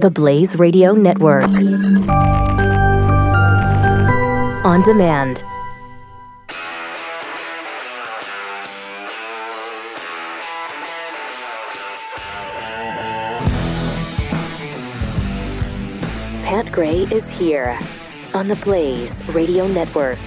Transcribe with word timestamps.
The 0.00 0.10
Blaze 0.10 0.56
Radio 0.56 0.92
Network. 0.94 1.44
On 4.64 4.82
demand. 4.82 5.42
Pat 16.44 16.72
Gray 16.72 17.00
is 17.12 17.28
here 17.28 17.78
on 18.32 18.48
the 18.48 18.56
Blaze 18.64 19.22
Radio 19.28 19.66
Network. 19.68 20.18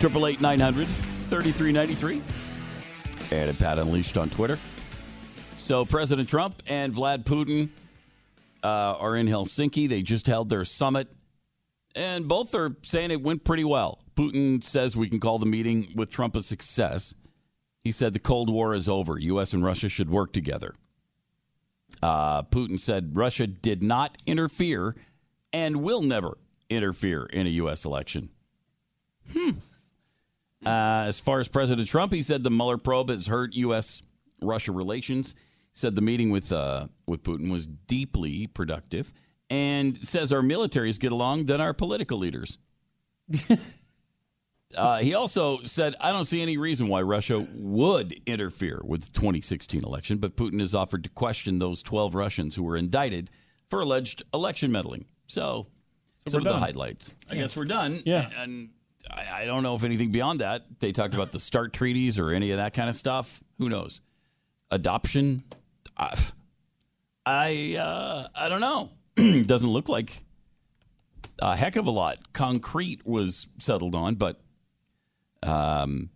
Triple 0.00 0.26
eight 0.26 0.40
nine 0.40 0.58
hundred 0.58 0.88
thirty 0.88 1.52
three 1.52 1.70
ninety 1.70 1.94
three. 1.94 2.20
And 3.30 3.50
at 3.50 3.58
Pat 3.60 3.78
Unleashed 3.78 4.18
on 4.18 4.30
Twitter. 4.30 4.58
So 5.56 5.84
President 5.84 6.28
Trump 6.28 6.60
and 6.66 6.92
Vlad 6.92 7.22
Putin 7.22 7.68
uh, 8.62 8.96
are 8.98 9.16
in 9.16 9.26
Helsinki. 9.26 9.88
They 9.88 10.02
just 10.02 10.26
held 10.26 10.48
their 10.48 10.64
summit, 10.64 11.08
and 11.94 12.28
both 12.28 12.54
are 12.54 12.76
saying 12.82 13.10
it 13.10 13.22
went 13.22 13.44
pretty 13.44 13.64
well. 13.64 14.00
Putin 14.16 14.62
says 14.62 14.96
we 14.96 15.08
can 15.08 15.20
call 15.20 15.38
the 15.38 15.46
meeting 15.46 15.92
with 15.94 16.10
Trump 16.10 16.36
a 16.36 16.42
success. 16.42 17.14
He 17.82 17.90
said 17.90 18.12
the 18.12 18.20
Cold 18.20 18.48
War 18.48 18.74
is 18.74 18.88
over. 18.88 19.18
U.S. 19.18 19.52
and 19.52 19.64
Russia 19.64 19.88
should 19.88 20.10
work 20.10 20.32
together. 20.32 20.74
Uh, 22.02 22.42
Putin 22.44 22.78
said 22.78 23.16
Russia 23.16 23.46
did 23.46 23.82
not 23.82 24.16
interfere 24.26 24.94
and 25.52 25.82
will 25.82 26.02
never 26.02 26.38
interfere 26.70 27.26
in 27.26 27.46
a 27.46 27.50
U.S. 27.50 27.84
election. 27.84 28.30
Hmm. 29.32 29.50
Uh, 30.64 31.04
as 31.06 31.18
far 31.18 31.40
as 31.40 31.48
President 31.48 31.88
Trump, 31.88 32.12
he 32.12 32.22
said 32.22 32.42
the 32.42 32.50
Mueller 32.50 32.78
probe 32.78 33.10
has 33.10 33.26
hurt 33.26 33.52
U.S. 33.54 34.02
Russia 34.40 34.72
relations. 34.72 35.34
Said 35.74 35.94
the 35.94 36.02
meeting 36.02 36.30
with 36.30 36.52
uh, 36.52 36.88
with 37.06 37.22
Putin 37.22 37.50
was 37.50 37.66
deeply 37.66 38.46
productive, 38.46 39.12
and 39.48 39.96
says 39.96 40.32
our 40.32 40.42
militaries 40.42 40.98
get 41.00 41.12
along 41.12 41.46
than 41.46 41.60
our 41.60 41.72
political 41.72 42.18
leaders. 42.18 42.58
uh, 44.76 44.98
he 44.98 45.14
also 45.14 45.62
said, 45.62 45.94
"I 46.00 46.12
don't 46.12 46.24
see 46.24 46.42
any 46.42 46.56
reason 46.58 46.88
why 46.88 47.00
Russia 47.02 47.46
would 47.54 48.20
interfere 48.26 48.82
with 48.84 49.06
the 49.06 49.12
2016 49.12 49.82
election, 49.82 50.18
but 50.18 50.36
Putin 50.36 50.60
has 50.60 50.74
offered 50.74 51.04
to 51.04 51.10
question 51.10 51.58
those 51.58 51.82
12 51.82 52.14
Russians 52.14 52.54
who 52.54 52.62
were 52.64 52.76
indicted 52.76 53.30
for 53.70 53.80
alleged 53.80 54.22
election 54.34 54.72
meddling." 54.72 55.06
So, 55.26 55.68
So 56.26 56.32
some 56.32 56.46
of 56.46 56.52
the 56.52 56.58
highlights. 56.58 57.14
I 57.30 57.36
guess 57.36 57.56
we're 57.56 57.64
done. 57.64 58.02
Yeah. 58.04 58.28
and 58.36 58.70
I, 59.10 59.42
I 59.42 59.44
don't 59.46 59.62
know 59.62 59.74
if 59.74 59.84
anything 59.84 60.12
beyond 60.12 60.40
that. 60.40 60.66
They 60.80 60.92
talked 60.92 61.14
about 61.14 61.32
the 61.32 61.40
START 61.40 61.72
treaties 61.72 62.18
or 62.18 62.30
any 62.30 62.50
of 62.50 62.58
that 62.58 62.74
kind 62.74 62.88
of 62.88 62.96
stuff. 62.96 63.42
Who 63.58 63.68
knows? 63.68 64.00
Adoption. 64.70 65.44
I, 65.96 66.18
I, 67.24 67.76
uh, 67.76 68.28
I 68.34 68.48
don't 68.48 68.60
know. 68.60 68.90
Doesn't 69.44 69.70
look 69.70 69.88
like 69.88 70.24
a 71.38 71.56
heck 71.56 71.76
of 71.76 71.86
a 71.86 71.90
lot. 71.90 72.32
Concrete 72.32 73.06
was 73.06 73.48
settled 73.58 73.94
on, 73.94 74.14
but 74.14 74.40
um, 75.42 76.10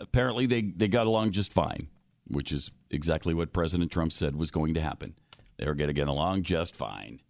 apparently 0.00 0.46
they, 0.46 0.62
they 0.62 0.88
got 0.88 1.06
along 1.06 1.32
just 1.32 1.52
fine, 1.52 1.88
which 2.26 2.52
is 2.52 2.70
exactly 2.90 3.34
what 3.34 3.52
President 3.52 3.90
Trump 3.90 4.12
said 4.12 4.36
was 4.36 4.50
going 4.50 4.74
to 4.74 4.80
happen. 4.80 5.14
They 5.58 5.66
were 5.66 5.74
going 5.74 5.88
to 5.88 5.94
get 5.94 6.08
along 6.08 6.44
just 6.44 6.76
fine. 6.76 7.20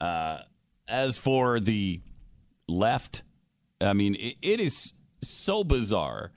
Uh, 0.00 0.40
as 0.88 1.16
for 1.16 1.58
the 1.60 2.00
left, 2.68 3.22
I 3.80 3.92
mean, 3.92 4.14
it, 4.16 4.36
it 4.42 4.60
is 4.60 4.92
so 5.22 5.64
bizarre 5.64 6.32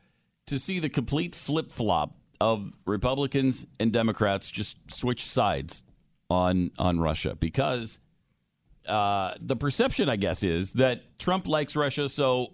to 0.47 0.59
see 0.59 0.79
the 0.79 0.89
complete 0.89 1.35
flip 1.35 1.71
flop 1.71 2.15
of 2.45 2.77
Republicans 2.85 3.65
and 3.79 3.91
Democrats 3.91 4.51
just 4.51 4.77
switch 4.91 5.25
sides 5.25 5.81
on 6.29 6.69
on 6.77 6.99
Russia 6.99 7.35
because 7.35 7.99
uh, 8.87 9.33
the 9.41 9.55
perception, 9.55 10.09
I 10.09 10.15
guess, 10.15 10.43
is 10.43 10.73
that 10.73 11.17
Trump 11.17 11.47
likes 11.47 11.75
Russia, 11.75 12.07
so 12.07 12.53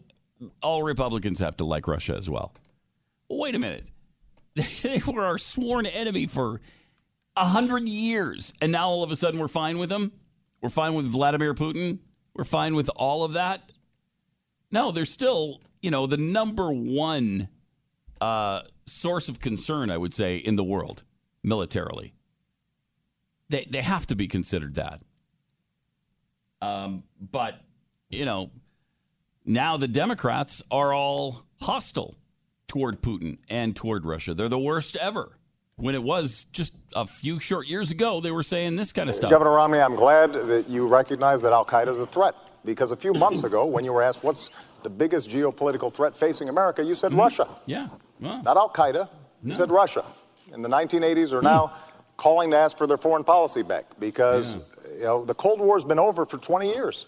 all 0.63 0.81
Republicans 0.81 1.39
have 1.39 1.57
to 1.57 1.65
like 1.65 1.89
Russia 1.89 2.15
as 2.15 2.29
well. 2.29 2.53
wait 3.29 3.53
a 3.53 3.59
minute, 3.59 3.91
they 4.81 5.01
were 5.05 5.25
our 5.25 5.37
sworn 5.37 5.85
enemy 5.85 6.25
for 6.25 6.61
a 7.35 7.45
hundred 7.45 7.89
years, 7.89 8.53
and 8.61 8.71
now 8.71 8.87
all 8.87 9.03
of 9.03 9.11
a 9.11 9.15
sudden 9.17 9.41
we're 9.41 9.49
fine 9.49 9.77
with 9.77 9.89
them. 9.89 10.13
We're 10.61 10.69
fine 10.69 10.93
with 10.93 11.05
Vladimir 11.05 11.53
Putin. 11.53 11.99
We're 12.33 12.45
fine 12.45 12.75
with 12.75 12.89
all 12.95 13.25
of 13.25 13.33
that. 13.33 13.73
No, 14.71 14.93
they're 14.93 15.03
still, 15.03 15.59
you 15.81 15.91
know, 15.91 16.07
the 16.07 16.15
number 16.15 16.71
one 16.71 17.49
uh, 18.21 18.61
source 18.85 19.27
of 19.27 19.39
concern, 19.39 19.89
I 19.89 19.97
would 19.97 20.13
say, 20.13 20.37
in 20.37 20.55
the 20.55 20.63
world 20.63 21.03
militarily. 21.43 22.13
They 23.49 23.67
they 23.69 23.81
have 23.81 24.07
to 24.07 24.15
be 24.15 24.27
considered 24.27 24.75
that. 24.75 25.01
Um, 26.61 27.03
but 27.19 27.55
you 28.09 28.23
know, 28.25 28.51
now 29.43 29.75
the 29.77 29.87
Democrats 29.87 30.61
are 30.71 30.93
all 30.93 31.43
hostile 31.59 32.15
toward 32.67 33.01
Putin 33.01 33.39
and 33.49 33.75
toward 33.75 34.05
Russia. 34.05 34.33
They're 34.33 34.47
the 34.47 34.59
worst 34.59 34.95
ever. 34.95 35.37
When 35.75 35.95
it 35.95 36.03
was 36.03 36.45
just 36.51 36.73
a 36.95 37.07
few 37.07 37.39
short 37.39 37.67
years 37.67 37.89
ago, 37.89 38.21
they 38.21 38.29
were 38.29 38.43
saying 38.43 38.75
this 38.75 38.93
kind 38.93 39.09
of 39.09 39.15
stuff. 39.15 39.31
Governor 39.31 39.51
Romney, 39.51 39.79
I'm 39.79 39.95
glad 39.95 40.31
that 40.31 40.69
you 40.69 40.87
recognize 40.87 41.41
that 41.41 41.51
Al 41.53 41.65
Qaeda 41.65 41.87
is 41.87 41.97
a 41.97 42.05
threat 42.05 42.35
because 42.63 42.91
a 42.91 42.95
few 42.95 43.13
months 43.13 43.43
ago, 43.49 43.65
when 43.65 43.83
you 43.83 43.91
were 43.91 44.03
asked 44.03 44.23
what's 44.23 44.51
the 44.83 44.89
biggest 44.89 45.29
geopolitical 45.29 45.91
threat 45.91 46.15
facing 46.15 46.49
America, 46.49 46.83
you 46.83 46.93
said 46.93 47.13
Russia. 47.13 47.47
Yeah. 47.65 47.87
Well, 48.21 48.41
Not 48.43 48.57
Al 48.57 48.69
Qaeda. 48.69 49.09
You 49.43 49.53
said 49.55 49.71
Russia. 49.71 50.05
In 50.53 50.61
the 50.61 50.69
1980s 50.69 51.33
are 51.33 51.41
now 51.41 51.73
calling 52.17 52.51
to 52.51 52.57
ask 52.57 52.77
for 52.77 52.85
their 52.85 52.97
foreign 52.97 53.23
policy 53.23 53.63
back 53.63 53.85
because 53.99 54.55
you 54.97 55.03
know 55.03 55.25
the 55.25 55.33
Cold 55.33 55.59
War 55.59 55.75
has 55.75 55.83
been 55.85 55.97
over 55.99 56.25
for 56.25 56.37
20 56.37 56.67
years. 56.67 57.07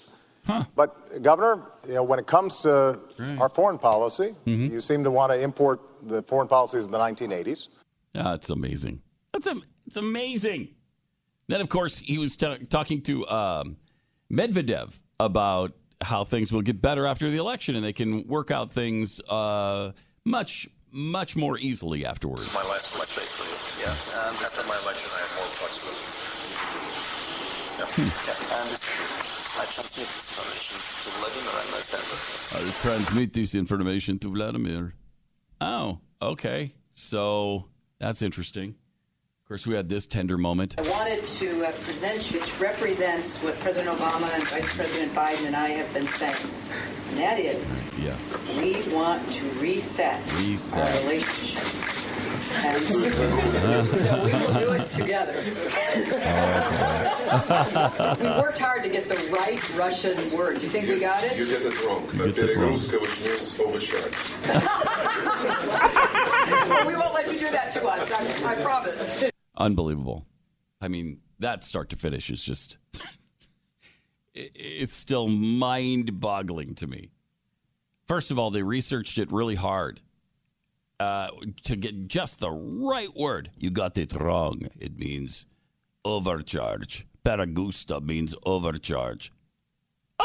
But 0.75 1.21
Governor, 1.21 1.61
you 1.87 1.93
know 1.93 2.03
when 2.03 2.19
it 2.19 2.25
comes 2.27 2.61
to 2.61 2.99
our 3.39 3.49
foreign 3.49 3.77
policy, 3.77 4.33
you 4.45 4.79
seem 4.81 5.03
to 5.03 5.11
want 5.11 5.31
to 5.31 5.39
import 5.39 5.79
the 6.07 6.23
foreign 6.23 6.47
policies 6.47 6.85
of 6.85 6.91
the 6.91 6.97
1980s. 6.97 7.67
That's 8.13 8.49
amazing. 8.49 9.01
That's 9.31 9.47
am- 9.47 9.63
it's 9.85 9.97
amazing. 9.97 10.69
Then, 11.47 11.61
of 11.61 11.69
course, 11.69 11.99
he 11.99 12.17
was 12.17 12.35
ta 12.37 12.57
talking 12.69 13.01
to 13.03 13.27
um, 13.27 13.77
Medvedev 14.31 14.99
about 15.19 15.71
how 16.01 16.23
things 16.23 16.51
will 16.51 16.61
get 16.61 16.81
better 16.81 17.05
after 17.05 17.29
the 17.29 17.37
election, 17.37 17.75
and 17.75 17.83
they 17.83 17.93
can 17.93 18.25
work 18.27 18.49
out 18.51 18.71
things 18.71 19.21
uh, 19.29 19.91
much, 20.25 20.67
much 20.93 21.35
more 21.35 21.57
easily 21.57 22.05
afterwards. 22.05 22.53
My 22.53 22.63
last 22.69 22.93
basically. 22.93 23.49
Yeah. 23.81 23.89
And 24.27 24.37
after 24.37 24.63
my 24.63 24.77
election, 24.85 25.09
I 25.11 25.19
have 25.19 25.33
more 25.35 25.49
flexibility. 25.57 26.05
Yeah. 27.79 27.89
Hmm. 27.89 28.11
yeah. 28.29 28.61
And 28.61 28.69
this, 28.69 28.85
I 29.57 29.65
transmit 29.65 30.07
this 30.07 30.29
information 30.29 30.77
to 31.03 31.09
Vladimir 31.17 31.55
and 31.65 31.73
I 31.73 31.81
send 31.81 32.05
it. 32.05 32.21
I'll 32.55 32.81
transmit 32.81 33.33
this 33.33 33.55
information 33.55 34.19
to 34.19 34.27
Vladimir. 34.29 34.93
Oh, 35.59 35.99
okay. 36.21 36.71
So 36.93 37.65
that's 37.99 38.21
interesting. 38.21 38.75
Of 39.43 39.49
course, 39.49 39.67
we 39.67 39.75
had 39.75 39.89
this 39.89 40.05
tender 40.05 40.37
moment. 40.37 40.75
I 40.77 40.89
wanted 40.89 41.27
to 41.27 41.65
uh, 41.65 41.73
present, 41.83 42.23
which 42.31 42.59
represents 42.61 43.35
what 43.43 43.59
President 43.59 43.93
Obama 43.99 44.33
and 44.33 44.41
Vice 44.47 44.73
President 44.73 45.13
Biden 45.13 45.47
and 45.47 45.53
I 45.53 45.67
have 45.71 45.93
been 45.93 46.07
saying. 46.07 46.33
And 47.09 47.17
that 47.17 47.37
is, 47.39 47.81
yeah. 47.97 48.15
we 48.57 48.81
want 48.93 49.29
to 49.33 49.43
reset, 49.59 50.21
reset. 50.39 50.87
our 50.87 51.01
relationship. 51.01 51.61
And 52.53 52.85
so 52.85 52.99
we 54.23 54.31
will 54.31 54.53
do 54.53 54.71
it 54.71 54.89
together. 54.89 55.43
Oh, 57.35 58.15
we 58.21 58.27
worked 58.41 58.59
hard 58.59 58.83
to 58.83 58.89
get 58.89 59.09
the 59.09 59.29
right 59.29 59.77
Russian 59.77 60.31
word. 60.31 60.55
Do 60.55 60.61
you 60.61 60.69
think 60.69 60.87
you, 60.87 60.93
we 60.93 61.01
got 61.01 61.21
it? 61.25 61.35
You 61.35 61.45
get 61.45 61.65
it 61.65 61.83
wrong. 61.83 62.09
You 62.13 62.31
get 62.31 62.49
it 62.49 62.55
wrong. 62.57 62.71
which 62.71 62.91
means 63.19 63.57
overshared. 63.57 64.15
we 66.87 66.95
won't 66.95 67.13
let 67.13 67.29
you 67.29 67.37
do 67.37 67.51
that 67.51 67.73
to 67.73 67.85
us, 67.87 68.09
I, 68.09 68.53
I 68.53 68.55
promise. 68.55 69.31
Unbelievable. 69.55 70.25
I 70.81 70.87
mean, 70.87 71.19
that 71.39 71.63
start 71.63 71.89
to 71.89 71.95
finish 71.95 72.29
is 72.29 72.43
just, 72.43 72.77
it's 74.33 74.93
still 74.93 75.27
mind 75.27 76.19
boggling 76.19 76.75
to 76.75 76.87
me. 76.87 77.11
First 78.07 78.31
of 78.31 78.39
all, 78.39 78.51
they 78.51 78.63
researched 78.63 79.17
it 79.17 79.31
really 79.31 79.55
hard 79.55 80.01
uh, 80.99 81.29
to 81.63 81.75
get 81.75 82.07
just 82.07 82.39
the 82.39 82.51
right 82.51 83.15
word. 83.15 83.51
You 83.57 83.71
got 83.71 83.97
it 83.97 84.13
wrong. 84.13 84.67
It 84.79 84.99
means 84.99 85.47
overcharge. 86.03 87.07
Paragusta 87.25 88.01
means 88.01 88.35
overcharge. 88.45 89.31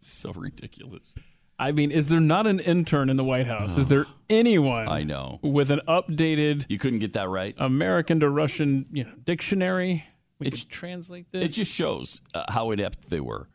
so 0.00 0.32
ridiculous. 0.32 1.14
I 1.62 1.72
mean, 1.72 1.90
is 1.92 2.08
there 2.08 2.20
not 2.20 2.46
an 2.46 2.58
intern 2.60 3.08
in 3.08 3.16
the 3.16 3.24
White 3.24 3.46
House? 3.46 3.76
Is 3.78 3.86
there 3.86 4.06
anyone 4.30 4.88
I 4.88 5.04
know. 5.04 5.38
with 5.42 5.70
an 5.70 5.80
updated 5.86 6.66
You 6.68 6.78
couldn't 6.78 6.98
get 6.98 7.12
that 7.12 7.28
right. 7.28 7.54
American 7.58 8.20
to 8.20 8.28
Russian 8.28 8.86
you 8.92 9.04
know, 9.04 9.12
dictionary? 9.24 10.04
We 10.38 10.48
It's- 10.48 10.62
could 10.62 10.70
translate 10.72 11.30
this. 11.30 11.44
It 11.44 11.54
just 11.54 11.72
shows 11.72 12.20
uh, 12.34 12.44
how 12.48 12.72
inept 12.72 13.08
they 13.10 13.20
were 13.20 13.48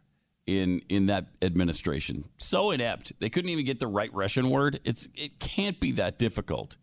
in 0.45 0.81
in 0.87 1.07
that 1.07 1.25
administration. 1.41 2.23
So 2.37 2.71
inept 2.71 3.11
they 3.19 3.29
couldn't 3.29 3.49
even 3.49 3.65
get 3.65 3.79
the 3.81 3.87
right 3.87 4.13
Russian 4.13 4.49
word. 4.49 4.79
It's 4.85 5.07
it 5.13 5.39
can't 5.39 5.77
be 5.79 5.91
that 5.93 6.17
difficult. 6.17 6.77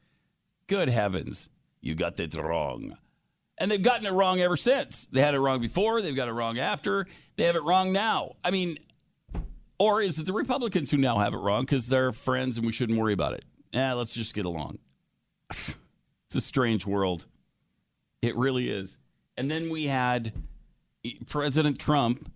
Good 0.67 0.91
heavens, 0.91 1.49
you 1.81 1.95
got 1.95 2.21
it 2.21 2.35
wrong. 2.37 2.97
And 3.57 3.71
they've 3.71 3.83
gotten 3.83 4.05
it 4.07 4.11
wrong 4.13 4.41
ever 4.41 4.57
since. 4.57 5.07
They 5.07 5.21
had 5.21 5.35
it 5.35 5.39
wrong 5.41 5.61
before, 5.61 6.03
they've 6.03 6.17
got 6.17 6.29
it 6.29 6.33
wrong 6.33 6.59
after, 6.59 7.07
they 7.37 7.45
have 7.45 7.55
it 7.57 7.63
wrong 7.63 7.93
now. 7.93 8.33
I 8.43 8.51
mean, 8.51 8.79
or 9.79 10.03
is 10.03 10.19
it 10.19 10.27
the 10.27 10.33
Republicans 10.33 10.91
who 10.91 10.97
now 10.97 11.19
have 11.19 11.35
it 11.35 11.39
wrong 11.39 11.63
because 11.63 11.89
they're 11.89 12.13
friends 12.13 12.57
and 12.57 12.67
we 12.67 12.73
shouldn't 12.73 12.99
worry 12.99 13.13
about 13.13 13.35
it? 13.35 13.45
Yeah, 13.73 13.95
let's 13.95 14.15
just 14.15 14.35
get 14.35 14.45
along. 14.45 14.79
it's 15.51 16.35
a 16.35 16.41
strange 16.41 16.87
world. 16.87 17.27
It 18.23 18.37
really 18.37 18.71
is. 18.71 18.99
And 19.37 19.51
then 19.51 19.69
we 19.69 19.87
had 19.87 20.33
eh, 21.05 21.11
President 21.27 21.79
Trump 21.79 22.31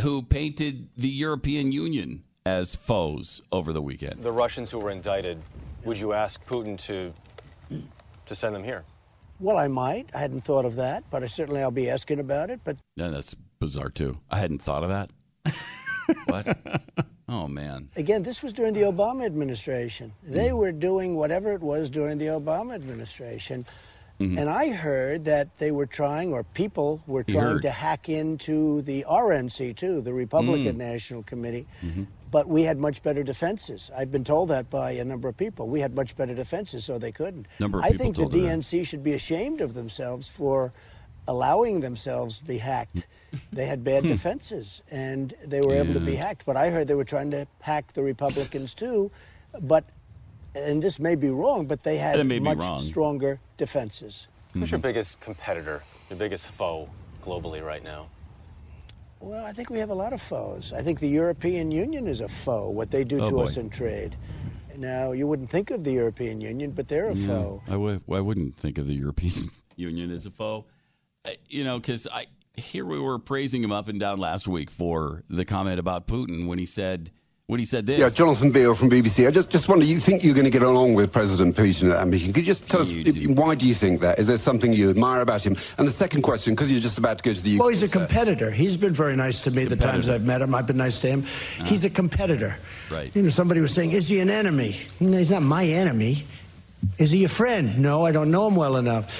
who 0.00 0.22
painted 0.22 0.88
the 0.96 1.08
European 1.08 1.72
Union 1.72 2.24
as 2.44 2.74
foes 2.74 3.42
over 3.52 3.72
the 3.72 3.82
weekend. 3.82 4.22
The 4.22 4.32
Russians 4.32 4.70
who 4.70 4.78
were 4.78 4.90
indicted, 4.90 5.40
would 5.84 5.98
you 5.98 6.12
ask 6.12 6.44
Putin 6.46 6.78
to 6.86 7.12
to 8.26 8.34
send 8.34 8.54
them 8.54 8.62
here? 8.64 8.84
Well, 9.40 9.56
I 9.56 9.68
might. 9.68 10.08
I 10.14 10.18
hadn't 10.18 10.42
thought 10.42 10.64
of 10.64 10.76
that, 10.76 11.04
but 11.10 11.22
I 11.22 11.26
certainly 11.26 11.62
I'll 11.62 11.70
be 11.70 11.90
asking 11.90 12.20
about 12.20 12.50
it. 12.50 12.60
But 12.62 12.78
Yeah, 12.96 13.08
that's 13.08 13.34
bizarre 13.58 13.90
too. 13.90 14.18
I 14.30 14.38
hadn't 14.38 14.62
thought 14.62 14.84
of 14.84 14.90
that. 14.90 15.10
what? 16.26 16.56
Oh 17.28 17.48
man. 17.48 17.88
again, 17.96 18.22
this 18.22 18.42
was 18.42 18.52
during 18.52 18.74
the 18.74 18.82
Obama 18.82 19.24
administration. 19.24 20.12
They 20.22 20.48
mm. 20.48 20.56
were 20.56 20.72
doing 20.72 21.14
whatever 21.16 21.52
it 21.52 21.62
was 21.62 21.88
during 21.88 22.18
the 22.18 22.26
Obama 22.26 22.74
administration. 22.74 23.64
Mm-hmm. 24.20 24.38
And 24.38 24.48
I 24.50 24.70
heard 24.70 25.24
that 25.24 25.56
they 25.58 25.72
were 25.72 25.86
trying, 25.86 26.32
or 26.32 26.44
people 26.44 27.02
were 27.06 27.24
trying 27.24 27.54
heard. 27.54 27.62
to 27.62 27.70
hack 27.70 28.08
into 28.08 28.82
the 28.82 29.04
RNC 29.08 29.76
too, 29.76 30.00
the 30.00 30.12
Republican 30.12 30.74
mm. 30.74 30.78
National 30.78 31.22
Committee. 31.22 31.66
Mm-hmm. 31.82 32.04
But 32.30 32.48
we 32.48 32.62
had 32.62 32.78
much 32.78 33.02
better 33.02 33.22
defenses. 33.22 33.90
I've 33.96 34.10
been 34.10 34.24
told 34.24 34.48
that 34.50 34.70
by 34.70 34.92
a 34.92 35.04
number 35.04 35.28
of 35.28 35.36
people. 35.36 35.68
We 35.68 35.80
had 35.80 35.94
much 35.94 36.16
better 36.16 36.34
defenses, 36.34 36.84
so 36.84 36.98
they 36.98 37.12
couldn't. 37.12 37.46
Number 37.58 37.78
of 37.78 37.84
I 37.84 37.92
people 37.92 38.04
think 38.04 38.16
the 38.16 38.22
you 38.22 38.46
that. 38.46 38.58
DNC 38.60 38.86
should 38.86 39.02
be 39.02 39.14
ashamed 39.14 39.60
of 39.60 39.74
themselves 39.74 40.28
for 40.28 40.72
allowing 41.28 41.80
themselves 41.80 42.38
to 42.38 42.44
be 42.44 42.58
hacked. 42.58 43.06
They 43.52 43.66
had 43.66 43.82
bad 43.84 44.02
defenses, 44.04 44.82
and 44.90 45.32
they 45.44 45.60
were 45.60 45.74
able 45.74 45.94
to 45.94 46.00
be 46.00 46.16
Hmm. 46.16 46.22
Hacked. 46.22 46.44
But 46.46 46.56
I 46.56 46.70
heard 46.70 46.86
they 46.86 46.94
were 46.94 47.04
trying 47.04 47.30
to 47.30 47.46
hack 47.60 47.92
the 47.92 48.02
Republicans 48.02 48.74
too. 48.74 49.10
But, 49.60 49.84
and 50.54 50.82
this 50.82 50.98
may 50.98 51.14
be 51.14 51.30
wrong, 51.30 51.66
but 51.66 51.82
they 51.82 51.96
had 51.96 52.18
It 52.18 52.24
may 52.24 52.38
be 52.38 52.44
much 52.54 52.82
stronger 52.82 53.40
defenses. 53.56 54.28
Who's 54.52 54.70
your 54.70 54.80
biggest 54.80 55.20
competitor, 55.20 55.82
your 56.10 56.18
biggest 56.18 56.46
foe 56.46 56.88
globally 57.22 57.64
right 57.64 57.82
now? 57.82 58.08
Well, 59.20 59.46
I 59.46 59.52
think 59.52 59.70
we 59.70 59.78
have 59.78 59.90
a 59.90 59.94
lot 59.94 60.12
of 60.12 60.20
foes. 60.20 60.72
I 60.72 60.82
think 60.82 60.98
the 61.00 61.08
European 61.08 61.70
Union 61.70 62.06
is 62.08 62.20
a 62.20 62.28
foe, 62.28 62.68
what 62.68 62.90
they 62.90 63.04
do 63.04 63.20
Oh, 63.22 63.26
to 63.26 63.32
boy. 63.32 63.42
us 63.44 63.56
in 63.56 63.70
trade. 63.70 64.16
Now, 64.76 65.12
you 65.12 65.26
wouldn't 65.26 65.48
think 65.48 65.70
of 65.70 65.84
the 65.84 65.92
European 65.92 66.40
Union, 66.40 66.72
but 66.72 66.88
they're 66.88 67.10
a 67.10 67.14
foe. 67.16 67.62
I 67.68 67.72
w- 67.72 68.00
I 68.10 68.20
wouldn't 68.20 68.54
think 68.56 68.78
of 68.78 68.86
the 68.88 68.94
European 68.96 69.48
Union 69.76 70.10
as 70.10 70.26
a 70.26 70.30
foe. 70.30 70.64
Uh, 71.24 71.30
You 71.48 71.64
know, 71.64 71.78
because 71.78 72.06
I 72.06 72.26
here 72.56 72.84
we 72.84 72.98
were 72.98 73.18
praising 73.18 73.62
him 73.64 73.72
up 73.72 73.88
and 73.88 73.98
down 73.98 74.18
last 74.18 74.46
week 74.46 74.70
for 74.70 75.22
the 75.30 75.44
comment 75.44 75.78
about 75.78 76.06
Putin 76.06 76.46
when 76.46 76.58
he 76.58 76.66
said 76.66 77.10
when 77.46 77.58
he 77.58 77.64
said 77.64 77.86
this. 77.86 77.98
Yeah, 77.98 78.08
Jonathan 78.08 78.50
Beale 78.50 78.74
from 78.74 78.88
BBC. 78.88 79.26
I 79.26 79.30
just, 79.30 79.50
just 79.50 79.68
wonder, 79.68 79.84
you 79.84 80.00
think 80.00 80.24
you're 80.24 80.34
going 80.34 80.44
to 80.44 80.50
get 80.50 80.62
along 80.62 80.94
with 80.94 81.12
President 81.12 81.54
Putin 81.54 81.90
at 81.90 81.98
that 81.98 82.08
meeting? 82.08 82.32
Could 82.32 82.46
you 82.46 82.46
just 82.46 82.68
tell 82.70 82.80
us, 82.80 82.88
do. 82.88 83.34
why 83.34 83.54
do 83.54 83.66
you 83.66 83.74
think 83.74 84.00
that? 84.00 84.18
Is 84.18 84.26
there 84.26 84.38
something 84.38 84.72
you 84.72 84.88
admire 84.88 85.20
about 85.20 85.44
him? 85.44 85.56
And 85.76 85.86
the 85.86 85.92
second 85.92 86.22
question, 86.22 86.54
because 86.54 86.70
you're 86.70 86.80
just 86.80 86.98
about 86.98 87.18
to 87.18 87.24
go 87.24 87.34
to 87.34 87.40
the 87.40 87.56
UK. 87.56 87.60
Well, 87.60 87.68
he's 87.68 87.82
a 87.82 87.88
sir. 87.88 87.98
competitor. 87.98 88.50
He's 88.50 88.76
been 88.76 88.94
very 88.94 89.16
nice 89.16 89.42
to 89.42 89.50
me 89.50 89.64
the 89.64 89.76
times 89.76 90.08
I've 90.08 90.24
met 90.24 90.40
him. 90.40 90.54
I've 90.54 90.66
been 90.66 90.78
nice 90.78 90.98
to 91.00 91.08
him. 91.08 91.26
He's 91.66 91.84
a 91.84 91.90
competitor. 91.90 92.56
Right. 92.90 93.14
You 93.14 93.22
know, 93.22 93.30
somebody 93.30 93.60
was 93.60 93.74
saying, 93.74 93.90
is 93.90 94.08
he 94.08 94.20
an 94.20 94.30
enemy? 94.30 94.80
No, 95.00 95.18
he's 95.18 95.30
not 95.30 95.42
my 95.42 95.66
enemy. 95.66 96.24
Is 96.98 97.10
he 97.10 97.24
a 97.24 97.28
friend? 97.28 97.78
No, 97.78 98.04
I 98.06 98.12
don't 98.12 98.30
know 98.30 98.46
him 98.46 98.56
well 98.56 98.76
enough. 98.76 99.12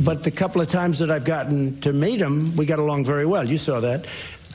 But 0.00 0.22
the 0.22 0.30
couple 0.30 0.60
of 0.60 0.68
times 0.68 0.98
that 0.98 1.10
I've 1.10 1.24
gotten 1.24 1.80
to 1.82 1.92
meet 1.92 2.20
him, 2.20 2.56
we 2.56 2.66
got 2.66 2.78
along 2.78 3.04
very 3.04 3.26
well. 3.26 3.48
You 3.48 3.58
saw 3.58 3.80
that. 3.80 4.06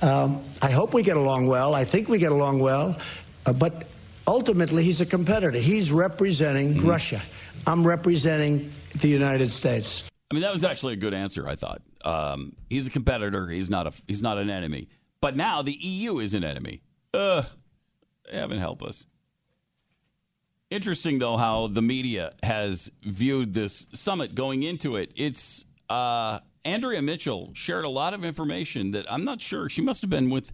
Um, 0.01 0.43
I 0.61 0.71
hope 0.71 0.93
we 0.93 1.03
get 1.03 1.17
along 1.17 1.47
well. 1.47 1.73
I 1.73 1.85
think 1.85 2.09
we 2.09 2.17
get 2.17 2.31
along 2.31 2.59
well. 2.59 2.97
Uh, 3.45 3.53
but 3.53 3.87
ultimately, 4.27 4.83
he's 4.83 5.01
a 5.01 5.05
competitor. 5.05 5.57
He's 5.57 5.91
representing 5.91 6.85
Russia. 6.85 7.21
I'm 7.65 7.85
representing 7.85 8.71
the 8.99 9.07
United 9.07 9.51
States. 9.51 10.09
I 10.29 10.33
mean, 10.33 10.41
that 10.41 10.51
was 10.51 10.63
actually 10.63 10.93
a 10.93 10.97
good 10.97 11.13
answer. 11.13 11.47
I 11.47 11.55
thought 11.55 11.81
um, 12.03 12.55
he's 12.69 12.87
a 12.87 12.89
competitor. 12.89 13.47
He's 13.47 13.69
not 13.69 13.87
a 13.87 13.93
he's 14.07 14.21
not 14.21 14.37
an 14.37 14.49
enemy. 14.49 14.89
But 15.21 15.35
now 15.35 15.61
the 15.61 15.73
EU 15.73 16.19
is 16.19 16.33
an 16.33 16.43
enemy. 16.43 16.81
Ugh, 17.13 17.45
heaven 18.31 18.59
help 18.59 18.83
us. 18.83 19.07
Interesting 20.69 21.17
though 21.19 21.37
how 21.37 21.67
the 21.67 21.81
media 21.81 22.31
has 22.43 22.91
viewed 23.03 23.53
this 23.53 23.87
summit 23.93 24.35
going 24.35 24.63
into 24.63 24.97
it. 24.97 25.11
It's 25.15 25.63
uh, 25.89 26.39
Andrea 26.65 27.01
Mitchell 27.01 27.51
shared 27.53 27.85
a 27.85 27.89
lot 27.89 28.13
of 28.13 28.25
information 28.25 28.91
that 28.91 29.09
I'm 29.11 29.23
not 29.23 29.39
sure 29.41 29.69
she 29.69 29.81
must 29.81 30.01
have 30.01 30.09
been 30.09 30.29
with. 30.29 30.51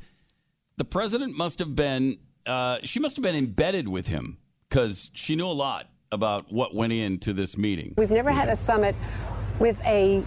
The 0.78 0.86
president 0.86 1.36
must 1.36 1.58
have 1.60 1.76
been. 1.76 2.20
Uh, 2.46 2.78
she 2.84 3.00
must 3.00 3.16
have 3.16 3.24
been 3.24 3.36
embedded 3.36 3.88
with 3.88 4.08
him 4.08 4.38
because 4.70 5.10
she 5.16 5.36
knew 5.36 5.48
a 5.48 5.50
lot 5.50 5.88
about 6.12 6.52
what 6.54 6.76
went 6.76 6.94
into 6.94 7.34
this 7.34 7.58
meeting. 7.58 7.96
We've 7.98 8.12
never 8.12 8.30
had 8.32 8.50
a 8.50 8.56
summit 8.56 8.96
with 9.60 9.80
a 9.84 10.22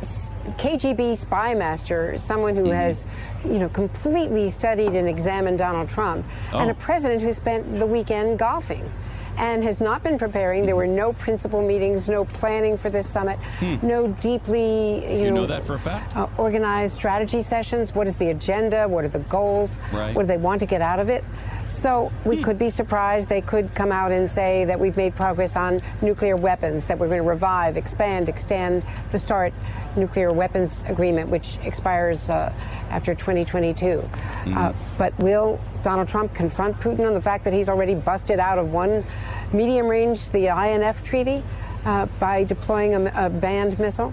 KGB 0.58 1.16
spy 1.16 1.54
master, 1.54 2.16
someone 2.18 2.54
Mm-hmm. 2.56 2.64
who 2.64 2.70
has, 2.72 3.06
you 3.44 3.58
know, 3.60 3.68
completely 3.68 4.48
studied 4.48 4.92
and 4.94 5.08
examined 5.08 5.58
Donald 5.58 5.88
Trump, 5.88 6.24
and 6.52 6.70
Oh. 6.70 6.72
a 6.72 6.74
president 6.74 7.22
who 7.22 7.32
spent 7.32 7.78
the 7.78 7.86
weekend 7.86 8.38
golfing 8.38 8.90
and 9.36 9.62
has 9.62 9.80
not 9.80 10.02
been 10.02 10.18
preparing. 10.18 10.66
There 10.66 10.76
were 10.76 10.86
no 10.86 11.12
principal 11.12 11.62
meetings, 11.62 12.08
no 12.08 12.24
planning 12.24 12.76
for 12.76 12.90
this 12.90 13.08
summit, 13.08 13.38
no 13.82 14.08
deeply, 14.08 14.96
you, 15.04 15.18
Hmm. 15.18 15.24
You 15.26 15.30
know 15.32 15.46
that 15.46 15.64
for 15.66 15.74
a 15.74 15.78
fact? 15.78 16.16
uh, 16.16 16.26
organized 16.38 16.94
strategy 16.94 17.42
sessions. 17.42 17.94
What 17.94 18.06
is 18.06 18.16
the 18.16 18.30
agenda? 18.30 18.86
What 18.88 19.04
are 19.04 19.08
the 19.08 19.18
goals? 19.20 19.78
Right. 19.92 20.14
What 20.14 20.22
do 20.22 20.26
they 20.28 20.36
want 20.36 20.60
to 20.60 20.66
get 20.66 20.80
out 20.80 20.98
of 20.98 21.08
it? 21.08 21.24
So 21.68 22.12
we 22.24 22.40
could 22.42 22.58
be 22.58 22.70
surprised. 22.70 23.28
They 23.28 23.40
could 23.40 23.74
come 23.74 23.90
out 23.90 24.12
and 24.12 24.30
say 24.30 24.64
that 24.66 24.78
we've 24.78 24.96
made 24.96 25.16
progress 25.16 25.56
on 25.56 25.82
nuclear 26.00 26.36
weapons, 26.36 26.86
that 26.86 26.96
we're 26.96 27.08
going 27.08 27.22
to 27.22 27.28
revive, 27.28 27.76
expand, 27.76 28.28
extend 28.28 28.84
the 29.10 29.18
START 29.18 29.52
nuclear 29.96 30.32
weapons 30.32 30.84
agreement, 30.86 31.28
which 31.28 31.58
expires 31.64 32.30
uh, 32.30 32.52
after 32.90 33.14
2022. 33.16 34.08
Uh, 34.54 34.72
but 34.96 35.16
will 35.18 35.60
Donald 35.86 36.08
Trump 36.08 36.34
confront 36.34 36.76
Putin 36.80 37.06
on 37.06 37.14
the 37.14 37.20
fact 37.20 37.44
that 37.44 37.52
he's 37.52 37.68
already 37.68 37.94
busted 37.94 38.40
out 38.40 38.58
of 38.58 38.72
one 38.72 39.04
medium 39.52 39.86
range, 39.86 40.30
the 40.30 40.48
INF 40.48 41.04
treaty, 41.04 41.44
uh, 41.84 42.06
by 42.18 42.42
deploying 42.42 42.96
a, 42.96 43.12
a 43.14 43.30
banned 43.30 43.78
missile? 43.78 44.12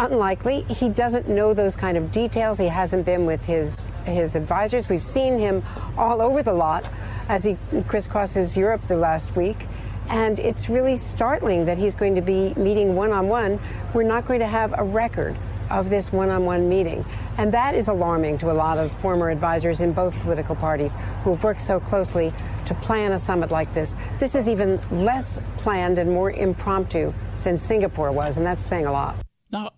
unlikely. 0.00 0.62
He 0.62 0.88
doesn't 0.88 1.28
know 1.28 1.54
those 1.54 1.76
kind 1.76 1.96
of 1.96 2.10
details. 2.10 2.58
He 2.58 2.66
hasn't 2.66 3.06
been 3.06 3.24
with 3.24 3.40
his 3.44 3.86
his 4.04 4.34
advisors. 4.34 4.88
We've 4.88 5.02
seen 5.02 5.38
him 5.38 5.62
all 5.96 6.20
over 6.20 6.42
the 6.42 6.52
lot 6.52 6.90
as 7.28 7.44
he 7.44 7.56
crisscrosses 7.86 8.56
Europe 8.56 8.82
the 8.88 8.96
last 8.96 9.36
week. 9.36 9.68
And 10.08 10.40
it's 10.40 10.68
really 10.68 10.96
startling 10.96 11.66
that 11.66 11.78
he's 11.78 11.94
going 11.94 12.16
to 12.16 12.20
be 12.20 12.52
meeting 12.54 12.96
one 12.96 13.12
on 13.12 13.28
one. 13.28 13.60
We're 13.94 14.02
not 14.02 14.26
going 14.26 14.40
to 14.40 14.46
have 14.46 14.74
a 14.76 14.82
record 14.82 15.36
of 15.70 15.90
this 15.90 16.12
one 16.12 16.30
on 16.30 16.44
one 16.44 16.68
meeting. 16.68 17.04
And 17.38 17.52
that 17.52 17.74
is 17.74 17.88
alarming 17.88 18.38
to 18.38 18.50
a 18.50 18.54
lot 18.54 18.78
of 18.78 18.90
former 18.92 19.30
advisors 19.30 19.80
in 19.80 19.92
both 19.92 20.18
political 20.20 20.54
parties 20.54 20.94
who 21.22 21.30
have 21.34 21.44
worked 21.44 21.60
so 21.60 21.80
closely 21.80 22.32
to 22.66 22.74
plan 22.74 23.12
a 23.12 23.18
summit 23.18 23.50
like 23.50 23.72
this. 23.74 23.96
This 24.18 24.34
is 24.34 24.48
even 24.48 24.80
less 24.90 25.40
planned 25.56 25.98
and 25.98 26.10
more 26.10 26.30
impromptu 26.30 27.12
than 27.44 27.58
Singapore 27.58 28.12
was, 28.12 28.36
and 28.36 28.46
that's 28.46 28.64
saying 28.64 28.86
a 28.86 28.92
lot. 28.92 29.16
Now, 29.52 29.70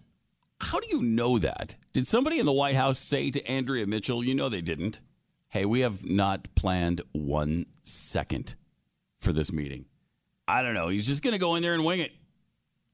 how 0.60 0.80
do 0.80 0.88
you 0.88 1.02
know 1.02 1.38
that? 1.38 1.76
Did 1.92 2.06
somebody 2.06 2.38
in 2.38 2.46
the 2.46 2.52
White 2.52 2.76
House 2.76 2.98
say 2.98 3.30
to 3.30 3.44
Andrea 3.46 3.86
Mitchell, 3.86 4.24
you 4.24 4.34
know 4.34 4.48
they 4.48 4.62
didn't? 4.62 5.00
Hey, 5.48 5.64
we 5.64 5.80
have 5.80 6.04
not 6.04 6.54
planned 6.54 7.02
one 7.12 7.66
second 7.82 8.54
for 9.18 9.32
this 9.32 9.52
meeting. 9.52 9.86
I 10.46 10.62
don't 10.62 10.74
know. 10.74 10.88
He's 10.88 11.06
just 11.06 11.22
going 11.22 11.32
to 11.32 11.38
go 11.38 11.54
in 11.56 11.62
there 11.62 11.74
and 11.74 11.84
wing 11.84 12.00
it. 12.00 12.12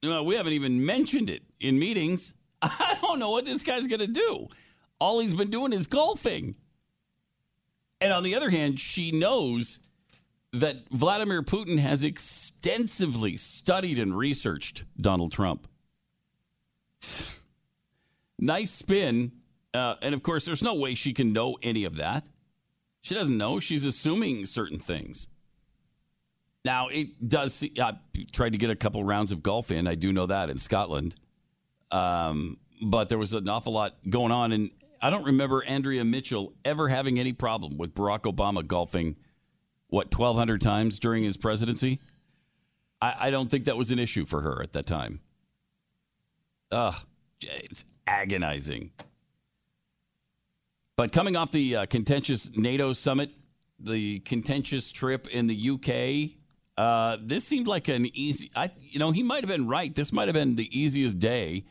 Uh, 0.05 0.23
we 0.23 0.35
haven't 0.35 0.53
even 0.53 0.85
mentioned 0.85 1.31
it 1.31 1.43
in 1.61 1.79
meetings. 1.79 2.35
I 2.81 2.97
don't 3.03 3.19
know 3.19 3.31
what 3.31 3.45
this 3.45 3.63
guy's 3.63 3.87
going 3.87 4.01
to 4.01 4.07
do. 4.07 4.49
All 4.99 5.21
he's 5.21 5.35
been 5.35 5.51
doing 5.51 5.73
is 5.73 5.87
golfing. 5.87 6.57
And 8.01 8.13
on 8.13 8.23
the 8.23 8.35
other 8.35 8.51
hand, 8.51 8.81
she 8.81 9.13
knows 9.13 9.81
that 10.53 10.89
Vladimir 10.91 11.43
Putin 11.43 11.79
has 11.79 12.05
extensively 12.05 13.37
studied 13.37 13.99
and 13.99 14.17
researched 14.17 14.85
Donald 15.01 15.33
Trump 15.33 15.69
nice 18.39 18.71
spin. 18.71 19.33
Uh, 19.73 19.97
and 20.03 20.15
of 20.15 20.23
course, 20.23 20.45
there's 20.45 20.63
no 20.63 20.75
way 20.75 20.95
she 20.95 21.13
can 21.13 21.33
know 21.33 21.59
any 21.63 21.85
of 21.85 21.97
that. 21.97 22.25
She 23.03 23.15
doesn't 23.15 23.37
know. 23.37 23.61
She's 23.61 23.85
assuming 23.85 24.47
certain 24.47 24.79
things. 24.79 25.29
Now, 26.65 26.89
it 26.89 27.29
does. 27.29 27.63
I 27.79 27.99
tried 28.33 28.53
to 28.53 28.59
get 28.59 28.71
a 28.71 28.77
couple 28.77 29.05
rounds 29.05 29.33
of 29.33 29.43
golf 29.43 29.71
in. 29.71 29.87
I 29.87 29.95
do 29.95 30.13
know 30.13 30.27
that 30.27 30.49
in 30.49 30.59
Scotland. 30.59 31.17
Um, 31.95 32.59
but 32.83 33.09
there 33.09 33.19
was 33.19 33.33
an 33.33 33.49
awful 33.49 33.73
lot 33.73 33.93
going 34.11 34.33
on. 34.33 34.51
And 34.51 34.71
I 35.01 35.11
don't 35.11 35.25
remember 35.25 35.65
Andrea 35.65 36.05
Mitchell 36.05 36.53
ever 36.65 36.89
having 36.89 37.21
any 37.21 37.33
problem 37.33 37.79
with 37.79 37.95
Barack 37.95 38.23
Obama 38.23 38.67
golfing, 38.67 39.17
what, 39.89 40.07
1,200 40.07 40.61
times 40.61 40.99
during 40.99 41.23
his 41.23 41.37
presidency? 41.37 42.01
I, 43.01 43.15
I 43.21 43.31
don't 43.31 43.49
think 43.49 43.67
that 43.67 43.77
was 43.77 43.93
an 43.93 44.01
issue 44.01 44.25
for 44.25 44.41
her 44.41 44.61
at 44.61 44.73
that 44.73 44.87
time. 44.87 45.21
Ugh. 46.73 46.95
It's 47.41 47.85
agonizing. 48.09 48.91
But 50.97 51.13
coming 51.13 51.37
off 51.37 51.53
the 51.53 51.77
uh, 51.77 51.87
contentious 51.87 52.57
NATO 52.57 52.93
summit, 52.93 53.31
the 53.79 54.19
contentious 54.21 54.91
trip 54.91 55.29
in 55.29 55.47
the 55.47 55.71
UK, 55.71 56.39
uh, 56.77 57.19
this 57.21 57.45
seemed 57.45 57.69
like 57.69 57.89
an 57.89 58.07
easy. 58.17 58.51
I, 58.57 58.71
you 58.81 58.99
know, 58.99 59.11
he 59.11 59.23
might 59.23 59.45
have 59.45 59.49
been 59.49 59.69
right. 59.69 59.95
This 59.95 60.13
might 60.13 60.27
have 60.27 60.35
been 60.35 60.57
the 60.57 60.77
easiest 60.77 61.19
day 61.19 61.65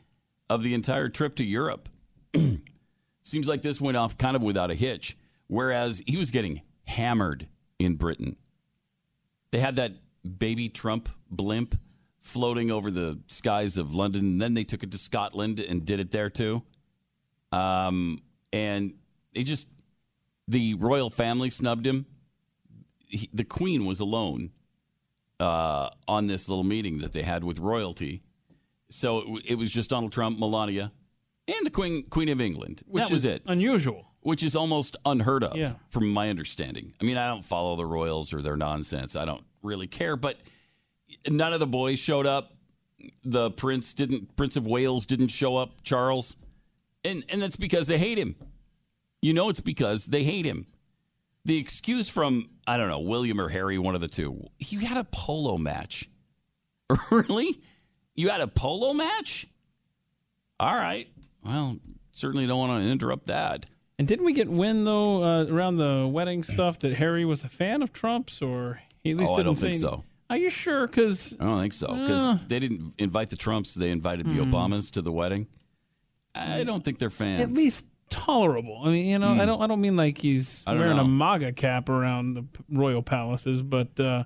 of 0.53 0.61
the 0.61 0.75
entire 0.75 1.09
trip 1.09 1.33
to 1.35 1.43
Europe. 1.43 1.89
Seems 3.23 3.47
like 3.47 3.63
this 3.63 3.81
went 3.81 3.97
off 3.97 4.17
kind 4.17 4.35
of 4.35 4.43
without 4.43 4.69
a 4.69 4.75
hitch. 4.75 5.17
Whereas 5.47 6.03
he 6.05 6.15
was 6.15 6.29
getting 6.29 6.61
hammered 6.85 7.47
in 7.79 7.95
Britain. 7.95 8.35
They 9.51 9.59
had 9.59 9.77
that 9.77 9.93
baby 10.37 10.69
Trump 10.69 11.09
blimp 11.29 11.75
floating 12.21 12.69
over 12.69 12.91
the 12.91 13.19
skies 13.27 13.77
of 13.77 13.95
London, 13.95 14.21
and 14.21 14.41
then 14.41 14.53
they 14.53 14.63
took 14.63 14.83
it 14.83 14.91
to 14.91 14.97
Scotland 14.97 15.59
and 15.59 15.85
did 15.85 15.99
it 15.99 16.11
there 16.11 16.29
too. 16.29 16.61
Um, 17.51 18.21
and 18.51 18.93
they 19.33 19.43
just 19.43 19.67
the 20.47 20.75
royal 20.75 21.09
family 21.09 21.49
snubbed 21.49 21.87
him. 21.87 22.05
He, 23.07 23.29
the 23.33 23.43
Queen 23.43 23.85
was 23.85 23.99
alone 23.99 24.51
uh, 25.39 25.89
on 26.07 26.27
this 26.27 26.47
little 26.47 26.63
meeting 26.63 26.99
that 26.99 27.11
they 27.11 27.23
had 27.23 27.43
with 27.43 27.59
royalty. 27.59 28.21
So 28.93 29.37
it, 29.37 29.45
it 29.51 29.55
was 29.55 29.71
just 29.71 29.89
Donald 29.89 30.11
Trump, 30.11 30.39
Melania, 30.39 30.91
and 31.47 31.65
the 31.65 31.69
Queen 31.69 32.03
Queen 32.09 32.29
of 32.29 32.39
England. 32.39 32.83
Which 32.87 33.03
that 33.05 33.11
was 33.11 33.25
is 33.25 33.31
it. 33.31 33.43
Unusual. 33.47 34.09
Which 34.21 34.43
is 34.43 34.55
almost 34.55 34.95
unheard 35.05 35.43
of, 35.43 35.57
Yeah. 35.57 35.73
from 35.89 36.09
my 36.09 36.29
understanding. 36.29 36.93
I 37.01 37.03
mean, 37.03 37.17
I 37.17 37.27
don't 37.27 37.43
follow 37.43 37.75
the 37.75 37.85
royals 37.85 38.33
or 38.33 38.41
their 38.41 38.55
nonsense. 38.55 39.15
I 39.17 39.25
don't 39.25 39.43
really 39.61 39.87
care, 39.87 40.15
but 40.15 40.37
none 41.29 41.51
of 41.53 41.59
the 41.59 41.67
boys 41.67 41.99
showed 41.99 42.25
up. 42.25 42.53
The 43.25 43.51
prince 43.51 43.91
didn't. 43.93 44.35
Prince 44.37 44.55
of 44.55 44.65
Wales 44.65 45.05
didn't 45.05 45.27
show 45.29 45.57
up. 45.57 45.81
Charles, 45.83 46.37
and 47.03 47.23
and 47.29 47.41
that's 47.41 47.57
because 47.57 47.87
they 47.87 47.97
hate 47.97 48.17
him. 48.17 48.35
You 49.21 49.33
know, 49.33 49.49
it's 49.49 49.59
because 49.59 50.05
they 50.05 50.23
hate 50.23 50.45
him. 50.45 50.65
The 51.45 51.57
excuse 51.57 52.07
from 52.07 52.47
I 52.65 52.77
don't 52.77 52.87
know 52.89 52.99
William 53.01 53.41
or 53.41 53.49
Harry, 53.49 53.77
one 53.77 53.95
of 53.95 54.01
the 54.01 54.07
two. 54.07 54.45
You 54.59 54.79
had 54.79 54.95
a 54.97 55.03
polo 55.03 55.57
match. 55.57 56.09
really? 57.11 57.59
You 58.15 58.29
had 58.29 58.41
a 58.41 58.47
polo 58.47 58.93
match? 58.93 59.47
All 60.59 60.75
right. 60.75 61.07
Well, 61.43 61.77
certainly 62.11 62.45
don't 62.47 62.57
want 62.59 62.83
to 62.83 62.89
interrupt 62.89 63.27
that. 63.27 63.65
And 63.99 64.07
didn't 64.07 64.25
we 64.25 64.33
get 64.33 64.49
wind 64.49 64.87
though 64.87 65.23
uh, 65.23 65.45
around 65.45 65.77
the 65.77 66.07
wedding 66.09 66.43
stuff 66.43 66.79
that 66.79 66.93
Harry 66.95 67.25
was 67.25 67.43
a 67.43 67.49
fan 67.49 67.81
of 67.81 67.93
Trump's, 67.93 68.41
or 68.41 68.79
he 69.03 69.11
at 69.11 69.17
least 69.17 69.31
Oh, 69.31 69.35
I 69.35 69.37
didn't 69.37 69.45
don't 69.47 69.55
say 69.57 69.71
think 69.71 69.81
so. 69.81 70.03
Are 70.29 70.37
you 70.37 70.49
sure? 70.49 70.87
Because 70.87 71.35
I 71.39 71.45
don't 71.45 71.59
think 71.61 71.73
so 71.73 71.87
because 71.93 72.21
Uh. 72.21 72.37
they 72.47 72.59
didn't 72.59 72.93
invite 72.97 73.29
the 73.29 73.35
Trumps. 73.35 73.75
They 73.75 73.91
invited 73.91 74.25
the 74.27 74.43
Hmm. 74.43 74.51
Obamas 74.53 74.91
to 74.91 75.01
the 75.01 75.11
wedding. 75.11 75.47
I 76.33 76.63
don't 76.63 76.83
think 76.83 76.97
they're 76.97 77.11
fans. 77.11 77.41
at 77.41 77.51
least 77.51 77.85
tolerable. 78.09 78.81
I 78.83 78.89
mean, 78.89 79.05
you 79.05 79.19
know, 79.19 79.29
I 79.29 79.33
Hmm. 79.41 79.45
don't. 79.45 79.61
I 79.61 79.67
don't 79.67 79.81
mean 79.81 79.95
like 79.95 80.17
he's 80.17 80.63
I 80.65 80.73
wearing 80.73 80.97
know. 80.97 81.03
a 81.03 81.07
MAGA 81.07 81.53
cap 81.53 81.89
around 81.89 82.33
the 82.33 82.45
royal 82.69 83.03
palaces, 83.03 83.61
but 83.61 83.99
uh, 83.99 84.23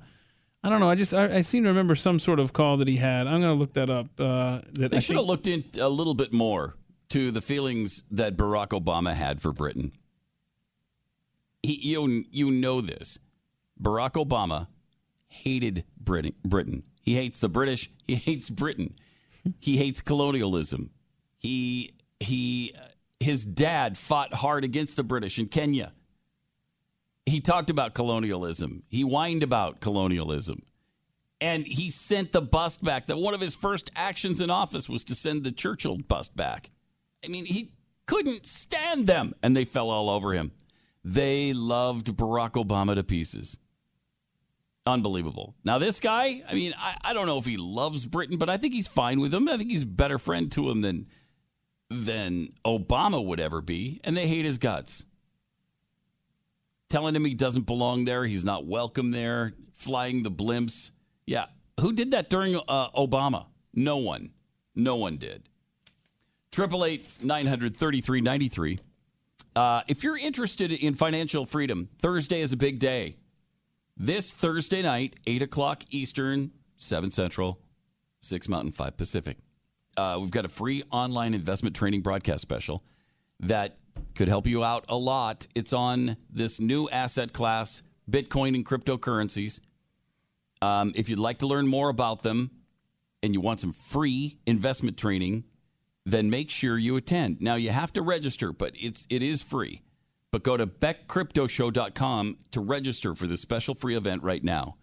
I 0.63 0.69
don't 0.69 0.79
know. 0.79 0.89
I 0.89 0.95
just 0.95 1.13
I, 1.13 1.37
I 1.37 1.41
seem 1.41 1.63
to 1.63 1.69
remember 1.69 1.95
some 1.95 2.19
sort 2.19 2.39
of 2.39 2.51
call 2.53 2.77
that 2.77 2.87
he 2.87 2.97
had. 2.97 3.27
I'm 3.27 3.41
going 3.41 3.53
to 3.55 3.59
look 3.59 3.73
that 3.73 3.89
up. 3.89 4.07
Uh, 4.19 4.61
that 4.73 4.91
They 4.91 4.97
I 4.97 4.99
should 4.99 5.09
think- 5.15 5.19
have 5.21 5.27
looked 5.27 5.47
in 5.47 5.63
a 5.79 5.87
little 5.89 6.13
bit 6.15 6.33
more 6.33 6.75
to 7.09 7.31
the 7.31 7.41
feelings 7.41 8.03
that 8.11 8.35
Barack 8.35 8.69
Obama 8.69 9.13
had 9.13 9.41
for 9.41 9.53
Britain. 9.53 9.93
He, 11.63 11.73
you, 11.91 12.25
you 12.31 12.51
know 12.51 12.81
this. 12.81 13.19
Barack 13.81 14.13
Obama 14.13 14.67
hated 15.27 15.85
Britain, 15.99 16.33
Britain. 16.43 16.83
He 17.01 17.15
hates 17.15 17.39
the 17.39 17.49
British. 17.49 17.89
He 18.07 18.15
hates 18.15 18.49
Britain. 18.49 18.95
He 19.59 19.77
hates 19.77 20.01
colonialism. 20.01 20.89
He 21.37 21.93
he 22.19 22.73
his 23.19 23.45
dad 23.45 23.97
fought 23.97 24.33
hard 24.33 24.63
against 24.63 24.97
the 24.97 25.03
British 25.03 25.39
in 25.39 25.47
Kenya. 25.47 25.93
He 27.27 27.41
talked 27.41 27.69
about 27.69 27.93
colonialism. 27.93 28.83
He 28.87 29.01
whined 29.01 29.43
about 29.43 29.81
colonialism. 29.81 30.61
And 31.41 31.67
he 31.67 31.89
sent 31.89 32.31
the 32.31 32.41
bust 32.41 32.81
back. 32.81 33.07
That 33.07 33.17
one 33.17 33.33
of 33.33 33.41
his 33.41 33.53
first 33.53 33.91
actions 33.97 34.39
in 34.39 34.49
office 34.49 34.87
was 34.87 35.03
to 35.03 35.13
send 35.13 35.43
the 35.43 35.51
Churchill 35.51 35.97
bust 35.97 36.37
back. 36.37 36.71
I 37.23 37.27
mean, 37.27 37.45
he 37.45 37.73
couldn't 38.05 38.45
stand 38.45 39.07
them, 39.07 39.33
and 39.43 39.55
they 39.55 39.65
fell 39.65 39.89
all 39.89 40.09
over 40.09 40.31
him. 40.31 40.53
They 41.03 41.51
loved 41.51 42.07
Barack 42.15 42.53
Obama 42.53 42.95
to 42.95 43.03
pieces. 43.03 43.59
Unbelievable. 44.85 45.53
Now, 45.65 45.79
this 45.79 45.99
guy, 45.99 46.43
I 46.47 46.53
mean, 46.53 46.73
I, 46.77 46.95
I 47.01 47.13
don't 47.13 47.25
know 47.25 47.37
if 47.37 47.45
he 47.45 47.57
loves 47.57 48.05
Britain, 48.05 48.37
but 48.37 48.49
I 48.49 48.55
think 48.55 48.73
he's 48.73 48.87
fine 48.87 49.19
with 49.19 49.33
him. 49.33 49.49
I 49.49 49.57
think 49.57 49.69
he's 49.69 49.83
a 49.83 49.87
better 49.87 50.17
friend 50.17 50.49
to 50.53 50.69
him 50.69 50.79
than 50.79 51.07
than 51.89 52.53
Obama 52.65 53.23
would 53.23 53.41
ever 53.41 53.61
be, 53.61 53.99
and 54.05 54.15
they 54.15 54.27
hate 54.27 54.45
his 54.45 54.57
guts. 54.57 55.05
Telling 56.89 57.15
him 57.15 57.25
he 57.25 57.33
doesn't 57.33 57.65
belong 57.65 58.05
there, 58.05 58.23
he's 58.25 58.45
not 58.45 58.65
welcome 58.65 59.11
there, 59.11 59.53
flying 59.73 60.23
the 60.23 60.31
blimps. 60.31 60.91
Yeah, 61.25 61.45
who 61.79 61.91
did 61.91 62.11
that 62.11 62.29
during 62.29 62.55
uh, 62.55 62.89
Obama? 62.91 63.47
No 63.73 63.97
one. 63.97 64.31
No 64.73 64.95
one 64.95 65.17
did. 65.17 65.49
Triple 66.51 66.85
eight 66.85 67.05
nine 67.21 67.45
hundred 67.45 67.75
thirty 67.75 67.99
three 67.99 68.21
ninety 68.21 68.47
three. 68.47 68.79
Uh, 69.55 69.81
if 69.87 70.03
you're 70.03 70.17
interested 70.17 70.71
in 70.71 70.93
financial 70.93 71.45
freedom, 71.45 71.89
Thursday 71.99 72.41
is 72.41 72.53
a 72.53 72.57
big 72.57 72.79
day. 72.79 73.17
This 73.97 74.31
Thursday 74.31 74.83
night, 74.83 75.19
8 75.25 75.41
o'clock 75.41 75.83
Eastern, 75.89 76.51
7 76.75 77.09
Central, 77.09 77.59
6 78.19 78.47
Mountain, 78.47 78.71
5 78.71 78.95
Pacific. 78.95 79.37
Uh, 79.97 80.19
we've 80.21 80.29
got 80.29 80.45
a 80.45 80.49
free 80.49 80.83
online 80.91 81.33
investment 81.33 81.75
training 81.75 82.01
broadcast 82.01 82.43
special 82.43 82.83
that 83.39 83.79
could 84.15 84.27
help 84.27 84.47
you 84.47 84.63
out 84.63 84.85
a 84.89 84.97
lot. 84.97 85.47
It's 85.55 85.73
on 85.73 86.17
this 86.29 86.59
new 86.59 86.89
asset 86.89 87.33
class, 87.33 87.81
Bitcoin 88.09 88.55
and 88.55 88.65
cryptocurrencies. 88.65 89.59
Um, 90.61 90.91
if 90.95 91.09
you'd 91.09 91.19
like 91.19 91.39
to 91.39 91.47
learn 91.47 91.67
more 91.67 91.89
about 91.89 92.23
them 92.23 92.51
and 93.21 93.33
you 93.33 93.41
want 93.41 93.59
some 93.59 93.73
free 93.73 94.39
investment 94.45 94.97
training, 94.97 95.43
then 96.05 96.29
make 96.29 96.49
sure 96.49 96.77
you 96.77 96.95
attend. 96.95 97.41
Now 97.41 97.55
you 97.55 97.69
have 97.69 97.93
to 97.93 98.01
register, 98.01 98.53
but 98.53 98.73
it's 98.75 99.05
it 99.09 99.21
is 99.21 99.43
free. 99.43 99.81
But 100.31 100.43
go 100.43 100.57
to 100.57 100.67
beckcryptoshow.com 100.67 102.37
to 102.51 102.59
register 102.59 103.15
for 103.15 103.27
this 103.27 103.41
special 103.41 103.75
free 103.75 103.95
event 103.95 104.23
right 104.23 104.43
now. 104.43 104.77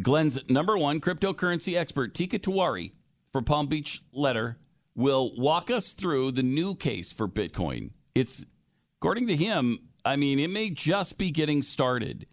Glenn's 0.00 0.38
number 0.48 0.76
one 0.78 1.00
cryptocurrency 1.00 1.76
expert, 1.76 2.14
Teeka 2.14 2.38
Tiwari 2.38 2.92
for 3.32 3.42
Palm 3.42 3.66
Beach 3.66 4.02
Letter, 4.12 4.58
will 4.94 5.34
walk 5.36 5.70
us 5.70 5.92
through 5.92 6.32
the 6.32 6.42
new 6.42 6.74
case 6.74 7.12
for 7.12 7.28
Bitcoin. 7.28 7.90
It's, 8.18 8.44
according 9.00 9.28
to 9.28 9.36
him, 9.36 9.78
I 10.04 10.16
mean, 10.16 10.38
it 10.38 10.50
may 10.50 10.70
just 10.70 11.18
be 11.18 11.30
getting 11.30 11.62
started. 11.62 12.26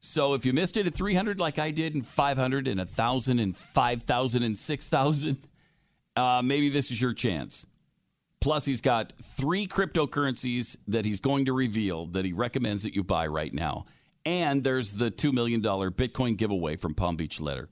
So 0.00 0.34
if 0.34 0.46
you 0.46 0.52
missed 0.52 0.76
it 0.76 0.86
at 0.86 0.94
300 0.94 1.38
like 1.38 1.58
I 1.58 1.70
did, 1.70 1.94
and 1.94 2.06
500 2.06 2.66
and 2.66 2.78
1,000 2.78 3.38
and 3.38 3.56
5,000 3.56 4.42
and 4.42 4.56
6,000, 4.56 5.48
uh, 6.16 6.42
maybe 6.42 6.70
this 6.70 6.90
is 6.90 7.00
your 7.00 7.12
chance. 7.12 7.66
Plus, 8.40 8.64
he's 8.64 8.80
got 8.80 9.12
three 9.22 9.66
cryptocurrencies 9.66 10.76
that 10.88 11.04
he's 11.04 11.20
going 11.20 11.44
to 11.44 11.52
reveal 11.52 12.06
that 12.06 12.24
he 12.24 12.32
recommends 12.32 12.82
that 12.84 12.94
you 12.94 13.04
buy 13.04 13.26
right 13.26 13.52
now. 13.52 13.84
And 14.24 14.64
there's 14.64 14.94
the 14.94 15.10
$2 15.10 15.32
million 15.32 15.62
Bitcoin 15.62 16.36
giveaway 16.36 16.76
from 16.76 16.94
Palm 16.94 17.16
Beach 17.16 17.40
Letter. 17.40 17.68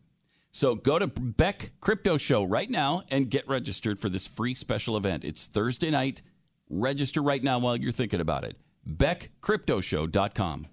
So 0.50 0.74
go 0.74 0.98
to 0.98 1.06
Beck 1.06 1.72
Crypto 1.80 2.18
Show 2.18 2.44
right 2.44 2.68
now 2.70 3.02
and 3.10 3.30
get 3.30 3.48
registered 3.48 3.98
for 3.98 4.08
this 4.08 4.26
free 4.26 4.54
special 4.54 4.96
event. 4.96 5.24
It's 5.24 5.46
Thursday 5.46 5.90
night. 5.90 6.22
Register 6.70 7.22
right 7.22 7.42
now 7.42 7.58
while 7.58 7.76
you're 7.76 7.92
thinking 7.92 8.20
about 8.20 8.44
it. 8.44 8.56
BeckCryptoShow.com. 8.88 10.66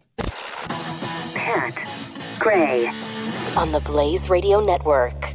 Pat 1.33 1.85
Gray 2.39 2.87
on 3.55 3.71
the 3.71 3.79
Blaze 3.79 4.29
Radio 4.29 4.59
Network. 4.59 5.33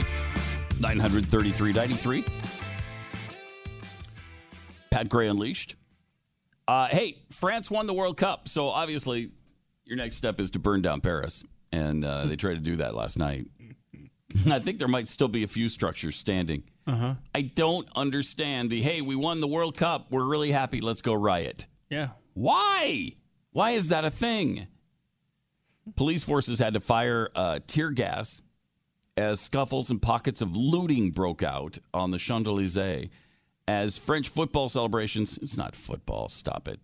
Triple 0.00 0.26
eight 0.76 0.80
nine 0.80 0.98
hundred 0.98 1.26
thirty 1.26 1.52
three 1.52 1.72
ninety 1.72 1.94
three. 1.94 2.24
Pat 4.90 5.08
Gray 5.08 5.28
Unleashed. 5.28 5.76
Uh, 6.68 6.86
hey, 6.86 7.18
France 7.30 7.70
won 7.70 7.86
the 7.86 7.94
World 7.94 8.16
Cup, 8.16 8.48
so 8.48 8.68
obviously 8.68 9.30
your 9.84 9.96
next 9.96 10.16
step 10.16 10.40
is 10.40 10.50
to 10.52 10.58
burn 10.58 10.82
down 10.82 11.00
Paris, 11.00 11.44
and 11.70 12.04
uh, 12.04 12.26
they 12.26 12.36
tried 12.36 12.54
to 12.54 12.60
do 12.60 12.76
that 12.76 12.94
last 12.94 13.18
night. 13.18 13.46
I 14.50 14.58
think 14.58 14.78
there 14.78 14.88
might 14.88 15.08
still 15.08 15.28
be 15.28 15.44
a 15.44 15.48
few 15.48 15.68
structures 15.68 16.16
standing. 16.16 16.64
Uh-huh. 16.86 17.14
I 17.34 17.42
don't 17.42 17.88
understand 17.94 18.70
the 18.70 18.82
hey, 18.82 19.00
we 19.00 19.16
won 19.16 19.40
the 19.40 19.46
World 19.46 19.76
Cup. 19.76 20.06
We're 20.10 20.26
really 20.26 20.50
happy. 20.50 20.80
Let's 20.80 21.02
go 21.02 21.14
riot. 21.14 21.66
Yeah. 21.88 22.10
Why? 22.34 23.12
Why 23.52 23.72
is 23.72 23.88
that 23.90 24.04
a 24.04 24.10
thing? 24.10 24.66
Police 25.94 26.24
forces 26.24 26.58
had 26.58 26.74
to 26.74 26.80
fire 26.80 27.30
uh, 27.34 27.60
tear 27.66 27.90
gas 27.90 28.42
as 29.16 29.40
scuffles 29.40 29.90
and 29.90 30.00
pockets 30.00 30.40
of 30.40 30.56
looting 30.56 31.10
broke 31.10 31.42
out 31.42 31.78
on 31.94 32.10
the 32.10 32.18
Champs 32.18 32.48
Elysees 32.48 33.08
as 33.68 33.98
French 33.98 34.28
football 34.28 34.68
celebrations. 34.68 35.38
It's 35.42 35.56
not 35.56 35.74
football. 35.74 36.28
Stop 36.28 36.68
it. 36.68 36.80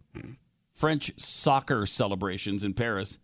French 0.73 1.13
soccer 1.17 1.87
celebrations 1.87 2.65
in 2.65 2.75
Paris 2.75 3.19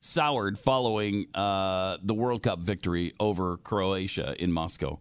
soured 0.00 0.58
following 0.58 1.26
uh, 1.34 1.98
the 2.02 2.14
World 2.14 2.42
Cup 2.42 2.60
victory 2.60 3.12
over 3.18 3.56
Croatia 3.58 4.34
in 4.38 4.52
Moscow. 4.52 4.98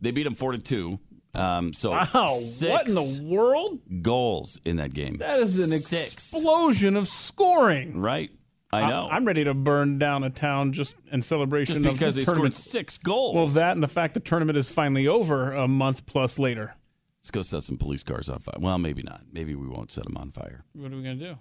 They 0.00 0.10
beat 0.10 0.24
them 0.24 0.34
four 0.34 0.52
to 0.52 0.58
two. 0.58 0.98
Um, 1.34 1.72
so 1.72 1.90
Wow. 1.92 2.26
six 2.40 2.70
What 2.72 2.88
in 2.88 2.94
the 2.94 3.34
world? 3.34 3.78
goals 4.02 4.58
in 4.64 4.76
that 4.76 4.92
game. 4.94 5.18
That 5.18 5.38
is 5.38 5.58
an 5.60 5.78
Six. 5.78 6.12
explosion 6.12 6.96
of 6.96 7.08
scoring. 7.08 8.00
Right. 8.00 8.30
I 8.72 8.88
know. 8.90 9.08
I'm 9.10 9.24
ready 9.24 9.44
to 9.44 9.54
burn 9.54 9.98
down 9.98 10.24
a 10.24 10.30
town 10.30 10.72
just 10.72 10.96
in 11.12 11.22
celebration 11.22 11.76
Just 11.76 11.86
of 11.86 11.92
because 11.94 12.14
the 12.16 12.20
they 12.20 12.24
scored 12.24 12.36
tournament. 12.36 12.54
six 12.54 12.98
goals. 12.98 13.34
Well, 13.34 13.46
that 13.46 13.72
and 13.72 13.82
the 13.82 13.88
fact 13.88 14.14
the 14.14 14.20
tournament 14.20 14.58
is 14.58 14.68
finally 14.68 15.06
over 15.06 15.52
a 15.52 15.68
month 15.68 16.04
plus 16.06 16.38
later. 16.38 16.74
Let's 17.20 17.30
go 17.30 17.42
set 17.42 17.62
some 17.62 17.76
police 17.78 18.02
cars 18.02 18.28
on 18.28 18.40
fire. 18.40 18.54
Well, 18.58 18.78
maybe 18.78 19.02
not. 19.02 19.22
Maybe 19.32 19.54
we 19.54 19.68
won't 19.68 19.92
set 19.92 20.04
them 20.04 20.16
on 20.16 20.32
fire. 20.32 20.64
What 20.72 20.92
are 20.92 20.96
we 20.96 21.02
gonna 21.02 21.14
do? 21.14 21.38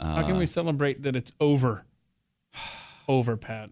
Uh, 0.00 0.14
How 0.16 0.26
can 0.26 0.38
we 0.38 0.46
celebrate 0.46 1.02
that 1.02 1.14
it's 1.14 1.32
over? 1.40 1.84
over, 3.08 3.36
Pat. 3.36 3.70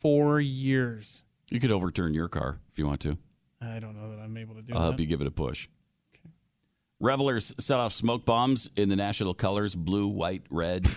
Four 0.00 0.40
years. 0.40 1.22
You 1.50 1.60
could 1.60 1.70
overturn 1.70 2.14
your 2.14 2.28
car 2.28 2.58
if 2.72 2.78
you 2.78 2.86
want 2.86 3.00
to. 3.02 3.18
I 3.60 3.78
don't 3.78 3.96
know 3.96 4.10
that 4.10 4.22
I'm 4.22 4.36
able 4.36 4.54
to 4.56 4.62
do 4.62 4.74
I'll 4.74 4.82
help 4.82 5.00
you 5.00 5.06
give 5.06 5.20
it 5.20 5.26
a 5.26 5.30
push. 5.30 5.68
Revelers 7.00 7.54
set 7.58 7.78
off 7.78 7.92
smoke 7.92 8.24
bombs 8.24 8.70
in 8.76 8.88
the 8.88 8.96
national 8.96 9.34
colors 9.34 9.74
blue, 9.74 10.06
white, 10.06 10.42
red. 10.50 10.86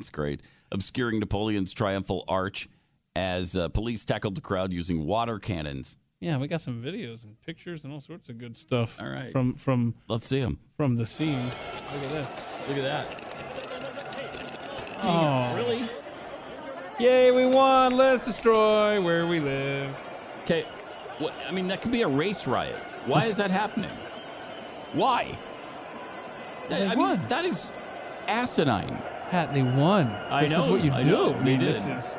it's 0.00 0.10
great. 0.10 0.40
Obscuring 0.72 1.20
Napoleon's 1.20 1.72
triumphal 1.72 2.24
arch 2.28 2.68
as 3.16 3.56
uh, 3.56 3.68
police 3.68 4.04
tackled 4.04 4.34
the 4.34 4.40
crowd 4.40 4.72
using 4.72 5.04
water 5.06 5.38
cannons. 5.38 5.98
Yeah, 6.20 6.36
we 6.36 6.48
got 6.48 6.60
some 6.60 6.82
videos 6.82 7.24
and 7.24 7.40
pictures 7.42 7.84
and 7.84 7.92
all 7.92 8.00
sorts 8.00 8.28
of 8.28 8.38
good 8.38 8.56
stuff. 8.56 9.00
All 9.00 9.08
right. 9.08 9.32
From 9.32 9.54
from 9.54 9.94
Let's 10.08 10.26
see 10.26 10.40
them. 10.40 10.58
from 10.76 10.94
the 10.94 11.06
scene. 11.06 11.44
Look 11.44 12.02
at 12.04 12.10
this. 12.10 12.26
Look 12.68 12.76
at 12.76 12.82
that. 12.82 13.26
Oh, 15.02 15.54
Really? 15.56 15.88
Yay, 16.98 17.30
we 17.30 17.46
won! 17.46 17.96
Let's 17.96 18.26
destroy 18.26 19.00
where 19.00 19.26
we 19.26 19.40
live. 19.40 19.96
Okay. 20.42 20.66
What, 21.18 21.32
I 21.48 21.52
mean, 21.52 21.66
that 21.68 21.80
could 21.80 21.92
be 21.92 22.02
a 22.02 22.08
race 22.08 22.46
riot. 22.46 22.76
Why 23.06 23.24
is 23.24 23.38
that 23.38 23.50
happening? 23.50 23.90
Why? 24.92 25.38
That, 26.68 26.90
I 26.90 26.94
mean, 26.94 27.18
that 27.28 27.46
is 27.46 27.72
asinine. 28.28 29.00
Pat, 29.30 29.52
they 29.52 29.62
won. 29.62 30.08
I 30.28 30.42
this 30.42 30.50
know. 30.52 30.64
is 30.64 30.70
what 30.70 30.84
you 30.84 30.92
I 30.92 31.02
do. 31.02 31.10
know, 31.10 31.34
I 31.34 31.38
they 31.38 31.44
mean, 31.44 31.58
did. 31.60 31.68
this 31.74 31.86
is 31.86 32.18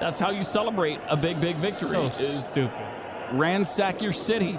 That's 0.00 0.18
how 0.18 0.30
you 0.30 0.42
celebrate 0.42 0.98
a 1.08 1.16
big, 1.16 1.40
big 1.40 1.54
victory. 1.56 1.90
so 1.90 2.06
is 2.06 2.44
stupid. 2.44 2.82
ransack 3.32 4.02
your 4.02 4.12
city. 4.12 4.58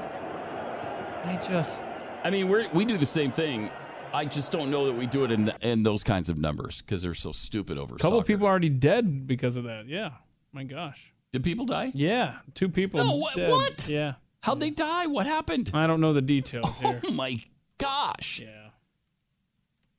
I 1.25 1.35
just 1.47 1.83
I 2.23 2.29
mean, 2.29 2.49
we 2.49 2.67
we 2.73 2.85
do 2.85 2.97
the 2.97 3.05
same 3.05 3.31
thing. 3.31 3.69
I 4.13 4.25
just 4.25 4.51
don't 4.51 4.69
know 4.69 4.85
that 4.85 4.93
we 4.93 5.05
do 5.07 5.23
it 5.23 5.31
in 5.31 5.45
the, 5.45 5.55
in 5.67 5.81
those 5.83 6.03
kinds 6.03 6.29
of 6.29 6.37
numbers 6.37 6.81
because 6.81 7.01
they're 7.01 7.13
so 7.15 7.31
stupid 7.31 7.77
over. 7.79 7.95
a 7.95 7.97
couple 7.97 8.19
soccer. 8.19 8.27
people 8.27 8.45
already 8.47 8.69
dead 8.69 9.25
because 9.25 9.55
of 9.55 9.63
that. 9.63 9.87
Yeah. 9.87 10.11
My 10.51 10.63
gosh. 10.63 11.11
Did 11.31 11.43
people 11.43 11.65
die? 11.65 11.91
Yeah, 11.95 12.35
two 12.53 12.69
people. 12.69 13.03
No, 13.03 13.27
dead. 13.35 13.49
what? 13.49 13.89
Yeah. 13.89 14.13
How'd 14.41 14.59
they 14.59 14.69
die? 14.69 15.07
What 15.07 15.25
happened? 15.25 15.71
I 15.73 15.87
don't 15.87 15.99
know 15.99 16.13
the 16.13 16.21
details 16.21 16.77
here. 16.77 17.01
Oh 17.07 17.11
my 17.11 17.41
gosh! 17.79 18.39
yeah. 18.43 18.62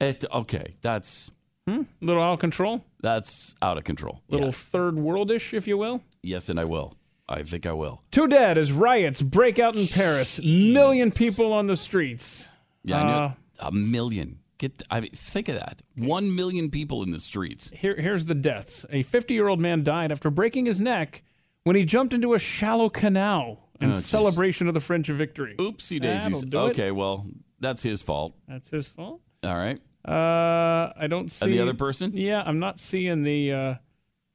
It 0.05 0.25
okay. 0.33 0.75
That's 0.83 1.31
a 1.67 1.85
Little 2.01 2.23
out 2.23 2.35
of 2.35 2.39
control. 2.41 2.85
that's 3.01 3.55
out 3.63 3.79
of 3.79 3.85
control. 3.85 4.21
Little 4.29 4.47
Yeah. 4.49 4.53
third 4.53 4.95
worldish, 4.97 5.55
if 5.55 5.67
you 5.67 5.79
will. 5.79 6.03
Yes, 6.23 6.49
and 6.49 6.59
I 6.61 6.67
will. 6.67 6.95
I 7.29 7.43
think 7.43 7.65
I 7.67 7.73
will. 7.73 8.03
Two 8.11 8.29
dead 8.29 8.59
as 8.59 8.71
riots 8.71 9.23
break 9.23 9.59
out 9.59 9.77
in 9.77 9.87
Paris. 9.87 10.39
Million 10.43 11.11
people 11.11 11.53
on 11.55 11.67
the 11.67 11.77
streets. 11.77 12.49
Yeah, 12.83 13.01
Uh, 13.03 13.33
a 13.61 13.73
million. 13.73 14.41
Get. 14.59 14.83
I 14.91 15.01
mean, 15.01 15.11
think 15.13 15.49
of 15.49 15.55
that. 15.57 15.81
One 15.97 16.35
million 16.35 16.71
people 16.71 17.03
in 17.03 17.11
the 17.11 17.19
streets. 17.19 17.71
Here, 17.71 17.97
here's 17.99 18.27
the 18.27 18.35
deaths. 18.35 18.85
A 18.91 19.03
50 19.03 19.33
year 19.35 19.49
old 19.49 19.59
man 19.59 19.83
died 19.83 20.13
after 20.13 20.31
breaking 20.31 20.67
his 20.67 20.81
neck 20.83 21.23
when 21.65 21.77
he 21.77 21.85
jumped 21.85 22.13
into 22.13 22.35
a 22.35 22.39
shallow 22.39 22.91
canal 22.91 23.71
in 23.81 23.93
Oh, 23.93 23.95
celebration 23.95 24.69
of 24.69 24.75
the 24.75 24.81
French 24.81 25.09
victory. 25.09 25.57
Oopsie 25.59 25.99
daisies. 26.01 26.43
do 26.43 26.67
it. 26.67 26.71
Okay, 26.71 26.91
well, 26.91 27.27
that's 27.59 27.83
his 27.83 28.03
fault. 28.03 28.35
That's 28.47 28.69
his 28.71 28.87
fault. 28.87 29.23
All 29.43 29.57
right. 29.57 29.81
Uh, 30.07 30.93
I 30.97 31.07
don't 31.09 31.31
see 31.31 31.45
And 31.47 31.55
the 31.55 31.61
other 31.61 31.75
person? 31.75 32.13
Yeah, 32.15 32.43
I'm 32.45 32.59
not 32.59 32.79
seeing 32.79 33.23
the 33.23 33.53
uh, 33.53 33.75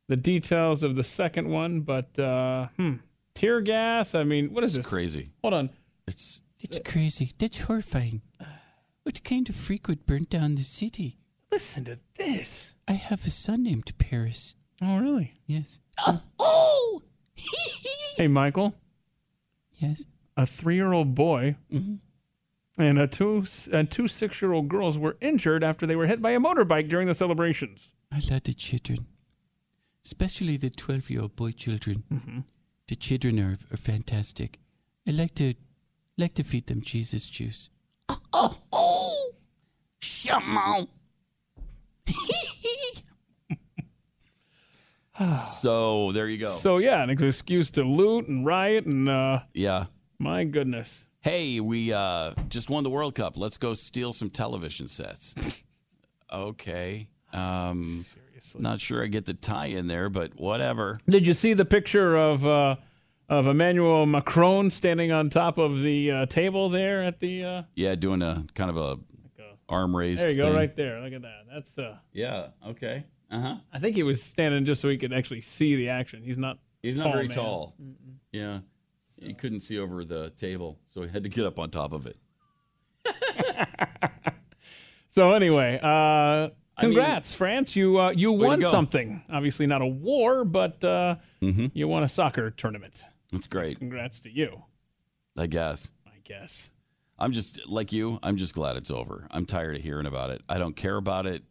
the 0.07 0.17
details 0.17 0.83
of 0.83 0.95
the 0.95 1.03
second 1.03 1.47
one, 1.49 1.81
but 1.81 2.17
uh, 2.17 2.67
hmm, 2.77 2.93
tear 3.35 3.61
gas. 3.61 4.15
I 4.15 4.23
mean, 4.23 4.51
what 4.53 4.63
is 4.63 4.75
It's 4.75 4.87
this? 4.87 4.93
crazy. 4.93 5.31
Hold 5.41 5.53
on. 5.53 5.69
It's 6.07 6.41
That's 6.61 6.79
crazy. 6.83 7.33
That's 7.37 7.59
horrifying. 7.61 8.21
What 9.03 9.23
kind 9.23 9.47
of 9.49 9.55
freak 9.55 9.87
would 9.87 10.05
burn 10.05 10.25
down 10.29 10.55
the 10.55 10.63
city? 10.63 11.17
Listen 11.51 11.83
to 11.85 11.99
this. 12.15 12.75
I 12.87 12.93
have 12.93 13.25
a 13.25 13.29
son 13.29 13.63
named 13.63 13.91
Paris. 13.97 14.55
Oh, 14.81 14.97
really? 14.97 15.33
Yes. 15.45 15.79
oh. 16.39 17.01
Hey, 18.17 18.27
Michael. 18.27 18.75
Yes. 19.77 20.03
A 20.35 20.45
three-year-old 20.45 21.15
boy 21.15 21.55
Mm-hmm. 21.71 21.95
And 22.79 22.97
a 22.97 23.07
two 23.07 23.43
and 23.71 23.91
two 23.91 24.07
six-year-old 24.07 24.69
girls 24.69 24.97
were 24.97 25.17
injured 25.21 25.63
after 25.63 25.85
they 25.85 25.95
were 25.95 26.07
hit 26.07 26.21
by 26.21 26.31
a 26.31 26.39
motorbike 26.39 26.89
during 26.89 27.07
the 27.07 27.13
celebrations. 27.13 27.91
I 28.11 28.21
love 28.31 28.43
the 28.43 28.53
children, 28.53 29.05
especially 30.03 30.57
the 30.57 30.69
12 30.69 31.09
year 31.09 31.21
old 31.21 31.35
boy 31.35 31.51
children. 31.51 32.03
Mm-hmm. 32.11 32.39
The 32.87 32.95
children 32.95 33.39
are, 33.39 33.57
are 33.71 33.77
fantastic. 33.77 34.59
I 35.07 35.11
like 35.11 35.35
to 35.35 35.53
like 36.17 36.33
to 36.35 36.43
feed 36.43 36.67
them 36.67 36.81
Jesus 36.81 37.29
juice. 37.29 37.69
Oh, 38.33 38.57
oh. 38.71 39.31
Shamo. 40.01 40.87
so 45.61 46.11
there 46.13 46.29
you 46.29 46.37
go. 46.37 46.51
So 46.51 46.77
yeah, 46.77 47.03
an 47.03 47.09
excuse 47.09 47.71
to 47.71 47.83
loot 47.83 48.27
and 48.27 48.45
riot 48.45 48.85
and 48.85 49.09
uh, 49.09 49.39
yeah. 49.53 49.85
my 50.17 50.45
goodness. 50.45 51.05
Hey, 51.21 51.59
we 51.59 51.91
uh, 51.91 52.33
just 52.47 52.69
won 52.69 52.83
the 52.83 52.89
World 52.89 53.15
Cup. 53.15 53.37
Let's 53.37 53.57
go 53.57 53.73
steal 53.73 54.13
some 54.13 54.29
television 54.29 54.87
sets. 54.87 55.35
okay. 56.31 57.09
Um, 57.33 57.83
Seriously. 57.83 58.61
not 58.61 58.79
sure 58.79 59.03
I 59.03 59.07
get 59.07 59.25
the 59.25 59.33
tie 59.33 59.67
in 59.67 59.87
there, 59.87 60.09
but 60.09 60.39
whatever. 60.39 60.99
Did 61.09 61.27
you 61.27 61.33
see 61.33 61.53
the 61.53 61.65
picture 61.65 62.15
of 62.17 62.45
uh, 62.45 62.77
of 63.27 63.47
Emmanuel 63.47 64.05
Macron 64.05 64.69
standing 64.69 65.11
on 65.11 65.29
top 65.29 65.57
of 65.57 65.81
the 65.81 66.11
uh, 66.11 66.25
table 66.27 66.69
there 66.69 67.03
at 67.03 67.19
the? 67.19 67.43
Uh, 67.43 67.63
Yeah, 67.75 67.95
doing 67.95 68.21
a 68.21 68.45
kind 68.55 68.69
of 68.69 68.77
a 68.77 68.97
arm 69.67 69.95
raised. 69.95 70.21
there 70.21 70.31
you 70.31 70.37
go, 70.37 70.45
thing. 70.47 70.55
right 70.55 70.75
there. 70.75 71.01
Look 71.01 71.13
at 71.13 71.21
that. 71.23 71.41
That's. 71.53 71.77
Uh, 71.77 71.97
Yeah. 72.13 72.47
Okay. 72.69 73.03
Uh 73.29 73.39
huh. 73.41 73.55
I 73.73 73.77
think 73.79 73.95
he 73.95 74.03
was 74.03 74.23
standing 74.23 74.63
just 74.65 74.81
so 74.81 74.87
he 74.89 74.97
could 74.97 75.13
actually 75.13 75.41
see 75.41 75.75
the 75.75 75.89
action. 75.89 76.23
He's 76.23 76.37
not. 76.37 76.59
He's 76.81 76.97
not 76.97 77.11
very 77.11 77.27
man. 77.27 77.35
tall. 77.35 77.75
Yeah. 78.31 78.59
He 79.21 79.33
couldn't 79.33 79.59
see 79.61 79.77
over 79.79 80.03
the 80.05 80.29
table, 80.31 80.79
so 80.85 81.01
he 81.03 81.09
had 81.09 81.23
to 81.23 81.29
get 81.29 81.45
up 81.45 81.59
on 81.59 81.69
top 81.69 81.91
of 81.93 82.05
it. 82.07 82.17
So 85.11 85.33
anyway, 85.33 85.79
uh, 85.81 85.87
I 85.87 86.43
mean- 86.83 86.93
congrats, 86.93 87.33
France! 87.33 87.75
You 87.75 87.99
uh, 87.99 88.11
you 88.11 88.31
won 88.31 88.61
something. 88.61 89.23
Obviously 89.29 89.65
not 89.65 89.81
a 89.81 89.87
war, 89.87 90.45
but 90.45 90.83
uh, 90.83 91.15
Mm-hmm. 91.41 91.67
you 91.73 91.87
won 91.87 92.03
a 92.03 92.07
soccer 92.07 92.51
tournament. 92.51 93.03
That's 93.31 93.47
great, 93.47 93.79
Congrats 93.79 94.19
to 94.21 94.29
you, 94.31 94.63
I 95.37 95.47
guess. 95.47 95.91
I 96.07 96.11
guess. 96.23 96.69
I'm 97.17 97.31
just 97.33 97.67
like 97.67 97.91
you. 97.91 98.19
I'm 98.21 98.37
just 98.37 98.53
glad 98.53 98.75
it's 98.75 98.91
over. 98.91 99.27
I'm 99.31 99.45
tired 99.47 99.75
of 99.77 99.81
hearing 99.81 100.05
about 100.05 100.29
it. 100.29 100.41
I 100.47 100.57
don't 100.59 100.75
care 100.75 100.95
about 100.95 101.25
it. 101.25 101.43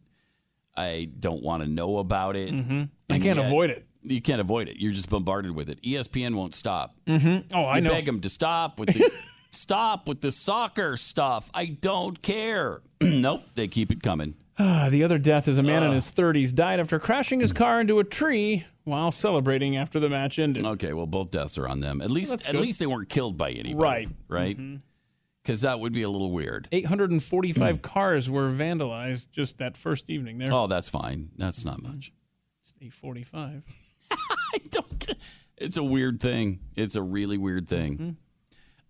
I 0.75 1.09
don't 1.19 1.43
want 1.43 1.61
to 1.61 1.69
know 1.69 1.97
about 1.97 2.35
it. 2.37 2.53
Mm-hmm. 2.53 2.83
I 3.09 3.19
can't 3.19 3.37
yet- 3.37 3.45
avoid 3.45 3.69
it. 3.71 3.85
You 4.01 4.21
can't 4.21 4.41
avoid 4.41 4.69
it. 4.69 4.77
You're 4.77 4.93
just 4.93 5.09
bombarded 5.09 5.51
with 5.51 5.69
it. 5.69 5.81
ESPN 5.81 6.35
won't 6.35 6.55
stop. 6.55 6.95
Mm-hmm. 7.05 7.55
Oh, 7.57 7.63
I 7.63 7.75
you 7.77 7.81
know. 7.81 7.89
beg 7.89 8.05
them 8.05 8.21
to 8.21 8.29
stop 8.29 8.79
with 8.79 8.89
the 8.93 9.11
stop 9.51 10.07
with 10.07 10.21
the 10.21 10.31
soccer 10.31 10.95
stuff. 10.97 11.49
I 11.53 11.65
don't 11.65 12.21
care. 12.21 12.81
nope, 13.01 13.43
they 13.55 13.67
keep 13.67 13.91
it 13.91 14.01
coming. 14.01 14.35
Ah, 14.57 14.89
the 14.89 15.03
other 15.05 15.17
death 15.17 15.47
is 15.47 15.57
a 15.57 15.63
man 15.63 15.83
in 15.83 15.91
his 15.93 16.11
30s 16.11 16.53
died 16.53 16.81
after 16.81 16.99
crashing 16.99 17.39
his 17.39 17.53
car 17.53 17.79
into 17.79 17.99
a 17.99 18.03
tree 18.03 18.65
while 18.83 19.09
celebrating 19.09 19.77
after 19.77 20.01
the 20.01 20.09
match 20.09 20.37
ended. 20.37 20.65
Okay, 20.65 20.91
well, 20.91 21.07
both 21.07 21.31
deaths 21.31 21.57
are 21.57 21.67
on 21.67 21.79
them. 21.79 22.01
At 22.01 22.11
least, 22.11 22.33
at 22.33 22.43
good. 22.45 22.55
least 22.57 22.79
they 22.79 22.85
weren't 22.85 23.07
killed 23.07 23.37
by 23.37 23.51
anybody. 23.51 23.75
Right. 23.75 24.09
Right. 24.27 24.57
Because 25.41 25.61
that 25.61 25.79
would 25.79 25.93
be 25.93 26.01
a 26.01 26.09
little 26.09 26.31
weird. 26.31 26.67
845 26.73 27.81
cars 27.81 28.29
were 28.29 28.49
vandalized 28.49 29.31
just 29.31 29.59
that 29.59 29.77
first 29.77 30.09
evening 30.09 30.37
there. 30.39 30.51
Oh, 30.51 30.67
that's 30.67 30.89
fine. 30.89 31.29
That's 31.37 31.63
not 31.63 31.81
much. 31.81 32.11
845. 32.81 33.63
I 34.11 34.59
don't. 34.69 35.15
It's 35.57 35.77
a 35.77 35.83
weird 35.83 36.21
thing. 36.21 36.59
It's 36.75 36.95
a 36.95 37.01
really 37.01 37.37
weird 37.37 37.67
thing. 37.67 38.17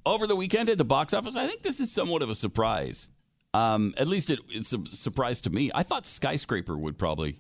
Over 0.06 0.28
the 0.28 0.36
weekend 0.36 0.70
at 0.70 0.78
the 0.78 0.86
box 0.86 1.14
office, 1.14 1.36
I 1.36 1.48
think 1.48 1.62
this 1.62 1.80
is 1.80 1.92
somewhat 1.92 2.22
of 2.22 2.30
a 2.30 2.36
surprise. 2.36 3.10
Um, 3.54 3.94
at 3.98 4.08
least 4.08 4.30
it, 4.30 4.40
it's 4.50 4.74
a 4.74 4.86
surprise 4.86 5.42
to 5.42 5.50
me. 5.50 5.72
I 5.74 5.84
thought 5.84 6.06
Skyscraper 6.06 6.78
would 6.78 6.98
probably 6.98 7.40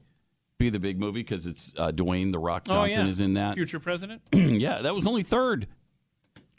be 0.57 0.69
the 0.69 0.79
big 0.79 0.99
movie 0.99 1.21
because 1.21 1.45
it's 1.45 1.73
uh, 1.77 1.91
Dwayne 1.91 2.31
the 2.31 2.39
Rock 2.39 2.65
Johnson 2.65 3.01
oh, 3.01 3.03
yeah. 3.03 3.09
is 3.09 3.21
in 3.21 3.33
that. 3.33 3.55
Future 3.55 3.79
president? 3.79 4.21
yeah, 4.33 4.81
that 4.81 4.93
was 4.93 5.07
only 5.07 5.23
third. 5.23 5.67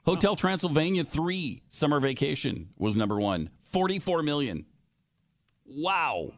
Hotel 0.05 0.35
Transylvania 0.35 1.05
3 1.05 1.63
Summer 1.69 2.01
Vacation 2.01 2.71
was 2.79 2.97
number 2.97 3.21
one. 3.21 3.51
44 3.65 4.23
million. 4.23 4.65
Wow. 5.67 6.33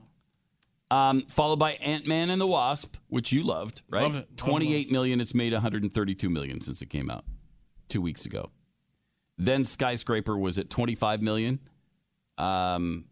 Um, 0.93 1.23
followed 1.23 1.59
by 1.59 1.73
Ant 1.73 2.07
Man 2.07 2.29
and 2.29 2.39
the 2.39 2.47
Wasp, 2.47 2.97
which 3.09 3.33
you 3.33 3.43
loved, 3.45 3.81
right? 3.89 4.03
Love 4.03 4.15
it. 4.15 4.29
Love, 4.29 4.37
28 4.37 4.93
million. 4.93 5.23
It's 5.23 5.35
made 5.35 5.55
132 5.55 6.29
million 6.29 6.61
since 6.61 6.83
it 6.83 6.91
came 6.91 7.11
out 7.11 7.25
two 7.89 8.03
weeks 8.03 8.27
ago. 8.27 8.51
Then 9.39 9.65
Skyscraper 9.65 10.37
was 10.37 10.59
at 10.59 10.69
25 10.69 11.23
million. 11.23 11.61
Um, 12.37 13.07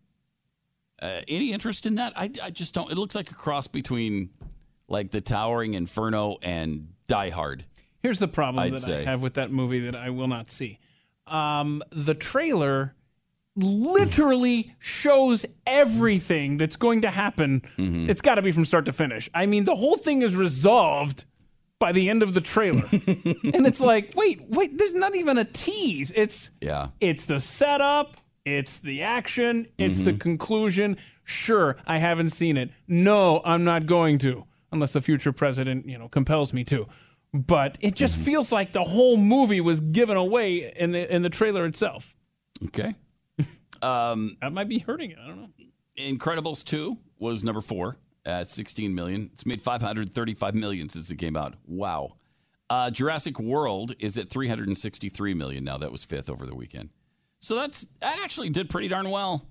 uh, 1.00 1.22
any 1.26 1.52
interest 1.52 1.86
in 1.86 1.94
that? 1.94 2.12
I, 2.16 2.30
I 2.42 2.50
just 2.50 2.74
don't. 2.74 2.92
It 2.92 2.98
looks 2.98 3.14
like 3.14 3.30
a 3.30 3.34
cross 3.34 3.66
between 3.66 4.28
like 4.86 5.10
the 5.10 5.22
Towering 5.22 5.72
Inferno 5.72 6.36
and 6.42 6.92
Die 7.08 7.30
Hard. 7.30 7.64
Here's 8.02 8.18
the 8.18 8.28
problem 8.28 8.62
I'd 8.62 8.72
that 8.74 8.80
say. 8.80 9.00
I 9.00 9.04
have 9.04 9.22
with 9.22 9.34
that 9.34 9.50
movie 9.50 9.80
that 9.80 9.96
I 9.96 10.10
will 10.10 10.28
not 10.28 10.50
see. 10.50 10.80
Um, 11.26 11.82
the 11.90 12.14
trailer 12.14 12.94
literally 13.62 14.74
shows 14.78 15.46
everything 15.66 16.56
that's 16.56 16.76
going 16.76 17.02
to 17.02 17.10
happen. 17.10 17.62
Mm-hmm. 17.78 18.10
It's 18.10 18.20
got 18.22 18.36
to 18.36 18.42
be 18.42 18.52
from 18.52 18.64
start 18.64 18.84
to 18.86 18.92
finish. 18.92 19.28
I 19.34 19.46
mean, 19.46 19.64
the 19.64 19.74
whole 19.74 19.96
thing 19.96 20.22
is 20.22 20.36
resolved 20.36 21.24
by 21.78 21.92
the 21.92 22.10
end 22.10 22.22
of 22.22 22.34
the 22.34 22.40
trailer. 22.40 22.82
and 22.92 23.66
it's 23.66 23.80
like, 23.80 24.12
wait, 24.14 24.42
wait, 24.48 24.76
there's 24.76 24.94
not 24.94 25.14
even 25.16 25.38
a 25.38 25.44
tease. 25.44 26.12
It's 26.14 26.50
Yeah. 26.60 26.88
it's 27.00 27.24
the 27.26 27.40
setup, 27.40 28.16
it's 28.44 28.78
the 28.78 29.02
action, 29.02 29.66
it's 29.78 29.98
Mm-hmm. 29.98 30.04
the 30.04 30.12
conclusion. 30.18 30.96
Sure, 31.24 31.76
I 31.86 31.98
haven't 31.98 32.30
seen 32.30 32.56
it. 32.56 32.70
No, 32.88 33.40
I'm 33.44 33.64
not 33.64 33.86
going 33.86 34.18
to 34.18 34.44
unless 34.72 34.92
the 34.92 35.00
future 35.00 35.32
president, 35.32 35.86
you 35.88 35.98
know, 35.98 36.08
compels 36.08 36.52
me 36.52 36.64
to. 36.64 36.86
But 37.32 37.78
it 37.80 37.94
just 37.94 38.16
Mm-hmm. 38.16 38.24
feels 38.24 38.52
like 38.52 38.72
the 38.72 38.82
whole 38.84 39.16
movie 39.16 39.60
was 39.60 39.80
given 39.80 40.16
away 40.16 40.72
in 40.76 40.92
the 40.92 41.14
in 41.14 41.22
the 41.22 41.30
trailer 41.30 41.64
itself. 41.64 42.14
Okay. 42.66 42.94
Um, 43.82 44.36
that 44.40 44.52
might 44.52 44.68
be 44.68 44.78
hurting 44.78 45.10
it. 45.10 45.18
I 45.22 45.26
don't 45.26 45.40
know. 45.40 45.48
Incredibles 45.98 46.64
2 46.64 46.96
was 47.18 47.44
number 47.44 47.60
four 47.60 47.96
at 48.24 48.48
16 48.48 48.94
million. 48.94 49.30
It's 49.32 49.46
made 49.46 49.60
535 49.60 50.54
million 50.54 50.88
since 50.88 51.10
it 51.10 51.16
came 51.16 51.36
out. 51.36 51.54
Wow. 51.66 52.16
Uh, 52.68 52.90
Jurassic 52.90 53.38
World 53.40 53.94
is 53.98 54.16
at 54.16 54.30
363 54.30 55.34
million 55.34 55.64
now. 55.64 55.78
That 55.78 55.90
was 55.90 56.04
fifth 56.04 56.30
over 56.30 56.46
the 56.46 56.54
weekend. 56.54 56.90
So 57.40 57.56
that's 57.56 57.86
that 58.00 58.18
actually 58.22 58.50
did 58.50 58.68
pretty 58.70 58.88
darn 58.88 59.10
well. 59.10 59.46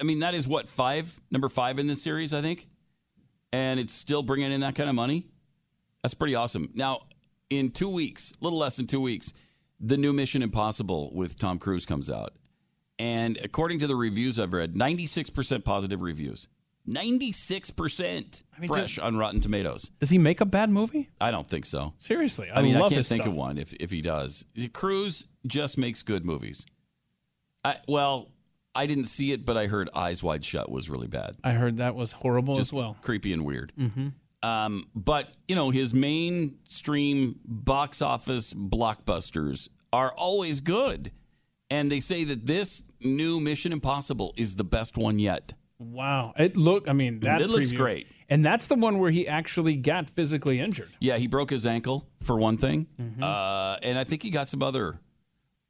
I 0.00 0.04
mean, 0.04 0.20
that 0.20 0.34
is 0.34 0.46
what 0.46 0.68
five, 0.68 1.20
number 1.30 1.48
five 1.48 1.78
in 1.78 1.86
this 1.88 2.00
series, 2.00 2.32
I 2.32 2.40
think, 2.40 2.68
and 3.52 3.80
it's 3.80 3.92
still 3.92 4.22
bringing 4.22 4.52
in 4.52 4.60
that 4.60 4.76
kind 4.76 4.88
of 4.88 4.94
money. 4.94 5.26
That's 6.02 6.14
pretty 6.14 6.36
awesome. 6.36 6.70
Now, 6.74 7.00
in 7.50 7.70
two 7.70 7.88
weeks, 7.88 8.32
a 8.40 8.44
little 8.44 8.58
less 8.58 8.76
than 8.76 8.86
two 8.86 9.00
weeks, 9.00 9.32
the 9.80 9.96
new 9.96 10.12
Mission 10.12 10.42
Impossible 10.42 11.10
with 11.12 11.38
Tom 11.38 11.58
Cruise 11.58 11.84
comes 11.84 12.08
out. 12.08 12.34
And 12.98 13.38
according 13.42 13.80
to 13.80 13.86
the 13.86 13.96
reviews 13.96 14.38
I've 14.38 14.52
read, 14.52 14.74
96% 14.74 15.64
positive 15.64 16.00
reviews. 16.00 16.48
96% 16.88 18.42
mean, 18.60 18.68
fresh 18.68 18.98
on 18.98 19.16
Rotten 19.16 19.40
Tomatoes. 19.40 19.90
Does 20.00 20.10
he 20.10 20.18
make 20.18 20.40
a 20.40 20.44
bad 20.44 20.70
movie? 20.70 21.08
I 21.20 21.30
don't 21.30 21.48
think 21.48 21.64
so. 21.64 21.94
Seriously, 21.98 22.50
I, 22.50 22.60
I, 22.60 22.62
mean, 22.62 22.76
I 22.76 22.80
love 22.80 22.90
can't 22.90 23.06
think 23.06 23.22
stuff. 23.22 23.32
of 23.32 23.36
one 23.36 23.56
if, 23.56 23.72
if 23.74 23.90
he 23.90 24.02
does. 24.02 24.44
Cruise 24.74 25.26
just 25.46 25.78
makes 25.78 26.02
good 26.02 26.26
movies. 26.26 26.66
I, 27.64 27.76
well, 27.88 28.28
I 28.74 28.86
didn't 28.86 29.04
see 29.04 29.32
it, 29.32 29.46
but 29.46 29.56
I 29.56 29.66
heard 29.66 29.88
Eyes 29.94 30.22
Wide 30.22 30.44
Shut 30.44 30.70
was 30.70 30.90
really 30.90 31.06
bad. 31.06 31.32
I 31.42 31.52
heard 31.52 31.78
that 31.78 31.94
was 31.94 32.12
horrible 32.12 32.54
Just 32.56 32.70
as 32.70 32.72
well. 32.74 32.96
creepy 33.00 33.32
and 33.32 33.44
weird. 33.44 33.72
Mm-hmm. 33.78 34.08
Um, 34.46 34.88
but 34.94 35.30
you 35.48 35.56
know, 35.56 35.70
his 35.70 35.94
mainstream 35.94 37.40
box 37.46 38.02
office 38.02 38.52
blockbusters 38.52 39.68
are 39.92 40.12
always 40.12 40.60
good, 40.60 41.12
and 41.70 41.90
they 41.90 42.00
say 42.00 42.24
that 42.24 42.46
this 42.46 42.82
new 43.00 43.40
Mission 43.40 43.72
Impossible 43.72 44.34
is 44.36 44.56
the 44.56 44.64
best 44.64 44.96
one 44.96 45.18
yet. 45.18 45.54
Wow, 45.78 46.32
it 46.38 46.56
look. 46.56 46.88
I 46.88 46.92
mean, 46.92 47.20
that 47.20 47.42
It 47.42 47.50
looks 47.50 47.72
preview- 47.72 47.76
great. 47.78 48.06
and 48.28 48.44
that's 48.44 48.66
the 48.68 48.76
one 48.76 48.98
where 49.00 49.10
he 49.10 49.26
actually 49.26 49.76
got 49.76 50.08
physically 50.08 50.60
injured. 50.60 50.88
Yeah, 51.00 51.18
he 51.18 51.26
broke 51.26 51.50
his 51.50 51.66
ankle 51.66 52.08
for 52.22 52.36
one 52.36 52.56
thing, 52.58 52.86
Mm-hmm. 53.00 53.22
uh, 53.22 53.76
and 53.82 53.98
I 53.98 54.04
think 54.04 54.22
he 54.22 54.30
got 54.30 54.48
some 54.48 54.62
other 54.62 55.00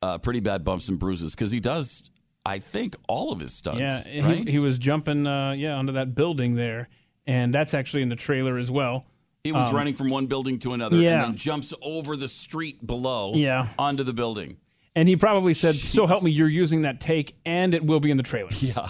uh, 0.02 0.18
pretty 0.18 0.40
bad 0.40 0.62
bumps 0.64 0.88
and 0.90 0.98
bruises 0.98 1.34
because 1.34 1.50
he 1.50 1.58
does, 1.60 2.02
I 2.44 2.58
think, 2.58 2.96
all 3.08 3.32
of 3.32 3.40
his 3.40 3.54
stunts. 3.54 3.80
Yeah, 4.06 4.26
right? 4.28 4.44
he, 4.46 4.52
he 4.52 4.58
was 4.58 4.78
jumping, 4.78 5.26
uh, 5.26 5.52
yeah, 5.52 5.72
onto 5.74 5.92
that 5.94 6.14
building 6.14 6.54
there, 6.54 6.90
and 7.26 7.52
that's 7.52 7.72
actually 7.72 8.02
in 8.02 8.10
the 8.10 8.16
trailer 8.16 8.58
as 8.58 8.70
well. 8.70 9.06
He 9.42 9.52
was 9.52 9.68
Um, 9.68 9.74
running 9.76 9.94
from 9.94 10.08
one 10.08 10.26
building 10.26 10.58
to 10.60 10.74
another, 10.74 10.98
yeah. 10.98 11.14
and 11.24 11.32
then 11.32 11.36
jumps 11.36 11.72
over 11.80 12.16
the 12.16 12.28
street 12.28 12.86
below, 12.86 13.32
Yeah. 13.34 13.68
onto 13.78 14.02
the 14.04 14.12
building. 14.12 14.58
And 14.96 15.08
he 15.08 15.16
probably 15.16 15.54
said, 15.54 15.74
"So 15.74 16.06
help 16.06 16.22
me, 16.22 16.30
you're 16.30 16.48
using 16.48 16.82
that 16.82 17.00
take, 17.00 17.36
and 17.44 17.74
it 17.74 17.84
will 17.84 18.00
be 18.00 18.10
in 18.10 18.16
the 18.16 18.22
trailer." 18.22 18.50
Yeah. 18.60 18.88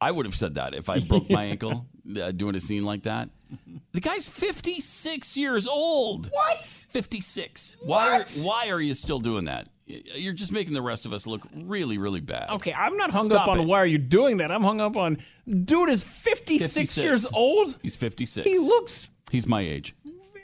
I 0.00 0.12
would 0.12 0.26
have 0.26 0.34
said 0.36 0.54
that 0.54 0.74
if 0.74 0.88
I 0.88 0.98
broke 1.08 1.28
my 1.28 1.44
ankle 1.44 1.86
uh, 2.20 2.30
doing 2.30 2.54
a 2.54 2.60
scene 2.60 2.84
like 2.84 3.02
that. 3.02 3.30
The 3.92 4.00
guy's 4.00 4.28
56 4.28 5.36
years 5.36 5.66
old. 5.66 6.30
What? 6.30 6.64
56. 6.64 7.78
Why 7.82 8.20
are, 8.20 8.24
why 8.42 8.68
are 8.68 8.80
you 8.80 8.94
still 8.94 9.18
doing 9.18 9.46
that? 9.46 9.68
You're 9.86 10.34
just 10.34 10.52
making 10.52 10.74
the 10.74 10.82
rest 10.82 11.06
of 11.06 11.12
us 11.12 11.26
look 11.26 11.42
really, 11.64 11.96
really 11.98 12.20
bad. 12.20 12.50
Okay, 12.50 12.72
I'm 12.74 12.96
not 12.96 13.10
hung 13.12 13.24
Stop 13.24 13.42
up 13.42 13.48
on 13.48 13.60
it. 13.60 13.64
why 13.64 13.78
are 13.80 13.86
you 13.86 13.98
doing 13.98 14.36
that. 14.36 14.52
I'm 14.52 14.62
hung 14.62 14.80
up 14.80 14.96
on 14.96 15.18
dude 15.48 15.88
is 15.88 16.02
56, 16.02 16.74
56. 16.74 16.96
years 17.04 17.32
old. 17.32 17.78
He's 17.82 17.96
56. 17.96 18.44
He 18.44 18.58
looks 18.58 19.10
He's 19.30 19.46
my 19.46 19.62
age. 19.62 19.94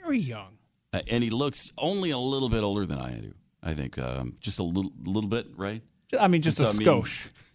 very 0.02 0.18
young. 0.18 0.58
Uh, 0.92 1.02
and 1.08 1.22
he 1.22 1.30
looks 1.30 1.72
only 1.78 2.10
a 2.10 2.18
little 2.18 2.48
bit 2.48 2.62
older 2.62 2.86
than 2.86 2.98
I 2.98 3.12
do. 3.12 3.34
I 3.64 3.74
think 3.74 3.98
um, 3.98 4.34
just 4.40 4.58
a 4.58 4.62
little, 4.62 4.92
little 5.04 5.28
bit, 5.30 5.46
right? 5.56 5.82
I 6.20 6.28
mean, 6.28 6.42
just, 6.42 6.58
Just, 6.58 6.78
a 6.78 6.82
I 6.82 6.94
mean- 6.94 7.04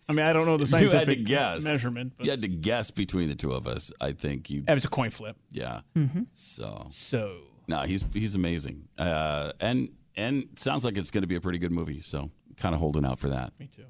I 0.09 0.11
mean, 0.11 0.25
I 0.25 0.33
don't 0.33 0.47
know 0.47 0.57
the 0.57 0.65
You 0.79 0.89
had 0.89 0.91
to 0.91 0.97
scientific 1.05 1.25
guess. 1.25 1.63
measurement, 1.63 2.13
but 2.17 2.25
You 2.25 2.31
had 2.31 2.41
to 2.41 2.47
guess 2.47 2.89
between 2.89 3.29
the 3.29 3.35
two 3.35 3.51
of 3.53 3.67
us. 3.67 3.91
I 4.01 4.11
think 4.13 4.49
you. 4.49 4.63
it 4.67 4.73
was 4.73 4.83
a 4.83 4.89
coin 4.89 5.11
flip. 5.11 5.37
Yeah. 5.51 5.81
Mhm. 5.95 6.25
So. 6.33 6.87
So. 6.89 7.41
No, 7.67 7.81
he's 7.83 8.03
he's 8.11 8.33
amazing, 8.33 8.87
uh, 8.97 9.51
and 9.59 9.89
and 10.15 10.47
sounds 10.55 10.83
like 10.83 10.97
it's 10.97 11.11
going 11.11 11.21
to 11.21 11.27
be 11.27 11.35
a 11.35 11.41
pretty 11.41 11.59
good 11.59 11.71
movie. 11.71 12.01
So 12.01 12.31
kind 12.57 12.73
of 12.73 12.81
holding 12.81 13.05
out 13.05 13.19
for 13.19 13.29
that. 13.29 13.51
Me 13.59 13.67
too. 13.73 13.83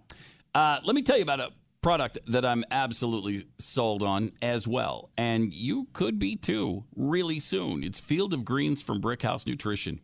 Uh, 0.54 0.80
let 0.84 0.94
me 0.96 1.02
tell 1.02 1.16
you 1.16 1.24
about 1.24 1.40
a 1.40 1.52
product 1.82 2.18
that 2.28 2.44
I'm 2.46 2.66
absolutely 2.72 3.46
sold 3.58 4.04
on 4.04 4.34
as 4.42 4.68
well, 4.68 5.12
and 5.18 5.54
you 5.54 5.88
could 5.94 6.20
be 6.20 6.36
too 6.36 6.84
really 6.98 7.40
soon. 7.40 7.82
It's 7.82 8.02
Field 8.02 8.34
of 8.34 8.44
Greens 8.44 8.82
from 8.82 9.00
Brickhouse 9.00 9.48
Nutrition. 9.48 10.02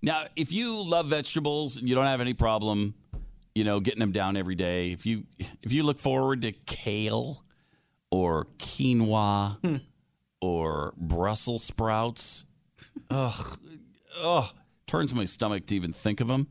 Now, 0.00 0.24
if 0.36 0.52
you 0.52 0.82
love 0.82 1.08
vegetables 1.08 1.76
and 1.76 1.88
you 1.88 1.94
don't 1.94 2.06
have 2.06 2.20
any 2.20 2.34
problem, 2.34 2.94
you 3.54 3.64
know, 3.64 3.80
getting 3.80 4.00
them 4.00 4.12
down 4.12 4.36
every 4.36 4.54
day, 4.54 4.92
if 4.92 5.04
you 5.06 5.24
if 5.62 5.72
you 5.72 5.82
look 5.82 5.98
forward 5.98 6.42
to 6.42 6.52
kale 6.52 7.42
or 8.10 8.46
quinoa 8.58 9.80
or 10.40 10.94
Brussels 10.96 11.64
sprouts, 11.64 12.46
ugh, 13.10 13.58
ugh, 14.22 14.54
turns 14.86 15.12
my 15.14 15.24
stomach 15.24 15.66
to 15.66 15.76
even 15.76 15.92
think 15.92 16.20
of 16.20 16.28
them. 16.28 16.46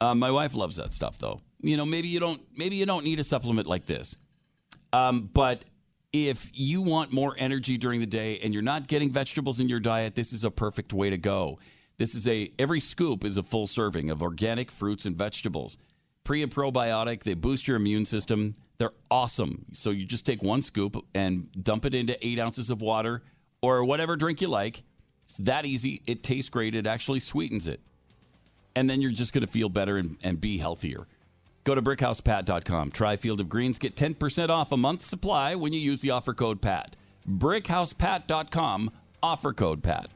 Uh, 0.00 0.14
my 0.14 0.30
wife 0.30 0.54
loves 0.54 0.76
that 0.76 0.92
stuff, 0.92 1.18
though. 1.18 1.40
You 1.60 1.76
know, 1.76 1.84
maybe 1.84 2.08
you 2.08 2.20
don't. 2.20 2.40
Maybe 2.56 2.76
you 2.76 2.86
don't 2.86 3.04
need 3.04 3.20
a 3.20 3.24
supplement 3.24 3.66
like 3.66 3.84
this. 3.84 4.16
Um, 4.92 5.28
but 5.32 5.64
if 6.12 6.50
you 6.54 6.82
want 6.82 7.12
more 7.12 7.34
energy 7.38 7.76
during 7.76 8.00
the 8.00 8.06
day 8.06 8.40
and 8.42 8.52
you're 8.52 8.62
not 8.62 8.88
getting 8.88 9.10
vegetables 9.10 9.60
in 9.60 9.68
your 9.68 9.78
diet, 9.78 10.14
this 10.14 10.32
is 10.32 10.44
a 10.44 10.50
perfect 10.50 10.92
way 10.92 11.10
to 11.10 11.18
go. 11.18 11.58
This 12.00 12.14
is 12.14 12.26
a 12.26 12.50
every 12.58 12.80
scoop 12.80 13.26
is 13.26 13.36
a 13.36 13.42
full 13.42 13.66
serving 13.66 14.08
of 14.08 14.22
organic 14.22 14.70
fruits 14.70 15.04
and 15.04 15.14
vegetables. 15.14 15.76
Pre 16.24 16.42
and 16.42 16.50
probiotic, 16.50 17.24
they 17.24 17.34
boost 17.34 17.68
your 17.68 17.76
immune 17.76 18.06
system. 18.06 18.54
They're 18.78 18.94
awesome. 19.10 19.66
So 19.74 19.90
you 19.90 20.06
just 20.06 20.24
take 20.24 20.42
one 20.42 20.62
scoop 20.62 20.96
and 21.14 21.52
dump 21.62 21.84
it 21.84 21.94
into 21.94 22.16
eight 22.26 22.38
ounces 22.38 22.70
of 22.70 22.80
water 22.80 23.22
or 23.60 23.84
whatever 23.84 24.16
drink 24.16 24.40
you 24.40 24.48
like. 24.48 24.82
It's 25.24 25.36
that 25.36 25.66
easy. 25.66 26.00
It 26.06 26.22
tastes 26.22 26.48
great. 26.48 26.74
It 26.74 26.86
actually 26.86 27.20
sweetens 27.20 27.68
it 27.68 27.80
and 28.74 28.88
then 28.88 29.02
you're 29.02 29.10
just 29.10 29.34
going 29.34 29.44
to 29.44 29.50
feel 29.52 29.68
better 29.68 29.98
and, 29.98 30.16
and 30.22 30.40
be 30.40 30.56
healthier. 30.56 31.06
Go 31.64 31.74
to 31.74 31.82
brickhousepat.com. 31.82 32.92
Try 32.92 33.16
Field 33.16 33.40
of 33.40 33.48
Greens. 33.50 33.78
Get 33.78 33.94
10% 33.94 34.48
off 34.48 34.72
a 34.72 34.76
month's 34.76 35.06
supply 35.06 35.54
when 35.54 35.72
you 35.74 35.80
use 35.80 36.00
the 36.00 36.10
offer 36.10 36.32
code 36.32 36.62
PAT. 36.62 36.96
brickhousepat.com, 37.28 38.90
offer 39.22 39.52
code 39.52 39.82
PAT. 39.82 40.10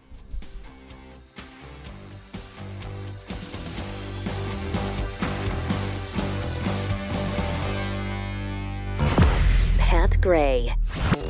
Matt 10.05 10.21
Gray. 10.21 10.77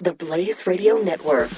The 0.02 0.12
Blaze 0.12 0.66
Radio 0.66 0.96
Network. 0.96 1.48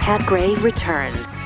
Pat 0.00 0.26
Gray 0.26 0.52
returns. 0.56 1.37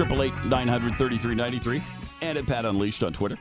Triple 0.00 0.22
eight 0.22 0.32
nine 0.46 0.66
hundred 0.66 0.96
thirty 0.96 1.18
three 1.18 1.34
ninety 1.34 1.58
three, 1.58 1.82
and 2.22 2.38
at 2.38 2.46
Pat 2.46 2.64
Unleashed 2.64 3.02
on 3.02 3.12
Twitter. 3.12 3.36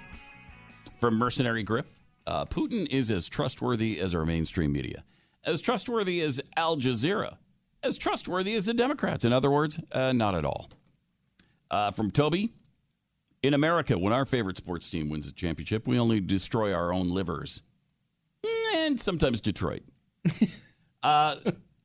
From 1.00 1.16
Mercenary 1.16 1.64
Grip, 1.64 1.88
uh, 2.28 2.44
Putin 2.44 2.86
is 2.90 3.12
as 3.12 3.30
trustworthy 3.30 3.98
as 3.98 4.14
our 4.14 4.26
mainstream 4.26 4.74
media, 4.74 5.06
as 5.46 5.62
trustworthy 5.62 6.20
as 6.20 6.42
Al 6.58 6.76
Jazeera, 6.76 7.38
as 7.82 7.98
trustworthy 7.98 8.56
as 8.56 8.66
the 8.66 8.74
Democrats. 8.74 9.24
In 9.24 9.32
other 9.32 9.50
words, 9.50 9.80
uh, 9.94 10.12
not 10.12 10.36
at 10.36 10.44
all. 10.44 10.70
Uh, 11.72 11.92
from 11.92 12.12
Toby, 12.12 12.52
in 13.42 13.54
America, 13.54 13.98
when 13.98 14.12
our 14.12 14.26
favorite 14.26 14.58
sports 14.58 14.90
team 14.90 15.08
wins 15.08 15.30
a 15.30 15.34
championship, 15.34 15.88
we 15.88 15.98
only 15.98 16.20
destroy 16.20 16.74
our 16.74 16.92
own 16.92 17.08
livers, 17.08 17.62
and 18.76 19.00
sometimes 19.00 19.40
Detroit. 19.40 19.84
Uh, 21.02 21.38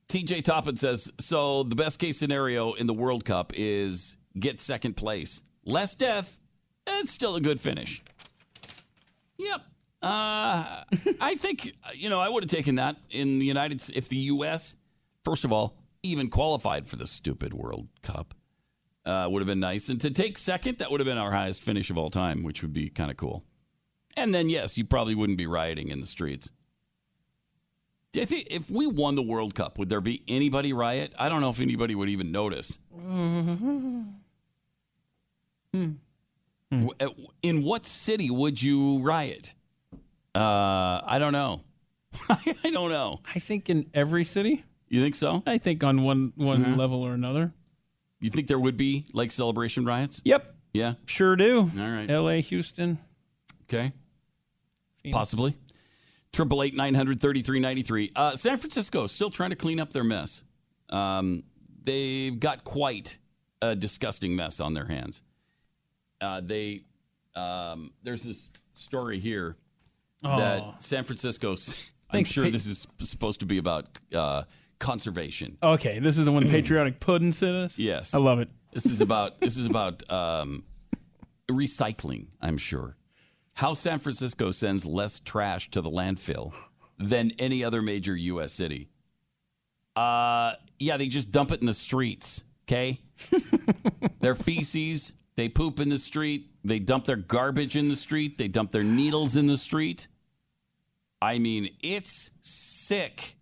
TJ 0.09 0.43
Toppin 0.43 0.75
says 0.75 1.09
so. 1.21 1.63
The 1.63 1.77
best 1.77 2.01
case 2.01 2.17
scenario 2.17 2.73
in 2.73 2.89
the 2.89 2.93
World 2.93 3.25
Cup 3.25 3.53
is 3.55 4.17
get 4.39 4.61
second 4.61 4.97
place, 4.97 5.43
less 5.65 5.95
death, 5.95 6.39
and 6.87 7.09
still 7.09 7.37
a 7.37 7.41
good 7.41 7.61
finish. 7.61 8.03
Yep. 9.39 9.61
Uh, 10.03 10.85
I 11.21 11.35
think 11.39 11.73
you 11.95 12.11
know 12.11 12.21
I 12.21 12.29
would 12.29 12.43
have 12.43 12.51
taken 12.51 12.75
that 12.75 12.97
in 13.11 13.39
the 13.39 13.47
United 13.47 13.83
if 13.95 14.09
the 14.09 14.17
U.S. 14.17 14.77
first 15.25 15.45
of 15.45 15.53
all 15.53 15.77
even 16.03 16.29
qualified 16.29 16.87
for 16.87 16.97
the 16.97 17.07
stupid 17.07 17.55
World 17.55 17.89
Cup 18.03 18.35
uh, 19.07 19.27
would 19.31 19.41
have 19.41 19.47
been 19.47 19.61
nice, 19.61 19.89
and 19.89 20.01
to 20.03 20.11
take 20.11 20.37
second 20.37 20.79
that 20.79 20.91
would 20.91 21.01
have 21.01 21.07
been 21.07 21.19
our 21.19 21.31
highest 21.31 21.63
finish 21.63 21.89
of 21.91 21.97
all 21.97 22.11
time, 22.11 22.43
which 22.43 22.61
would 22.61 22.75
be 22.75 22.91
kind 22.91 23.11
of 23.11 23.17
cool. 23.17 23.45
And 24.17 24.35
then 24.35 24.49
yes, 24.49 24.77
you 24.77 24.85
probably 24.85 25.15
wouldn't 25.15 25.39
be 25.39 25.47
rioting 25.47 25.89
in 25.89 26.01
the 26.01 26.07
streets. 26.07 26.51
If, 28.13 28.31
if 28.31 28.71
we 28.71 28.87
won 28.87 29.17
the 29.17 29.23
World 29.23 29.55
Cup, 29.57 29.79
would 29.79 29.89
there 29.89 30.01
be 30.01 30.23
anybody 30.29 30.73
riot? 30.73 31.13
I 31.19 31.29
don't 31.29 31.41
know 31.41 31.49
if 31.49 31.61
anybody 31.61 31.97
would 31.97 32.09
even 32.09 32.31
notice. 32.31 32.79
W- 36.71 36.91
uh, 37.01 37.09
In 37.43 37.63
what 37.63 37.85
city 37.87 38.31
would 38.31 38.61
you 38.63 38.99
riot? 39.01 39.55
Uh, 40.35 41.01
I 41.05 41.19
don't 41.19 41.33
know. 41.33 41.61
I 42.29 42.71
don't 42.73 42.91
know. 42.91 43.21
I 43.35 43.39
think 43.39 43.71
in 43.71 43.89
every 43.95 44.25
city. 44.25 44.65
You 44.89 45.03
think 45.03 45.15
so? 45.15 45.43
I 45.47 45.59
think 45.59 45.83
on 45.85 46.03
one 46.03 46.33
one 46.37 46.65
Mhm. 46.65 46.77
level 46.77 47.03
or 47.03 47.13
another. 47.15 47.53
You 48.21 48.31
think 48.31 48.47
there 48.49 48.59
would 48.59 48.77
be 48.77 49.05
like 49.13 49.31
celebration 49.33 49.85
riots? 49.85 50.23
Yep. 50.25 50.55
Yeah. 50.73 50.95
Sure 51.07 51.37
do. 51.37 51.71
All 51.79 51.89
right. 51.91 52.11
L.A., 52.11 52.41
Houston. 52.41 52.99
Okay. 53.65 53.93
Phoenix. 55.03 55.17
Possibly. 55.17 55.57
Triple 56.33 56.63
eight 56.63 56.75
nine 56.75 56.95
hundred 56.95 57.21
thirty 57.21 57.43
three 57.43 57.61
ninety 57.61 57.83
three. 57.83 58.11
Uh, 58.17 58.35
San 58.35 58.59
Francisco 58.59 59.07
still 59.07 59.31
trying 59.31 59.51
to 59.51 59.57
clean 59.57 59.79
up 59.79 59.93
their 59.93 60.03
mess. 60.05 60.43
Um, 60.91 61.45
they've 61.85 62.39
got 62.39 62.65
quite 62.65 63.19
a 63.63 63.77
disgusting 63.77 64.35
mess 64.35 64.59
on 64.61 64.75
their 64.75 64.87
hands. 64.87 65.23
Uh, 66.21 66.41
they 66.41 66.83
um, 67.35 67.93
there's 68.03 68.23
this 68.23 68.51
story 68.73 69.19
here 69.21 69.57
Oh. 70.27 70.39
that 70.39 70.81
San 70.83 71.05
Francisco. 71.05 71.55
I'm 72.11 72.25
sure 72.25 72.45
Pete. 72.45 72.53
this 72.55 72.67
is 72.67 72.87
supposed 72.99 73.41
to 73.41 73.47
be 73.47 73.59
about 73.59 73.87
uh, 74.15 74.45
conservation. 74.79 75.59
Okay, 75.63 75.99
this 75.99 76.17
is 76.17 76.25
the 76.25 76.33
one 76.33 76.49
patriotic 76.49 76.99
pudding 77.01 77.31
sent 77.33 77.55
us. 77.57 77.79
Yes, 77.79 78.15
I 78.15 78.19
love 78.19 78.39
it. 78.41 78.49
This 78.73 78.87
is 78.87 79.01
about 79.03 79.39
this 79.41 79.59
is 79.59 79.67
about 79.67 80.09
um, 80.11 80.65
recycling. 81.51 82.29
I'm 82.41 82.57
sure 82.57 82.97
how 83.55 83.75
San 83.75 83.99
Francisco 83.99 84.51
sends 84.51 84.87
less 84.87 85.19
trash 85.21 85.71
to 85.73 85.81
the 85.83 85.91
landfill 85.91 86.55
than 86.99 87.33
any 87.39 87.63
other 87.63 87.83
major 87.83 88.17
U.S. 88.17 88.53
city. 88.53 88.89
Uh, 89.95 90.55
yeah, 90.79 90.97
they 90.97 91.09
just 91.09 91.31
dump 91.31 91.53
it 91.53 91.61
in 91.61 91.67
the 91.67 91.75
streets. 91.75 92.43
Okay, 92.67 93.01
their 94.21 94.35
feces. 94.35 95.13
They 95.37 95.49
poop 95.49 95.81
in 95.81 95.89
the 95.89 95.99
street. 95.99 96.51
They 96.65 96.79
dump 96.79 97.05
their 97.05 97.17
garbage 97.17 97.77
in 97.77 97.89
the 97.89 97.97
street. 97.97 98.39
They 98.39 98.49
dump 98.49 98.71
their 98.71 98.85
needles 98.85 99.37
in 99.37 99.47
the 99.47 99.57
street. 99.57 100.09
I 101.21 101.39
mean, 101.39 101.71
it's 101.83 102.31
sick. 102.41 103.37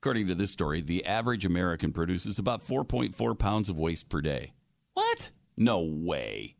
According 0.00 0.26
to 0.28 0.34
this 0.34 0.50
story, 0.50 0.80
the 0.80 1.04
average 1.04 1.44
American 1.44 1.92
produces 1.92 2.38
about 2.38 2.66
4.4 2.66 3.38
pounds 3.38 3.68
of 3.68 3.78
waste 3.78 4.08
per 4.08 4.20
day. 4.20 4.52
What? 4.94 5.30
No 5.56 5.80
way. 5.80 6.56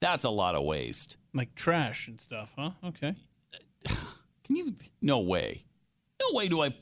That's 0.00 0.24
a 0.24 0.30
lot 0.30 0.54
of 0.54 0.64
waste. 0.64 1.16
Like 1.32 1.54
trash 1.54 2.08
and 2.08 2.20
stuff, 2.20 2.52
huh? 2.56 2.70
Okay. 2.84 3.14
Can 4.44 4.56
you? 4.56 4.74
No 5.00 5.20
way. 5.20 5.64
No 6.20 6.36
way 6.36 6.48
do 6.48 6.62
I 6.62 6.74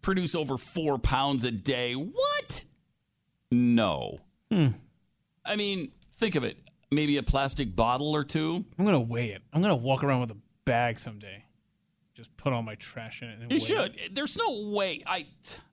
produce 0.00 0.34
over 0.34 0.58
four 0.58 0.98
pounds 0.98 1.44
a 1.44 1.50
day. 1.50 1.94
What? 1.94 2.64
No. 3.50 4.18
Hmm. 4.50 4.68
I 5.44 5.56
mean, 5.56 5.92
think 6.14 6.34
of 6.34 6.44
it. 6.44 6.58
Maybe 6.90 7.16
a 7.16 7.22
plastic 7.22 7.74
bottle 7.74 8.14
or 8.14 8.24
two. 8.24 8.64
I'm 8.78 8.84
gonna 8.84 9.00
weigh 9.00 9.30
it. 9.30 9.42
I'm 9.52 9.62
gonna 9.62 9.74
walk 9.76 10.04
around 10.04 10.20
with 10.20 10.30
a 10.30 10.36
bag 10.64 10.98
someday. 10.98 11.44
Just 12.14 12.36
put 12.36 12.52
all 12.52 12.62
my 12.62 12.74
trash 12.74 13.22
in 13.22 13.28
it. 13.28 13.38
And 13.40 13.50
You 13.50 13.58
should. 13.58 13.96
It. 13.96 14.14
There's 14.14 14.36
no 14.36 14.72
way. 14.74 15.02
I. 15.06 15.26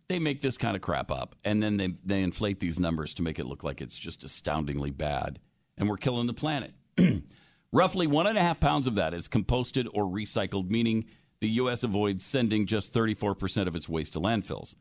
They 0.08 0.17
make 0.17 0.41
this 0.41 0.58
kind 0.58 0.75
of 0.75 0.82
crap 0.82 1.12
up, 1.12 1.36
and 1.43 1.62
then 1.62 1.77
they 1.77 1.93
they 2.03 2.23
inflate 2.23 2.60
these 2.60 2.79
numbers 2.79 3.13
to 3.15 3.21
make 3.21 3.38
it 3.38 3.45
look 3.45 3.63
like 3.63 3.82
it's 3.82 3.99
just 3.99 4.23
astoundingly 4.23 4.91
bad, 4.91 5.39
and 5.77 5.89
we're 5.89 5.97
killing 5.97 6.25
the 6.27 6.34
planet. 6.34 6.73
Roughly 7.71 8.08
one 8.08 8.25
and 8.25 8.38
a 8.38 8.41
half 8.41 8.60
pounds 8.60 8.88
of 8.88 8.95
that 8.95 9.13
is 9.13 9.27
composted 9.27 9.88
or 9.93 10.05
recycled, 10.05 10.71
meaning 10.71 11.05
the 11.39 11.49
U.S. 11.49 11.84
avoids 11.84 12.25
sending 12.25 12.65
just 12.65 12.93
34% 12.93 13.67
of 13.67 13.75
its 13.75 13.88
waste 13.88 14.13
to 14.13 14.19
landfills. 14.19 14.75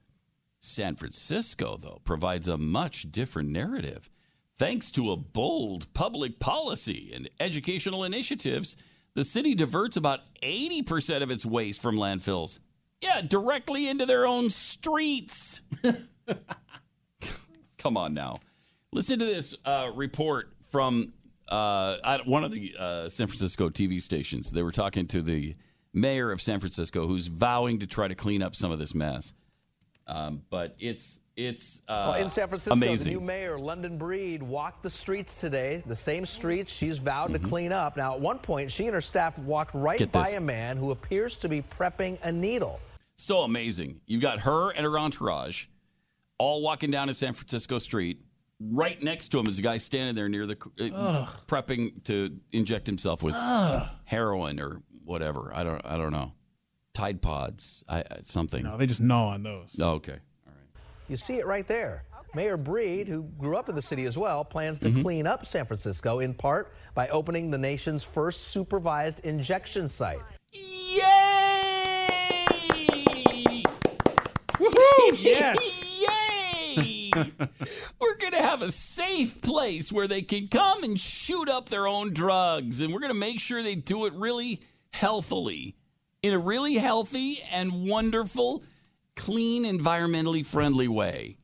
San 0.61 0.97
Francisco, 0.97 1.77
though, 1.77 2.01
provides 2.05 2.49
a 2.49 2.57
much 2.57 3.13
different 3.13 3.51
narrative. 3.51 4.11
Thanks 4.59 4.91
to 4.93 5.13
a 5.13 5.17
bold 5.17 5.93
public 5.95 6.41
policy 6.41 7.13
and 7.15 7.31
educational 7.39 8.03
initiatives, 8.03 8.77
the 9.15 9.23
city 9.23 9.55
diverts 9.55 9.97
about 9.97 10.21
80% 10.43 11.23
of 11.23 11.31
its 11.31 11.47
waste 11.47 11.81
from 11.81 11.97
landfills. 11.97 12.59
Yeah, 13.01 13.21
directly 13.21 13.89
into 13.89 14.05
their 14.05 14.27
own 14.27 14.51
streets. 14.51 15.61
Come 17.79 17.97
on 17.97 18.15
now. 18.15 18.39
Listen 18.93 19.21
to 19.21 19.25
this 19.25 19.55
uh, 19.65 19.91
report 19.95 20.53
from 20.73 21.13
uh, 21.49 22.19
one 22.25 22.43
of 22.43 22.51
the 22.51 22.75
uh, 22.77 23.09
San 23.09 23.29
Francisco 23.29 23.69
TV 23.69 24.01
stations. 24.01 24.51
They 24.51 24.63
were 24.63 24.73
talking 24.73 25.07
to 25.09 25.23
the 25.23 25.55
mayor 25.93 26.33
of 26.33 26.43
San 26.43 26.59
Francisco, 26.59 27.07
who's 27.07 27.29
vowing 27.29 27.79
to 27.79 27.87
try 27.87 28.09
to 28.09 28.17
clean 28.17 28.43
up 28.43 28.57
some 28.57 28.73
of 28.73 28.81
this 28.81 28.95
mess. 28.95 29.35
Um, 30.09 30.43
but 30.51 30.75
it's 30.81 31.21
it's 31.39 31.83
uh, 31.89 32.11
Well, 32.13 32.21
in 32.23 32.29
San 32.29 32.49
Francisco, 32.49 32.75
amazing. 32.75 33.13
the 33.15 33.19
new 33.21 33.25
mayor, 33.25 33.59
London 33.59 33.97
Breed, 33.97 34.43
walked 34.43 34.83
the 34.83 34.91
streets 34.91 35.41
today, 35.41 35.83
the 35.87 35.95
same 35.95 36.27
streets 36.27 36.73
she's 36.73 36.99
vowed 36.99 37.33
to 37.33 37.39
clean 37.39 37.73
up. 37.73 37.97
Now, 37.97 38.13
at 38.15 38.21
one 38.21 38.39
point, 38.39 38.73
she 38.73 38.87
and 38.87 38.95
her 38.95 39.01
staff 39.01 39.39
walked 39.39 39.75
right 39.75 39.97
Mm-hmm. 39.99 40.05
Get 40.05 40.13
by 40.13 40.25
this. 40.25 40.35
a 40.35 40.41
man 40.41 40.77
who 40.77 40.91
appears 40.91 41.37
to 41.39 41.49
be 41.49 41.63
prepping 41.63 42.19
a 42.23 42.33
needle. 42.33 42.81
So 43.17 43.39
amazing. 43.41 44.01
You've 44.07 44.21
got 44.23 44.41
her 44.41 44.71
and 44.71 44.85
her 44.85 44.99
entourage 44.99 45.67
all 46.39 46.63
walking 46.63 46.91
down 46.91 47.09
a 47.09 47.15
San 47.15 47.33
Francisco 47.35 47.79
street. 47.79 48.21
Right 48.61 49.01
next 49.03 49.29
to 49.29 49.39
him 49.39 49.47
is 49.47 49.59
a 49.61 49.63
guy 49.63 49.77
standing 49.77 50.17
there 50.17 50.29
near 50.29 50.45
the 50.47 50.57
uh, 50.93 51.27
prepping 51.47 52.03
to 52.05 52.37
inject 52.53 52.87
himself 52.89 53.23
with 53.23 53.35
Ugh. 53.37 53.89
heroin 54.05 54.59
or 54.59 54.83
whatever. 55.05 55.53
I 55.55 55.63
don't 55.63 55.81
I 55.85 55.97
don't 55.97 56.11
know. 56.13 56.33
Tide 56.95 57.23
Pods, 57.23 57.85
I, 57.89 58.01
I- 58.01 58.05
something. 58.23 58.65
No, 58.65 58.77
they 58.77 58.87
just 58.87 59.01
gnaw 59.01 59.29
on 59.29 59.45
those. 59.45 59.77
Oh, 59.81 59.91
okay. 59.93 60.19
You 61.09 61.17
see 61.17 61.37
it 61.37 61.47
right 61.47 61.67
there. 61.67 62.05
Mayor 62.35 62.59
Breed, 62.59 63.09
who 63.09 63.23
grew 63.23 63.57
up 63.57 63.69
in 63.71 63.75
the 63.75 63.81
city 63.83 64.05
as 64.05 64.19
well, 64.19 64.45
plans 64.45 64.79
to 64.81 64.91
Mm-hmm. 64.91 65.03
clean 65.03 65.27
up 65.27 65.47
San 65.47 65.65
Francisco 65.65 66.19
in 66.21 66.35
part 66.35 66.73
by 66.95 67.09
opening 67.09 67.51
the 67.51 67.57
nation's 67.59 68.05
first 68.05 68.49
supervised 68.49 69.25
injection 69.25 69.89
site. 69.89 70.21
Yay! 70.53 72.45
Woohoo! 74.55 74.75
Yes. 75.19 76.03
Yay! 76.03 77.11
we're 78.01 78.17
going 78.19 78.33
to 78.33 78.43
have 78.43 78.61
a 78.63 78.71
safe 78.71 79.41
place 79.41 79.91
where 79.91 80.07
they 80.07 80.21
can 80.23 80.49
come 80.49 80.85
and 80.85 81.01
shoot 81.01 81.49
up 81.49 81.69
their 81.71 81.87
own 81.89 82.13
drugs. 82.13 82.81
And 82.83 82.93
we're 82.93 83.01
going 83.01 83.13
to 83.13 83.19
make 83.19 83.41
sure 83.41 83.63
they 83.63 83.75
do 83.75 84.05
it 84.07 84.13
really 84.15 84.61
healthily, 84.93 85.77
in 86.23 86.35
a 86.35 86.39
really 86.39 86.75
healthy 86.75 87.43
and 87.51 87.89
wonderful, 87.89 88.63
clean, 89.19 89.65
environmentally 89.65 90.47
friendly 90.47 90.89
way. 90.89 91.37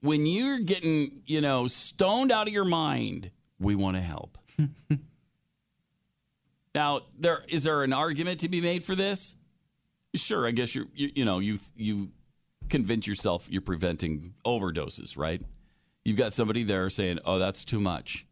When 0.00 0.26
you're 0.26 0.60
getting, 0.60 1.22
you 1.26 1.40
know, 1.40 1.66
stoned 1.66 2.30
out 2.30 2.46
of 2.46 2.52
your 2.52 2.66
mind, 2.66 3.30
we 3.58 3.74
want 3.74 3.96
to 3.96 4.02
help. 4.02 4.38
now, 6.74 7.00
there 7.18 7.42
is 7.48 7.64
there 7.64 7.82
an 7.82 7.92
argument 7.92 8.40
to 8.40 8.48
be 8.48 8.60
made 8.60 8.84
for 8.84 8.94
this? 8.94 9.34
Sure, 10.14 10.46
I 10.46 10.50
guess 10.50 10.74
you're, 10.74 10.86
you, 10.94 11.10
you 11.16 11.24
know, 11.24 11.38
you 11.38 11.58
you 11.74 12.10
convince 12.68 13.06
yourself 13.06 13.48
you're 13.50 13.62
preventing 13.62 14.34
overdoses, 14.46 15.16
right? 15.16 15.42
You've 16.04 16.18
got 16.18 16.34
somebody 16.34 16.64
there 16.64 16.90
saying, 16.90 17.20
"Oh, 17.24 17.38
that's 17.38 17.64
too 17.64 17.80
much." 17.80 18.26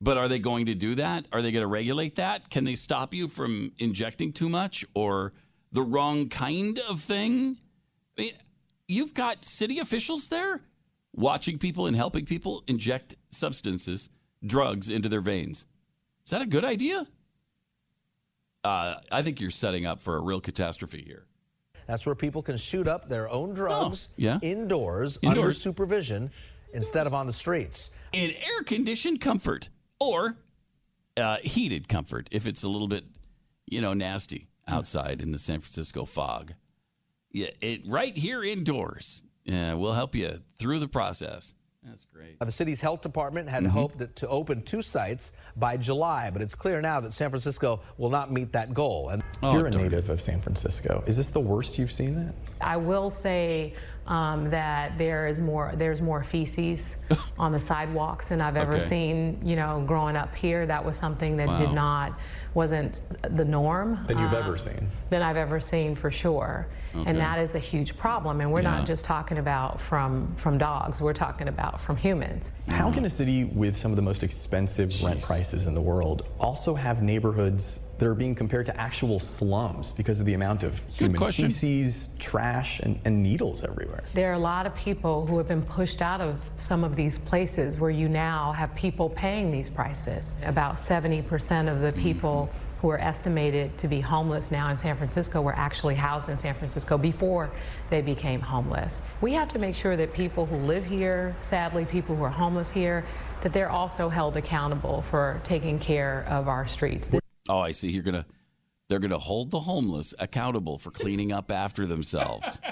But 0.00 0.16
are 0.16 0.28
they 0.28 0.38
going 0.38 0.66
to 0.66 0.74
do 0.74 0.96
that? 0.96 1.26
Are 1.32 1.42
they 1.42 1.52
going 1.52 1.62
to 1.62 1.68
regulate 1.68 2.16
that? 2.16 2.50
Can 2.50 2.64
they 2.64 2.74
stop 2.74 3.14
you 3.14 3.28
from 3.28 3.72
injecting 3.78 4.32
too 4.32 4.48
much 4.48 4.84
or 4.94 5.32
the 5.70 5.82
wrong 5.82 6.28
kind 6.28 6.78
of 6.80 7.00
thing? 7.00 7.58
I 8.18 8.22
mean, 8.22 8.32
you've 8.88 9.14
got 9.14 9.44
city 9.44 9.78
officials 9.78 10.28
there 10.28 10.60
watching 11.14 11.58
people 11.58 11.86
and 11.86 11.96
helping 11.96 12.24
people 12.24 12.62
inject 12.66 13.14
substances, 13.30 14.10
drugs 14.44 14.90
into 14.90 15.08
their 15.08 15.20
veins. 15.20 15.66
Is 16.24 16.30
that 16.30 16.42
a 16.42 16.46
good 16.46 16.64
idea? 16.64 17.06
Uh, 18.62 18.96
I 19.12 19.22
think 19.22 19.40
you're 19.40 19.50
setting 19.50 19.84
up 19.84 20.00
for 20.00 20.16
a 20.16 20.20
real 20.20 20.40
catastrophe 20.40 21.02
here. 21.06 21.26
That's 21.86 22.06
where 22.06 22.14
people 22.14 22.42
can 22.42 22.56
shoot 22.56 22.88
up 22.88 23.08
their 23.10 23.28
own 23.28 23.52
drugs 23.52 24.08
Oh, 24.10 24.14
yeah. 24.16 24.38
indoors, 24.40 25.18
under 25.22 25.36
Indoors. 25.40 25.60
supervision 25.60 26.30
instead 26.72 27.06
of 27.06 27.12
on 27.14 27.26
the 27.26 27.32
streets. 27.32 27.90
in 28.12 28.30
air 28.30 28.62
conditioned 28.64 29.20
comfort 29.20 29.68
or 30.00 30.36
uh, 31.18 31.36
heated 31.42 31.88
comfort 31.88 32.28
if 32.32 32.46
it's 32.46 32.62
a 32.62 32.68
little 32.68 32.88
bit, 32.88 33.04
you 33.66 33.80
know, 33.82 33.92
nasty 33.92 34.48
outside 34.66 35.20
in 35.20 35.30
the 35.30 35.38
San 35.38 35.60
Francisco 35.60 36.06
fog. 36.06 36.54
Yeah, 37.34 37.48
it 37.60 37.82
right 37.88 38.16
here 38.16 38.42
indoors. 38.44 39.22
Yeah, 39.44 39.74
we'll 39.74 39.92
help 39.92 40.14
you 40.14 40.38
through 40.58 40.78
the 40.78 40.88
process. 40.88 41.54
That's 41.82 42.06
great. 42.06 42.38
The 42.40 42.50
city's 42.50 42.80
health 42.80 43.02
department 43.02 43.50
had 43.50 43.66
hoped 43.66 43.98
that- 43.98 44.16
to 44.16 44.28
open 44.28 44.62
two 44.62 44.80
sites 44.80 45.32
by 45.56 45.76
July, 45.76 46.30
but 46.30 46.40
it's 46.40 46.54
clear 46.54 46.80
now 46.80 47.00
that 47.00 47.12
San 47.12 47.28
Francisco 47.28 47.80
will 47.98 48.08
not 48.08 48.32
meet 48.32 48.52
that 48.52 48.72
goal. 48.72 49.10
And 49.10 49.22
You're 49.42 49.66
a 49.66 49.70
native 49.70 50.08
of 50.08 50.18
San 50.20 50.40
Francisco. 50.40 51.02
Is 51.06 51.18
this 51.18 51.28
the 51.28 51.40
worst 51.40 51.76
you've 51.76 51.92
seen 51.92 52.16
it? 52.16 52.34
I 52.62 52.78
will 52.78 53.10
say 53.10 53.74
um, 54.06 54.48
that 54.50 54.96
there 54.96 55.26
is 55.26 55.40
more 55.40 55.72
there's 55.76 56.00
more 56.00 56.22
feces 56.24 56.96
on 57.38 57.52
the 57.52 57.58
sidewalks 57.58 58.28
than 58.28 58.40
I've 58.40 58.56
ever 58.56 58.76
Okay. 58.76 58.86
seen. 58.86 59.40
You 59.44 59.56
know, 59.56 59.82
growing 59.86 60.14
up 60.16 60.34
here, 60.34 60.64
that 60.66 60.82
was 60.82 60.96
something 60.96 61.36
that 61.38 61.48
Wow. 61.48 61.58
did 61.58 61.72
not 61.72 62.18
wasn't 62.54 63.02
the 63.36 63.44
norm. 63.44 64.04
Than 64.06 64.18
you've 64.18 64.32
uh, 64.32 64.38
ever 64.38 64.56
seen. 64.56 64.88
Than 65.10 65.20
I've 65.22 65.36
ever 65.36 65.58
seen 65.60 65.94
for 65.96 66.10
sure. 66.10 66.66
Okay. 66.96 67.10
And 67.10 67.18
that 67.18 67.38
is 67.38 67.54
a 67.54 67.58
huge 67.58 67.96
problem. 67.96 68.40
And 68.40 68.52
we're 68.52 68.60
Yeah. 68.60 68.70
not 68.70 68.86
just 68.86 69.04
talking 69.04 69.38
about 69.38 69.80
from 69.80 70.34
from 70.36 70.58
dogs. 70.58 71.00
We're 71.00 71.12
talking 71.12 71.48
about 71.48 71.80
from 71.80 71.96
humans. 71.96 72.52
How 72.68 72.90
can 72.90 73.04
a 73.04 73.10
city 73.10 73.44
with 73.44 73.76
some 73.76 73.92
of 73.92 73.96
the 73.96 74.02
most 74.02 74.22
expensive 74.22 75.02
rent 75.02 75.22
prices 75.22 75.66
in 75.66 75.74
the 75.74 75.80
world 75.80 76.26
also 76.38 76.74
have 76.74 77.02
neighborhoods 77.02 77.80
that 77.98 78.06
are 78.06 78.14
being 78.14 78.34
compared 78.34 78.66
to 78.66 78.80
actual 78.80 79.20
slums 79.20 79.92
because 79.92 80.20
of 80.20 80.26
the 80.26 80.34
amount 80.34 80.62
of 80.62 80.80
human 80.92 81.16
question. 81.16 81.46
feces, 81.46 82.10
trash, 82.18 82.80
and, 82.80 82.98
and 83.04 83.22
needles 83.22 83.62
everywhere? 83.62 84.02
There 84.14 84.30
are 84.30 84.34
a 84.34 84.38
lot 84.38 84.66
of 84.66 84.74
people 84.74 85.26
who 85.26 85.38
have 85.38 85.46
been 85.46 85.62
pushed 85.62 86.02
out 86.02 86.20
of 86.20 86.36
some 86.58 86.82
of 86.82 86.96
these 86.96 87.18
places 87.18 87.78
where 87.78 87.90
you 87.90 88.08
now 88.08 88.52
have 88.52 88.74
people 88.74 89.10
paying 89.10 89.52
these 89.52 89.68
prices. 89.68 90.34
About 90.42 90.76
70% 90.76 91.70
of 91.70 91.80
the 91.80 91.92
mm-hmm. 91.92 92.02
people 92.02 92.50
who 92.84 92.90
are 92.90 93.00
estimated 93.00 93.78
to 93.78 93.88
be 93.88 93.98
homeless 93.98 94.50
now 94.50 94.68
in 94.68 94.76
San 94.76 94.94
Francisco 94.94 95.40
were 95.40 95.56
actually 95.56 95.94
housed 95.94 96.28
in 96.28 96.36
San 96.36 96.54
Francisco 96.54 96.98
before 96.98 97.50
they 97.88 98.02
became 98.02 98.42
homeless. 98.42 99.00
We 99.22 99.32
have 99.32 99.48
to 99.54 99.58
make 99.58 99.74
sure 99.74 99.96
that 99.96 100.12
people 100.12 100.44
who 100.44 100.56
live 100.56 100.84
here, 100.84 101.34
sadly, 101.40 101.86
people 101.86 102.14
who 102.14 102.22
are 102.24 102.28
homeless 102.28 102.68
here, 102.68 103.06
that 103.40 103.54
they're 103.54 103.70
also 103.70 104.10
held 104.10 104.36
accountable 104.36 105.00
for 105.08 105.40
taking 105.44 105.78
care 105.78 106.26
of 106.28 106.46
our 106.46 106.68
streets. 106.68 107.08
Oh, 107.48 107.58
I 107.58 107.70
see. 107.70 107.88
You're 107.88 108.02
gonna 108.02 108.26
they're 108.90 108.98
gonna 108.98 109.18
hold 109.18 109.50
the 109.50 109.60
homeless 109.60 110.12
accountable 110.18 110.76
for 110.76 110.90
cleaning 110.90 111.32
up 111.32 111.50
after 111.50 111.86
themselves. 111.86 112.60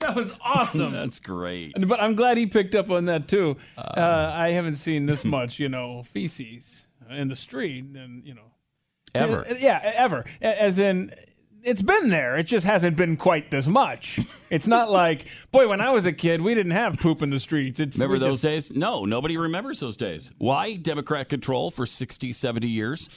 That 0.00 0.16
was 0.16 0.34
awesome. 0.40 0.92
That's 0.92 1.20
great. 1.20 1.74
But 1.86 2.00
I'm 2.00 2.14
glad 2.14 2.38
he 2.38 2.46
picked 2.46 2.74
up 2.74 2.90
on 2.90 3.04
that 3.04 3.28
too. 3.28 3.58
Uh, 3.76 4.32
I 4.34 4.52
haven't 4.52 4.76
seen 4.76 5.04
this 5.04 5.26
much, 5.26 5.58
you 5.58 5.68
know, 5.68 6.02
feces 6.04 6.86
in 7.10 7.28
the 7.28 7.36
street, 7.36 7.84
and 7.94 8.24
you 8.26 8.34
know, 8.34 8.50
Ever. 9.14 9.46
yeah, 9.58 9.80
ever. 9.96 10.24
As 10.40 10.78
in, 10.78 11.12
it's 11.62 11.82
been 11.82 12.08
there. 12.10 12.38
It 12.38 12.44
just 12.44 12.64
hasn't 12.64 12.96
been 12.96 13.16
quite 13.16 13.50
this 13.50 13.66
much. 13.66 14.20
It's 14.50 14.66
not 14.66 14.90
like, 15.02 15.26
boy, 15.50 15.68
when 15.68 15.80
I 15.80 15.90
was 15.90 16.06
a 16.06 16.12
kid, 16.12 16.40
we 16.40 16.54
didn't 16.54 16.72
have 16.72 16.98
poop 16.98 17.20
in 17.22 17.30
the 17.30 17.40
streets. 17.40 17.80
It's 17.80 17.96
Remember 17.98 18.18
those 18.18 18.40
just- 18.40 18.70
days? 18.70 18.76
No, 18.78 19.04
nobody 19.04 19.36
remembers 19.36 19.80
those 19.80 19.96
days. 19.96 20.30
Why? 20.38 20.76
Democrat 20.76 21.28
control 21.28 21.70
for 21.70 21.86
60, 21.86 22.32
70 22.32 22.68
years. 22.68 23.08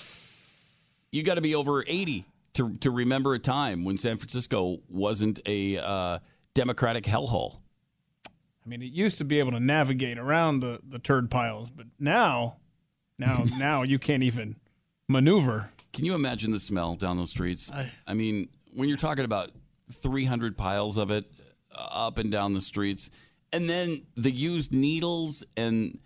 You 1.12 1.22
got 1.24 1.36
to 1.36 1.42
be 1.42 1.54
over 1.56 1.84
80 1.88 2.26
to, 2.56 2.76
to 2.78 2.92
remember 2.92 3.34
a 3.36 3.40
time 3.40 3.84
when 3.86 3.98
San 3.98 4.16
Francisco 4.18 4.80
wasn't 4.90 5.40
a 5.46 5.78
uh, 5.78 6.20
Democratic 6.56 7.04
hellhole. 7.04 7.58
I 8.66 8.70
mean, 8.70 8.82
it 8.82 8.92
used 8.94 9.18
to 9.20 9.26
be 9.26 9.40
able 9.40 9.52
to 9.52 9.60
navigate 9.60 10.18
around 10.18 10.62
the, 10.62 10.80
the 10.90 10.98
turd 10.98 11.30
piles, 11.30 11.70
but 11.70 11.86
now, 12.00 12.56
now, 13.26 13.44
now 13.58 13.84
you 13.84 14.00
can't 14.00 14.24
even 14.24 14.56
maneuver. 15.08 15.72
Can 15.92 16.06
you 16.06 16.16
imagine 16.16 16.52
the 16.52 16.60
smell 16.60 16.96
down 16.96 17.18
those 17.18 17.30
streets? 17.30 17.72
I, 18.08 18.14
mean, 18.14 18.50
when 18.74 18.90
you're 18.90 18.98
talking 18.98 19.26
about 19.26 19.52
300 19.92 20.58
piles 20.58 20.98
of 20.98 21.12
it 21.12 21.26
uh, 21.74 21.88
up 21.92 22.18
and 22.18 22.32
down 22.32 22.54
the 22.54 22.62
streets, 22.62 23.10
and 23.52 23.70
then 23.70 24.02
the 24.16 24.32
used 24.32 24.72
needles 24.72 25.44
and 25.56 26.00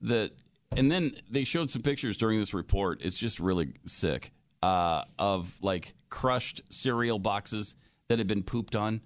the 0.00 0.32
and 0.76 0.90
then 0.90 1.12
they 1.30 1.44
showed 1.44 1.70
some 1.70 1.80
pictures 1.80 2.16
during 2.16 2.38
this 2.38 2.52
report. 2.52 3.00
It's 3.02 3.16
just 3.16 3.40
really 3.40 3.72
sick 3.86 4.32
uh, 4.62 5.04
of 5.18 5.54
like 5.62 5.94
crushed 6.10 6.60
cereal 6.70 7.18
boxes 7.18 7.76
that 8.08 8.18
had 8.18 8.26
been 8.26 8.42
pooped 8.42 8.76
on. 8.76 9.00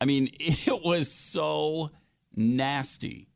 I 0.00 0.04
mean, 0.04 0.30
it 0.38 0.84
was 0.84 1.10
so 1.10 1.90
nasty. 2.34 3.28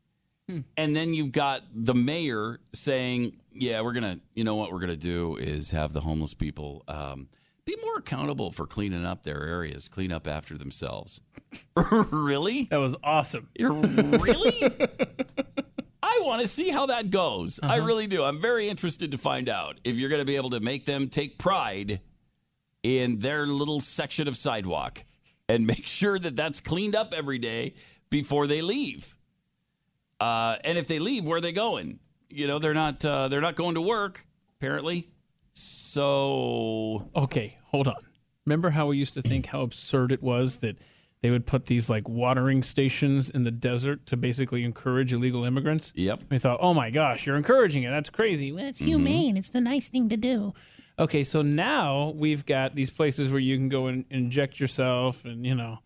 And 0.75 0.95
then 0.95 1.13
you've 1.13 1.31
got 1.31 1.63
the 1.73 1.93
mayor 1.93 2.59
saying, 2.73 3.37
"Yeah, 3.53 3.81
we're 3.81 3.93
gonna, 3.93 4.19
you 4.33 4.43
know 4.43 4.55
what 4.55 4.71
we're 4.71 4.79
gonna 4.79 4.95
do 4.95 5.35
is 5.37 5.71
have 5.71 5.93
the 5.93 6.01
homeless 6.01 6.33
people 6.33 6.83
um, 6.87 7.27
be 7.65 7.75
more 7.83 7.97
accountable 7.97 8.51
for 8.51 8.65
cleaning 8.65 9.05
up 9.05 9.23
their 9.23 9.43
areas, 9.45 9.87
clean 9.89 10.11
up 10.11 10.27
after 10.27 10.57
themselves." 10.57 11.21
really? 11.75 12.63
That 12.71 12.77
was 12.77 12.95
awesome. 13.03 13.49
You're 13.57 13.73
really? 13.73 14.63
I 16.03 16.19
want 16.23 16.41
to 16.41 16.47
see 16.47 16.69
how 16.69 16.87
that 16.87 17.09
goes. 17.09 17.59
I 17.61 17.77
Uh-huh. 17.77 17.85
really 17.85 18.07
do. 18.07 18.23
I'm 18.23 18.41
very 18.41 18.67
interested 18.69 19.11
to 19.11 19.17
find 19.17 19.47
out 19.47 19.79
if 19.83 19.95
you're 19.95 20.09
going 20.09 20.21
to 20.21 20.25
be 20.25 20.35
able 20.35 20.49
to 20.51 20.59
make 20.59 20.85
them 20.85 21.09
take 21.09 21.37
pride 21.37 22.01
in 22.83 23.19
their 23.19 23.45
little 23.45 23.79
section 23.79 24.27
of 24.27 24.35
sidewalk 24.35 25.03
and 25.47 25.67
make 25.67 25.85
sure 25.87 26.17
that 26.17 26.35
that's 26.35 26.59
cleaned 26.59 26.95
up 26.95 27.13
every 27.13 27.37
day 27.37 27.75
before 28.09 28.47
they 28.47 28.61
leave. 28.61 29.15
Uh, 30.19 30.57
and 30.63 30.77
if 30.77 30.87
they 30.87 30.99
leave, 30.99 31.25
where 31.25 31.37
are 31.37 31.41
they 31.41 31.51
going? 31.51 31.99
You 32.31 32.47
know, 32.47 32.59
they're 32.59 32.73
not 32.73 33.03
uh, 33.05 33.27
they're 33.27 33.41
not 33.41 33.55
going 33.55 33.75
to 33.75 33.81
work 33.81 34.25
apparently. 34.57 35.09
So 35.53 37.09
okay, 37.15 37.57
hold 37.65 37.87
on. 37.87 37.95
Remember 38.45 38.69
how 38.69 38.87
we 38.87 38.97
used 38.97 39.13
to 39.13 39.21
think 39.21 39.45
how 39.45 39.61
absurd 39.61 40.11
it 40.11 40.23
was 40.23 40.57
that 40.57 40.77
they 41.21 41.29
would 41.29 41.45
put 41.45 41.67
these 41.67 41.89
like 41.89 42.09
watering 42.09 42.63
stations 42.63 43.29
in 43.29 43.43
the 43.43 43.51
desert 43.51 44.07
to 44.07 44.17
basically 44.17 44.63
encourage 44.63 45.13
illegal 45.13 45.43
immigrants? 45.45 45.93
Yep. 45.95 46.23
We 46.29 46.39
thought, 46.39 46.59
oh 46.61 46.73
my 46.73 46.89
gosh, 46.89 47.25
you're 47.27 47.35
encouraging 47.35 47.83
it. 47.83 47.91
That's 47.91 48.09
crazy. 48.09 48.51
Well, 48.51 48.65
it's 48.65 48.79
humane. 48.79 49.37
It's 49.37 49.49
the 49.49 49.61
nice 49.61 49.89
thing 49.89 50.09
to 50.09 50.17
do. 50.17 50.53
Okay, 50.99 51.23
so 51.23 51.41
now 51.41 52.13
we've 52.15 52.45
got 52.45 52.75
these 52.75 52.89
places 52.89 53.31
where 53.31 53.39
you 53.39 53.57
can 53.57 53.69
go 53.69 53.87
and 53.87 54.05
inject 54.09 54.59
yourself, 54.59 55.25
and 55.25 55.45
you 55.45 55.55
know, 55.55 55.79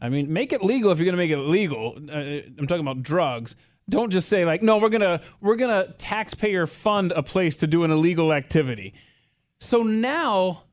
I 0.00 0.08
mean, 0.08 0.32
make 0.32 0.52
it 0.52 0.62
legal 0.62 0.90
if 0.90 0.98
you're 0.98 1.04
going 1.06 1.16
to 1.16 1.22
make 1.22 1.30
it 1.30 1.38
legal. 1.38 1.96
Uh, 1.96 2.50
I'm 2.58 2.66
talking 2.66 2.80
about 2.80 3.02
drugs. 3.02 3.56
Don't 3.88 4.10
just 4.10 4.28
say 4.28 4.44
like, 4.44 4.62
no, 4.62 4.76
we're 4.78 4.88
gonna 4.90 5.20
we're 5.40 5.56
gonna 5.56 5.92
taxpayer 5.98 6.66
fund 6.66 7.12
a 7.12 7.22
place 7.22 7.56
to 7.56 7.66
do 7.66 7.84
an 7.84 7.90
illegal 7.90 8.32
activity. 8.32 8.94
So 9.60 9.82
now, 9.82 10.64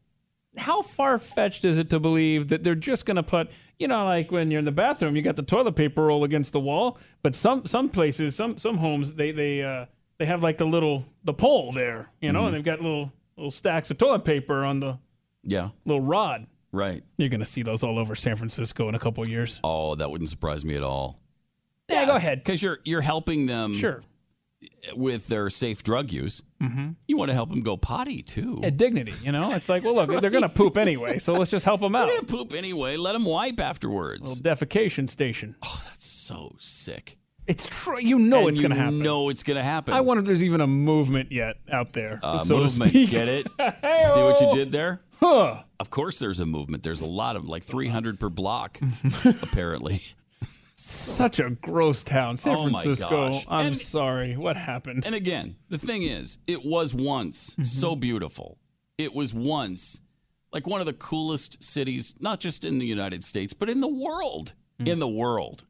how 0.57 0.82
far 0.82 1.18
fetched 1.18 1.66
is 1.66 1.78
it 1.78 1.89
to 1.91 1.99
believe 1.99 2.49
that 2.49 2.63
they're 2.63 2.76
just 2.76 3.05
going 3.05 3.16
to 3.16 3.24
put, 3.24 3.49
you 3.80 3.88
know, 3.88 4.05
like 4.05 4.32
when 4.32 4.51
you're 4.51 4.59
in 4.59 4.66
the 4.66 4.72
bathroom, 4.72 5.16
you 5.16 5.22
got 5.22 5.36
the 5.36 5.43
toilet 5.43 5.76
paper 5.76 6.03
roll 6.05 6.24
against 6.24 6.53
the 6.53 6.59
wall, 6.59 6.97
but 7.24 7.36
some 7.36 7.66
some 7.66 7.89
places, 7.89 8.36
some 8.36 8.57
some 8.57 8.78
homes, 8.78 9.13
they 9.13 9.32
they 9.32 9.63
uh, 9.63 9.86
they 10.20 10.26
have 10.26 10.43
like 10.43 10.57
the 10.57 10.66
little 10.66 11.03
the 11.24 11.34
pole 11.34 11.72
there, 11.72 12.09
you 12.22 12.32
know, 12.32 12.41
Mhm. 12.43 12.45
and 12.47 12.55
they've 12.55 12.63
got 12.63 12.82
little 12.82 13.11
little 13.38 13.51
stacks 13.51 13.91
of 13.91 13.97
toilet 13.97 14.24
paper 14.24 14.63
on 14.63 14.80
the 14.80 14.97
yeah, 15.43 15.70
little 15.86 16.01
rod. 16.01 16.47
right. 16.72 17.03
You're 17.18 17.30
going 17.30 17.39
to 17.39 17.45
see 17.45 17.61
those 17.63 17.84
all 17.84 17.97
over 17.99 18.16
San 18.16 18.36
Francisco 18.36 18.88
in 18.89 18.95
a 18.95 18.99
couple 18.99 19.24
of 19.24 19.30
years. 19.30 19.59
Oh, 19.63 19.95
that 19.95 20.09
wouldn't 20.11 20.30
surprise 20.30 20.63
me 20.66 20.76
at 20.76 20.84
all. 20.84 21.20
Yeah, 21.90 22.06
go 22.06 22.16
ahead. 22.16 22.44
Because 22.44 22.62
you're 22.64 22.80
you're 22.84 23.02
helping 23.02 23.46
them 23.46 23.74
Sure. 23.74 24.02
with 24.96 25.28
their 25.28 25.50
safe 25.50 25.84
drug 25.84 26.12
use. 26.12 26.42
Mm-hmm. 26.62 26.92
You 27.08 27.18
want 27.18 27.30
to 27.30 27.34
help 27.36 27.50
them 27.50 27.62
go 27.62 27.78
potty 27.78 28.22
too. 28.22 28.60
Yeah, 28.64 28.72
dignity, 28.72 29.14
you 29.24 29.32
know. 29.32 29.54
It's 29.54 29.70
like, 29.70 29.84
well, 29.84 29.94
look, 29.96 30.22
they're 30.22 30.32
going 30.32 30.42
to 30.44 30.50
poop 30.50 30.78
anyway, 30.78 31.20
so 31.20 31.34
let's 31.34 31.52
just 31.52 31.66
help 31.66 31.82
them 31.82 31.96
out. 31.96 32.08
They're 32.08 32.16
gonna 32.18 32.28
poop 32.28 32.54
anyway. 32.54 32.98
Let 32.98 33.14
them 33.14 33.26
wipe 33.26 33.60
afterwards. 33.60 34.42
Little 34.44 34.44
defecation 34.56 35.08
station. 35.10 35.56
Oh, 35.64 35.82
that's 35.86 36.04
so 36.06 36.56
sick. 36.58 37.18
It's 37.48 37.68
true. 37.70 38.00
You 38.00 38.18
know 38.18 38.48
And 38.48 38.50
it's 38.50 38.60
going 38.60 38.72
to 38.72 38.76
you 38.78 38.82
happen. 38.82 38.98
know 39.04 39.30
it's 39.30 39.44
going 39.44 39.58
to 39.58 39.64
happen. 39.64 39.94
I 39.94 40.02
wonder 40.02 40.22
if 40.22 40.26
there's 40.26 40.42
even 40.42 40.62
a 40.62 40.66
movement 40.68 41.32
yet 41.32 41.58
out 41.72 41.94
there. 41.94 42.20
uh, 42.24 42.40
so 42.40 42.56
to 42.56 42.62
movement. 42.64 42.94
Get 43.12 43.28
it? 43.28 43.46
See 43.60 44.20
what 44.20 44.42
you 44.42 44.52
did 44.52 44.72
there? 44.72 45.02
Huh. 45.20 45.62
Of 45.80 45.92
course, 45.92 46.18
there's 46.18 46.40
a 46.40 46.48
movement. 46.48 46.82
There's 46.82 47.02
a 47.02 47.06
lot 47.06 47.36
of 47.36 47.46
like 47.48 47.64
300 47.64 48.20
per 48.20 48.30
block, 48.30 48.80
apparently. 49.44 50.02
Such 50.78 51.39
a 51.39 51.51
gross 51.51 52.03
town, 52.03 52.36
San 52.36 52.55
Oh 52.57 52.63
Francisco. 52.69 53.32
I'm 53.47 53.67
And- 53.67 53.78
sorry. 53.78 54.36
What 54.36 54.57
happened? 54.57 55.05
And 55.05 55.15
again, 55.15 55.55
the 55.69 55.78
thing 55.78 56.03
is, 56.03 56.38
it 56.47 56.65
was 56.65 56.93
once 56.93 57.51
Mm-hmm. 57.51 57.63
so 57.63 57.95
beautiful. 57.95 58.57
It 58.97 59.13
was 59.13 59.34
once 59.34 60.01
like 60.51 60.67
one 60.67 60.82
of 60.82 60.86
the 60.86 60.93
coolest 60.93 61.63
cities, 61.63 62.15
not 62.19 62.39
just 62.41 62.65
in 62.65 62.78
the 62.78 62.86
United 62.86 63.23
States, 63.23 63.53
but 63.53 63.69
in 63.69 63.80
the 63.82 63.88
world. 63.88 64.53
In 64.80 64.99
the 64.99 65.07
world. 65.07 65.65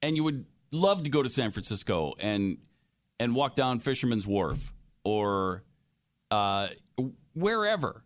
And 0.00 0.16
you 0.16 0.24
would 0.24 0.46
love 0.70 1.02
to 1.02 1.10
go 1.10 1.22
to 1.22 1.28
San 1.28 1.50
Francisco 1.50 2.14
and 2.18 2.56
and 3.20 3.34
walk 3.34 3.54
down 3.54 3.78
Fisherman's 3.80 4.26
Wharf 4.26 4.72
or 5.04 5.62
uh, 6.30 6.68
wherever. 7.34 8.02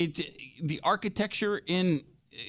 It 0.00 0.20
the 0.60 0.80
architecture 0.82 1.58
in 1.64 2.02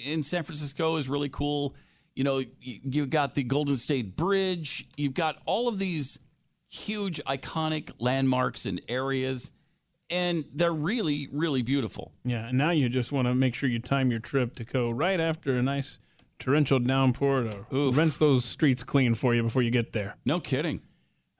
in 0.04 0.24
San 0.24 0.42
Francisco 0.44 0.96
is 0.98 1.08
really 1.08 1.30
cool. 1.30 1.76
You 2.16 2.24
know, 2.24 2.38
you, 2.38 2.80
you've 2.84 3.10
got 3.10 3.34
the 3.36 3.44
Golden 3.44 3.76
State 3.76 4.16
Bridge. 4.16 4.88
You've 4.98 5.14
got 5.16 5.40
all 5.46 5.68
of 5.68 5.80
these 5.80 6.20
huge 6.70 7.22
iconic 7.26 7.92
landmarks 8.00 8.66
and 8.66 8.82
areas, 8.88 9.52
and 10.10 10.46
they're 10.54 10.74
really 10.74 11.28
really 11.32 11.62
beautiful. 11.62 12.12
Yeah, 12.24 12.48
and 12.48 12.58
now 12.58 12.72
you 12.72 12.90
just 12.90 13.12
want 13.12 13.28
to 13.28 13.34
make 13.34 13.56
sure 13.56 13.70
you 13.70 13.80
time 13.80 14.12
your 14.12 14.20
trip 14.20 14.56
to 14.58 14.64
go 14.64 14.90
right 14.90 15.20
after 15.20 15.54
a 15.58 15.62
nice 15.62 15.98
torrential 16.40 16.80
downpour 16.80 17.50
to 17.72 17.92
rinse 17.92 18.18
those 18.18 18.44
streets 18.44 18.84
clean 18.84 19.16
for 19.16 19.34
you 19.34 19.44
before 19.44 19.62
you 19.62 19.72
get 19.72 19.94
there. 19.94 20.16
No 20.26 20.40
kidding. 20.40 20.82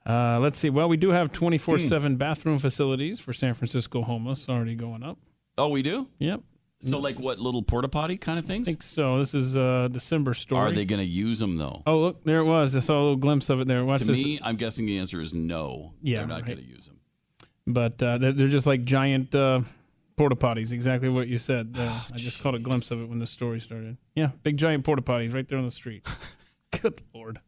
Uh, 0.06 0.38
let's 0.40 0.58
see. 0.58 0.70
Well, 0.70 0.88
we 0.88 0.96
do 0.96 1.10
have 1.10 1.32
24 1.32 1.78
Hmm. 1.78 1.88
7 1.88 2.16
bathroom 2.16 2.58
facilities 2.58 3.20
for 3.20 3.32
San 3.32 3.54
Francisco 3.54 4.02
homeless 4.02 4.48
already 4.48 4.74
going 4.74 5.02
up. 5.02 5.18
Oh, 5.56 5.68
we 5.68 5.82
do. 5.82 6.08
Yep. 6.18 6.40
So, 6.90 6.98
like 6.98 7.18
what 7.18 7.38
little 7.38 7.62
porta 7.62 7.88
potty 7.88 8.16
kind 8.16 8.38
of 8.38 8.44
things? 8.44 8.68
I 8.68 8.72
think 8.72 8.82
so. 8.82 9.18
This 9.18 9.34
is 9.34 9.56
uh, 9.56 9.88
December 9.90 10.34
story. 10.34 10.70
Are 10.70 10.74
they 10.74 10.84
going 10.84 11.00
to 11.00 11.06
use 11.06 11.38
them 11.38 11.56
though? 11.56 11.82
Oh, 11.86 11.98
look, 11.98 12.24
there 12.24 12.38
it 12.38 12.44
was. 12.44 12.76
I 12.76 12.80
saw 12.80 12.94
a 12.94 13.00
little 13.00 13.16
glimpse 13.16 13.50
of 13.50 13.60
it 13.60 13.68
there. 13.68 13.84
Watch 13.84 14.00
to 14.00 14.06
this. 14.06 14.16
me, 14.16 14.38
I'm 14.42 14.56
guessing 14.56 14.86
the 14.86 14.98
answer 14.98 15.20
is 15.20 15.34
no. 15.34 15.94
Yeah, 16.02 16.18
they're 16.18 16.26
not 16.26 16.34
right. 16.36 16.46
going 16.46 16.58
to 16.58 16.64
use 16.64 16.86
them. 16.86 17.00
But 17.66 18.02
uh, 18.02 18.18
they're, 18.18 18.32
they're 18.32 18.48
just 18.48 18.66
like 18.66 18.84
giant 18.84 19.34
uh, 19.34 19.60
porta 20.16 20.36
potties, 20.36 20.72
exactly 20.72 21.08
what 21.08 21.28
you 21.28 21.38
said. 21.38 21.74
Uh, 21.78 22.00
I 22.12 22.16
just 22.16 22.42
caught 22.42 22.54
a 22.54 22.58
glimpse 22.58 22.90
of 22.90 23.00
it 23.00 23.08
when 23.08 23.18
the 23.18 23.26
story 23.26 23.60
started. 23.60 23.96
Yeah, 24.14 24.30
big 24.42 24.56
giant 24.56 24.84
porta 24.84 25.02
potties 25.02 25.34
right 25.34 25.48
there 25.48 25.58
on 25.58 25.64
the 25.64 25.70
street. 25.70 26.06
Good 26.82 27.02
lord. 27.14 27.40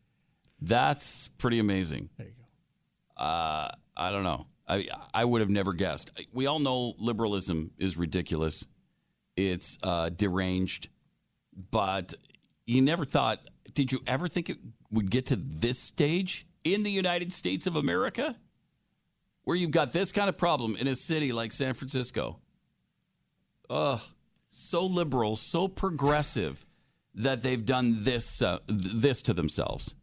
That's 0.61 1.29
pretty 1.39 1.59
amazing. 1.59 2.09
There 2.17 2.27
you 2.27 2.33
go. 2.33 3.23
Uh, 3.23 3.71
I 3.97 4.11
don't 4.11 4.25
know. 4.25 4.47
I 4.69 4.89
I 5.13 5.25
would 5.25 5.41
have 5.41 5.51
never 5.51 5.73
guessed. 5.73 6.11
We 6.33 6.47
all 6.47 6.59
know 6.59 6.95
liberalism 6.99 7.71
is 7.79 7.97
ridiculous. 7.97 8.67
It's 9.37 9.79
uh, 9.83 10.09
deranged, 10.09 10.89
but 11.71 12.15
you 12.67 12.81
never 12.83 13.05
thought. 13.05 13.41
Did 13.75 13.93
you 13.93 14.01
ever 14.07 14.29
think 14.29 14.49
it 14.51 14.57
would 14.91 15.11
get 15.11 15.27
to 15.27 15.37
this 15.37 15.79
stage 15.79 16.47
in 16.65 16.83
the 16.83 16.91
United 16.91 17.33
States 17.33 17.67
of 17.67 17.77
America, 17.77 18.35
where 19.45 19.57
you've 19.57 19.71
got 19.71 19.93
this 19.93 20.11
kind 20.13 20.29
of 20.29 20.39
problem 20.39 20.75
in 20.77 20.87
a 20.87 20.95
city 20.95 21.33
like 21.33 21.53
San 21.53 21.75
Francisco? 21.75 22.41
Ugh, 23.69 24.01
so 24.49 24.87
liberal, 24.87 25.37
so 25.37 25.69
progressive 25.69 26.65
that 27.15 27.43
they've 27.43 27.65
done 27.65 27.97
this 27.99 28.41
uh, 28.43 28.59
th- 28.69 28.81
this 28.95 29.23
to 29.23 29.35
themselves. 29.35 29.95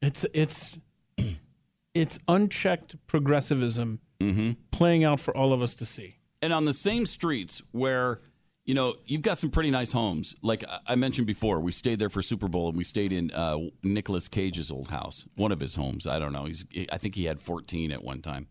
It's 0.00 0.24
it's 0.32 0.78
it's 1.94 2.18
unchecked 2.28 2.96
progressivism 3.06 4.00
Mm-hmm. 4.20 4.52
playing 4.70 5.02
out 5.02 5.18
for 5.18 5.36
all 5.36 5.52
of 5.52 5.60
us 5.62 5.74
to 5.74 5.84
see. 5.84 6.14
And 6.42 6.52
on 6.52 6.64
the 6.64 6.72
same 6.72 7.06
streets 7.06 7.62
where 7.70 8.18
you 8.64 8.74
know 8.74 8.94
you've 9.06 9.22
got 9.22 9.38
some 9.38 9.50
pretty 9.50 9.70
nice 9.70 9.92
homes. 9.92 10.34
Like 10.42 10.64
I- 10.86 10.96
mentioned 10.96 11.26
before 11.26 11.60
we 11.60 11.72
stayed 11.72 11.98
there 11.98 12.10
for 12.10 12.20
super 12.22 12.48
bowl 12.48 12.68
and 12.68 12.76
we 12.76 12.84
stayed 12.84 13.12
in 13.12 13.30
uh, 13.32 13.58
nicolas 13.82 14.28
cage's 14.28 14.70
old 14.70 14.88
house 14.88 15.26
one 15.36 15.52
of 15.52 15.60
his 15.60 15.74
homes. 15.76 16.06
I 16.06 16.18
don't 16.18 16.32
know. 16.32 16.44
He's 16.44 16.66
i 16.90 16.98
think 16.98 17.14
he 17.14 17.24
had 17.24 17.40
14 17.40 17.92
at 17.92 18.02
one 18.02 18.20
time. 18.22 18.48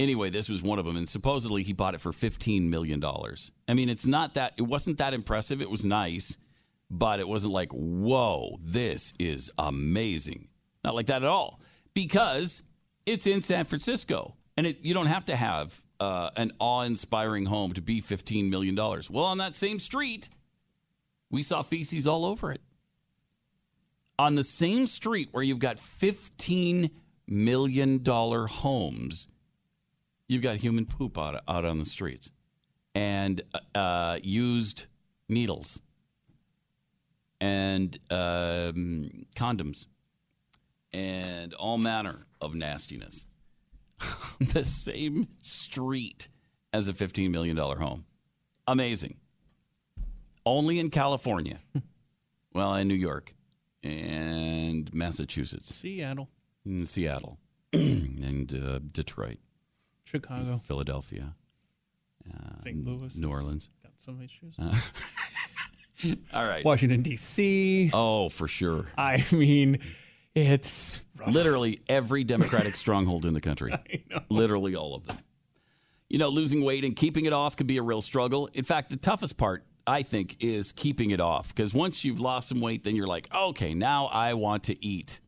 Anyway 0.00 0.28
this 0.30 0.48
was 0.48 0.62
one 0.62 0.78
of 0.78 0.84
them 0.84 0.96
and 0.96 1.08
supposedly 1.08 1.62
he 1.62 1.72
bought 1.72 1.94
it 1.94 2.00
for 2.00 2.12
15 2.12 2.68
million 2.68 3.00
dollars. 3.00 3.52
I 3.68 3.74
mean 3.74 3.88
it's 3.88 4.06
not 4.06 4.34
that 4.34 4.54
it 4.56 4.62
wasn't 4.62 4.98
that 4.98 5.14
impressive. 5.14 5.62
It 5.62 5.70
was 5.70 5.84
nice 5.84 6.36
but 6.90 7.18
it 7.20 7.26
wasn't 7.26 7.52
like 7.54 7.72
whoa 7.72 8.56
this 8.60 9.14
is 9.18 9.50
amazing. 9.58 10.48
Not 10.84 10.94
like 10.94 11.06
that 11.06 11.22
at 11.22 11.28
all 11.28 11.60
because 11.94 12.62
it's 13.06 13.26
in 13.26 13.40
san 13.42 13.64
francisco 13.64 14.36
and 14.56 14.66
it, 14.66 14.78
you 14.82 14.94
don't 14.94 15.06
have 15.06 15.24
to 15.26 15.36
have 15.36 15.83
uh, 16.00 16.30
an 16.36 16.52
awe-inspiring 16.58 17.46
home 17.46 17.72
to 17.72 17.80
be 17.80 18.00
$15 18.00 18.50
million 18.50 18.76
well 18.76 19.24
on 19.24 19.38
that 19.38 19.54
same 19.54 19.78
street 19.78 20.28
we 21.30 21.42
saw 21.42 21.62
feces 21.62 22.06
all 22.06 22.24
over 22.24 22.52
it 22.52 22.60
on 24.18 24.34
the 24.34 24.44
same 24.44 24.86
street 24.86 25.28
where 25.32 25.42
you've 25.42 25.58
got 25.58 25.76
$15 25.76 26.90
million 27.26 28.04
homes 28.04 29.28
you've 30.28 30.42
got 30.42 30.56
human 30.56 30.86
poop 30.86 31.18
out, 31.18 31.42
out 31.48 31.64
on 31.64 31.78
the 31.78 31.84
streets 31.84 32.30
and 32.94 33.42
uh, 33.74 34.18
used 34.22 34.86
needles 35.28 35.80
and 37.40 37.98
um, 38.10 39.26
condoms 39.36 39.86
and 40.92 41.52
all 41.54 41.76
manner 41.76 42.26
of 42.40 42.54
nastiness. 42.54 43.26
the 44.40 44.64
same 44.64 45.28
street 45.40 46.28
as 46.72 46.88
a 46.88 46.92
$15 46.92 47.30
million 47.30 47.56
home. 47.56 48.04
Amazing. 48.66 49.16
Only 50.46 50.78
in 50.78 50.90
California. 50.90 51.58
well, 52.52 52.74
in 52.74 52.88
New 52.88 52.94
York 52.94 53.34
and 53.82 54.92
Massachusetts. 54.92 55.74
Seattle. 55.74 56.30
In 56.64 56.86
Seattle. 56.86 57.38
and 57.72 58.52
uh, 58.54 58.80
Detroit. 58.92 59.38
Chicago. 60.04 60.60
Philadelphia. 60.64 61.34
Uh, 62.28 62.58
St. 62.58 62.84
Louis. 62.84 63.16
New 63.16 63.30
Orleans. 63.30 63.70
Got 63.82 63.92
some 63.96 64.22
issues. 64.22 64.54
Uh, 64.58 64.74
all 66.32 66.46
right. 66.46 66.64
Washington 66.64 67.02
D.C. 67.02 67.90
Oh, 67.92 68.28
for 68.28 68.48
sure. 68.48 68.86
I 68.96 69.24
mean, 69.32 69.78
it's 70.34 71.04
rough. 71.16 71.32
Literally 71.32 71.80
every 71.88 72.24
Democratic 72.24 72.76
stronghold 72.76 73.24
in 73.24 73.34
the 73.34 73.40
country. 73.40 73.74
Literally 74.28 74.74
all 74.74 74.94
of 74.94 75.06
them. 75.06 75.18
You 76.08 76.18
know, 76.18 76.28
losing 76.28 76.62
weight 76.62 76.84
and 76.84 76.94
keeping 76.94 77.24
it 77.24 77.32
off 77.32 77.56
can 77.56 77.66
be 77.66 77.78
a 77.78 77.82
real 77.82 78.02
struggle. 78.02 78.48
In 78.52 78.64
fact, 78.64 78.90
the 78.90 78.96
toughest 78.96 79.36
part, 79.36 79.64
I 79.86 80.02
think, 80.02 80.36
is 80.40 80.72
keeping 80.72 81.10
it 81.10 81.20
off. 81.20 81.48
Because 81.48 81.74
once 81.74 82.04
you've 82.04 82.20
lost 82.20 82.48
some 82.48 82.60
weight, 82.60 82.84
then 82.84 82.94
you're 82.94 83.06
like, 83.06 83.32
okay, 83.34 83.74
now 83.74 84.06
I 84.06 84.34
want 84.34 84.64
to 84.64 84.84
eat. 84.84 85.20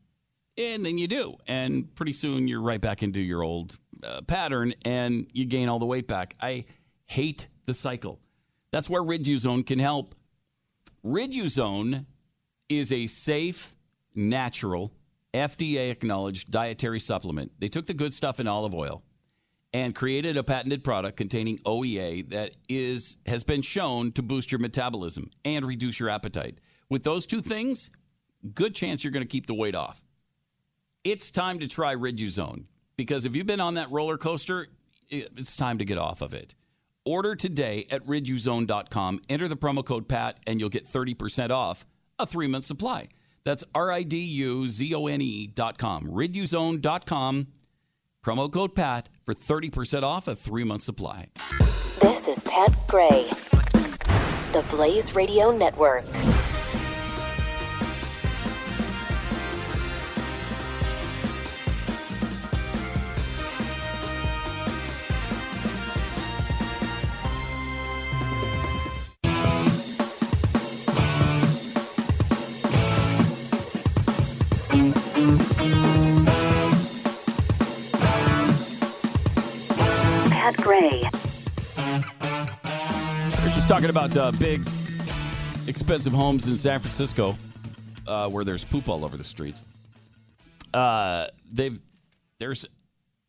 And 0.59 0.84
then 0.84 0.98
you 0.98 1.09
do. 1.09 1.36
And 1.46 1.94
pretty 1.94 2.12
soon 2.12 2.48
you're 2.48 2.62
right 2.62 2.80
back 2.80 3.02
into 3.02 3.20
your 3.20 3.42
old 3.42 3.78
uh, 4.02 4.22
pattern 4.22 4.74
and 4.84 5.26
you 5.32 5.44
gain 5.44 5.68
all 5.68 5.78
the 5.78 5.86
weight 5.86 6.07
back. 6.07 6.34
I 6.40 6.64
hate 7.07 7.48
the 7.66 7.74
cycle. 7.74 8.20
That's 8.70 8.90
where 8.90 9.02
Riduzone 9.02 9.66
can 9.66 9.78
help. 9.78 10.14
Riduzone 11.04 12.07
is 12.68 12.92
a 12.92 13.07
safe, 13.07 13.76
natural, 14.14 14.92
FDA 15.37 15.91
acknowledged 15.91 16.51
dietary 16.51 17.01
supplement. 17.01 17.53
They 17.59 17.68
took 17.68 17.87
the 17.87 17.95
good 17.95 18.14
stuff 18.14 18.41
in 18.41 18.47
olive 18.47 18.74
oil 18.74 19.03
and 19.72 19.95
created 19.95 20.37
a 20.37 20.43
patented 20.43 20.84
product 20.84 21.16
containing 21.16 21.59
OEA 21.59 22.30
that 22.30 22.53
is 22.68 23.18
has 23.26 23.45
been 23.45 23.62
shown 23.62 24.12
to 24.12 24.22
boost 24.22 24.53
your 24.53 24.59
metabolism 24.59 25.30
and 25.45 25.64
reduce 25.64 26.01
your 26.01 26.09
appetite. 26.09 26.59
With 26.89 27.03
those 27.03 27.26
two 27.26 27.43
things, 27.43 27.91
good 28.55 28.74
chance 28.74 29.05
you're 29.05 29.11
going 29.11 29.24
to 29.24 29.28
keep 29.28 29.47
the 29.47 29.55
weight 29.55 29.74
off. 29.74 30.03
It's 31.05 31.30
time 31.30 31.59
to 31.61 31.68
try 31.68 31.95
Riduzone 31.95 32.64
because 32.97 33.26
if 33.26 33.37
you've 33.37 33.47
been 33.47 33.61
on 33.61 33.74
that 33.74 33.91
roller 33.91 34.18
coaster, 34.18 34.68
it's 35.09 35.57
time 35.57 35.78
to 35.78 35.84
get 35.84 35.99
off 35.99 36.20
of 36.20 36.34
it. 36.34 36.55
Order 37.05 37.37
today 37.37 37.87
at 37.91 38.05
riduzone.com, 38.07 39.20
enter 39.28 39.47
the 39.47 39.57
promo 39.57 39.84
code 39.84 40.09
PAT, 40.09 40.41
and 40.47 40.59
you'll 40.59 40.68
get 40.68 40.84
30% 40.84 41.51
off 41.51 41.87
a 42.18 42.26
three 42.26 42.49
month 42.49 42.64
supply. 42.64 43.09
That's 43.47 43.62
R 43.76 43.92
I 43.92 44.03
D 44.03 44.18
U 44.18 44.66
Z 44.66 44.92
O 44.92 45.07
N 45.07 45.22
E 45.22 45.47
dot 45.47 45.78
com. 45.78 46.09
Riduzone 46.09 46.80
dot 46.82 47.07
com. 47.07 47.47
promo 48.22 48.53
code 48.53 48.74
PAT 48.74 49.09
for 49.24 49.34
30% 49.34 50.03
off 50.03 50.26
a 50.26 50.34
three 50.34 50.64
month 50.64 50.82
supply. 50.82 51.28
This 52.01 52.26
is 52.26 52.42
Pat 52.42 52.74
Gray, 52.88 53.30
the 54.53 54.64
Blaze 54.68 55.14
Radio 55.14 55.57
Network. 55.57 56.05
Talking 83.68 83.90
about 83.90 84.16
uh, 84.16 84.30
big, 84.38 84.60
expensive 85.66 86.12
homes 86.12 86.46
in 86.46 86.56
San 86.56 86.78
Francisco 86.78 87.34
uh, 88.06 88.30
where 88.30 88.44
there's 88.44 88.64
poop 88.64 88.88
all 88.88 89.04
over 89.04 89.16
the 89.16 89.24
streets. 89.24 89.64
Uh, 90.72 91.26
they've 91.52 91.80
there's 92.38 92.66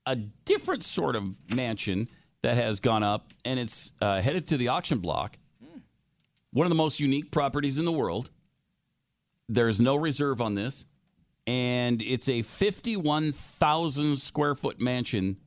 a 0.05 0.15
different 0.15 0.83
sort 0.83 1.15
of 1.15 1.35
mansion 1.55 2.07
that 2.43 2.55
has 2.55 2.79
gone 2.79 3.01
up, 3.01 3.33
and 3.45 3.59
it's 3.59 3.93
uh, 3.99 4.21
headed 4.21 4.47
to 4.49 4.57
the 4.57 4.67
auction 4.67 4.99
block. 4.99 5.39
One 6.51 6.67
of 6.67 6.69
the 6.69 6.75
most 6.75 6.99
unique 6.99 7.31
properties 7.31 7.79
in 7.79 7.85
the 7.85 7.91
world. 7.91 8.29
There's 9.49 9.81
no 9.81 9.95
reserve 9.95 10.39
on 10.39 10.53
this, 10.53 10.85
and 11.47 11.99
it's 12.01 12.29
a 12.29 12.43
51,000 12.43 14.15
square 14.17 14.53
foot 14.53 14.79
mansion, 14.79 15.37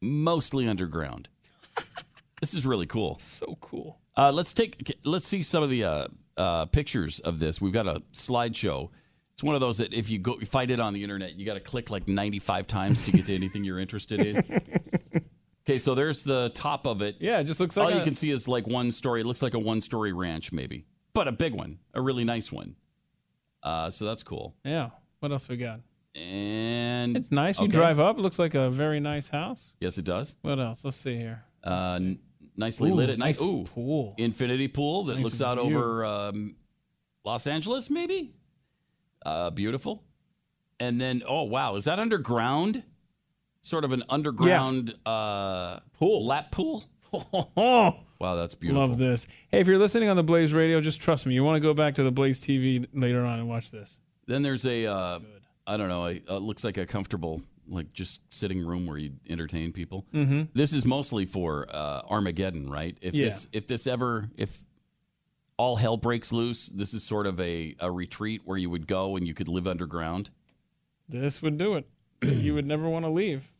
mostly 0.00 0.68
underground. 0.68 1.28
this 2.40 2.54
is 2.54 2.64
really 2.64 2.86
cool. 2.86 3.18
So 3.18 3.58
cool. 3.60 3.98
Uh, 4.16 4.30
let's 4.32 4.52
take 4.52 4.92
let's 5.04 5.26
see 5.26 5.42
some 5.42 5.62
of 5.62 5.70
the 5.70 5.84
uh, 5.84 6.08
uh, 6.36 6.66
pictures 6.66 7.20
of 7.20 7.38
this. 7.38 7.60
We've 7.60 7.72
got 7.72 7.86
a 7.86 8.02
slideshow. 8.12 8.90
It's 9.34 9.42
one 9.42 9.54
of 9.54 9.60
those 9.60 9.78
that 9.78 9.94
if 9.94 10.10
you 10.10 10.18
go 10.18 10.38
find 10.40 10.70
it 10.70 10.78
on 10.80 10.92
the 10.92 11.02
internet, 11.02 11.34
you 11.34 11.46
got 11.46 11.54
to 11.54 11.60
click 11.60 11.90
like 11.90 12.06
95 12.06 12.66
times 12.66 13.04
to 13.06 13.12
get 13.12 13.26
to 13.26 13.34
anything 13.34 13.64
you're 13.64 13.78
interested 13.78 14.20
in. 14.20 14.60
Okay, 15.64 15.78
so 15.78 15.94
there's 15.94 16.24
the 16.24 16.50
top 16.56 16.88
of 16.88 17.02
it. 17.02 17.18
Yeah, 17.20 17.38
it 17.38 17.44
just 17.44 17.60
looks 17.60 17.76
like 17.76 17.86
all 17.86 17.92
a- 17.92 17.96
you 17.96 18.02
can 18.02 18.16
see 18.16 18.30
is 18.32 18.48
like 18.48 18.66
one 18.66 18.90
story. 18.90 19.20
It 19.20 19.26
looks 19.26 19.42
like 19.42 19.54
a 19.54 19.60
one 19.60 19.80
story 19.80 20.12
ranch, 20.12 20.50
maybe, 20.50 20.86
but 21.14 21.28
a 21.28 21.32
big 21.32 21.54
one, 21.54 21.78
a 21.94 22.02
really 22.02 22.24
nice 22.24 22.50
one. 22.50 22.74
Uh, 23.62 23.88
so 23.88 24.04
that's 24.04 24.24
cool. 24.24 24.56
Yeah. 24.64 24.90
What 25.20 25.30
else 25.30 25.48
we 25.48 25.56
got? 25.56 25.78
And 26.16 27.16
It's 27.16 27.30
nice. 27.30 27.58
You 27.58 27.66
okay. 27.66 27.72
drive 27.72 28.00
up. 28.00 28.18
It 28.18 28.22
looks 28.22 28.40
like 28.40 28.54
a 28.54 28.70
very 28.70 28.98
nice 28.98 29.28
house. 29.28 29.72
Yes, 29.80 29.98
it 29.98 30.04
does. 30.04 30.36
What 30.42 30.58
else? 30.58 30.84
Let's 30.84 30.96
see 30.96 31.16
here. 31.16 31.44
Uh, 31.62 32.00
nicely 32.56 32.90
Ooh, 32.90 32.94
lit 32.94 33.10
at 33.10 33.18
night. 33.18 33.26
nice 33.38 33.42
Ooh, 33.42 33.64
pool. 33.64 34.14
Infinity 34.18 34.68
pool 34.68 35.04
that 35.04 35.16
Nice 35.16 35.24
looks 35.24 35.40
out 35.40 35.58
view. 35.58 35.66
over 35.78 36.04
um, 36.04 36.56
Los 37.24 37.46
Angeles, 37.46 37.90
maybe. 37.90 38.34
Uh, 39.24 39.50
beautiful. 39.50 40.02
And 40.80 41.00
then, 41.00 41.22
oh 41.28 41.44
wow, 41.44 41.76
is 41.76 41.84
that 41.84 41.98
underground? 41.98 42.82
Sort 43.60 43.84
of 43.84 43.92
an 43.92 44.02
underground 44.08 44.94
uh, 45.06 45.78
pool, 45.98 46.26
lap 46.26 46.50
pool. 46.50 46.84
Oh, 47.14 47.94
wow, 48.18 48.36
that's 48.36 48.54
beautiful. 48.54 48.86
love 48.88 48.96
this. 48.96 49.26
Hey, 49.50 49.60
if 49.60 49.66
you're 49.66 49.76
listening 49.78 50.08
on 50.08 50.16
the 50.16 50.22
Blaze 50.22 50.54
Radio, 50.54 50.80
just 50.80 50.98
trust 50.98 51.26
me. 51.26 51.34
You 51.34 51.44
want 51.44 51.56
to 51.56 51.60
go 51.60 51.74
back 51.74 51.94
to 51.96 52.02
the 52.02 52.10
Blaze 52.10 52.40
TV 52.40 52.86
later 52.94 53.20
on 53.26 53.38
and 53.38 53.46
watch 53.50 53.70
this. 53.70 54.00
Then 54.26 54.40
there's 54.42 54.64
a, 54.64 54.86
uh, 54.86 55.18
I 55.66 55.76
don't 55.76 55.88
know, 55.90 56.06
it 56.06 56.24
uh 56.26 56.38
looks 56.38 56.64
like 56.64 56.78
a 56.78 56.86
comfortable, 56.86 57.42
like 57.72 57.92
just 57.92 58.20
sitting 58.32 58.64
room 58.64 58.86
where 58.86 58.98
you 58.98 59.12
entertain 59.28 59.72
people. 59.72 60.06
Mhm. 60.12 60.48
This 60.54 60.72
is 60.72 60.84
mostly 60.84 61.26
for 61.26 61.66
uh, 61.70 62.02
Armageddon, 62.08 62.68
right? 62.70 62.96
If 63.00 63.14
Yeah. 63.14 63.26
this, 63.26 63.48
if 63.52 63.66
this 63.66 63.86
ever, 63.86 64.28
if 64.36 64.64
all 65.56 65.76
hell 65.76 65.96
breaks 65.96 66.32
loose, 66.32 66.68
this 66.68 66.92
is 66.94 67.02
sort 67.02 67.26
of 67.26 67.40
a, 67.40 67.74
a 67.80 67.90
retreat 67.90 68.42
where 68.44 68.58
you 68.58 68.70
would 68.70 68.86
go 68.86 69.16
and 69.16 69.26
you 69.26 69.34
could 69.34 69.48
live 69.48 69.66
underground. 69.66 70.30
This 71.08 71.40
would 71.42 71.58
do 71.58 71.74
it. 71.76 71.86
you 72.22 72.54
would 72.54 72.66
never 72.66 72.88
want 72.88 73.04
to 73.04 73.10
leave. 73.10 73.50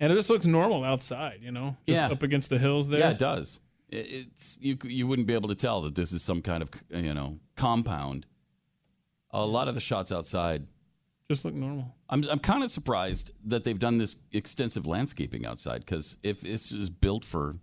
And 0.00 0.12
it 0.12 0.16
just 0.16 0.30
looks 0.30 0.46
normal 0.46 0.84
outside, 0.84 1.40
you 1.42 1.52
know? 1.52 1.76
Just 1.86 1.96
Yeah. 1.96 2.10
Up 2.10 2.22
against 2.22 2.50
the 2.50 2.58
hills 2.58 2.88
there. 2.88 3.00
Yeah, 3.00 3.10
it 3.10 3.18
does. 3.18 3.60
It's 3.88 4.56
you. 4.60 4.78
You 4.84 5.06
wouldn't 5.06 5.28
be 5.28 5.34
able 5.34 5.50
to 5.50 5.54
tell 5.54 5.82
that 5.82 5.94
this 5.94 6.12
is 6.12 6.22
some 6.22 6.40
kind 6.40 6.62
of 6.62 6.70
you 6.88 7.12
know 7.12 7.38
compound. 7.56 8.26
A 9.32 9.44
lot 9.44 9.68
of 9.68 9.74
the 9.74 9.80
shots 9.82 10.10
outside 10.10 10.66
just 11.30 11.44
look 11.44 11.54
normal. 11.54 11.94
I'm 12.08 12.24
I'm 12.30 12.38
kind 12.38 12.62
of 12.62 12.70
surprised 12.70 13.30
that 13.46 13.64
they've 13.64 13.78
done 13.78 13.96
this 13.98 14.16
extensive 14.32 14.86
landscaping 14.86 15.46
outside 15.46 15.80
because 15.80 16.16
if 16.22 16.40
this 16.42 16.72
is 16.72 16.90
built 16.90 17.24
for, 17.24 17.54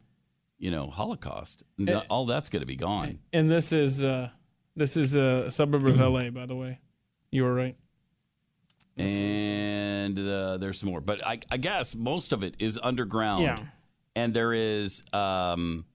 you 0.57 0.71
know, 0.71 0.87
Holocaust, 0.87 1.63
Eh. 1.87 2.01
all 2.09 2.25
that's 2.25 2.49
going 2.49 2.61
to 2.61 2.65
be 2.67 2.75
gone. 2.75 3.19
And 3.33 3.49
this 3.49 3.71
is 3.71 4.03
uh 4.03 4.29
this 4.75 4.95
is 4.97 5.15
a 5.15 5.51
suburb 5.51 5.85
of 5.85 5.99
LA, 5.99 6.29
by 6.29 6.45
the 6.45 6.55
way. 6.55 6.79
You 7.31 7.43
were 7.43 7.53
right. 7.53 7.75
and 8.97 10.17
uh, 10.19 10.57
there's 10.57 10.79
some 10.79 10.89
more, 10.89 11.01
but 11.01 11.25
I, 11.25 11.39
I 11.51 11.57
guess 11.57 11.95
most 11.95 12.33
of 12.33 12.43
it 12.43 12.55
is 12.59 12.79
underground. 12.81 13.43
Yeah. 13.43 13.57
And 14.15 14.33
there 14.33 14.53
is, 14.53 15.03
um, 15.13 15.85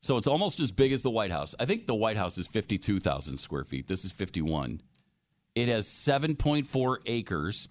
so 0.00 0.16
it's 0.16 0.26
almost 0.26 0.60
as 0.60 0.70
big 0.72 0.92
as 0.92 1.02
the 1.02 1.10
White 1.10 1.30
House. 1.30 1.54
I 1.60 1.66
think 1.66 1.86
the 1.86 1.94
White 1.94 2.16
House 2.16 2.38
is 2.38 2.46
52,000 2.46 3.36
square 3.36 3.64
feet. 3.64 3.86
This 3.88 4.04
is 4.04 4.12
51. 4.12 4.80
It 5.54 5.68
has 5.68 5.86
7.4 5.86 6.96
acres. 7.06 7.68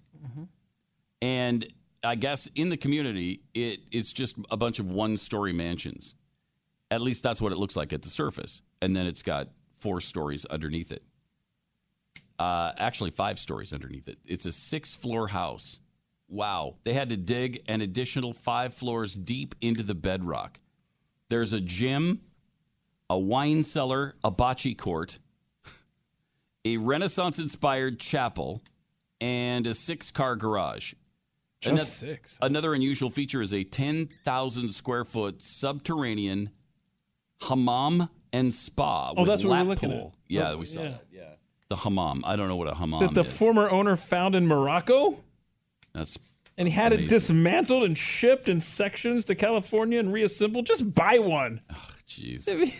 And 1.20 1.66
I 2.04 2.14
guess 2.16 2.48
in 2.54 2.68
the 2.68 2.76
community, 2.76 3.42
it, 3.54 3.80
it's 3.90 4.12
just 4.12 4.36
a 4.50 4.56
bunch 4.56 4.78
of 4.78 4.90
one 4.90 5.16
story 5.16 5.52
mansions. 5.52 6.14
At 6.90 7.00
least 7.00 7.22
that's 7.22 7.40
what 7.40 7.52
it 7.52 7.58
looks 7.58 7.76
like 7.76 7.92
at 7.92 8.02
the 8.02 8.08
surface. 8.08 8.62
And 8.80 8.94
then 8.94 9.06
it's 9.06 9.22
got 9.22 9.48
four 9.78 10.00
stories 10.00 10.44
underneath 10.44 10.92
it. 10.92 11.02
Uh, 12.38 12.72
actually, 12.78 13.10
five 13.10 13.38
stories 13.38 13.72
underneath 13.72 14.08
it. 14.08 14.18
It's 14.26 14.46
a 14.46 14.52
six 14.52 14.94
floor 14.94 15.28
house. 15.28 15.80
Wow. 16.28 16.76
They 16.84 16.92
had 16.92 17.10
to 17.10 17.16
dig 17.16 17.62
an 17.68 17.82
additional 17.82 18.32
five 18.32 18.74
floors 18.74 19.14
deep 19.14 19.54
into 19.60 19.82
the 19.82 19.94
bedrock. 19.94 20.60
There's 21.28 21.52
a 21.52 21.60
gym, 21.60 22.20
a 23.08 23.18
wine 23.18 23.62
cellar, 23.62 24.14
a 24.24 24.32
bocce 24.32 24.76
court, 24.76 25.18
a 26.64 26.76
Renaissance 26.76 27.38
inspired 27.38 27.98
chapel, 27.98 28.62
and 29.20 29.66
a 29.66 29.74
six 29.74 30.10
car 30.10 30.36
garage. 30.36 30.94
Just 31.60 31.72
Ano- 31.72 31.82
six. 31.84 32.38
Another 32.42 32.74
unusual 32.74 33.08
feature 33.10 33.40
is 33.40 33.54
a 33.54 33.62
10,000 33.64 34.68
square 34.70 35.04
foot 35.04 35.40
subterranean 35.42 36.50
hammam 37.48 38.08
and 38.32 38.52
spa. 38.52 39.10
Oh, 39.10 39.20
with 39.22 39.28
that's 39.28 39.44
what 39.44 39.50
we're 39.50 39.56
lap 39.58 39.66
looking 39.68 39.90
pool. 39.90 40.14
at. 40.14 40.30
Yeah, 40.32 40.50
Oh, 40.52 40.56
we 40.58 40.66
saw 40.66 40.82
yeah. 40.82 40.88
that. 40.90 41.04
Yeah. 41.12 41.34
The 41.68 41.76
hammam. 41.76 42.22
I 42.26 42.36
don't 42.36 42.48
know 42.48 42.56
what 42.56 42.68
a 42.68 42.74
hammam 42.74 43.02
is. 43.04 43.08
That 43.10 43.14
the 43.22 43.28
is. 43.28 43.36
former 43.36 43.70
owner 43.70 43.96
found 43.96 44.34
in 44.34 44.46
Morocco? 44.46 45.22
That's 45.94 46.18
And 46.58 46.66
he 46.68 46.74
had 46.74 46.92
it 46.92 47.08
dismantled 47.08 47.84
and 47.84 47.96
shipped 47.96 48.48
in 48.48 48.60
sections 48.60 49.24
to 49.26 49.34
California 49.34 49.98
and 50.00 50.12
reassembled. 50.12 50.66
Just 50.66 50.94
buy 50.94 51.18
one. 51.18 51.60
Jeez. 52.08 52.72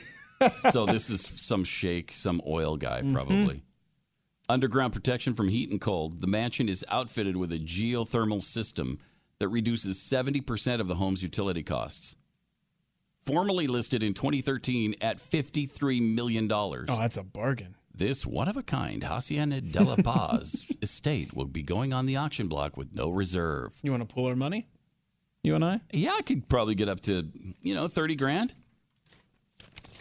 so 0.71 0.87
this 0.87 1.09
is 1.09 1.21
some 1.23 1.63
sheikh, 1.65 2.13
some 2.15 2.41
oil 2.47 2.77
guy, 2.77 3.03
Mm-hmm. 3.03 3.59
Probably. 4.47 4.55
Underground 4.55 4.93
protection 4.93 5.35
from 5.35 5.49
heat 5.49 5.71
and 5.71 5.81
cold. 5.81 6.21
The 6.21 6.27
mansion 6.27 6.69
is 6.69 6.85
outfitted 6.89 7.37
with 7.37 7.53
a 7.53 7.59
geothermal 7.59 8.43
system 8.43 8.99
that 9.39 9.49
reduces 9.49 9.99
70% 9.99 10.81
of 10.81 10.89
the 10.89 10.95
home's 10.97 11.23
utility 11.23 11.63
costs. 11.63 12.17
Formerly 13.25 13.67
listed 13.67 14.03
in 14.03 14.15
2013 14.15 14.97
at 15.01 15.19
$53 15.19 16.15
million. 16.15 16.51
Oh, 16.53 16.77
that's 16.87 17.17
a 17.17 17.23
bargain. 17.23 17.77
This 17.95 18.27
one 18.27 18.49
of 18.49 18.57
a 18.57 18.63
kind 18.63 19.03
Hacienda 19.03 19.61
de 19.61 19.83
la 19.83 19.97
Paz 19.97 20.67
estate 20.83 21.35
will 21.35 21.47
be 21.47 21.63
going 21.63 21.93
on 21.93 22.07
the 22.07 22.17
auction 22.17 22.49
block 22.49 22.77
with 22.77 22.95
no 22.95 23.11
reserve. 23.11 23.79
You 23.83 23.91
want 23.91 24.09
to 24.09 24.13
pull 24.13 24.27
our 24.27 24.35
money? 24.37 24.67
You 25.43 25.55
and 25.57 25.65
I? 25.65 25.81
Yeah, 25.93 26.15
I 26.17 26.23
could 26.23 26.49
probably 26.49 26.75
get 26.75 26.89
up 26.89 27.01
to, 27.01 27.29
you 27.61 27.75
know, 27.75 27.89
30 27.89 28.17
grand. 28.17 28.55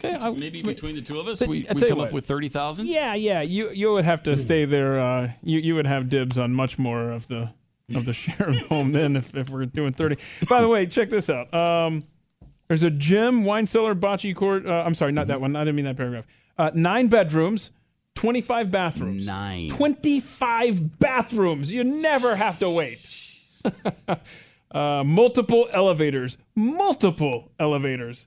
Okay, 0.04 0.16
I, 0.16 0.30
Maybe 0.30 0.62
between 0.62 0.94
the 0.94 1.02
two 1.02 1.20
of 1.20 1.28
us, 1.28 1.40
we, 1.40 1.66
I 1.68 1.72
we 1.72 1.80
tell 1.80 1.88
you 1.88 1.94
come 1.94 2.04
up 2.04 2.12
with 2.12 2.26
30,000. 2.26 2.86
Yeah, 2.86 3.14
yeah. 3.14 3.42
You 3.42 3.70
you 3.70 3.92
would 3.92 4.04
have 4.04 4.22
to 4.24 4.36
stay 4.36 4.64
there. 4.64 4.98
Uh, 5.00 5.30
you 5.42 5.58
you 5.58 5.74
would 5.74 5.86
have 5.86 6.08
dibs 6.08 6.38
on 6.38 6.52
much 6.52 6.78
more 6.78 7.10
of 7.10 7.28
the 7.28 7.52
of 7.94 8.06
the 8.06 8.12
share 8.12 8.48
of 8.48 8.54
the 8.54 8.60
home 8.68 8.92
then 8.92 9.16
if, 9.16 9.34
if 9.36 9.50
we're 9.50 9.66
doing 9.66 9.92
thirty. 9.92 10.16
By 10.48 10.60
the 10.60 10.68
way, 10.68 10.86
check 10.86 11.10
this 11.10 11.30
out. 11.30 11.52
Um, 11.54 12.04
there's 12.68 12.82
a 12.82 12.90
gym, 12.90 13.44
wine 13.44 13.66
cellar, 13.66 13.94
bocce 13.94 14.34
court. 14.34 14.66
Uh, 14.66 14.82
I'm 14.84 14.94
sorry, 14.94 15.12
not 15.12 15.26
that 15.28 15.40
one. 15.40 15.54
I 15.56 15.60
didn't 15.60 15.76
mean 15.76 15.84
that 15.84 15.96
paragraph. 15.96 16.26
Uh, 16.58 16.70
nine 16.74 17.08
bedrooms, 17.08 17.70
twenty 18.14 18.40
five 18.40 18.70
bathrooms. 18.70 19.26
Nine. 19.26 19.68
Twenty 19.68 20.20
five 20.20 20.98
bathrooms. 20.98 21.72
You 21.72 21.84
never 21.84 22.34
have 22.34 22.58
to 22.60 22.70
wait. 22.70 23.08
uh, 24.72 25.04
multiple 25.04 25.68
elevators. 25.72 26.38
Multiple 26.54 27.50
elevators. 27.60 28.26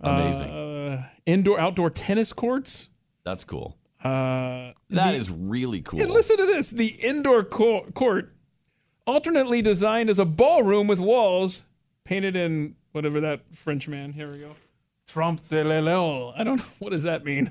Amazing. 0.00 0.50
Uh, 0.50 1.06
indoor 1.26 1.58
outdoor 1.60 1.90
tennis 1.90 2.32
courts. 2.32 2.90
That's 3.24 3.44
cool. 3.44 3.76
Uh, 4.04 4.72
That 4.90 5.12
the- 5.12 5.16
is 5.16 5.30
really 5.30 5.80
cool. 5.82 6.00
and 6.00 6.10
listen 6.10 6.36
to 6.36 6.46
this: 6.46 6.70
the 6.70 6.86
indoor 6.88 7.42
co- 7.44 7.86
court, 7.94 8.34
alternately 9.06 9.62
designed 9.62 10.10
as 10.10 10.18
a 10.18 10.24
ballroom 10.24 10.86
with 10.86 11.00
walls 11.00 11.62
painted 12.04 12.36
in 12.36 12.76
whatever 12.92 13.20
that 13.20 13.40
French 13.54 13.88
man. 13.88 14.12
Here 14.12 14.30
we 14.30 14.38
go. 14.38 14.52
Trompe 15.08 15.40
de 15.48 15.62
l'Oeil. 15.64 16.34
I 16.36 16.44
don't 16.44 16.58
know 16.58 16.64
what 16.78 16.90
does 16.90 17.04
that 17.04 17.24
mean. 17.24 17.50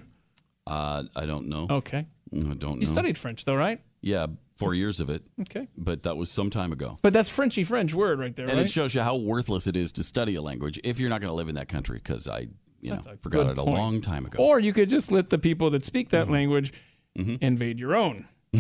Uh, 0.68 1.04
I 1.16 1.26
don't 1.26 1.48
know. 1.48 1.68
Okay. 1.70 2.06
I 2.34 2.39
don't 2.39 2.62
know. 2.64 2.76
You 2.80 2.86
studied 2.86 3.18
French 3.18 3.46
though, 3.46 3.56
right? 3.56 3.82
Yeah, 4.02 4.28
four 4.56 4.74
years 4.74 4.99
of 4.99 5.10
it. 5.10 5.24
Okay. 5.41 5.68
But 5.78 6.03
that 6.03 6.18
was 6.18 6.30
some 6.32 6.49
time 6.49 6.72
ago. 6.72 6.97
But 7.01 7.14
that's 7.14 7.30
Frenchy 7.30 7.64
French 7.64 7.93
word 7.93 8.20
right 8.20 8.36
there, 8.36 8.47
and 8.47 8.58
right? 8.58 8.66
it 8.66 8.72
shows 8.72 8.95
you 8.95 9.01
how 9.01 9.16
worthless 9.16 9.68
it 9.68 9.76
is 9.76 9.91
to 9.93 10.03
study 10.03 10.36
a 10.36 10.41
language 10.41 10.80
if 10.84 10.99
you're 10.99 11.10
not 11.10 11.22
going 11.22 11.32
to 11.32 11.36
live 11.36 11.49
in 11.49 11.56
that 11.56 11.68
country. 11.68 11.97
Because 11.97 12.28
I, 12.28 12.47
you 12.82 12.91
know, 12.91 13.01
forgot 13.22 13.47
it 13.47 13.58
a 13.58 13.64
point. 13.64 13.78
long 13.78 14.01
time 14.01 14.26
ago. 14.26 14.43
Or 14.43 14.60
you 14.60 14.74
could 14.74 14.89
just 14.89 15.12
let 15.12 15.30
the 15.30 15.38
people 15.38 15.70
that 15.72 15.86
speak 15.86 16.10
that 16.10 16.26
mm-hmm. 16.26 16.34
language 16.34 16.74
mm-hmm. 17.18 17.36
invade 17.41 17.80
your 17.80 17.95
own. 17.95 18.28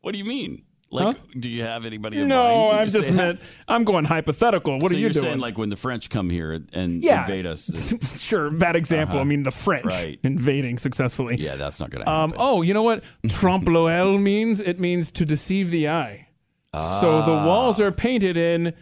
what 0.00 0.12
do 0.12 0.18
you 0.18 0.24
mean? 0.24 0.64
Like, 0.90 1.16
do 1.38 1.50
you 1.50 1.64
have 1.64 1.84
anybody 1.84 2.18
in 2.18 2.28
No? 2.28 2.70
I'm 2.70 2.88
just 2.88 3.12
meant, 3.12 3.40
I'm 3.68 3.84
going 3.84 4.06
hypothetical. 4.06 4.78
What 4.78 4.90
so 4.90 4.94
are 4.94 4.98
you 4.98 5.02
you're 5.02 5.10
doing? 5.10 5.22
saying 5.24 5.38
like 5.38 5.58
when 5.58 5.68
the 5.68 5.76
French 5.76 6.08
come 6.08 6.30
here 6.30 6.62
and 6.72 7.04
Yeah. 7.04 7.20
invade 7.22 7.44
us? 7.46 7.92
sure, 8.22 8.50
bad 8.50 8.74
example. 8.74 9.16
Uh-huh. 9.16 9.22
I 9.22 9.24
mean, 9.24 9.42
the 9.42 9.50
French 9.50 9.84
Right. 9.84 10.18
invading 10.22 10.78
successfully. 10.78 11.36
yeah, 11.38 11.56
that's 11.56 11.78
not 11.78 11.90
going 11.90 12.04
to 12.06 12.10
Um, 12.10 12.30
happen. 12.30 12.36
oh, 12.42 12.62
you 12.62 12.72
know 12.72 12.82
what 12.82 13.04
trompe 13.28 13.68
l'oeil 13.68 14.16
means? 14.16 14.60
It 14.60 14.80
means 14.80 15.10
to 15.12 15.26
deceive 15.26 15.70
the 15.70 15.88
eye. 15.90 16.28
So 17.00 17.22
the 17.22 17.32
walls 17.32 17.80
are 17.80 17.90
painted 17.92 18.36
in 18.36 18.72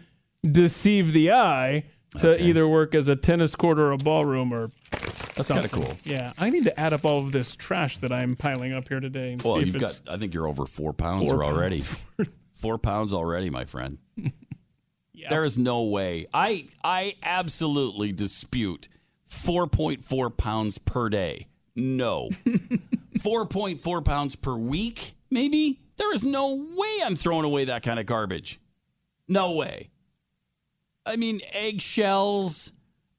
deceive 0.49 1.13
the 1.13 1.31
eye 1.31 1.83
to 2.19 2.41
either 2.41 2.67
work 2.67 2.95
as 2.95 3.07
a 3.07 3.15
tennis 3.15 3.55
court 3.55 3.79
or 3.79 3.91
a 3.91 3.97
ballroom 3.97 4.53
or 4.53 4.71
That's 4.91 5.47
something. 5.47 5.69
kinda 5.69 5.87
cool. 5.87 5.97
Yeah, 6.03 6.33
I 6.39 6.49
need 6.49 6.63
to 6.65 6.79
add 6.79 6.93
up 6.93 7.05
all 7.05 7.19
of 7.19 7.31
this 7.31 7.55
trash 7.55 7.97
that 7.99 8.11
I'm 8.11 8.35
piling 8.35 8.73
up 8.73 8.87
here 8.87 8.99
today 8.99 9.33
and 9.33 9.41
Well, 9.41 9.55
see 9.55 9.61
if 9.61 9.67
you've 9.67 9.75
it's 9.81 9.99
got. 9.99 10.13
I 10.13 10.17
think 10.17 10.33
you're 10.33 10.47
over 10.47 10.65
four 10.65 10.93
pounds 10.93 11.29
Four 11.29 11.43
already. 11.43 11.81
pounds 11.81 12.29
four 12.55 12.77
pounds 12.77 13.13
already, 13.13 13.49
my 13.49 13.65
friend. 13.65 13.97
Yeah. 15.13 15.29
There 15.31 15.43
is 15.45 15.57
no 15.57 15.83
way. 15.83 16.27
I 16.33 16.67
I 16.83 17.15
absolutely 17.23 18.11
dispute 18.11 18.87
four 19.23 19.67
point 19.67 20.03
four 20.03 20.29
pounds 20.29 20.77
per 20.77 21.09
day. 21.09 21.47
No, 21.75 22.29
four 23.21 23.45
point 23.45 23.81
four 23.81 24.01
pounds 24.01 24.35
per 24.35 24.55
week. 24.55 25.13
Maybe 25.29 25.81
there 25.97 26.13
is 26.13 26.23
no 26.23 26.55
way 26.75 26.99
I'm 27.03 27.15
throwing 27.15 27.45
away 27.45 27.65
that 27.65 27.83
kind 27.83 27.99
of 27.99 28.05
garbage. 28.05 28.59
No 29.27 29.51
way. 29.51 29.89
I 31.07 31.15
mean, 31.15 31.41
eggshells, 31.51 32.71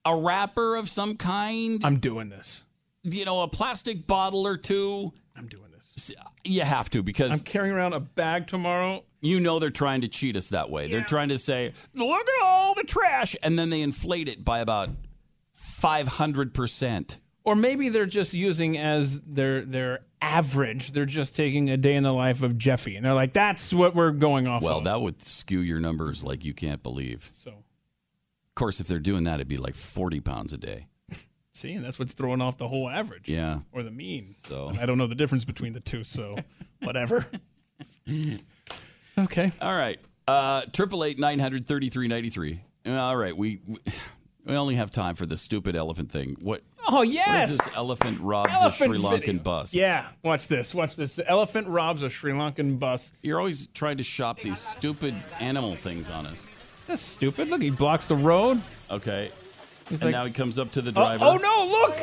a 0.05 0.17
wrapper 0.17 0.77
of 0.77 0.89
some 0.89 1.17
kind. 1.17 1.81
I'm 1.85 1.99
doing 1.99 2.29
this. 2.29 2.65
You 3.03 3.25
know, 3.25 3.43
a 3.43 3.49
plastic 3.49 4.07
bottle 4.07 4.47
or 4.47 4.57
two. 4.57 5.13
I'm 5.37 5.47
doing 5.47 5.71
this. 5.73 6.13
You 6.45 6.63
have 6.63 6.91
to 6.91 7.03
because 7.03 7.33
I'm 7.33 7.39
carrying 7.41 7.75
around 7.75 7.93
a 7.95 8.01
bag 8.01 8.47
tomorrow. 8.47 9.05
you 9.21 9.41
know 9.41 9.59
they're 9.59 9.71
trying 9.71 10.03
to 10.03 10.09
cheat 10.09 10.37
us 10.37 10.51
that 10.51 10.71
way. 10.71 10.89
They're 10.89 11.03
trying 11.03 11.31
to 11.31 11.39
say, 11.39 11.73
look 11.95 12.29
at 12.29 12.45
all 12.45 12.75
the 12.75 12.85
trash. 12.85 13.35
And 13.43 13.59
then 13.59 13.71
they 13.71 13.81
inflate 13.83 14.29
it 14.29 14.45
by 14.45 14.61
about 14.61 14.91
500%. 15.57 17.17
Or 17.45 17.57
maybe 17.57 17.89
they're 17.89 18.07
just 18.07 18.35
using 18.35 18.77
as 18.77 19.21
their 19.23 19.65
their 19.65 20.01
average. 20.21 20.93
They're 20.93 21.07
just 21.07 21.35
taking 21.35 21.71
a 21.71 21.79
day 21.79 21.95
in 21.95 22.03
the 22.03 22.13
life 22.13 22.43
of 22.43 22.59
Jeffy, 22.59 22.97
and 22.97 23.05
they're 23.07 23.15
like, 23.15 23.33
"That's 23.33 23.73
what 23.73 23.95
we're 23.95 24.11
going 24.11 24.47
off." 24.47 24.63
Well, 24.63 24.79
of. 24.79 24.85
that 24.85 25.01
would 25.01 25.23
skew 25.23 25.61
your 25.61 25.81
numbers 25.81 26.23
like 26.23 26.45
you 26.45 26.53
can't 26.53 26.83
believe. 26.83 27.31
So, 27.33 27.53
of 27.53 27.68
course, 28.59 28.81
if 28.81 28.87
they're 28.89 28.99
doing 28.99 29.25
that, 29.25 29.37
it'd 29.37 29.49
be 29.49 29.57
like 29.57 29.75
40 29.75 30.21
pounds 30.21 30.53
a 30.53 30.59
day. 30.59 30.87
see, 31.53 31.73
and 31.73 31.85
that's 31.85 31.99
what's 31.99 32.13
throwing 32.15 32.41
off 32.43 32.59
the 32.59 32.69
whole 32.69 32.89
average. 32.89 33.29
Yeah. 33.29 33.61
or 33.73 33.83
the 33.83 33.91
mean. 33.91 34.25
So 34.25 34.73
I 34.81 34.87
don't 34.87 34.99
know 34.99 35.07
the 35.07 35.15
difference 35.15 35.45
between 35.45 35.73
the 35.73 35.81
two, 35.81 36.05
so 36.05 36.37
whatever. 36.83 37.27
okay. 39.19 39.53
All 39.61 39.75
right. 39.75 39.99
Uh, 40.27 40.63
Triple 40.73 41.05
eight 41.05 41.19
nine 41.19 41.39
hundred 41.39 41.67
thirty 41.67 41.89
three 41.91 42.09
ninety 42.09 42.29
three. 42.31 42.61
All 42.87 43.17
right. 43.17 43.37
We 43.37 43.61
we 44.45 44.57
only 44.57 44.75
have 44.77 44.91
time 44.91 45.15
for 45.15 45.27
the 45.27 45.37
stupid 45.37 45.77
elephant 45.77 46.11
thing. 46.11 46.37
What? 46.41 46.63
Oh 46.91 46.99
What 46.99 47.09
yes. 47.09 47.51
is 47.51 47.59
this 47.59 47.77
elephant 47.77 48.19
robs 48.21 48.51
Elephant 48.51 48.91
a 48.93 48.95
Sri 48.95 49.03
Lankan 49.05 49.21
video. 49.27 49.43
bus? 49.43 49.75
Yeah, 49.75 50.07
watch 50.23 50.49
this. 50.49 50.75
Watch 50.75 50.97
this. 50.97 51.17
The 51.17 51.29
elephant 51.29 51.69
robs 51.69 52.03
a 52.03 52.09
Sri 52.11 52.33
Lankan 52.33 52.79
bus. 52.79 53.13
You're 53.23 53.39
always 53.39 53.67
trying 53.69 53.99
to 53.99 54.03
shop 54.03 54.41
these 54.41 54.59
stupid 54.59 55.15
animal 55.39 55.77
things 55.77 56.09
on 56.09 56.27
us. 56.27 56.49
That's 56.89 57.01
stupid. 57.03 57.49
Look, 57.51 57.63
he 57.63 57.71
blocks 57.71 58.09
the 58.09 58.17
road. 58.17 58.61
Okay. 58.91 59.31
He's 59.89 60.03
and 60.03 60.11
like- 60.11 60.19
now 60.19 60.25
he 60.27 60.33
comes 60.33 60.59
up 60.59 60.71
to 60.73 60.83
the 60.83 60.91
Oh, 60.91 60.95
driver. 60.95 61.25
oh 61.25 61.37
no! 61.37 61.67
Look, 61.71 61.97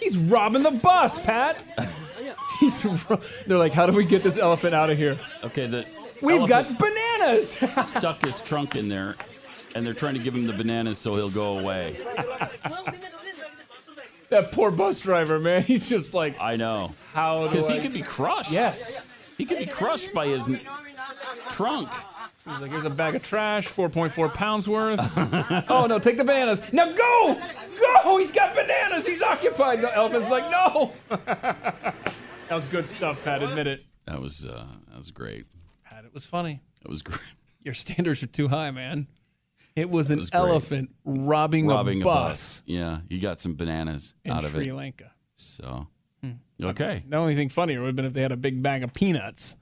he's 0.00 0.16
robbing 0.16 0.62
the 0.62 0.70
bus, 0.70 1.18
Pat. 1.20 1.58
He's. 2.60 2.84
Ro- 2.86 3.20
They're 3.46 3.58
like, 3.58 3.74
how 3.74 3.84
do 3.86 3.92
we 3.92 4.04
get 4.06 4.22
this 4.22 4.38
elephant 4.38 4.74
out 4.74 4.88
of 4.88 4.96
here? 4.96 5.18
Okay, 5.44 5.66
the 5.66 5.84
We've 6.22 6.48
got 6.48 6.78
bananas. 6.78 7.50
stuck 7.86 8.24
his 8.24 8.40
trunk 8.40 8.76
in 8.76 8.88
there, 8.88 9.14
and 9.74 9.84
they're 9.86 9.92
trying 9.92 10.14
to 10.14 10.20
give 10.20 10.34
him 10.34 10.46
the 10.46 10.54
bananas 10.54 10.96
so 10.98 11.14
he'll 11.16 11.28
go 11.28 11.58
away. 11.58 11.98
that 14.30 14.52
poor 14.52 14.70
bus 14.70 15.00
driver, 15.00 15.38
man. 15.38 15.62
He's 15.62 15.86
just 15.88 16.14
like, 16.14 16.40
I 16.40 16.56
know. 16.56 16.92
how? 17.12 17.46
Because 17.48 17.68
he 17.68 17.76
I- 17.76 17.80
could 17.80 17.92
be 17.92 18.02
crushed. 18.02 18.52
Yes. 18.52 18.98
He 19.36 19.44
could 19.44 19.58
be 19.58 19.66
crushed 19.66 20.14
by 20.14 20.26
his 20.28 20.48
trunk. 21.50 21.90
He's 22.46 22.60
like, 22.60 22.70
here's 22.70 22.84
a 22.84 22.90
bag 22.90 23.16
of 23.16 23.22
trash, 23.22 23.66
4.4 23.66 24.32
pounds 24.32 24.68
worth. 24.68 25.00
oh 25.70 25.86
no, 25.86 25.98
take 25.98 26.16
the 26.16 26.24
bananas. 26.24 26.62
Now 26.72 26.92
go, 26.92 27.40
go. 28.04 28.18
He's 28.18 28.30
got 28.30 28.54
bananas. 28.54 29.04
He's 29.04 29.20
occupied. 29.22 29.80
The 29.82 29.94
elephant's 29.94 30.30
like, 30.30 30.48
no. 30.50 30.92
that 31.08 31.94
was 32.50 32.66
good 32.66 32.88
stuff, 32.88 33.22
Pat. 33.24 33.42
Admit 33.42 33.66
it. 33.66 33.82
That 34.06 34.20
was 34.20 34.44
uh, 34.46 34.66
that 34.88 34.96
was 34.96 35.10
great. 35.10 35.46
Pat, 35.84 36.04
it 36.04 36.14
was 36.14 36.24
funny. 36.26 36.60
That 36.82 36.88
was 36.88 37.02
great. 37.02 37.20
Your 37.60 37.74
standards 37.74 38.22
are 38.22 38.28
too 38.28 38.46
high, 38.48 38.70
man. 38.70 39.08
It 39.74 39.90
was 39.90 40.10
an 40.10 40.20
was 40.20 40.30
elephant 40.32 40.90
robbing, 41.04 41.66
Robbing 41.66 42.00
a 42.00 42.04
bus, 42.04 42.62
Yeah, 42.64 43.00
he 43.10 43.18
got 43.18 43.40
some 43.40 43.56
bananas 43.56 44.14
in 44.24 44.32
out 44.32 44.44
of 44.44 44.52
Sri 44.52 44.68
it. 44.68 44.74
Lanka. 44.74 45.10
So 45.34 45.88
Hmm. 46.22 46.30
okay, 46.62 47.04
The 47.08 47.16
only 47.16 47.34
thing 47.34 47.48
funnier 47.50 47.80
would 47.80 47.88
have 47.88 47.96
been 47.96 48.06
if 48.06 48.14
they 48.14 48.22
had 48.22 48.32
a 48.32 48.36
big 48.38 48.62
bag 48.62 48.82
of 48.84 48.94
peanuts. 48.94 49.54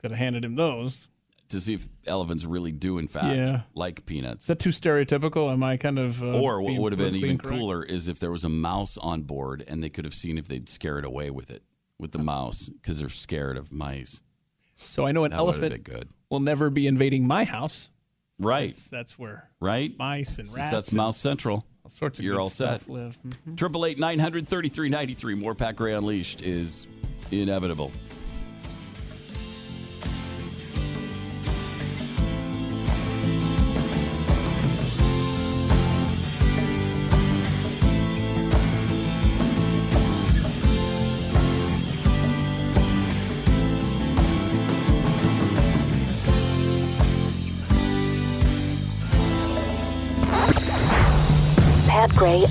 Could 0.00 0.10
have 0.10 0.18
handed 0.18 0.44
him 0.44 0.56
those. 0.56 1.06
To 1.52 1.60
see 1.60 1.74
if 1.74 1.88
elephants 2.06 2.44
really 2.44 2.72
do 2.72 2.98
in 2.98 3.08
fact 3.08 3.34
Yeah. 3.36 3.62
like 3.74 4.04
peanuts. 4.04 4.44
Is 4.44 4.48
that 4.48 4.58
too 4.58 4.70
stereotypical? 4.70 5.50
Am 5.52 5.62
I 5.62 5.76
kind 5.76 5.98
of? 5.98 6.22
Uh, 6.22 6.38
or 6.40 6.60
what 6.60 6.74
would 6.78 6.92
have 6.92 6.98
been 6.98 7.14
even 7.16 7.30
incorrect? 7.30 7.58
cooler 7.58 7.82
is 7.84 8.08
if 8.08 8.18
there 8.18 8.30
was 8.32 8.44
a 8.44 8.48
mouse 8.48 8.98
on 8.98 9.22
board 9.22 9.64
and 9.66 9.82
they 9.82 9.88
could 9.88 10.04
have 10.04 10.14
seen 10.14 10.36
if 10.36 10.48
they'd 10.48 10.68
scare 10.68 10.98
it 10.98 11.04
away 11.04 11.30
with 11.30 11.50
it, 11.50 11.62
with 11.98 12.12
the 12.12 12.18
mouse, 12.18 12.68
because 12.68 12.98
they're 12.98 13.08
scared 13.08 13.56
of 13.56 13.72
mice. 13.72 14.22
So 14.76 15.06
I 15.06 15.12
know 15.12 15.24
an 15.24 15.30
That 15.30 15.36
elephant 15.38 15.88
will 16.28 16.40
never 16.40 16.68
be 16.70 16.86
invading 16.88 17.26
my 17.26 17.44
house. 17.44 17.90
Right. 18.40 18.68
That's, 18.70 18.90
that's 18.90 19.18
where 19.18 19.50
Right? 19.60 19.96
mice 19.98 20.38
and 20.38 20.48
rats. 20.56 20.70
That's 20.72 20.88
and 20.88 20.96
Mouse 20.96 21.16
Central. 21.16 21.64
all 21.84 21.88
sorts 21.90 22.18
of 22.18 22.24
You're 22.24 22.34
good 22.36 22.42
all 22.42 22.48
set. 22.50 22.80
stuff 22.80 22.88
live. 22.88 23.18
Mhm. 23.46 23.56
Triple 23.56 23.86
eight 23.86 23.98
nine 24.00 24.18
hundred 24.18 24.48
thirty 24.48 24.68
three 24.68 24.88
ninety 24.88 25.14
three. 25.14 25.34
More 25.34 25.54
Pat 25.54 25.76
Gray 25.76 25.94
Unleashed 25.94 26.42
is 26.42 26.88
inevitable. 27.30 27.92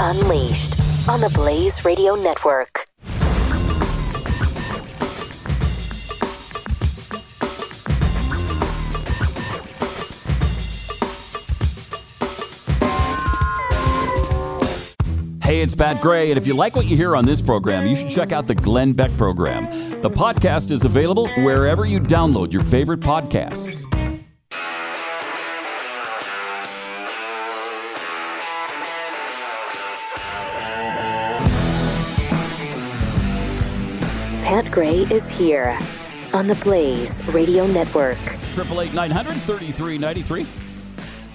Unleashed 0.04 0.80
on 1.08 1.22
the 1.22 1.30
Blaze 1.30 1.86
Radio 1.86 2.16
Network. 2.16 2.88
Hey, 15.44 15.62
it's 15.62 15.76
Pat 15.76 16.02
Gray, 16.02 16.32
and 16.32 16.38
if 16.40 16.48
you 16.48 16.56
like 16.56 16.76
what 16.76 16.88
you 16.88 16.98
hear 16.98 17.16
on 17.16 17.24
this 17.24 17.40
program, 17.40 17.86
you 17.86 17.96
should 17.96 18.10
check 18.10 18.32
out 18.32 18.48
the 18.48 18.56
Glenn 18.56 18.94
Beck 18.94 19.16
program. 19.18 19.66
The 20.02 20.10
podcast 20.10 20.72
is 20.72 20.84
available 20.84 21.28
wherever 21.44 21.86
you 21.86 22.00
download 22.00 22.52
your 22.52 22.64
favorite 22.64 23.02
podcasts. 23.02 23.86
Pat 34.62 34.72
Gray 34.72 34.98
is 35.10 35.28
here 35.28 35.76
on 36.36 36.46
the 36.46 36.54
Blaze 36.54 37.26
Radio 37.30 37.66
Network. 37.66 38.20
Triple 38.54 38.82
eight 38.82 38.94
nine 38.94 39.10
hundred 39.10 39.38
thirty 39.38 39.72
three 39.72 39.98
ninety 39.98 40.22
three, 40.22 40.46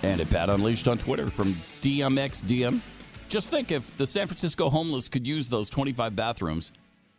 and 0.05 0.21
at 0.21 0.31
Pat 0.31 0.49
Unleashed 0.49 0.87
on 0.87 0.97
Twitter 0.97 1.29
from 1.29 1.53
DMXDM. 1.83 2.81
Just 3.29 3.51
think 3.51 3.73
if 3.73 3.97
the 3.97 4.07
San 4.07 4.29
Francisco 4.29 4.71
homeless 4.71 5.09
could 5.09 5.27
use 5.27 5.49
those 5.49 5.69
twenty 5.69 5.93
five 5.93 6.15
bathrooms, 6.15 6.71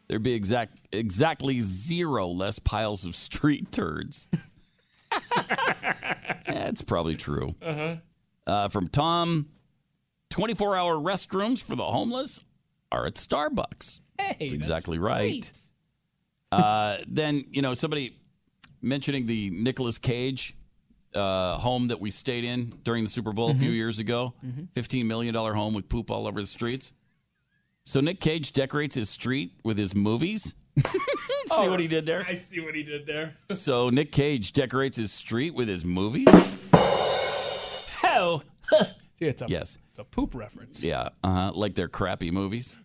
there'd 0.08 0.24
be 0.24 0.32
exact 0.32 0.78
exactly 0.94 1.60
zero 1.60 2.28
less 2.30 2.58
piles 2.58 3.06
of 3.06 3.14
street 3.14 3.74
turds. 3.74 4.30
That's 6.48 6.84
probably 6.84 7.18
true. 7.18 7.54
Uh-huh. 7.62 7.96
Uh, 8.46 8.70
from 8.70 8.88
Tom, 8.88 9.48
24 10.30 10.78
hour 10.78 10.96
restrooms 10.96 11.62
for 11.62 11.76
the 11.76 11.84
homeless 11.84 12.46
are 12.94 13.06
at 13.08 13.16
Starbucks. 13.16 14.00
Hey, 14.18 14.28
That's 14.30 14.40
that's 14.40 14.54
exactly 14.54 15.00
right. 15.00 15.52
Uh, 16.52 16.98
then, 17.08 17.46
you 17.52 17.62
know, 17.62 17.74
somebody 17.74 18.18
mentioning 18.82 19.26
the 19.26 19.50
Nicolas 19.50 19.98
Cage 19.98 20.56
uh, 21.14 21.58
home 21.58 21.88
that 21.88 22.00
we 22.00 22.12
stayed 22.12 22.44
in 22.44 22.70
during 22.84 23.04
the 23.04 23.10
Super 23.10 23.32
Bowl 23.34 23.50
a 23.50 23.56
few 23.56 23.72
Mhm. 23.72 23.76
years 23.76 24.00
ago 24.00 24.34
Mhm. 24.46 24.68
$15 24.76 25.06
million 25.06 25.34
home 25.34 25.74
with 25.74 25.90
poop 25.90 26.12
all 26.12 26.28
over 26.28 26.40
the 26.40 26.46
streets. 26.48 26.94
So 27.86 28.02
Nick 28.02 28.20
Cage 28.20 28.52
decorates 28.52 28.94
his 28.94 29.10
street 29.10 29.54
with 29.64 29.78
his 29.78 29.96
movies. 29.96 30.54
See 31.48 31.68
what 31.70 31.80
he 31.80 31.88
did 31.88 32.06
there? 32.06 32.24
I 32.28 32.36
see 32.36 32.60
what 32.60 32.76
he 32.76 32.84
did 32.84 33.06
there. 33.08 33.36
So 33.50 33.90
Nick 33.90 34.12
Cage 34.12 34.52
decorates 34.52 34.98
his 34.98 35.12
street 35.12 35.56
with 35.56 35.68
his 35.70 35.84
movies. 35.86 36.28
Hell. 38.02 38.44
see, 39.16 39.26
it's 39.26 39.42
a 39.42 39.46
Yes. 39.48 39.78
it's 39.90 40.00
a 40.00 40.04
poop 40.04 40.36
reference. 40.36 40.84
Yeah, 40.84 41.10
uh-huh, 41.24 41.54
like 41.56 41.74
they're 41.76 41.88
crappy 41.88 42.30
movies. 42.32 42.76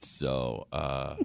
so, 0.00 0.66
uh, 0.72 1.16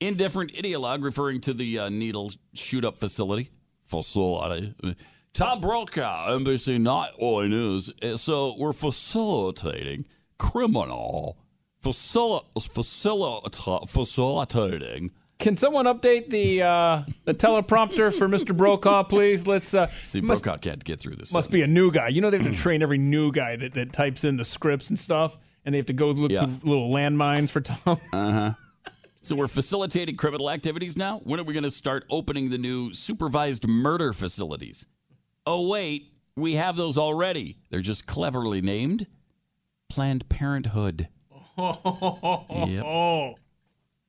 indifferent 0.00 0.52
ideologue 0.54 1.02
referring 1.02 1.40
to 1.42 1.54
the 1.54 1.78
uh, 1.78 1.88
needle 1.88 2.32
shoot 2.54 2.84
up 2.84 2.98
facility, 2.98 3.50
facility, 3.80 4.74
Tom 5.32 5.60
Brokaw, 5.60 6.28
NBC 6.38 6.80
Nightly 6.80 7.48
News. 7.48 7.90
Uh, 8.02 8.16
So 8.16 8.54
we're 8.58 8.72
facilitating 8.72 10.06
criminal 10.38 11.36
facil- 11.84 12.44
facilita- 12.56 13.88
facilitating. 13.88 15.10
Can 15.38 15.58
someone 15.58 15.84
update 15.84 16.30
the 16.30 16.62
uh, 16.62 17.02
the 17.26 17.34
teleprompter 17.34 18.10
for 18.12 18.26
Mr. 18.26 18.56
Brokaw, 18.56 19.02
please? 19.02 19.46
Let's 19.46 19.74
uh, 19.74 19.86
See, 20.02 20.22
must, 20.22 20.42
Brokaw 20.42 20.56
can't 20.58 20.82
get 20.82 20.98
through 20.98 21.16
this. 21.16 21.30
must 21.32 21.50
be 21.50 21.60
a 21.60 21.66
new 21.66 21.90
guy. 21.90 22.08
You 22.08 22.22
know 22.22 22.30
they 22.30 22.38
have 22.38 22.46
to 22.46 22.54
train 22.54 22.82
every 22.82 22.96
new 22.96 23.30
guy 23.30 23.56
that, 23.56 23.74
that 23.74 23.92
types 23.92 24.24
in 24.24 24.38
the 24.38 24.44
scripts 24.44 24.88
and 24.88 24.98
stuff, 24.98 25.36
and 25.66 25.74
they 25.74 25.78
have 25.78 25.86
to 25.86 25.92
go 25.92 26.08
look 26.08 26.30
Yeah. 26.32 26.46
for 26.46 26.66
little 26.66 26.90
landmines 26.90 27.50
for 27.50 27.60
Tom. 27.60 28.00
Uh 28.14 28.32
huh. 28.32 28.52
So 29.26 29.34
we're 29.34 29.48
facilitating 29.48 30.16
criminal 30.16 30.48
activities 30.48 30.96
now. 30.96 31.18
When 31.24 31.40
are 31.40 31.42
we 31.42 31.52
going 31.52 31.64
to 31.64 31.70
start 31.70 32.04
opening 32.10 32.48
the 32.48 32.58
new 32.58 32.92
supervised 32.92 33.66
murder 33.66 34.12
facilities? 34.12 34.86
Oh 35.44 35.66
wait, 35.66 36.12
we 36.36 36.54
have 36.54 36.76
those 36.76 36.96
already. 36.96 37.58
They're 37.68 37.80
just 37.80 38.06
cleverly 38.06 38.62
named 38.62 39.08
Planned 39.88 40.28
Parenthood. 40.28 41.08
Oh, 41.58 43.34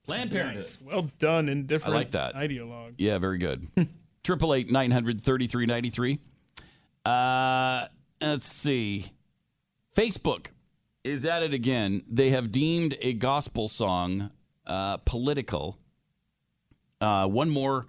Planned 0.05 0.29
Parenthood. 0.29 0.55
nice. 0.55 0.77
Well 0.83 1.09
done 1.17 1.49
in 1.49 1.65
different 1.65 1.95
I 1.95 1.97
like 1.97 2.11
that. 2.11 2.35
ideologue. 2.35 2.93
Yeah, 2.99 3.17
very 3.17 3.39
good. 3.39 3.65
Triple 4.23 4.53
eight 4.53 4.69
nine 4.69 4.91
hundred 4.91 5.23
thirty 5.23 5.47
three 5.47 5.65
ninety 5.65 5.89
three. 5.89 6.19
Uh, 7.03 7.87
let's 8.21 8.45
see. 8.45 9.07
Facebook 9.95 10.49
is 11.03 11.25
at 11.25 11.41
it 11.41 11.55
again. 11.55 12.03
They 12.07 12.29
have 12.29 12.51
deemed 12.51 12.95
a 13.01 13.13
gospel 13.13 13.67
song 13.67 14.29
uh, 14.67 14.97
political. 14.97 15.79
Uh, 17.01 17.27
one 17.27 17.49
more 17.49 17.87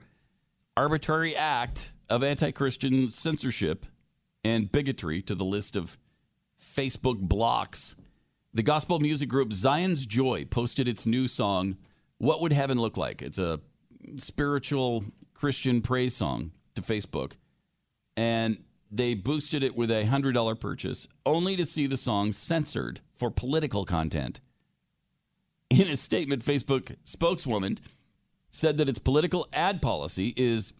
arbitrary 0.76 1.36
act 1.36 1.92
of 2.08 2.22
anti-Christian 2.22 3.08
censorship 3.08 3.84
and 4.44 4.70
bigotry 4.70 5.20
to 5.22 5.34
the 5.34 5.44
list 5.44 5.76
of 5.76 5.98
Facebook 6.60 7.18
blocks. 7.18 7.96
The 8.54 8.62
gospel 8.62 8.98
music 9.00 9.28
group 9.28 9.52
Zion's 9.52 10.06
Joy 10.06 10.44
posted 10.46 10.88
its 10.88 11.06
new 11.06 11.26
song, 11.26 11.76
What 12.18 12.40
Would 12.40 12.52
Heaven 12.52 12.78
Look 12.78 12.96
Like? 12.96 13.22
It's 13.22 13.38
a 13.38 13.60
spiritual 14.16 15.04
Christian 15.34 15.82
praise 15.82 16.16
song 16.16 16.52
to 16.74 16.82
Facebook. 16.82 17.32
And 18.16 18.58
they 18.90 19.14
boosted 19.14 19.62
it 19.62 19.76
with 19.76 19.90
a 19.90 20.04
$100 20.04 20.58
purchase, 20.58 21.08
only 21.26 21.56
to 21.56 21.66
see 21.66 21.86
the 21.86 21.96
song 21.96 22.32
censored 22.32 23.00
for 23.14 23.30
political 23.30 23.84
content. 23.84 24.40
In 25.70 25.88
a 25.88 25.96
statement, 25.96 26.44
Facebook 26.44 26.96
spokeswoman 27.04 27.78
said 28.50 28.78
that 28.78 28.88
its 28.88 28.98
political 28.98 29.46
ad 29.52 29.82
policy 29.82 30.32
is, 30.36 30.72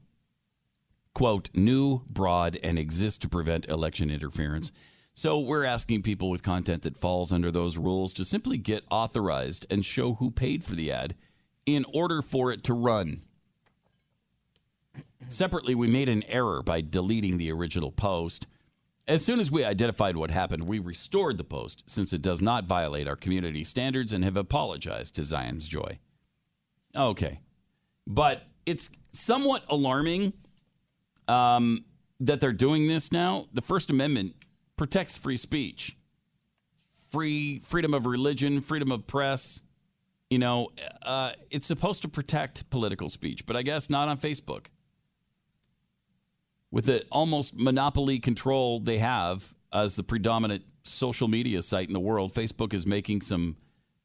quote, 1.15 1.51
new, 1.55 2.03
broad, 2.09 2.59
and 2.63 2.79
exists 2.79 3.19
to 3.19 3.29
prevent 3.29 3.69
election 3.69 4.11
interference. 4.11 4.73
So 5.13 5.41
we're 5.41 5.65
asking 5.65 6.03
people 6.03 6.31
with 6.31 6.43
content 6.43 6.83
that 6.83 6.97
falls 6.97 7.33
under 7.33 7.51
those 7.51 7.77
rules 7.77 8.13
to 8.15 8.25
simply 8.25 8.57
get 8.57 8.85
authorized 8.91 9.67
and 9.69 9.85
show 9.85 10.15
who 10.15 10.31
paid 10.31 10.65
for 10.65 10.75
the 10.75 10.91
ad 10.91 11.17
in 11.67 11.85
order 11.93 12.23
for 12.23 12.51
it 12.51 12.63
to 12.65 12.73
run. 12.73 13.23
Separately, 15.29 15.75
we 15.75 15.89
made 15.89 16.09
an 16.09 16.23
error 16.29 16.63
by 16.63 16.81
deleting 16.81 17.37
the 17.37 17.53
original 17.53 17.93
post. 17.93 18.47
As 19.09 19.25
soon 19.25 19.41
as 19.41 19.51
we 19.51 19.65
identified 19.65 20.19
what 20.19 20.31
happened, 20.31 20.69
we 20.69 20.79
restored 20.79 21.39
the 21.39 21.45
post 21.45 21.89
since 21.89 22.13
it 22.13 22.21
does 22.21 22.43
not 22.43 22.65
violate 22.65 23.09
our 23.09 23.17
community 23.17 23.65
standards 23.65 24.13
and 24.13 24.23
have 24.23 24.37
apologized 24.37 25.17
to 25.17 25.23
Zion's 25.23 25.67
Joy. 25.67 25.99
Okay. 26.95 27.41
But 28.07 28.43
it's 28.67 28.91
somewhat 29.13 29.65
alarming 29.71 30.35
um, 31.27 31.87
that 32.21 32.41
they're 32.41 32.53
doing 32.53 32.87
this 32.87 33.11
now. 33.11 33.47
The 33.55 33.63
First 33.63 33.91
Amendment 33.91 34.35
protects 34.77 35.17
free 35.17 35.39
speech, 35.39 35.97
free 37.11 37.61
freedom 37.61 37.95
of 37.95 38.05
religion, 38.05 38.61
freedom 38.61 38.93
of 38.93 39.07
press. 39.07 39.63
You 40.29 40.39
know, 40.39 40.69
uh, 41.01 41.33
it's 41.51 41.67
supposed 41.67 42.03
to 42.03 42.09
protect 42.09 42.69
political 42.69 43.09
speech, 43.09 43.47
but 43.47 43.57
I 43.57 43.63
guess 43.63 43.89
not 43.89 44.09
on 44.09 44.19
Facebook. 44.19 44.67
With 46.71 46.87
the 46.87 47.05
almost 47.11 47.57
monopoly 47.57 48.19
control 48.19 48.81
they 48.81 48.99
have 48.99 49.55
as 49.73 49.97
the 49.97 50.03
predominant 50.03 50.65
social 50.83 51.29
media 51.29 51.63
site 51.63 51.89
in 51.89 51.95
the 51.95 52.01
world, 52.01 52.35
Facebook 52.35 52.75
is 52.75 52.87
making 52.87 53.23
some 53.23 53.57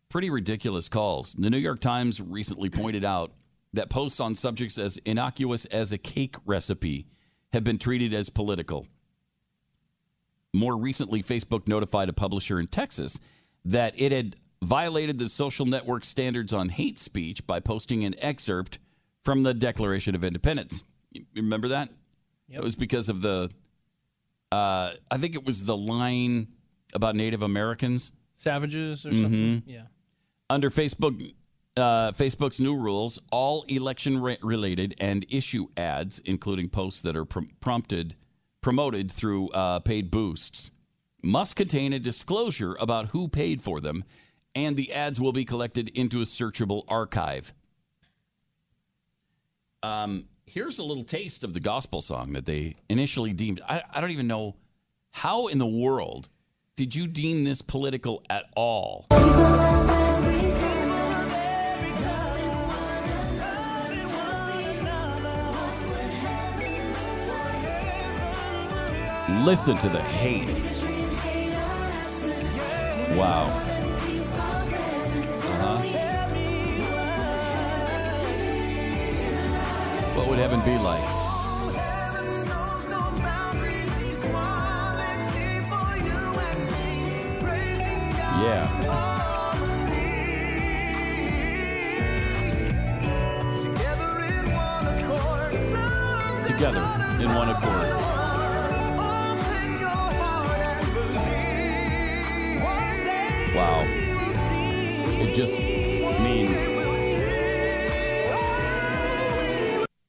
pretty 0.09 0.30
ridiculous 0.30 0.89
calls. 0.89 1.34
The 1.34 1.49
New 1.49 1.57
York 1.57 1.80
Times 1.80 2.22
recently 2.22 2.70
pointed 2.70 3.03
out 3.03 3.34
that 3.74 3.89
posts 3.89 4.20
on 4.20 4.36
subjects 4.36 4.78
as 4.78 4.97
innocuous 4.97 5.66
as 5.66 5.91
a 5.91 5.97
cake 5.97 6.36
recipe 6.45 7.07
have 7.51 7.64
been 7.64 7.80
treated 7.80 8.14
as 8.14 8.30
political. 8.30 8.88
More 10.53 10.78
recently, 10.78 11.24
Facebook 11.24 11.68
notified 11.68 12.09
a 12.09 12.14
publisher 12.14 12.59
in 12.59 12.68
Texas 12.68 13.20
that 13.66 13.99
it 13.99 14.11
had 14.11 14.36
violated 14.61 15.18
the 15.18 15.28
social 15.28 15.66
network 15.66 16.05
standards 16.05 16.53
on 16.53 16.70
hate 16.70 16.99
speech 16.99 17.45
by 17.47 17.59
posting 17.59 18.05
an 18.05 18.16
excerpt 18.20 18.80
from 19.24 19.43
the 19.43 19.53
Declaration 19.53 20.16
of 20.16 20.24
Independence. 20.24 20.84
You 21.11 21.26
remember 21.36 21.70
that? 21.70 21.89
It 22.60 22.64
was 22.64 22.76
because 22.76 23.10
of 23.10 23.22
the, 23.22 23.49
uh, 24.51 24.93
I 25.12 25.18
think 25.18 25.36
it 25.36 25.45
was 25.45 25.66
the 25.66 25.78
line 25.78 26.47
about 26.93 27.16
Native 27.16 27.41
Americans. 27.41 28.12
Savages 28.36 29.06
or 29.06 29.12
Mhm. 29.12 29.22
something. 29.22 29.64
Yeah. 29.66 29.88
Under 30.49 30.70
Facebook, 30.70 31.34
uh, 31.78 32.12
Facebook's 32.12 32.60
new 32.60 32.76
rules, 32.76 33.20
all 33.32 33.64
election-related 33.68 34.95
and 34.99 35.26
issue 35.30 35.68
ads, 35.78 36.20
including 36.20 36.70
posts 36.70 37.01
that 37.04 37.16
are 37.16 37.26
prom- 37.26 37.49
prompted 37.62 38.16
promoted 38.62 39.12
through 39.12 39.49
uh, 39.49 39.80
paid 39.80 40.10
boosts, 40.10 40.72
must 41.22 41.56
contain 41.56 41.91
a 41.91 41.99
disclosure 41.99 42.76
about 42.80 43.08
who 43.08 43.28
paid 43.28 43.62
for 43.62 43.82
them, 43.82 44.04
and 44.56 44.78
the 44.78 44.93
ads 44.93 45.20
will 45.20 45.34
be 45.34 45.43
collected 45.43 45.89
into 45.89 46.22
a 46.22 46.24
searchable 46.24 46.84
archive. 46.88 47.54
Um, 49.82 50.30
here's 50.54 50.78
a 50.78 50.84
little 50.84 51.04
taste 51.04 51.43
of 51.43 51.56
the 51.56 51.60
gospel 51.60 51.99
song 51.99 52.34
that 52.34 52.45
they 52.45 52.76
initially 52.88 53.34
deemed. 53.34 53.60
I, 53.68 53.82
I 53.91 53.99
don't 53.99 54.12
even 54.12 54.28
know 54.28 54.56
how 55.10 55.47
in 55.47 55.58
the 55.58 55.66
world 55.66 56.30
did 56.76 56.95
you 56.95 57.08
deem 57.08 57.43
this 57.43 57.64
political 57.64 58.24
at 58.30 58.45
all. 58.56 59.08
Listen 69.43 69.76
to 69.78 69.89
the 69.89 70.01
hate. 70.01 70.62
Wow. 73.18 73.73
What 80.16 80.28
would 80.28 80.38
heaven 80.38 80.59
be 80.59 80.78
like? 80.78 81.01
Yeah. 88.43 88.68
Together 96.45 96.84
in 97.20 97.34
one 97.34 97.49
accord. 97.49 97.89
Wow. 103.55 103.84
It 105.22 105.34
just 105.34 105.73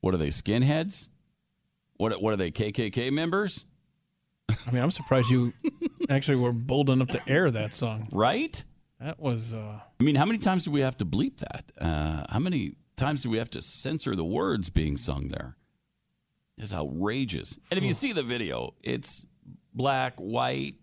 What 0.04 0.12
are 0.12 0.18
they 0.18 0.28
skinheads? 0.28 1.08
What 1.96 2.20
what 2.20 2.34
are 2.34 2.36
they 2.36 2.50
KKK 2.50 3.10
members? 3.10 3.64
I 4.50 4.70
mean, 4.70 4.82
I'm 4.82 4.90
surprised 4.90 5.30
you 5.30 5.54
actually 6.10 6.36
were 6.36 6.52
bold 6.52 6.90
enough 6.90 7.08
to 7.08 7.22
air 7.26 7.50
that 7.50 7.72
song. 7.72 8.06
Right? 8.12 8.62
That 9.00 9.18
was 9.18 9.54
uh 9.54 9.80
I 9.98 10.02
mean, 10.02 10.16
how 10.16 10.26
many 10.26 10.38
times 10.38 10.66
do 10.66 10.70
we 10.72 10.82
have 10.82 10.98
to 10.98 11.06
bleep 11.06 11.38
that? 11.38 11.72
Uh, 11.80 12.24
how 12.28 12.38
many 12.38 12.74
times 12.96 13.22
do 13.22 13.30
we 13.30 13.38
have 13.38 13.48
to 13.52 13.62
censor 13.62 14.14
the 14.14 14.26
words 14.26 14.68
being 14.68 14.98
sung 14.98 15.28
there? 15.28 15.56
It's 16.58 16.74
outrageous. 16.74 17.58
And 17.70 17.78
if 17.78 17.84
you 17.84 17.94
see 17.94 18.12
the 18.12 18.22
video, 18.22 18.74
it's 18.82 19.24
black, 19.72 20.20
white, 20.20 20.74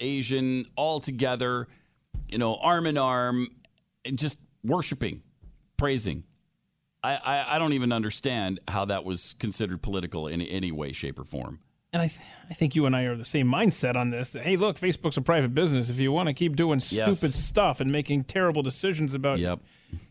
Asian, 0.00 0.66
all 0.74 0.98
together, 0.98 1.68
you 2.28 2.38
know, 2.38 2.56
arm 2.56 2.88
in 2.88 2.98
arm, 2.98 3.46
and 4.04 4.18
just 4.18 4.38
worshiping, 4.64 5.22
praising. 5.76 6.24
I, 7.02 7.14
I, 7.14 7.56
I 7.56 7.58
don't 7.58 7.72
even 7.72 7.92
understand 7.92 8.60
how 8.68 8.84
that 8.86 9.04
was 9.04 9.34
considered 9.38 9.80
political 9.82 10.26
in 10.26 10.40
any 10.42 10.70
way, 10.72 10.92
shape, 10.92 11.18
or 11.18 11.24
form. 11.24 11.60
and 11.92 12.02
I 12.02 12.08
th- 12.08 12.20
I 12.50 12.54
think 12.54 12.74
you 12.74 12.84
and 12.86 12.94
I 12.96 13.04
are 13.04 13.16
the 13.16 13.24
same 13.24 13.46
mindset 13.46 13.96
on 13.96 14.10
this 14.10 14.32
that 14.32 14.42
hey, 14.42 14.56
look, 14.56 14.78
Facebook's 14.78 15.16
a 15.16 15.22
private 15.22 15.54
business. 15.54 15.88
If 15.88 15.98
you 15.98 16.12
want 16.12 16.26
to 16.28 16.34
keep 16.34 16.56
doing 16.56 16.80
Yes. 16.90 17.18
stupid 17.18 17.34
stuff 17.34 17.80
and 17.80 17.90
making 17.90 18.24
terrible 18.24 18.62
decisions 18.62 19.14
about 19.14 19.38
Yep. 19.38 19.60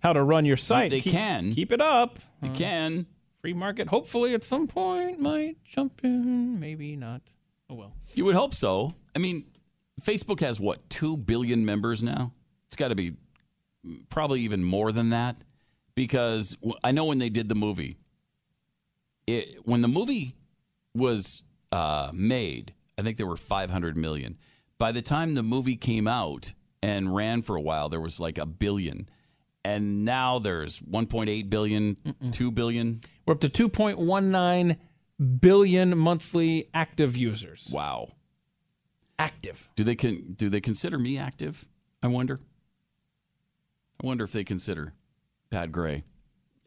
how 0.01 0.13
to 0.13 0.23
run 0.23 0.45
your 0.45 0.57
site, 0.57 0.89
they 0.91 1.01
keep, 1.01 1.13
can. 1.13 1.51
keep 1.53 1.71
it 1.71 1.81
up. 1.81 2.17
You 2.41 2.49
uh, 2.49 2.55
can. 2.55 3.05
Free 3.41 3.53
market, 3.53 3.87
hopefully 3.87 4.33
at 4.33 4.43
some 4.43 4.67
point 4.67 5.19
might 5.19 5.63
jump 5.63 6.01
in. 6.03 6.59
Maybe 6.59 6.95
not. 6.95 7.21
Oh 7.69 7.75
well. 7.75 7.93
You 8.13 8.25
would 8.25 8.35
hope 8.35 8.53
so. 8.53 8.89
I 9.15 9.19
mean, 9.19 9.45
Facebook 10.01 10.39
has 10.41 10.59
what 10.59 10.89
two 10.89 11.15
billion 11.17 11.65
members 11.65 12.01
now. 12.01 12.33
It's 12.67 12.75
got 12.75 12.87
to 12.89 12.95
be 12.95 13.13
probably 14.09 14.41
even 14.41 14.63
more 14.63 14.91
than 14.91 15.09
that 15.09 15.35
because 15.99 16.55
I 16.81 16.93
know 16.93 17.03
when 17.03 17.19
they 17.19 17.27
did 17.27 17.49
the 17.49 17.55
movie, 17.55 17.97
it, 19.27 19.57
when 19.65 19.81
the 19.81 19.89
movie 19.89 20.37
was 20.95 21.43
uh, 21.73 22.09
made, 22.13 22.73
I 22.97 23.01
think 23.01 23.17
there 23.17 23.27
were 23.27 23.35
500 23.35 23.97
million. 23.97 24.37
By 24.77 24.93
the 24.93 25.01
time 25.01 25.33
the 25.33 25.43
movie 25.43 25.75
came 25.75 26.07
out 26.07 26.53
and 26.81 27.13
ran 27.13 27.41
for 27.41 27.57
a 27.57 27.61
while, 27.61 27.89
there 27.89 27.99
was 27.99 28.17
like 28.17 28.37
a 28.37 28.45
billion. 28.45 29.09
And 29.65 30.05
now 30.05 30.39
there's 30.39 30.79
1.8 30.79 31.49
billion, 31.49 31.97
2 32.31 32.51
billion. 32.51 33.01
We're 33.25 33.33
up 33.33 33.41
to 33.41 33.49
2.19 33.49 34.77
billion 35.41 35.97
monthly 35.97 36.69
active 36.73 37.17
users. 37.17 37.69
Wow. 37.73 38.13
Active. 39.19 39.69
Do 39.75 39.83
they 39.83 39.95
con- 39.95 40.33
do 40.37 40.47
they 40.47 40.61
consider 40.61 40.97
me 40.97 41.17
active? 41.17 41.67
I 42.01 42.07
wonder. 42.07 42.39
I 44.01 44.07
wonder 44.07 44.23
if 44.23 44.31
they 44.31 44.45
consider 44.45 44.93
Pat 45.51 45.71
Gray 45.71 46.03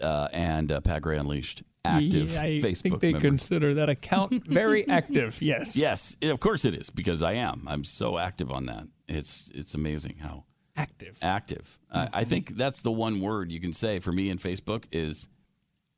uh, 0.00 0.28
and 0.32 0.70
uh, 0.72 0.80
Pat 0.80 1.02
Gray 1.02 1.16
Unleashed 1.18 1.62
active 1.84 2.32
Yeah, 2.32 2.42
I 2.42 2.46
Facebook 2.60 2.82
think 2.82 3.00
they 3.00 3.12
member. 3.12 3.28
consider 3.28 3.74
that 3.74 3.88
account 3.88 4.46
very 4.46 4.86
active. 4.88 5.40
Yes. 5.42 5.76
Yes, 5.76 6.16
of 6.22 6.40
course 6.40 6.64
it 6.64 6.74
is 6.74 6.90
because 6.90 7.22
I 7.22 7.34
am. 7.34 7.64
I'm 7.68 7.84
so 7.84 8.18
active 8.18 8.50
on 8.50 8.66
that. 8.66 8.86
It's 9.08 9.50
it's 9.54 9.74
amazing 9.74 10.16
how 10.20 10.44
active. 10.76 11.18
Active. 11.22 11.78
I, 11.90 12.08
I 12.12 12.24
think 12.24 12.56
that's 12.56 12.82
the 12.82 12.92
one 12.92 13.20
word 13.20 13.50
you 13.52 13.60
can 13.60 13.72
say 13.72 13.98
for 13.98 14.12
me 14.12 14.30
in 14.30 14.38
Facebook 14.38 14.84
is 14.92 15.28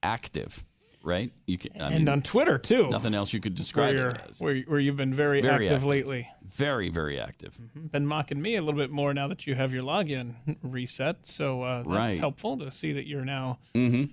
active. 0.02 0.64
Right? 1.04 1.30
You 1.46 1.58
can. 1.58 1.80
I 1.80 1.86
and 1.88 1.98
mean, 2.06 2.08
on 2.08 2.22
Twitter 2.22 2.56
too. 2.56 2.88
Nothing 2.88 3.12
else 3.14 3.32
you 3.34 3.40
could 3.40 3.54
describe 3.54 3.94
you're, 3.94 4.10
it 4.10 4.20
as. 4.30 4.40
where, 4.40 4.56
where 4.62 4.80
you've 4.80 4.96
been 4.96 5.12
very, 5.12 5.42
Very 5.42 5.66
active, 5.66 5.72
active. 5.82 5.86
lately. 5.86 6.28
Very 6.48 6.88
very 6.88 7.20
active. 7.20 7.54
Been 7.92 8.06
mocking 8.06 8.40
me 8.40 8.56
a 8.56 8.62
little 8.62 8.80
bit 8.80 8.90
more 8.90 9.12
now 9.12 9.28
that 9.28 9.46
you 9.46 9.54
have 9.54 9.72
your 9.74 9.82
login 9.82 10.34
reset. 10.62 11.26
So 11.26 11.62
uh, 11.62 11.76
that's 11.78 11.88
Right. 11.88 12.18
helpful 12.18 12.56
to 12.58 12.70
see 12.70 12.92
that 12.94 13.06
you're 13.06 13.24
now 13.24 13.58
Mm-hmm. 13.74 14.04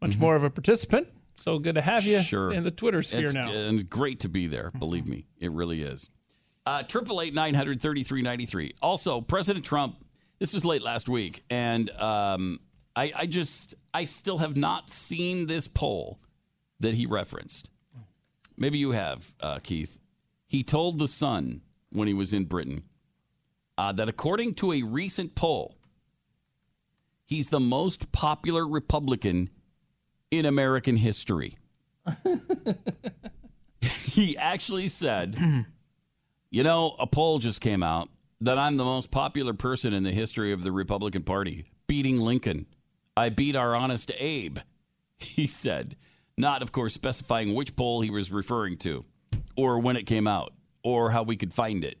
much 0.00 0.18
more 0.18 0.34
of 0.34 0.42
a 0.42 0.50
participant. 0.50 1.06
So 1.36 1.58
good 1.58 1.74
to 1.76 1.82
have 1.82 2.04
you 2.04 2.20
Sure. 2.22 2.52
in 2.52 2.64
the 2.64 2.70
Twitter 2.72 3.02
sphere 3.02 3.20
It's- 3.28 3.34
now. 3.34 3.50
And 3.52 3.88
great 3.88 4.20
to 4.20 4.28
be 4.28 4.46
there. 4.48 4.72
Believe 4.78 5.06
me, 5.06 5.26
it 5.38 5.52
really 5.52 5.82
is. 5.82 6.10
Uh, 6.66 6.82
Triple 6.82 7.20
eight 7.20 7.34
nine 7.34 7.54
hundred 7.54 7.80
thirty 7.80 8.02
three 8.02 8.22
ninety 8.22 8.46
three. 8.46 8.74
Also, 8.82 9.20
President 9.20 9.64
Trump. 9.64 10.04
This 10.40 10.54
was 10.54 10.64
late 10.64 10.82
last 10.82 11.08
week, 11.08 11.44
and 11.50 11.88
um, 11.90 12.58
I, 12.96 13.12
I 13.14 13.26
just 13.26 13.74
I 13.94 14.06
still 14.06 14.38
have 14.38 14.56
not 14.56 14.90
seen 14.90 15.46
this 15.46 15.68
poll 15.68 16.18
that 16.82 16.94
he 16.94 17.06
referenced. 17.06 17.70
Maybe 18.56 18.78
you 18.78 18.92
have, 18.92 19.34
uh, 19.40 19.58
Keith. 19.62 20.00
He 20.46 20.62
told 20.62 20.98
the 20.98 21.08
Sun 21.08 21.62
when 21.90 22.06
he 22.06 22.14
was 22.14 22.32
in 22.32 22.44
Britain 22.44 22.84
uh, 23.78 23.92
that 23.92 24.08
according 24.08 24.54
to 24.54 24.72
a 24.72 24.82
recent 24.82 25.34
poll, 25.34 25.76
he's 27.24 27.48
the 27.48 27.60
most 27.60 28.12
popular 28.12 28.66
Republican 28.66 29.50
in 30.30 30.44
American 30.44 30.96
history. 30.96 31.56
he 33.80 34.36
actually 34.36 34.88
said, 34.88 35.38
you 36.50 36.62
know, 36.62 36.94
a 36.98 37.06
poll 37.06 37.38
just 37.38 37.60
came 37.60 37.82
out 37.82 38.08
that 38.40 38.58
I'm 38.58 38.76
the 38.76 38.84
most 38.84 39.10
popular 39.10 39.54
person 39.54 39.94
in 39.94 40.02
the 40.02 40.12
history 40.12 40.52
of 40.52 40.62
the 40.62 40.72
Republican 40.72 41.22
Party, 41.22 41.64
beating 41.86 42.18
Lincoln. 42.18 42.66
I 43.16 43.28
beat 43.28 43.56
our 43.56 43.74
honest 43.74 44.10
Abe, 44.18 44.58
he 45.18 45.46
said, 45.46 45.96
not, 46.42 46.60
of 46.60 46.72
course, 46.72 46.92
specifying 46.92 47.54
which 47.54 47.74
poll 47.74 48.02
he 48.02 48.10
was 48.10 48.30
referring 48.30 48.76
to, 48.78 49.04
or 49.56 49.78
when 49.78 49.96
it 49.96 50.06
came 50.06 50.26
out, 50.26 50.52
or 50.84 51.10
how 51.10 51.22
we 51.22 51.36
could 51.36 51.54
find 51.54 51.84
it. 51.84 51.96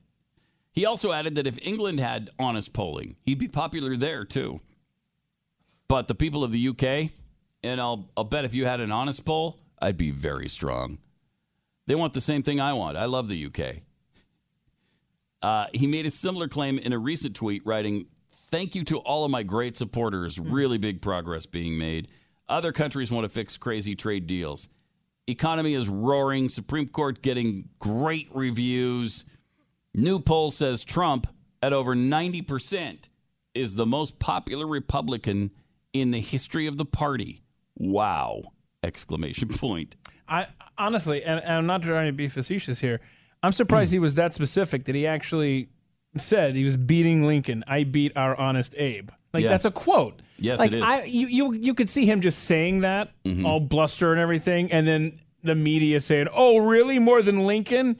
He 0.72 0.84
also 0.84 1.12
added 1.12 1.36
that 1.36 1.46
if 1.46 1.58
England 1.62 2.00
had 2.00 2.28
honest 2.38 2.74
polling, 2.74 3.16
he'd 3.24 3.38
be 3.38 3.48
popular 3.48 3.96
there 3.96 4.24
too. 4.24 4.60
But 5.88 6.08
the 6.08 6.14
people 6.14 6.44
of 6.44 6.52
the 6.52 6.68
UK, 6.68 7.10
and 7.62 7.80
I'll, 7.80 8.10
I'll 8.16 8.24
bet 8.24 8.44
if 8.44 8.52
you 8.52 8.66
had 8.66 8.80
an 8.80 8.92
honest 8.92 9.24
poll, 9.24 9.58
I'd 9.80 9.96
be 9.96 10.10
very 10.10 10.48
strong. 10.48 10.98
They 11.86 11.94
want 11.94 12.12
the 12.12 12.20
same 12.20 12.42
thing 12.42 12.60
I 12.60 12.72
want. 12.72 12.96
I 12.96 13.06
love 13.06 13.28
the 13.28 13.46
UK. 13.46 13.82
Uh, 15.42 15.66
he 15.74 15.86
made 15.86 16.06
a 16.06 16.10
similar 16.10 16.48
claim 16.48 16.78
in 16.78 16.92
a 16.92 16.98
recent 16.98 17.34
tweet, 17.36 17.66
writing, 17.66 18.06
Thank 18.50 18.74
you 18.74 18.84
to 18.84 18.98
all 18.98 19.24
of 19.24 19.30
my 19.30 19.42
great 19.42 19.76
supporters. 19.76 20.38
Really 20.38 20.78
big 20.78 21.00
progress 21.00 21.46
being 21.46 21.78
made. 21.78 22.08
Other 22.52 22.70
countries 22.70 23.10
want 23.10 23.24
to 23.24 23.30
fix 23.30 23.56
crazy 23.56 23.96
trade 23.96 24.26
deals. 24.26 24.68
Economy 25.26 25.72
is 25.72 25.88
roaring. 25.88 26.50
Supreme 26.50 26.86
Court 26.86 27.22
getting 27.22 27.70
great 27.78 28.28
reviews. 28.34 29.24
New 29.94 30.20
poll 30.20 30.50
says 30.50 30.84
Trump, 30.84 31.26
at 31.62 31.72
over 31.72 31.96
90%, 31.96 33.08
is 33.54 33.74
the 33.74 33.86
most 33.86 34.18
popular 34.18 34.66
Republican 34.66 35.50
in 35.94 36.10
the 36.10 36.20
history 36.20 36.66
of 36.66 36.76
the 36.76 36.84
party. 36.84 37.42
Wow! 37.74 38.42
Exclamation 38.82 39.48
point. 39.56 39.96
I 40.28 40.48
honestly, 40.76 41.24
and, 41.24 41.40
and 41.40 41.54
I'm 41.54 41.66
not 41.66 41.82
trying 41.82 42.08
to 42.08 42.12
be 42.12 42.28
facetious 42.28 42.78
here. 42.78 43.00
I'm 43.42 43.52
surprised 43.52 43.94
he 43.94 43.98
was 43.98 44.16
that 44.16 44.34
specific 44.34 44.84
that 44.84 44.94
he 44.94 45.06
actually 45.06 45.70
said 46.18 46.54
he 46.54 46.64
was 46.64 46.76
beating 46.76 47.24
Lincoln. 47.24 47.64
I 47.66 47.84
beat 47.84 48.14
our 48.14 48.38
honest 48.38 48.74
Abe. 48.76 49.08
Like 49.32 49.44
Yeah. 49.44 49.50
that's 49.50 49.64
a 49.64 49.70
quote. 49.70 50.20
Yes, 50.38 50.58
like 50.58 50.72
it 50.72 50.78
is. 50.78 50.82
I, 50.84 51.04
you, 51.04 51.26
you, 51.28 51.52
you 51.52 51.74
could 51.74 51.88
see 51.88 52.04
him 52.04 52.20
just 52.20 52.40
saying 52.40 52.80
that, 52.80 53.10
Mhm. 53.24 53.46
all 53.46 53.60
bluster 53.60 54.10
and 54.12 54.20
everything, 54.20 54.72
and 54.72 54.86
then 54.86 55.20
the 55.44 55.54
media 55.54 56.00
saying, 56.00 56.28
"Oh, 56.32 56.58
really? 56.58 56.98
More 56.98 57.22
than 57.22 57.46
Lincoln?" 57.46 57.96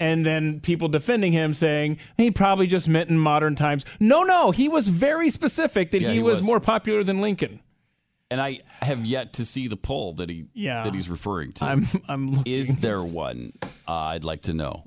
And 0.00 0.26
then 0.26 0.58
people 0.60 0.88
defending 0.88 1.32
him 1.32 1.52
saying 1.54 1.98
he 2.16 2.30
probably 2.32 2.66
just 2.66 2.88
meant 2.88 3.10
in 3.10 3.18
modern 3.18 3.54
times. 3.54 3.84
No, 4.00 4.24
no, 4.24 4.50
he 4.50 4.68
was 4.68 4.88
very 4.88 5.30
specific 5.30 5.92
that 5.92 6.00
Yeah, 6.02 6.08
he, 6.08 6.14
he 6.16 6.20
was, 6.22 6.38
was. 6.40 6.46
more 6.46 6.58
popular 6.60 7.04
than 7.04 7.20
Lincoln. 7.20 7.60
And 8.30 8.40
I 8.40 8.60
have 8.82 9.04
yet 9.06 9.34
to 9.34 9.44
see 9.44 9.68
the 9.68 9.76
poll 9.76 10.14
that 10.14 10.28
he 10.28 10.46
Yeah. 10.52 10.82
that 10.82 10.94
he's 10.94 11.08
referring 11.08 11.52
to. 11.52 11.64
I'm, 11.66 11.86
I'm 12.08 12.32
looking. 12.32 12.52
Is 12.52 12.74
there 12.80 12.98
one? 13.00 13.52
Uh, 13.86 13.92
I'd 13.92 14.24
like 14.24 14.42
to 14.42 14.54
know. 14.54 14.84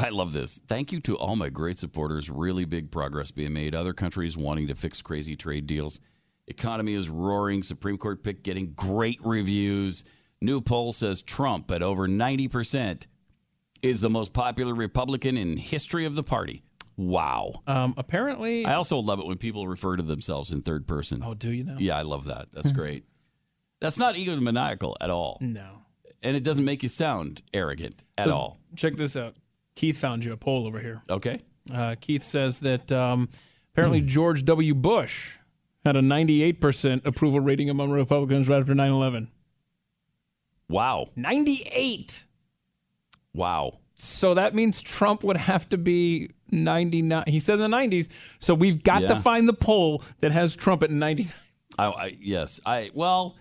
I 0.00 0.08
love 0.08 0.32
this. 0.32 0.60
Thank 0.66 0.92
you 0.92 1.00
to 1.00 1.16
all 1.16 1.36
my 1.36 1.48
great 1.48 1.78
supporters. 1.78 2.30
Really 2.30 2.64
big 2.64 2.90
progress 2.90 3.30
being 3.30 3.52
made. 3.52 3.74
Other 3.74 3.92
countries 3.92 4.36
wanting 4.36 4.66
to 4.68 4.74
fix 4.74 5.02
crazy 5.02 5.36
trade 5.36 5.66
deals. 5.66 6.00
Economy 6.46 6.94
is 6.94 7.08
roaring. 7.08 7.62
Supreme 7.62 7.98
Court 7.98 8.22
pick 8.22 8.42
getting 8.42 8.72
great 8.72 9.20
reviews. 9.22 10.04
New 10.40 10.60
poll 10.60 10.92
says 10.92 11.22
Trump 11.22 11.70
at 11.70 11.82
over 11.82 12.08
90% 12.08 13.06
is 13.82 14.00
the 14.00 14.10
most 14.10 14.32
popular 14.32 14.74
Republican 14.74 15.36
in 15.36 15.56
history 15.56 16.06
of 16.06 16.14
the 16.14 16.22
party. 16.22 16.62
Wow. 16.96 17.62
Um, 17.66 17.94
apparently, 17.96 18.66
I 18.66 18.74
also 18.74 18.98
love 18.98 19.20
it 19.20 19.26
when 19.26 19.38
people 19.38 19.66
refer 19.68 19.96
to 19.96 20.02
themselves 20.02 20.52
in 20.52 20.60
third 20.60 20.86
person. 20.86 21.22
Oh, 21.24 21.34
do 21.34 21.50
you 21.50 21.64
know? 21.64 21.76
Yeah, 21.78 21.96
I 21.96 22.02
love 22.02 22.24
that. 22.24 22.48
That's 22.52 22.72
great. 22.72 23.04
That's 23.80 23.98
not 23.98 24.14
egomaniacal 24.16 24.96
at 25.00 25.08
all. 25.08 25.38
No. 25.40 25.78
And 26.22 26.36
it 26.36 26.42
doesn't 26.42 26.64
make 26.66 26.82
you 26.82 26.90
sound 26.90 27.40
arrogant 27.54 28.04
at 28.18 28.28
So, 28.28 28.34
all. 28.34 28.58
Check 28.76 28.96
this 28.96 29.16
out. 29.16 29.34
Keith 29.74 29.98
found 29.98 30.24
you 30.24 30.32
a 30.32 30.36
poll 30.36 30.66
over 30.66 30.78
here. 30.78 31.02
Okay. 31.08 31.40
Uh, 31.72 31.94
Keith 32.00 32.22
says 32.22 32.60
that 32.60 32.90
um, 32.90 33.28
apparently 33.72 34.00
George 34.00 34.44
W. 34.44 34.74
Bush 34.74 35.36
had 35.84 35.96
a 35.96 36.00
98% 36.00 37.06
approval 37.06 37.40
rating 37.40 37.70
among 37.70 37.90
Republicans 37.90 38.48
right 38.48 38.60
after 38.60 38.74
9 38.74 38.90
11. 38.90 39.30
Wow. 40.68 41.06
98. 41.16 42.24
Wow. 43.34 43.78
So 43.94 44.34
that 44.34 44.54
means 44.54 44.80
Trump 44.80 45.24
would 45.24 45.36
have 45.36 45.68
to 45.70 45.78
be 45.78 46.30
99. 46.50 47.24
He 47.26 47.40
said 47.40 47.60
in 47.60 47.70
the 47.70 47.76
90s. 47.76 48.08
So 48.38 48.54
we've 48.54 48.82
got 48.82 49.00
to 49.00 49.16
find 49.20 49.46
the 49.46 49.52
poll 49.52 50.02
that 50.20 50.32
has 50.32 50.56
Trump 50.56 50.82
at 50.82 50.90
99. 50.90 51.32
I, 51.78 51.84
I 51.86 52.16
yes. 52.20 52.60
I 52.66 52.90
well, 52.94 53.36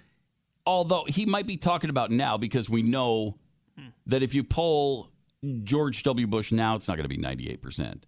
although 0.66 1.06
he 1.08 1.26
might 1.26 1.48
be 1.48 1.58
talking 1.58 1.90
about 1.90 2.12
now 2.12 2.38
because 2.38 2.70
we 2.70 2.84
know 2.84 3.38
that 4.06 4.24
if 4.24 4.34
you 4.34 4.44
poll 4.44 5.10
George 5.64 6.04
W. 6.04 6.28
Bush 6.28 6.52
now, 6.52 6.76
it's 6.76 6.88
not 6.88 6.96
going 6.96 7.06
to 7.06 7.10
be 7.10 7.18
ninety 7.18 7.50
eight 7.50 7.62
percent. 7.62 8.06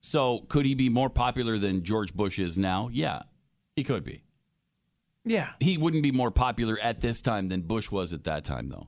So 0.00 0.44
could 0.48 0.66
he 0.66 0.74
be 0.74 0.88
more 0.88 1.10
popular 1.10 1.58
than 1.58 1.82
George 1.82 2.14
Bush 2.14 2.38
is 2.38 2.56
now? 2.58 2.88
Yeah, 2.92 3.22
he 3.74 3.82
could 3.84 4.04
be. 4.04 4.22
Yeah. 5.24 5.50
He 5.60 5.76
wouldn't 5.76 6.04
be 6.04 6.12
more 6.12 6.30
popular 6.30 6.78
at 6.80 7.00
this 7.00 7.20
time 7.20 7.48
than 7.48 7.62
Bush 7.62 7.90
was 7.90 8.12
at 8.12 8.24
that 8.24 8.44
time, 8.44 8.68
though. 8.68 8.86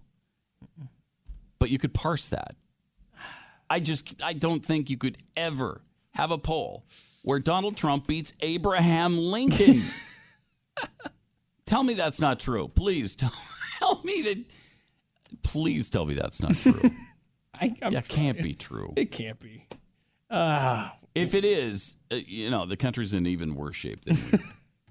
But 1.58 1.70
you 1.70 1.78
could 1.78 1.92
parse 1.92 2.28
that. 2.28 2.54
I 3.68 3.80
just 3.80 4.22
I 4.22 4.32
don't 4.32 4.64
think 4.64 4.88
you 4.88 4.96
could 4.96 5.18
ever 5.36 5.82
have 6.12 6.30
a 6.30 6.38
poll 6.38 6.86
where 7.22 7.40
Donald 7.40 7.76
Trump 7.76 8.06
beats 8.06 8.32
Abraham 8.40 9.18
Lincoln. 9.18 9.82
tell 11.66 11.82
me 11.82 11.94
that's 11.94 12.20
not 12.20 12.40
true. 12.40 12.68
Please 12.68 13.16
tell, 13.16 13.32
tell 13.78 14.00
me 14.04 14.22
that. 14.22 14.44
Please 15.42 15.90
tell 15.90 16.06
me 16.06 16.14
that's 16.14 16.40
not 16.40 16.54
true. 16.54 16.90
I, 17.60 17.74
I'm 17.82 17.90
that 17.92 18.08
can't 18.08 18.40
be 18.42 18.54
true. 18.54 18.92
It 18.96 19.10
can't 19.10 19.38
be. 19.40 19.66
Ah, 20.30 20.96
If 21.14 21.34
it 21.34 21.44
is, 21.44 21.96
uh, 22.12 22.16
you 22.16 22.50
know, 22.50 22.66
the 22.66 22.76
country's 22.76 23.14
in 23.14 23.26
even 23.26 23.54
worse 23.54 23.76
shape 23.76 24.00
than 24.04 24.16
we. 24.32 24.38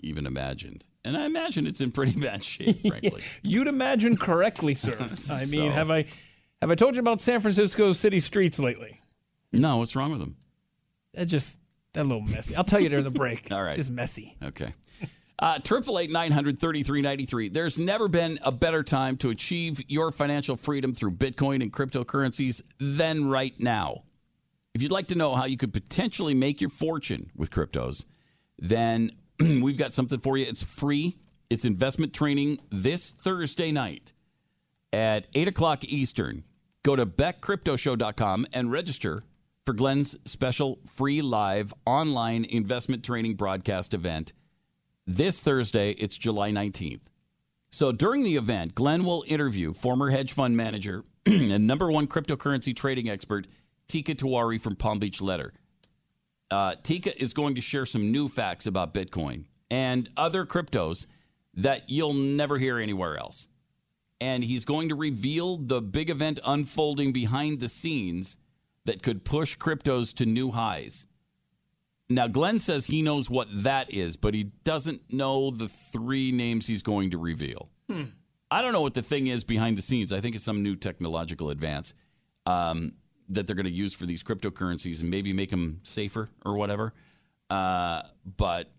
even 0.10 0.26
imagined. 0.26 0.86
And 1.06 1.16
I 1.16 1.26
imagine 1.26 1.68
it's 1.68 1.80
in 1.82 1.92
pretty 1.92 2.20
bad 2.20 2.44
shape, 2.44 2.82
frankly. 2.88 3.22
You'd 3.44 3.68
imagine 3.68 4.18
correctly, 4.18 4.74
sir. 4.76 4.96
I 5.00 5.08
mean, 5.46 5.48
So- 5.48 5.70
have 5.70 5.92
I 5.92 6.06
have 6.62 6.72
I 6.72 6.76
told 6.76 6.96
you 6.96 7.02
about 7.02 7.22
San 7.22 7.40
Francisco 7.40 7.92
city 7.94 8.20
streets 8.20 8.58
lately? 8.60 9.00
No, 9.54 9.78
what's 9.78 9.96
wrong 9.96 10.10
with 10.12 10.20
them? 10.20 10.36
They're 11.14 11.26
just 11.26 11.60
they're 11.94 12.04
a 12.04 12.06
little 12.08 12.22
messy. 12.22 12.56
I'll 12.56 12.64
tell 12.64 12.80
you 12.80 12.90
during 12.90 13.06
the 13.06 13.12
break. 13.12 13.52
All 13.52 13.64
right. 13.64 13.76
Just 13.76 13.92
messy. 13.92 14.36
Okay. 14.44 14.74
Triple 15.64 16.00
eight 16.00 16.12
nine 16.12 16.32
hundred 16.32 16.60
thirty 16.60 16.84
three 16.84 17.02
ninety 17.02 17.26
three. 17.26 17.50
There's 17.50 17.78
never 17.78 18.08
been 18.08 18.40
a 18.42 18.52
better 18.52 18.82
time 18.84 19.18
to 19.18 19.30
achieve 19.30 19.82
your 19.88 20.12
financial 20.12 20.56
freedom 20.56 20.94
through 20.94 21.12
Bitcoin 21.12 21.62
and 21.62 21.72
cryptocurrencies 21.72 22.64
than 22.80 23.30
right 23.30 23.54
now. 23.60 24.00
If 24.74 24.82
you'd 24.82 24.92
like 24.92 25.08
to 25.08 25.16
know 25.16 25.36
how 25.36 25.46
you 25.46 25.58
could 25.58 25.74
potentially 25.74 26.34
make 26.34 26.62
your 26.62 26.70
fortune 26.70 27.32
with 27.36 27.52
cryptos, 27.52 28.06
then 28.60 29.12
we've 29.40 29.78
got 29.78 29.94
something 29.94 30.20
for 30.20 30.38
you. 30.38 30.46
It's 30.46 30.64
free. 30.64 31.18
It's 31.50 31.66
investment 31.66 32.14
training 32.14 32.60
this 32.70 33.12
Thursday 33.12 33.72
night 33.72 34.14
at 34.92 35.28
8 35.34 35.48
o'clock 35.48 35.84
Eastern. 35.86 36.44
Go 36.84 36.96
to 36.96 37.06
beckcryptoshow.com 37.06 38.48
and 38.54 38.72
register 38.72 39.24
for 39.66 39.74
Glenn's 39.74 40.18
special 40.26 40.80
free 40.86 41.22
live 41.22 41.74
online 41.86 42.46
investment 42.46 43.04
training 43.04 43.36
broadcast 43.36 43.94
event 43.94 44.34
this 45.08 45.42
Thursday. 45.42 45.92
It's 45.92 46.18
July 46.18 46.52
19th. 46.52 47.02
So 47.72 47.92
during 47.92 48.24
the 48.24 48.36
event, 48.36 48.76
Glenn 48.76 49.04
will 49.04 49.24
interview 49.28 49.74
former 49.74 50.10
hedge 50.10 50.34
fund 50.34 50.56
manager 50.56 51.04
and 51.26 51.66
number 51.66 51.92
one 51.92 52.08
cryptocurrency 52.08 52.76
trading 52.76 53.10
expert, 53.10 53.48
Teeka 53.88 54.16
Tiwari 54.16 54.60
from 54.60 54.76
Palm 54.76 55.00
Beach 55.00 55.22
Letter. 55.22 55.54
Uh, 56.52 56.76
Teeka 56.76 57.16
is 57.18 57.34
going 57.34 57.56
to 57.56 57.62
share 57.62 57.86
some 57.86 58.12
new 58.12 58.28
facts 58.28 58.68
about 58.68 58.94
Bitcoin 58.94 59.46
and 59.70 60.10
other 60.16 60.46
cryptos 60.46 61.08
that 61.54 61.90
you'll 61.90 62.14
never 62.14 62.58
hear 62.58 62.78
anywhere 62.78 63.18
else. 63.18 63.48
And 64.22 64.44
he's 64.44 64.66
going 64.66 64.90
to 64.90 64.96
reveal 64.96 65.58
the 65.58 65.82
big 65.82 66.10
event 66.10 66.40
unfolding 66.46 67.12
behind 67.12 67.60
the 67.60 67.68
scenes 67.68 68.38
that 68.86 69.04
could 69.04 69.26
push 69.26 69.58
cryptos 69.58 70.14
to 70.16 70.26
new 70.26 70.52
highs. 70.52 71.06
Now, 72.10 72.28
Glenn 72.28 72.58
says 72.60 72.86
he 72.86 73.02
knows 73.02 73.30
what 73.30 73.48
that 73.64 73.94
is, 73.94 74.16
but 74.16 74.34
he 74.34 74.46
doesn't 74.64 75.02
know 75.12 75.52
the 75.52 75.68
three 75.68 76.32
names 76.32 76.66
he's 76.68 76.82
going 76.82 77.12
to 77.12 77.18
reveal. 77.18 77.70
I 78.50 78.62
don't 78.62 78.72
know 78.72 78.82
what 78.82 78.94
the 78.94 79.02
thing 79.02 79.28
is 79.28 79.44
behind 79.44 79.76
the 79.78 79.82
scenes. 79.82 80.14
I 80.14 80.22
think 80.22 80.36
it's 80.36 80.44
some 80.46 80.64
new 80.64 80.76
technological 80.78 81.50
advance 81.50 81.94
um, 82.46 82.94
that 83.30 83.46
they're 83.46 83.56
going 83.58 83.66
to 83.66 83.72
use 83.72 83.94
for 83.94 84.06
these 84.06 84.24
cryptocurrencies 84.24 85.02
and 85.02 85.10
maybe 85.10 85.34
make 85.34 85.50
them 85.52 85.82
safer 85.84 86.30
or 86.46 86.56
whatever. 86.56 86.94
Uh, 87.50 88.04
but 88.38 88.72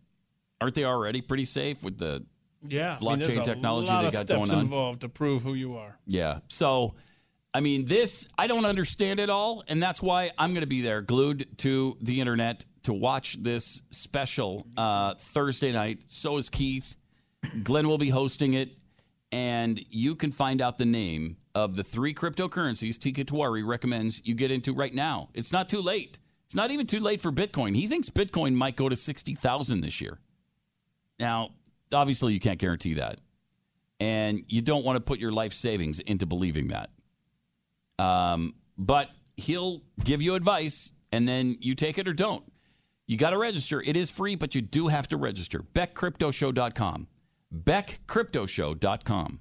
aren't 0.60 0.74
they 0.74 0.84
already 0.84 1.20
pretty 1.20 1.44
safe 1.44 1.82
with 1.82 1.98
the 1.98 2.24
Yeah. 2.66 2.96
I 3.00 3.04
mean, 3.16 3.20
blockchain 3.20 3.40
a 3.40 3.44
technology 3.44 3.90
lot 3.90 4.00
they 4.00 4.06
of 4.06 4.12
got 4.14 4.26
going 4.26 4.50
on? 4.50 4.60
involved 4.60 5.02
to 5.02 5.08
prove 5.10 5.42
who 5.42 5.52
you 5.52 5.76
are. 5.76 5.98
Yeah. 6.06 6.40
So, 6.48 6.94
I 7.52 7.60
mean, 7.60 7.84
this, 7.84 8.26
I 8.38 8.46
don't 8.46 8.64
understand 8.64 9.20
it 9.20 9.28
all. 9.30 9.64
And 9.68 9.82
that's 9.82 10.02
why 10.02 10.30
I'm 10.38 10.52
going 10.52 10.62
to 10.62 10.66
be 10.66 10.80
there, 10.80 11.02
glued 11.02 11.46
to 11.58 11.96
the 12.00 12.20
internet 12.20 12.64
to 12.88 12.94
watch 12.94 13.36
this 13.42 13.82
special 13.90 14.66
uh, 14.74 15.14
Thursday 15.14 15.72
night. 15.72 16.04
So 16.06 16.38
is 16.38 16.48
Keith. 16.48 16.96
Glenn 17.62 17.86
will 17.86 17.98
be 17.98 18.08
hosting 18.08 18.54
it. 18.54 18.78
And 19.30 19.78
you 19.90 20.14
can 20.14 20.32
find 20.32 20.62
out 20.62 20.78
the 20.78 20.86
name 20.86 21.36
of 21.54 21.76
the 21.76 21.84
three 21.84 22.14
cryptocurrencies 22.14 22.96
Teeka 22.96 23.26
Tiwari 23.26 23.66
recommends 23.66 24.22
you 24.24 24.34
get 24.34 24.50
into 24.50 24.72
right 24.72 24.94
now. 24.94 25.28
It's 25.34 25.52
not 25.52 25.68
too 25.68 25.82
late. 25.82 26.18
It's 26.46 26.54
not 26.54 26.70
even 26.70 26.86
too 26.86 26.98
late 26.98 27.20
for 27.20 27.30
Bitcoin. 27.30 27.76
He 27.76 27.88
thinks 27.88 28.08
Bitcoin 28.08 28.54
might 28.54 28.74
go 28.74 28.88
to 28.88 28.96
60,000 28.96 29.82
this 29.82 30.00
year. 30.00 30.18
Now, 31.20 31.50
obviously, 31.92 32.32
you 32.32 32.40
can't 32.40 32.58
guarantee 32.58 32.94
that. 32.94 33.20
And 34.00 34.44
you 34.48 34.62
don't 34.62 34.82
want 34.82 34.96
to 34.96 35.00
put 35.00 35.18
your 35.18 35.32
life 35.32 35.52
savings 35.52 36.00
into 36.00 36.24
believing 36.24 36.68
that. 36.68 36.88
Um, 37.98 38.54
but 38.78 39.10
he'll 39.36 39.82
give 40.02 40.22
you 40.22 40.36
advice 40.36 40.92
and 41.12 41.28
then 41.28 41.58
you 41.60 41.74
take 41.74 41.98
it 41.98 42.08
or 42.08 42.14
don't. 42.14 42.44
You 43.08 43.16
got 43.16 43.30
to 43.30 43.38
register. 43.38 43.82
It 43.84 43.96
is 43.96 44.10
free, 44.10 44.36
but 44.36 44.54
you 44.54 44.60
do 44.60 44.88
have 44.88 45.08
to 45.08 45.16
register. 45.16 45.60
BeckCryptoShow.com. 45.74 47.08
BeckCryptoShow.com. 47.64 49.40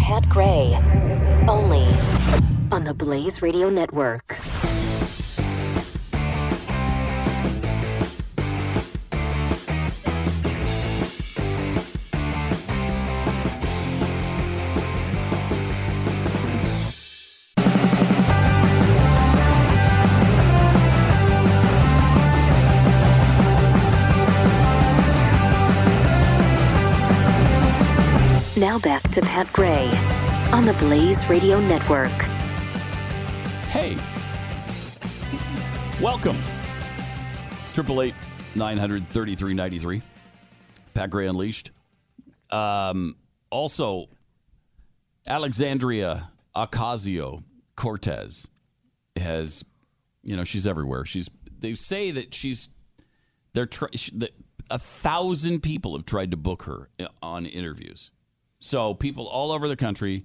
Pat 0.00 0.28
Gray, 0.28 0.76
only 1.48 1.86
on 2.72 2.82
the 2.82 2.92
Blaze 2.92 3.40
Radio 3.40 3.70
Network. 3.70 4.36
Now 28.62 28.78
back 28.78 29.02
to 29.10 29.20
Pat 29.20 29.52
Gray 29.52 29.88
on 30.52 30.64
the 30.64 30.72
Blaze 30.74 31.28
Radio 31.28 31.58
Network. 31.58 32.12
Hey, 33.66 33.98
welcome. 36.00 36.40
Triple 37.74 38.02
eight 38.02 38.14
nine 38.54 38.78
hundred 38.78 39.08
thirty 39.08 39.34
three 39.34 39.52
ninety 39.52 39.80
three. 39.80 40.00
Pat 40.94 41.10
Gray 41.10 41.26
Unleashed. 41.26 41.72
Um, 42.50 43.16
also, 43.50 44.06
Alexandria 45.26 46.30
Ocasio 46.54 47.42
Cortez 47.74 48.46
has, 49.16 49.64
you 50.22 50.36
know, 50.36 50.44
she's 50.44 50.68
everywhere. 50.68 51.04
She's. 51.04 51.28
They 51.58 51.74
say 51.74 52.12
that 52.12 52.32
she's. 52.32 52.68
They're 53.54 53.68
that 54.12 54.30
a 54.70 54.78
thousand 54.78 55.64
people 55.64 55.96
have 55.96 56.06
tried 56.06 56.30
to 56.30 56.36
book 56.36 56.62
her 56.62 56.90
uh, 57.00 57.06
on 57.20 57.44
interviews. 57.44 58.12
So 58.62 58.94
people 58.94 59.26
all 59.26 59.50
over 59.50 59.66
the 59.66 59.76
country 59.76 60.24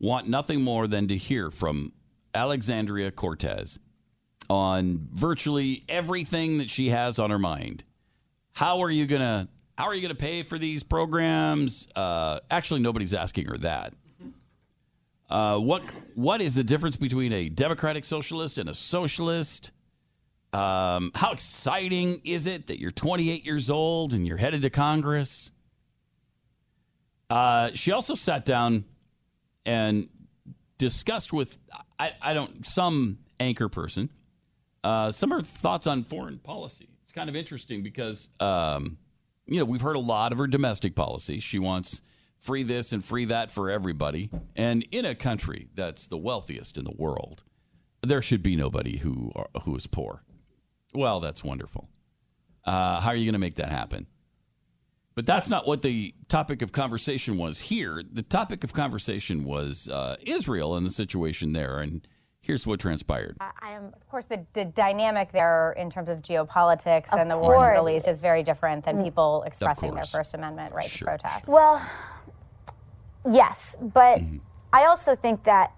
want 0.00 0.28
nothing 0.28 0.60
more 0.60 0.88
than 0.88 1.06
to 1.08 1.16
hear 1.16 1.52
from 1.52 1.92
Alexandria 2.34 3.12
Cortez 3.12 3.78
on 4.50 5.08
virtually 5.12 5.84
everything 5.88 6.58
that 6.58 6.68
she 6.68 6.90
has 6.90 7.20
on 7.20 7.30
her 7.30 7.38
mind. 7.38 7.84
How 8.52 8.82
are 8.82 8.90
you 8.90 9.06
gonna 9.06 9.48
how 9.78 9.84
are 9.84 9.94
you 9.94 10.02
gonna 10.02 10.16
pay 10.16 10.42
for 10.42 10.58
these 10.58 10.82
programs? 10.82 11.86
Uh, 11.94 12.40
actually, 12.50 12.80
nobody's 12.80 13.14
asking 13.14 13.46
her 13.46 13.58
that. 13.58 13.94
Uh, 15.30 15.58
what 15.58 15.82
what 16.16 16.40
is 16.40 16.56
the 16.56 16.64
difference 16.64 16.96
between 16.96 17.32
a 17.32 17.48
democratic 17.48 18.04
socialist 18.04 18.58
and 18.58 18.68
a 18.68 18.74
socialist? 18.74 19.70
Um, 20.52 21.12
how 21.14 21.30
exciting 21.30 22.20
is 22.24 22.46
it 22.46 22.66
that 22.66 22.80
you're 22.80 22.90
28 22.90 23.44
years 23.44 23.70
old 23.70 24.12
and 24.12 24.26
you're 24.26 24.38
headed 24.38 24.62
to 24.62 24.70
Congress? 24.70 25.52
Uh, 27.28 27.70
she 27.74 27.92
also 27.92 28.14
sat 28.14 28.44
down 28.44 28.84
and 29.64 30.08
discussed 30.78 31.32
with 31.32 31.58
I, 31.98 32.12
I 32.20 32.34
don't 32.34 32.64
some 32.64 33.18
anchor 33.40 33.68
person 33.68 34.10
uh, 34.86 35.10
some 35.10 35.32
of 35.32 35.38
her 35.38 35.42
thoughts 35.42 35.88
on 35.88 36.04
foreign 36.04 36.38
policy. 36.38 36.88
It's 37.02 37.10
kind 37.10 37.28
of 37.28 37.34
interesting 37.34 37.82
because 37.82 38.28
um, 38.38 38.98
you 39.44 39.58
know 39.58 39.64
we've 39.64 39.80
heard 39.80 39.96
a 39.96 40.00
lot 40.00 40.30
of 40.30 40.38
her 40.38 40.46
domestic 40.46 40.94
policy. 40.94 41.40
She 41.40 41.58
wants 41.58 42.00
free 42.38 42.62
this 42.62 42.92
and 42.92 43.04
free 43.04 43.24
that 43.24 43.50
for 43.50 43.68
everybody, 43.68 44.30
and 44.54 44.86
in 44.92 45.04
a 45.04 45.16
country 45.16 45.66
that's 45.74 46.06
the 46.06 46.16
wealthiest 46.16 46.78
in 46.78 46.84
the 46.84 46.94
world, 46.96 47.42
there 48.02 48.22
should 48.22 48.44
be 48.44 48.54
nobody 48.54 48.98
who 48.98 49.32
are, 49.34 49.48
who 49.64 49.74
is 49.74 49.88
poor. 49.88 50.22
Well, 50.94 51.18
that's 51.18 51.42
wonderful. 51.42 51.88
Uh, 52.64 53.00
how 53.00 53.10
are 53.10 53.16
you 53.16 53.24
going 53.24 53.32
to 53.32 53.40
make 53.40 53.56
that 53.56 53.70
happen? 53.70 54.06
But 55.16 55.24
that's 55.24 55.48
not 55.48 55.66
what 55.66 55.80
the 55.80 56.14
topic 56.28 56.60
of 56.60 56.72
conversation 56.72 57.38
was 57.38 57.58
here. 57.58 58.02
The 58.12 58.22
topic 58.22 58.62
of 58.64 58.74
conversation 58.74 59.44
was 59.44 59.88
uh, 59.88 60.16
Israel 60.22 60.76
and 60.76 60.84
the 60.86 60.90
situation 60.90 61.54
there. 61.54 61.78
And 61.78 62.06
here's 62.42 62.66
what 62.66 62.80
transpired. 62.80 63.38
I 63.40 63.70
am, 63.70 63.86
of 63.94 64.06
course, 64.10 64.26
the, 64.26 64.44
the 64.52 64.66
dynamic 64.66 65.32
there 65.32 65.72
in 65.78 65.90
terms 65.90 66.10
of 66.10 66.20
geopolitics 66.20 67.10
Of 67.14 67.18
and 67.18 67.30
the 67.30 67.38
war 67.38 67.54
in 67.56 67.62
the. 67.62 67.68
Middle 67.82 67.96
East 67.96 68.08
is 68.08 68.20
very 68.20 68.42
different 68.42 68.84
than 68.84 68.98
Mm. 68.98 69.04
people 69.04 69.42
expressing 69.46 69.94
their. 69.94 70.04
First 70.04 70.34
Amendment 70.34 70.74
right 70.74 70.84
to 70.84 71.04
protest. 71.04 71.48
Well, 71.48 71.80
yes, 73.28 73.74
but 73.80 74.18
Mm-hmm. 74.18 74.36
I 74.72 74.84
also 74.84 75.16
think 75.16 75.44
that 75.44 75.72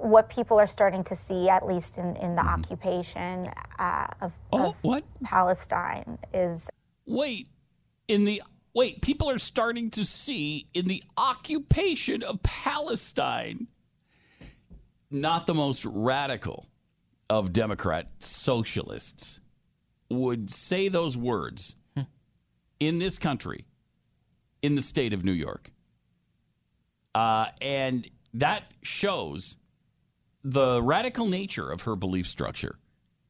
what 0.00 0.28
people 0.28 0.58
are 0.58 0.66
starting 0.66 1.04
to 1.04 1.14
see, 1.14 1.48
at 1.48 1.64
least 1.64 1.96
in, 1.98 2.16
in 2.16 2.34
the 2.34 2.42
Mm-hmm. 2.42 2.48
occupation 2.64 3.48
uh, 3.78 4.08
of, 4.20 4.32
Oh, 4.52 4.70
of 4.70 4.74
what? 4.82 5.04
Palestine, 5.22 6.18
is 6.34 6.60
Wait, 7.06 7.48
in 8.08 8.24
the 8.24 8.42
wait, 8.74 9.00
people 9.02 9.30
are 9.30 9.38
starting 9.38 9.90
to 9.90 10.04
see 10.04 10.68
in 10.74 10.86
the 10.88 11.02
occupation 11.16 12.22
of 12.22 12.42
Palestine 12.42 13.68
not 15.10 15.46
the 15.46 15.54
most 15.54 15.84
radical 15.86 16.66
of 17.30 17.52
Democrat 17.52 18.10
socialists 18.20 19.40
would 20.10 20.50
say 20.50 20.88
those 20.88 21.16
words. 21.16 21.76
in 22.80 22.98
this 22.98 23.18
country, 23.18 23.66
in 24.62 24.74
the 24.74 24.82
state 24.82 25.12
of 25.12 25.24
New 25.24 25.32
York. 25.32 25.72
Uh, 27.14 27.46
and 27.60 28.08
that 28.34 28.72
shows 28.82 29.56
the 30.44 30.80
radical 30.82 31.26
nature 31.26 31.70
of 31.70 31.82
her 31.82 31.96
belief 31.96 32.26
structure, 32.26 32.78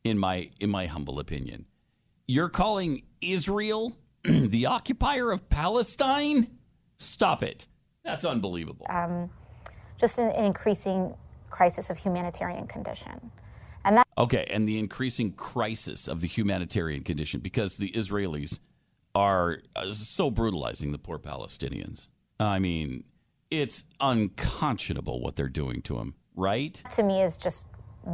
in 0.05 0.19
my 0.19 0.51
in 0.61 0.71
my 0.71 0.87
humble 0.87 1.19
opinion. 1.19 1.65
You're 2.27 2.51
calling 2.51 3.05
Israel 3.21 3.97
the 4.25 4.67
occupier 4.67 5.31
of 5.31 5.49
Palestine? 5.49 6.49
Stop 6.97 7.43
it. 7.43 7.67
That's 8.05 8.25
unbelievable. 8.25 8.87
Um, 8.89 9.31
just 9.99 10.19
an, 10.19 10.31
increasing 10.33 11.15
crisis 11.51 11.91
of 11.91 11.99
humanitarian 11.99 12.67
condition. 12.67 13.31
And 13.85 13.97
that 13.97 14.07
Okay, 14.17 14.47
and 14.51 14.67
the 14.67 14.79
increasing 14.79 15.33
crisis 15.33 16.09
of 16.09 16.21
the 16.21 16.27
humanitarian 16.27 17.05
condition 17.05 17.41
because 17.41 17.77
the 17.77 17.93
Israelis 17.93 18.59
are 19.15 19.59
uh, 19.77 19.91
so 19.93 20.31
brutalizing 20.31 20.93
the 20.93 20.99
poor 20.99 21.19
Palestinians. 21.19 22.09
I 22.41 22.59
mean, 22.59 23.05
it's 23.51 23.85
unconscionable 24.01 25.21
what 25.21 25.37
they're 25.37 25.49
doing 25.49 25.83
to 25.83 25.95
them, 25.95 26.15
right? 26.35 26.83
to 26.93 27.03
me 27.03 27.23
is 27.23 27.37
just 27.37 27.67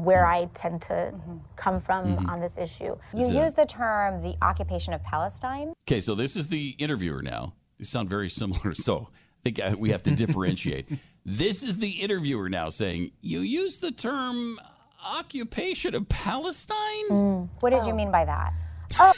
where 0.02 0.26
I 0.26 0.46
tend 0.54 0.82
to 0.82 1.14
come 1.56 1.80
from 1.80 2.16
Mhm. 2.16 2.28
on 2.28 2.40
this 2.40 2.56
issue. 2.58 2.96
You 3.14 3.26
So- 3.28 3.44
use 3.44 3.52
the 3.54 3.64
term 3.66 4.22
the 4.22 4.36
occupation 4.42 4.92
of 4.92 5.02
Palestine. 5.04 5.72
Okay, 5.86 6.00
so 6.00 6.14
this 6.14 6.34
is 6.36 6.48
the 6.48 6.70
interviewer 6.78 7.22
now. 7.22 7.52
They 7.78 7.84
sound 7.84 8.10
very 8.10 8.28
similar, 8.28 8.74
so 8.74 9.08
I 9.12 9.42
think 9.42 9.60
uh, 9.60 9.76
we 9.78 9.90
have 9.90 10.02
to 10.04 10.10
differentiate. 10.16 10.88
this 11.24 11.62
is 11.62 11.76
the 11.78 11.90
interviewer 11.90 12.48
now 12.48 12.68
saying, 12.70 13.12
You 13.20 13.40
use 13.40 13.78
the 13.78 13.92
term 13.92 14.58
occupation 15.04 15.94
of 15.94 16.08
Palestine? 16.08 17.48
What 17.60 17.70
did 17.70 17.86
you 17.86 17.94
mean 17.94 18.10
by 18.10 18.24
that? 18.24 18.52
Oh. 18.98 19.12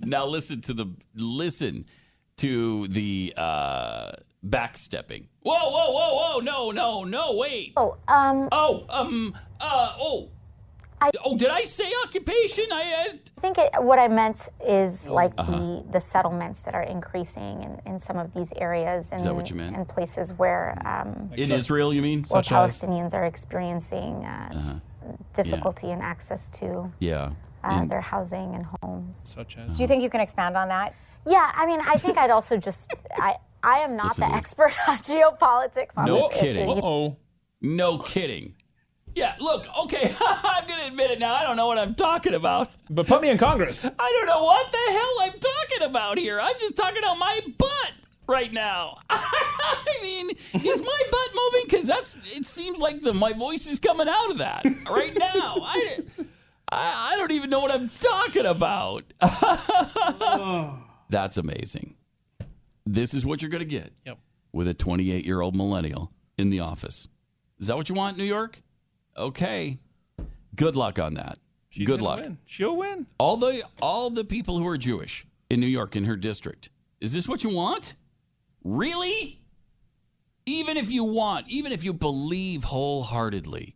now 0.00 0.26
listen 0.26 0.60
to 0.62 0.74
the 0.74 0.86
listen 1.14 1.84
to 2.38 2.88
the 2.88 3.32
uh 3.36 4.12
backstepping. 4.48 5.26
Whoa, 5.42 5.70
whoa, 5.70 5.90
whoa, 5.92 6.14
whoa, 6.14 6.40
no, 6.40 6.70
no, 6.70 7.04
no, 7.04 7.34
wait. 7.34 7.72
Oh, 7.76 7.96
um 8.08 8.48
Oh, 8.52 8.84
um 8.88 9.34
uh 9.60 9.96
oh. 10.00 10.28
I, 10.98 11.10
oh, 11.26 11.36
did 11.36 11.50
I 11.50 11.64
say 11.64 11.92
occupation? 12.04 12.64
I 12.72 13.06
uh, 13.10 13.12
I 13.36 13.40
think 13.42 13.58
it, 13.58 13.70
what 13.82 13.98
I 13.98 14.08
meant 14.08 14.48
is 14.66 15.06
like 15.06 15.32
Uh-huh. 15.36 15.52
the, 15.52 15.84
the 15.92 16.00
settlements 16.00 16.60
that 16.60 16.74
are 16.74 16.84
increasing 16.84 17.62
in, 17.62 17.92
in 17.92 18.00
some 18.00 18.16
of 18.16 18.32
these 18.32 18.48
areas 18.56 19.04
and, 19.10 19.20
Is 19.20 19.24
that 19.26 19.34
what 19.34 19.50
you 19.50 19.56
meant? 19.56 19.76
and 19.76 19.86
places 19.86 20.32
where 20.32 20.74
um, 20.86 21.30
in 21.36 21.52
Israel, 21.52 21.92
you 21.92 22.00
mean? 22.00 22.24
where 22.28 22.40
Palestinians 22.42 23.12
are 23.12 23.26
experiencing 23.26 24.24
uh, 24.24 24.48
Uh-huh. 24.54 25.12
difficulty 25.34 25.90
in 25.90 26.00
access 26.00 26.48
to 26.60 26.90
Yeah. 26.98 27.32
uh, 27.62 27.80
In- 27.82 27.88
their 27.88 28.00
housing 28.00 28.54
and 28.54 28.64
homes. 28.80 29.20
Such 29.24 29.58
Uh-huh. 29.58 29.70
Do 29.74 29.82
you 29.82 29.88
think 29.88 30.02
you 30.02 30.08
can 30.10 30.22
expand 30.22 30.56
on 30.56 30.68
that? 30.68 30.94
Yeah, 31.26 31.50
I 31.54 31.66
mean, 31.66 31.80
I 31.86 31.96
think 31.98 32.16
I'd 32.16 32.30
also 32.30 32.56
just 32.56 32.90
I 33.28 33.34
I 33.62 33.78
am 33.78 33.96
not 33.96 34.08
Listen 34.18 34.28
the 34.28 34.34
expert 34.36 34.72
on 34.88 34.98
geopolitics. 34.98 35.90
On 35.96 36.06
No 36.06 36.28
this 36.28 36.40
kidding. 36.40 36.68
Uh-oh. 36.68 37.16
No 37.60 37.98
kidding. 37.98 38.54
Yeah, 39.14 39.34
look, 39.40 39.66
okay, 39.84 40.14
I'm 40.20 40.66
going 40.66 40.78
to 40.80 40.86
admit 40.88 41.10
it 41.10 41.18
now. 41.18 41.34
I 41.34 41.42
don't 41.42 41.56
know 41.56 41.66
what 41.66 41.78
I'm 41.78 41.94
talking 41.94 42.34
about. 42.34 42.70
But 42.90 43.06
put 43.06 43.22
me 43.22 43.30
in 43.30 43.38
Congress. 43.38 43.84
I 43.84 44.12
don't 44.12 44.26
know 44.26 44.44
what 44.44 44.70
the 44.70 44.92
hell 44.92 45.16
I'm 45.22 45.32
talking 45.32 45.88
about 45.88 46.18
here. 46.18 46.38
I'm 46.38 46.54
just 46.60 46.76
talking 46.76 47.02
out 47.02 47.18
my 47.18 47.40
butt 47.56 47.92
right 48.28 48.52
now. 48.52 48.98
I 49.10 49.98
mean, 50.02 50.30
is 50.52 50.82
my 50.82 51.02
butt 51.10 51.28
moving? 51.34 51.62
Because 51.64 51.86
that's. 51.86 52.14
It 52.34 52.44
seems 52.44 52.78
like 52.78 53.00
the 53.00 53.14
my 53.14 53.32
voice 53.32 53.66
is 53.66 53.80
coming 53.80 54.06
out 54.06 54.30
of 54.30 54.38
that 54.38 54.66
right 54.90 55.16
now. 55.16 55.56
I, 55.62 55.98
I, 56.70 57.12
I 57.12 57.16
don't 57.16 57.32
even 57.32 57.48
know 57.48 57.60
what 57.60 57.70
I'm 57.72 57.88
talking 57.88 58.44
about. 58.44 59.04
That's 61.08 61.38
amazing. 61.38 61.94
This 62.86 63.12
is 63.14 63.26
what 63.26 63.42
you're 63.42 63.50
going 63.50 63.58
to 63.60 63.64
get 63.66 63.92
Yep. 64.06 64.18
with 64.52 64.68
a 64.68 64.74
28 64.74 65.24
year 65.26 65.40
old 65.40 65.54
millennial 65.56 66.12
in 66.38 66.50
the 66.50 66.60
office. 66.60 67.08
Is 67.58 67.66
that 67.66 67.76
what 67.76 67.88
you 67.88 67.94
want, 67.94 68.16
New 68.16 68.24
York? 68.24 68.62
Okay. 69.16 69.78
Good 70.54 70.76
luck 70.76 70.98
on 70.98 71.14
that. 71.14 71.38
She's 71.68 71.86
Good 71.86 72.00
luck. 72.00 72.20
win. 72.20 72.38
She'll 72.46 72.76
win. 72.76 73.06
All 73.18 73.36
the 73.36 73.62
all 73.82 74.08
the 74.10 74.24
people 74.24 74.58
who 74.58 74.66
are 74.66 74.78
Jewish 74.78 75.26
in 75.50 75.60
New 75.60 75.66
York 75.66 75.96
in 75.96 76.04
her 76.04 76.16
district. 76.16 76.70
Is 77.00 77.12
this 77.12 77.28
what 77.28 77.44
you 77.44 77.50
want? 77.50 77.94
Really? 78.64 79.42
Even 80.46 80.76
if 80.76 80.90
you 80.90 81.04
want, 81.04 81.46
even 81.48 81.72
if 81.72 81.82
you 81.84 81.92
believe 81.92 82.64
wholeheartedly 82.64 83.74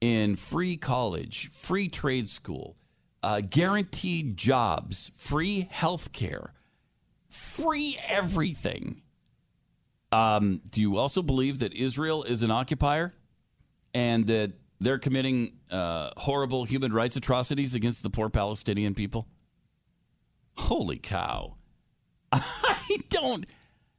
in 0.00 0.36
free 0.36 0.76
college, 0.76 1.50
free 1.50 1.88
trade 1.88 2.28
school, 2.28 2.76
uh, 3.22 3.40
guaranteed 3.48 4.36
jobs, 4.36 5.10
free 5.16 5.68
health 5.70 6.12
care, 6.12 6.54
free 7.38 7.98
everything. 8.06 9.02
Um, 10.10 10.60
do 10.70 10.80
you 10.80 10.96
also 10.96 11.22
believe 11.22 11.60
that 11.60 11.72
Israel 11.72 12.24
is 12.24 12.42
an 12.42 12.50
occupier 12.50 13.12
and 13.94 14.26
that 14.26 14.52
they're 14.80 14.98
committing 14.98 15.58
uh, 15.70 16.10
horrible 16.16 16.64
human 16.64 16.92
rights 16.92 17.16
atrocities 17.16 17.74
against 17.74 18.02
the 18.02 18.10
poor 18.10 18.28
Palestinian 18.28 18.94
people? 18.94 19.28
Holy 20.56 20.96
cow. 20.96 21.56
I 22.32 22.98
don't. 23.10 23.46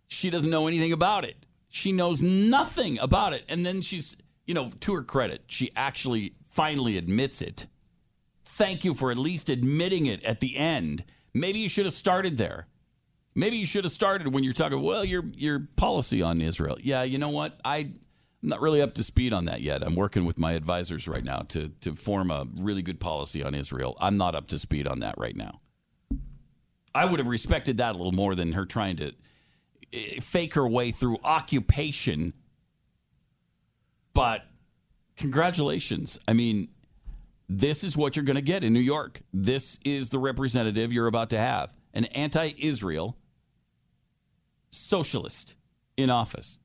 She 0.07 0.29
doesn't 0.29 0.49
know 0.49 0.67
anything 0.67 0.91
about 0.91 1.25
it. 1.25 1.45
She 1.69 1.91
knows 1.91 2.21
nothing 2.21 2.97
about 2.99 3.33
it. 3.33 3.43
And 3.47 3.65
then 3.65 3.81
she's, 3.81 4.17
you 4.47 4.53
know, 4.53 4.71
to 4.81 4.93
her 4.95 5.03
credit, 5.03 5.43
she 5.47 5.71
actually 5.75 6.33
finally 6.51 6.97
admits 6.97 7.41
it. 7.41 7.67
Thank 8.43 8.83
you 8.83 8.93
for 8.93 9.11
at 9.11 9.17
least 9.17 9.49
admitting 9.49 10.07
it 10.07 10.23
at 10.23 10.39
the 10.39 10.57
end. 10.57 11.05
Maybe 11.33 11.59
you 11.59 11.69
should 11.69 11.85
have 11.85 11.93
started 11.93 12.37
there. 12.37 12.67
Maybe 13.35 13.57
you 13.57 13.65
should 13.65 13.83
have 13.83 13.93
started 13.93 14.33
when 14.33 14.43
you're 14.43 14.53
talking, 14.53 14.81
well, 14.81 15.05
your 15.05 15.23
your 15.35 15.67
policy 15.75 16.21
on 16.21 16.41
Israel. 16.41 16.77
Yeah, 16.81 17.03
you 17.03 17.17
know 17.17 17.29
what? 17.29 17.59
I'm 17.63 17.99
not 18.41 18.61
really 18.61 18.81
up 18.81 18.93
to 18.95 19.03
speed 19.03 19.33
on 19.33 19.45
that 19.45 19.61
yet. 19.61 19.83
I'm 19.83 19.95
working 19.95 20.25
with 20.25 20.39
my 20.39 20.53
advisors 20.53 21.07
right 21.07 21.23
now 21.23 21.39
to 21.49 21.69
to 21.81 21.95
form 21.95 22.31
a 22.31 22.47
really 22.57 22.81
good 22.81 22.99
policy 22.99 23.43
on 23.43 23.53
Israel. 23.53 23.95
I'm 23.99 24.17
not 24.17 24.35
up 24.35 24.47
to 24.49 24.57
speed 24.57 24.87
on 24.87 24.99
that 24.99 25.15
right 25.17 25.35
now. 25.35 25.61
I 26.93 27.05
would 27.05 27.19
have 27.19 27.27
respected 27.27 27.77
that 27.77 27.95
a 27.95 27.97
little 27.97 28.11
more 28.11 28.35
than 28.35 28.53
her 28.53 28.65
trying 28.65 28.97
to 28.97 29.13
eh, 29.93 30.19
fake 30.21 30.55
her 30.55 30.67
way 30.67 30.91
through 30.91 31.17
occupation. 31.23 32.33
But 34.13 34.41
congratulations. 35.15 36.17
I 36.27 36.33
mean, 36.33 36.69
this 37.47 37.83
is 37.83 37.95
what 37.95 38.15
you're 38.15 38.25
going 38.25 38.35
to 38.35 38.41
get 38.41 38.63
in 38.63 38.73
New 38.73 38.79
York. 38.79 39.21
This 39.31 39.79
is 39.85 40.09
the 40.09 40.19
representative 40.19 40.91
you're 40.91 41.07
about 41.07 41.29
to 41.29 41.37
have 41.37 41.73
an 41.93 42.05
anti 42.05 42.53
Israel 42.57 43.17
socialist 44.71 45.55
in 45.97 46.09
office. 46.09 46.59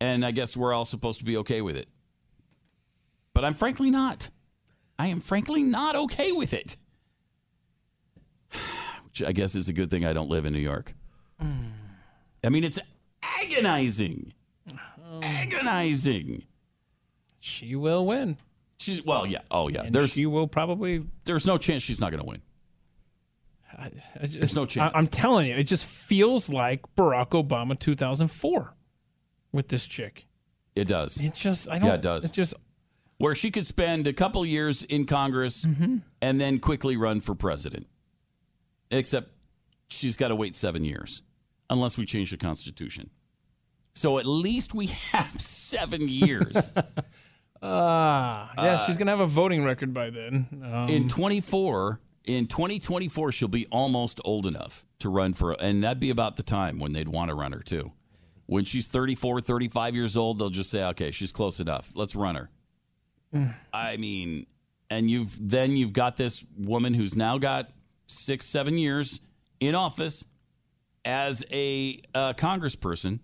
And 0.00 0.24
I 0.24 0.30
guess 0.30 0.56
we're 0.56 0.74
all 0.74 0.84
supposed 0.84 1.20
to 1.20 1.24
be 1.24 1.38
okay 1.38 1.62
with 1.62 1.76
it. 1.76 1.90
But 3.32 3.44
I'm 3.44 3.54
frankly 3.54 3.90
not. 3.90 4.30
I 4.98 5.08
am 5.08 5.20
frankly 5.20 5.62
not 5.62 5.96
okay 5.96 6.32
with 6.32 6.54
it. 6.54 6.76
Which 9.04 9.22
I 9.22 9.32
guess 9.32 9.54
is 9.54 9.68
a 9.68 9.72
good 9.72 9.90
thing 9.90 10.04
I 10.04 10.12
don't 10.12 10.28
live 10.28 10.46
in 10.46 10.52
New 10.52 10.58
York. 10.58 10.94
I 11.40 12.48
mean, 12.48 12.64
it's 12.64 12.78
agonizing. 13.22 14.32
Agonizing. 15.22 16.44
She 17.40 17.76
will 17.76 18.06
win. 18.06 18.36
She's 18.78 19.04
well, 19.04 19.26
yeah. 19.26 19.40
Oh, 19.50 19.68
yeah. 19.68 19.82
And 19.82 19.94
there's 19.94 20.10
she 20.10 20.26
will 20.26 20.46
probably. 20.46 21.04
There's 21.24 21.46
no 21.46 21.58
chance 21.58 21.82
she's 21.82 22.00
not 22.00 22.10
going 22.10 22.22
to 22.22 22.26
win. 22.26 22.42
I, 23.78 23.86
I 23.86 23.88
just- 24.26 24.38
There's 24.38 24.56
no 24.56 24.64
chance. 24.66 24.92
I, 24.94 24.98
am 24.98 25.06
telling 25.06 25.46
you, 25.48 25.54
it 25.54 25.64
just 25.64 25.84
feels 25.84 26.48
like 26.48 26.82
Barack 26.96 27.30
Obama 27.30 27.78
2004 27.78 28.74
with 29.52 29.68
this 29.68 29.86
chick. 29.86 30.26
It 30.74 30.88
does. 30.88 31.18
It's 31.20 31.38
just 31.38 31.68
I 31.70 31.78
don't. 31.78 31.88
Yeah, 31.88 31.94
it 31.94 32.02
does. 32.02 32.24
It's 32.24 32.34
just 32.34 32.54
Where 33.18 33.34
she 33.34 33.50
could 33.50 33.66
spend 33.66 34.06
a 34.06 34.12
couple 34.12 34.44
years 34.44 34.82
in 34.84 35.06
Congress 35.06 35.64
Mm-hmm. 35.64 35.96
and 36.20 36.40
then 36.40 36.58
quickly 36.58 36.96
run 36.96 37.20
for 37.20 37.34
president. 37.34 37.86
Except 38.90 39.30
she's 39.88 40.16
got 40.16 40.28
to 40.28 40.36
wait 40.36 40.54
seven 40.54 40.84
years 40.84 41.22
unless 41.70 41.96
we 41.98 42.04
change 42.06 42.30
the 42.30 42.36
Constitution. 42.36 43.10
So 43.94 44.18
at 44.18 44.26
least 44.26 44.74
we 44.74 44.86
have 44.86 45.40
seven 45.40 46.08
years. 46.08 46.72
ah 47.62 48.52
yeah. 48.56 48.62
Uh, 48.74 48.86
she's 48.86 48.96
gonna 48.96 49.10
have 49.10 49.20
a 49.20 49.26
voting 49.26 49.64
record 49.64 49.92
by 49.94 50.10
then. 50.10 50.46
Um, 50.70 50.88
in 50.88 51.08
24 51.08 52.00
in 52.26 52.46
2024 52.46 53.32
she'll 53.32 53.48
be 53.48 53.66
almost 53.70 54.20
old 54.24 54.46
enough 54.46 54.84
to 54.98 55.08
run 55.08 55.32
for 55.32 55.52
and 55.52 55.82
that'd 55.82 56.00
be 56.00 56.10
about 56.10 56.36
the 56.36 56.42
time 56.42 56.78
when 56.78 56.92
they'd 56.92 57.08
want 57.08 57.28
to 57.28 57.34
run 57.34 57.52
her 57.52 57.60
too 57.60 57.92
when 58.46 58.64
she's 58.64 58.88
34 58.88 59.40
35 59.40 59.94
years 59.94 60.16
old 60.16 60.38
they'll 60.38 60.50
just 60.50 60.70
say 60.70 60.82
okay 60.84 61.10
she's 61.10 61.32
close 61.32 61.60
enough 61.60 61.90
let's 61.94 62.14
run 62.14 62.34
her 62.34 62.50
i 63.72 63.96
mean 63.96 64.46
and 64.90 65.10
you've 65.10 65.36
then 65.40 65.76
you've 65.76 65.92
got 65.92 66.16
this 66.16 66.44
woman 66.56 66.94
who's 66.94 67.16
now 67.16 67.38
got 67.38 67.70
six 68.06 68.46
seven 68.46 68.76
years 68.76 69.20
in 69.60 69.74
office 69.74 70.24
as 71.04 71.44
a 71.50 72.02
uh, 72.14 72.32
congressperson 72.34 73.20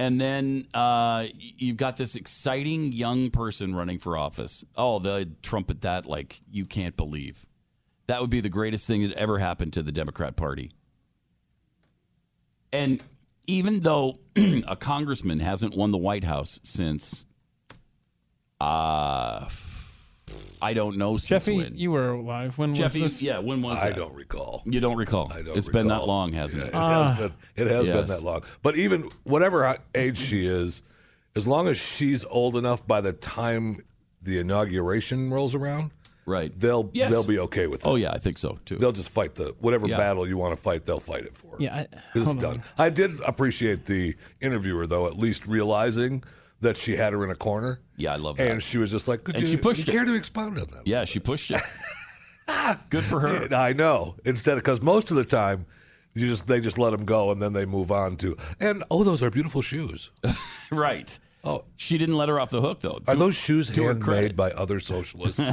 and 0.00 0.18
then 0.18 0.66
uh, 0.72 1.26
you've 1.34 1.76
got 1.76 1.98
this 1.98 2.16
exciting 2.16 2.90
young 2.90 3.28
person 3.28 3.74
running 3.74 3.98
for 3.98 4.16
office. 4.16 4.64
Oh, 4.74 4.98
they 4.98 5.26
trumpet 5.42 5.82
that 5.82 6.06
like 6.06 6.40
you 6.50 6.64
can't 6.64 6.96
believe. 6.96 7.44
That 8.10 8.20
would 8.20 8.30
be 8.30 8.40
the 8.40 8.48
greatest 8.48 8.88
thing 8.88 9.06
that 9.08 9.16
ever 9.16 9.38
happened 9.38 9.72
to 9.74 9.84
the 9.84 9.92
Democrat 9.92 10.34
Party. 10.34 10.72
And 12.72 13.00
even 13.46 13.80
though 13.80 14.18
a 14.36 14.74
congressman 14.74 15.38
hasn't 15.38 15.76
won 15.76 15.92
the 15.92 15.96
White 15.96 16.24
House 16.24 16.58
since, 16.64 17.24
uh, 18.60 19.48
I 20.60 20.74
don't 20.74 20.96
know 20.98 21.18
since 21.18 21.44
Jeffy, 21.44 21.58
when. 21.58 21.76
you 21.76 21.92
were 21.92 22.08
alive. 22.10 22.58
When 22.58 22.74
Jeffy, 22.74 23.02
was 23.02 23.12
this? 23.12 23.22
yeah, 23.22 23.38
when 23.38 23.62
was 23.62 23.78
I 23.78 23.90
that? 23.90 23.96
don't 23.96 24.14
recall. 24.16 24.62
You 24.64 24.80
don't 24.80 24.96
recall. 24.96 25.32
I 25.32 25.42
don't 25.42 25.56
It's 25.56 25.68
been 25.68 25.86
that 25.86 26.04
long, 26.04 26.32
hasn't 26.32 26.64
Yeah, 26.64 26.66
it? 26.66 26.74
It 26.74 26.80
has 26.80 27.16
been. 27.18 27.32
It 27.54 27.70
has 27.70 27.86
been 27.86 28.06
that 28.06 28.22
long. 28.24 28.42
But 28.64 28.76
even 28.76 29.08
whatever 29.22 29.78
age 29.94 30.18
she 30.18 30.46
is, 30.46 30.82
as 31.36 31.46
long 31.46 31.68
as 31.68 31.78
she's 31.78 32.24
old 32.24 32.56
enough 32.56 32.84
by 32.84 33.02
the 33.02 33.12
time 33.12 33.84
the 34.20 34.40
inauguration 34.40 35.30
rolls 35.30 35.54
around, 35.54 35.92
right? 36.30 36.52
They'll 36.58 36.90
Yes. 36.94 37.10
they'll 37.10 37.26
be 37.26 37.38
okay 37.40 37.66
with 37.66 37.80
it. 37.84 37.86
Oh 37.88 37.96
yeah, 37.96 38.12
I 38.12 38.18
think 38.18 38.38
so 38.38 38.58
too. 38.64 38.76
They'll 38.76 38.92
just 38.92 39.10
fight 39.10 39.34
the 39.34 39.54
whatever 39.60 39.86
Yeah. 39.88 39.98
battle 39.98 40.26
you 40.26 40.36
want 40.38 40.56
to 40.56 40.62
fight. 40.62 40.84
They'll 40.86 41.00
fight 41.00 41.24
it 41.24 41.36
for. 41.36 41.56
Yeah, 41.58 41.74
I- 41.80 41.86
it's 42.14 42.34
done. 42.34 42.44
on. 42.58 42.62
I 42.78 42.88
did 42.88 43.20
appreciate 43.20 43.84
the 43.86 44.14
interviewer 44.40 44.86
though, 44.86 45.06
at 45.06 45.18
least 45.18 45.46
realizing 45.46 46.22
that 46.62 46.76
she 46.76 46.96
had 46.96 47.12
her 47.12 47.24
in 47.24 47.30
a 47.30 47.34
corner. 47.34 47.80
Yeah, 47.96 48.12
I 48.12 48.16
love 48.16 48.36
that. 48.36 48.50
And 48.50 48.62
she 48.62 48.78
was 48.78 48.90
just 48.90 49.08
like, 49.08 49.24
Could 49.24 49.34
And 49.34 49.42
you, 49.44 49.50
she 49.50 49.56
pushed 49.56 49.86
you 49.86 49.92
it. 49.92 49.96
care 49.96 50.04
to 50.06 50.14
expound 50.14 50.58
on 50.58 50.66
that? 50.72 50.86
Yeah, 50.86 51.04
she 51.04 51.18
pushed 51.20 51.50
it. 51.50 51.60
Good 52.90 53.04
for 53.04 53.20
her. 53.20 53.54
I 53.54 53.72
know. 53.72 54.16
Instead, 54.24 54.56
because 54.56 54.82
most 54.82 55.10
of 55.10 55.16
the 55.16 55.24
time, 55.24 55.66
you 56.14 56.26
just 56.26 56.46
they 56.48 56.58
just 56.60 56.76
let 56.78 56.90
them 56.90 57.04
go 57.04 57.30
and 57.30 57.40
then 57.40 57.52
they 57.52 57.64
move 57.64 57.92
on 57.92 58.16
to 58.16 58.36
and 58.58 58.82
oh, 58.90 59.04
those 59.04 59.22
are 59.22 59.30
beautiful 59.30 59.62
shoes. 59.62 60.10
right. 60.72 61.16
Oh, 61.42 61.64
she 61.76 61.96
didn't 61.98 62.16
let 62.16 62.28
her 62.28 62.38
off 62.38 62.50
the 62.50 62.60
hook 62.60 62.80
though. 62.80 63.00
Are 63.08 63.14
those 63.16 63.34
shoes 63.34 63.70
to 63.70 63.82
her 63.84 63.94
handmade 63.94 64.36
by 64.36 64.50
other 64.52 64.80
socialists? 64.80 65.40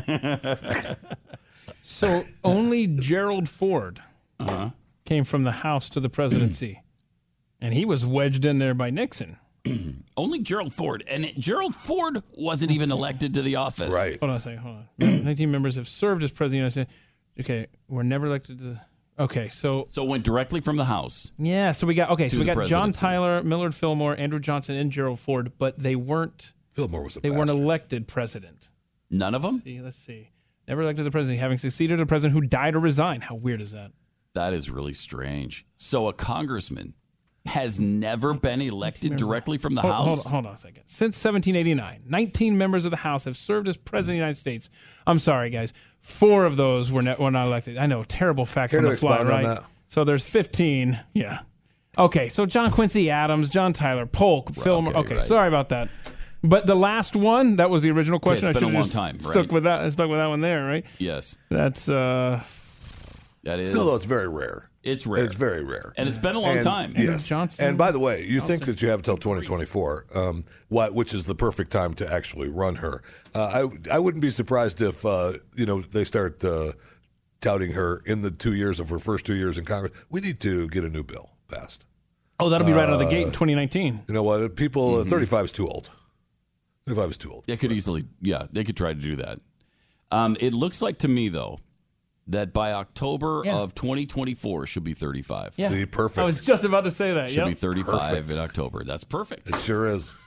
So 1.81 2.23
only 2.43 2.87
Gerald 2.87 3.47
Ford 3.49 4.01
Uh-huh. 4.39 4.71
came 5.05 5.23
from 5.23 5.43
the 5.43 5.51
House 5.51 5.89
to 5.91 5.99
the 5.99 6.09
presidency, 6.09 6.81
and 7.61 7.73
he 7.73 7.85
was 7.85 8.05
wedged 8.05 8.45
in 8.45 8.59
there 8.59 8.73
by 8.73 8.89
Nixon. 8.89 9.37
Only 10.17 10.39
Gerald 10.39 10.73
Ford, 10.73 11.03
and 11.07 11.25
it- 11.25 11.37
Gerald 11.37 11.75
Ford 11.75 12.23
wasn't 12.31 12.71
even 12.71 12.91
elected 12.91 13.33
to 13.33 13.41
the 13.41 13.55
office. 13.57 13.93
Right. 13.93 14.17
Hold 14.19 14.29
on 14.31 14.35
a 14.37 14.39
second. 14.39 14.59
Hold 14.59 14.75
on. 15.01 15.23
19 15.25 15.51
members 15.51 15.75
have 15.75 15.87
served 15.87 16.23
as 16.23 16.31
president 16.31 16.67
of 16.67 16.73
the 16.73 16.79
United 16.81 16.89
States. 16.91 17.45
Okay, 17.49 17.67
we're 17.87 18.03
never 18.03 18.27
elected 18.27 18.57
to. 18.59 18.63
The, 18.63 18.81
okay, 19.19 19.49
so 19.49 19.85
So 19.89 20.03
it 20.03 20.07
went 20.09 20.23
directly 20.23 20.61
from 20.61 20.75
the 20.77 20.85
House. 20.85 21.31
yeah, 21.37 21.71
so 21.71 21.87
we 21.87 21.93
got 21.95 22.09
okay, 22.11 22.27
so 22.27 22.37
we 22.37 22.45
the 22.45 22.53
got 22.53 22.65
John 22.67 22.87
presidency. 22.89 22.99
Tyler, 22.99 23.43
Millard 23.43 23.75
Fillmore, 23.75 24.15
Andrew 24.17 24.39
Johnson, 24.39 24.75
and 24.75 24.91
Gerald 24.91 25.19
Ford, 25.19 25.51
but 25.57 25.77
they 25.79 25.95
weren't. 25.95 26.53
Fillmore 26.71 27.03
was 27.03 27.17
a 27.17 27.21
They 27.21 27.31
weren't 27.31 27.49
elected 27.49 28.07
president. 28.07 28.69
None 29.09 29.33
of 29.33 29.41
them. 29.41 29.61
See, 29.63 29.81
let's 29.81 29.97
see. 29.97 30.29
Never 30.67 30.81
elected 30.81 31.05
the 31.05 31.11
president, 31.11 31.39
having 31.39 31.57
succeeded 31.57 31.99
a 31.99 32.05
president 32.05 32.33
who 32.39 32.47
died 32.47 32.75
or 32.75 32.79
resigned. 32.79 33.23
How 33.23 33.35
weird 33.35 33.61
is 33.61 33.71
that? 33.71 33.91
That 34.33 34.53
is 34.53 34.69
really 34.69 34.93
strange. 34.93 35.65
So 35.77 36.07
a 36.07 36.13
congressman 36.13 36.93
has 37.47 37.79
never 37.79 38.33
been 38.33 38.61
elected 38.61 39.15
directly 39.15 39.57
from 39.57 39.73
the 39.75 39.81
hold, 39.81 39.93
House. 39.93 40.23
Hold, 40.23 40.33
hold 40.33 40.45
on 40.47 40.53
a 40.53 40.57
second. 40.57 40.83
Since 40.85 41.23
1789, 41.23 42.03
19 42.07 42.57
members 42.57 42.85
of 42.85 42.91
the 42.91 42.97
House 42.97 43.25
have 43.25 43.37
served 43.37 43.67
as 43.67 43.77
president 43.77 44.15
of 44.15 44.19
the 44.19 44.25
United 44.25 44.37
States. 44.37 44.69
I'm 45.05 45.19
sorry, 45.19 45.49
guys. 45.49 45.73
Four 46.01 46.45
of 46.45 46.57
those 46.57 46.91
were, 46.91 47.01
ne- 47.01 47.15
were 47.17 47.31
not 47.31 47.47
elected. 47.47 47.77
I 47.77 47.85
know, 47.85 48.03
terrible 48.03 48.45
facts 48.45 48.71
Care 48.71 48.79
on 48.85 48.89
the 48.91 48.97
fly, 48.97 49.23
right? 49.23 49.59
So 49.87 50.03
there's 50.03 50.23
15. 50.25 50.99
Yeah. 51.13 51.39
Okay, 51.97 52.29
so 52.29 52.45
John 52.45 52.69
Quincy 52.71 53.09
Adams, 53.09 53.49
John 53.49 53.73
Tyler, 53.73 54.05
Polk, 54.05 54.53
Fillmore. 54.53 54.91
okay, 54.93 54.99
Okay, 54.99 55.15
right. 55.15 55.23
sorry 55.23 55.47
about 55.47 55.69
that. 55.69 55.89
But 56.43 56.67
the 56.67 56.75
last 56.75 57.15
one, 57.15 57.55
that 57.55 57.69
was 57.71 57.81
the 57.81 57.89
original 57.89 58.17
Okay, 58.17 58.29
question. 58.29 58.49
it's 58.49 58.57
I 58.57 58.59
been 58.59 58.69
a 58.69 58.71
should've 58.71 58.73
long 58.75 58.83
just 58.83 58.93
time, 58.95 59.19
Stuck 59.19 59.35
right? 59.35 59.51
with 59.51 59.63
that. 59.63 59.91
Stuck 59.93 60.09
with 60.09 60.19
that 60.19 60.27
one 60.27 60.41
there, 60.41 60.63
right? 60.65 60.85
Yes, 60.99 61.37
That's 61.49 61.89
uh, 61.89 62.43
that 63.43 63.59
is. 63.59 63.71
Still, 63.71 63.85
though, 63.85 63.95
it's 63.95 64.05
very 64.05 64.27
rare. 64.27 64.66
It's 64.87 65.05
rare. 65.05 65.25
It's 65.25 65.35
very 65.35 65.63
rare. 65.63 65.93
And 65.97 66.07
it's 66.09 66.17
been 66.17 66.35
a 66.35 66.39
long 66.39 66.55
And- 66.57 66.63
time. 66.63 66.93
Yes. 66.95 67.27
Johnson. 67.27 67.65
And 67.65 67.77
by 67.77 67.91
the 67.91 67.99
way, 67.99 68.23
you 68.25 68.39
think 68.41 68.65
that 68.65 68.81
you 68.81 68.89
have 68.89 68.99
until 68.99 69.17
2024, 69.17 70.05
um, 70.15 70.45
what, 70.69 70.93
which 70.93 71.13
is 71.13 71.25
the 71.25 71.35
perfect 71.35 71.71
time 71.71 71.93
to 71.95 72.11
actually 72.11 72.47
run 72.49 72.75
her. 72.75 73.03
Uh, 73.35 73.67
I 73.89 73.95
I 73.95 73.99
wouldn't 73.99 74.21
be 74.21 74.31
surprised 74.31 74.81
if 74.81 75.05
uh, 75.05 75.33
you 75.55 75.65
know 75.65 75.81
they 75.81 76.03
start 76.03 76.43
uh, 76.43 76.71
touting 77.41 77.73
her 77.73 78.01
in 78.05 78.21
the 78.21 78.31
two 78.31 78.53
years 78.53 78.79
of 78.79 78.89
her 78.89 78.99
first 78.99 79.25
two 79.25 79.35
years 79.35 79.57
in 79.57 79.65
Congress. 79.65 79.91
We 80.09 80.21
need 80.21 80.39
to 80.41 80.67
get 80.69 80.83
a 80.83 80.89
new 80.89 81.03
bill 81.03 81.31
passed. 81.47 81.83
oh, 82.39 82.49
that'll 82.49 82.67
be 82.67 82.73
right 82.73 82.87
out 82.87 82.93
of 82.93 82.99
the 82.99 83.05
Uh, 83.05 83.09
gate 83.09 83.23
in 83.27 83.31
2019. 83.31 84.03
You 84.07 84.13
know 84.13 84.23
what? 84.23 84.55
People, 84.55 84.91
Mm-hmm. 84.93 85.07
uh 85.07 85.09
35 85.09 85.45
is 85.45 85.51
too 85.51 85.67
old. 85.67 85.89
35 86.87 87.09
is 87.11 87.17
too 87.17 87.31
old. 87.33 87.43
They 87.47 87.57
could 87.57 87.71
easily, 87.71 88.05
yeah, 88.21 88.45
they 88.53 88.63
could 88.63 88.77
try 88.77 88.93
to 88.93 88.99
do 88.99 89.15
that. 89.17 89.39
Um, 90.11 90.37
it 90.39 90.53
looks 90.53 90.81
like 90.81 90.99
to 90.99 91.07
me 91.07 91.29
though 91.29 91.59
that 92.29 92.51
by 92.53 92.73
October 92.73 93.41
Yeah. 93.45 93.55
of 93.57 93.73
2024 93.75 94.67
she'll 94.67 94.83
be 94.83 94.93
35. 94.93 95.53
Yeah. 95.57 95.69
See, 95.69 95.85
perfect. 95.85 96.19
I 96.19 96.25
was 96.25 96.39
just 96.45 96.63
about 96.65 96.83
to 96.83 96.91
say 96.91 97.13
that. 97.13 97.29
She'll 97.29 97.45
Yep. 97.45 97.49
be 97.49 97.53
35 97.55 98.09
Perfect. 98.15 98.29
in 98.31 98.37
October. 98.39 98.83
That's 98.83 99.03
perfect. 99.03 99.49
It 99.49 99.59
sure 99.59 99.87
is. 99.87 100.15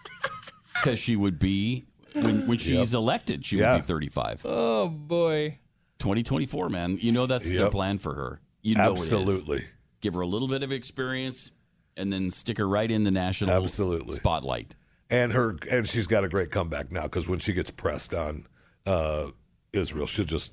Because 0.74 0.98
she 0.98 1.14
would 1.14 1.38
be 1.38 1.84
when 2.14 2.46
when 2.46 2.56
she's 2.56 2.94
elected, 2.94 3.44
she 3.44 3.58
Yeah. 3.58 3.74
would 3.74 3.82
be 3.82 3.86
35. 3.86 4.40
Oh 4.46 4.88
boy. 4.88 5.58
2024, 5.98 6.70
man. 6.70 6.96
You 6.98 7.12
know 7.12 7.26
that's 7.26 7.50
their 7.50 7.64
Yep. 7.64 7.70
plan 7.72 7.98
for 7.98 8.14
her. 8.14 8.40
You 8.62 8.76
know 8.76 8.92
it 8.94 8.98
is. 8.98 9.12
Absolutely. 9.12 9.66
Give 10.00 10.14
her 10.14 10.22
a 10.22 10.26
little 10.26 10.48
bit 10.48 10.62
of 10.62 10.72
experience 10.72 11.50
and 11.98 12.10
then 12.10 12.30
stick 12.30 12.56
her 12.56 12.66
right 12.66 12.90
in 12.90 13.02
the 13.02 13.10
national 13.10 13.50
Absolutely. 13.50 14.14
spotlight. 14.14 14.76
and 15.10 15.32
her 15.32 15.56
and 15.70 15.86
she's 15.88 16.06
got 16.06 16.24
a 16.24 16.28
great 16.28 16.50
comeback 16.50 16.90
now 16.92 17.02
because 17.02 17.28
when 17.28 17.40
she 17.40 17.52
gets 17.52 17.70
pressed 17.70 18.14
on 18.14 18.46
uh, 18.86 19.26
Israel, 19.74 20.06
she'll 20.06 20.24
just 20.24 20.52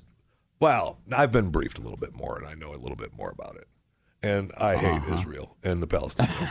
well, 0.60 0.98
I've 1.12 1.32
been 1.32 1.50
briefed 1.50 1.78
a 1.78 1.82
little 1.82 1.98
bit 1.98 2.14
more, 2.16 2.38
and 2.38 2.46
I 2.46 2.54
know 2.54 2.72
a 2.74 2.78
little 2.80 2.96
bit 2.96 3.12
more 3.16 3.30
about 3.30 3.56
it. 3.56 3.66
And 4.20 4.50
I 4.58 4.74
hate 4.76 4.96
Uh-huh. 4.96 5.14
Israel 5.14 5.56
and 5.62 5.80
the 5.80 5.86
Palestinians. 5.86 6.48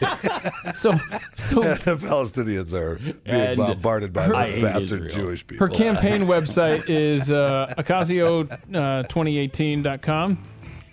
I 0.00 0.50
So, 0.72 0.92
so 1.34 1.62
do. 1.62 1.68
the 1.74 1.96
Palestinians 1.98 2.72
are 2.72 2.96
being 3.24 3.56
bombarded 3.58 4.14
by 4.14 4.24
I 4.26 4.50
those 4.50 4.62
bastard 4.62 5.06
Israel. 5.06 5.26
Jewish 5.26 5.46
people. 5.46 5.66
Her 5.66 5.72
campaign 5.74 6.22
website 6.34 6.88
is 6.88 7.30
uh, 7.30 7.74
Ocasio2018.com. 7.76 10.44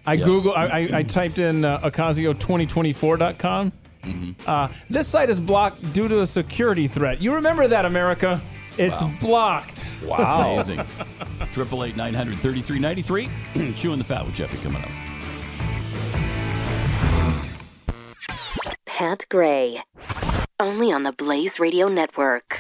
I 0.06 0.14
Yeah. 0.16 0.26
Google. 0.26 0.54
I, 0.54 0.66
I, 0.66 0.90
I 0.98 1.04
typed 1.04 1.40
in 1.40 1.64
uh, 1.64 1.80
Ocasio2024.com. 1.80 3.72
Mm-hmm. 4.04 4.32
Uh, 4.46 4.68
this 4.90 5.08
site 5.08 5.30
is 5.30 5.40
blocked 5.40 5.94
due 5.94 6.10
to 6.10 6.20
a 6.22 6.28
security 6.28 6.90
threat. 6.90 7.22
You 7.22 7.34
remember 7.36 7.70
that, 7.70 7.86
America? 7.86 8.42
It's 8.78 9.02
Wow. 9.02 9.14
blocked. 9.22 9.86
Wow. 10.04 10.56
Amazing. 10.56 10.86
Triple 11.54 11.84
eight 11.84 11.96
nine 11.96 12.16
hundred 12.16 12.40
thirty 12.40 12.64
three 12.64 12.80
ninety 12.80 13.04
three. 13.04 13.30
Chewing 13.76 14.00
the 14.00 14.04
fat 14.04 14.26
with 14.26 14.34
Jeffy 14.34 14.58
coming 14.64 14.84
up. 14.84 14.90
Pat 18.88 19.26
Gray. 19.30 19.84
Only 20.60 20.92
on 20.92 21.04
the 21.04 21.12
Blaze 21.12 21.60
Radio 21.60 21.88
Network. 21.88 22.60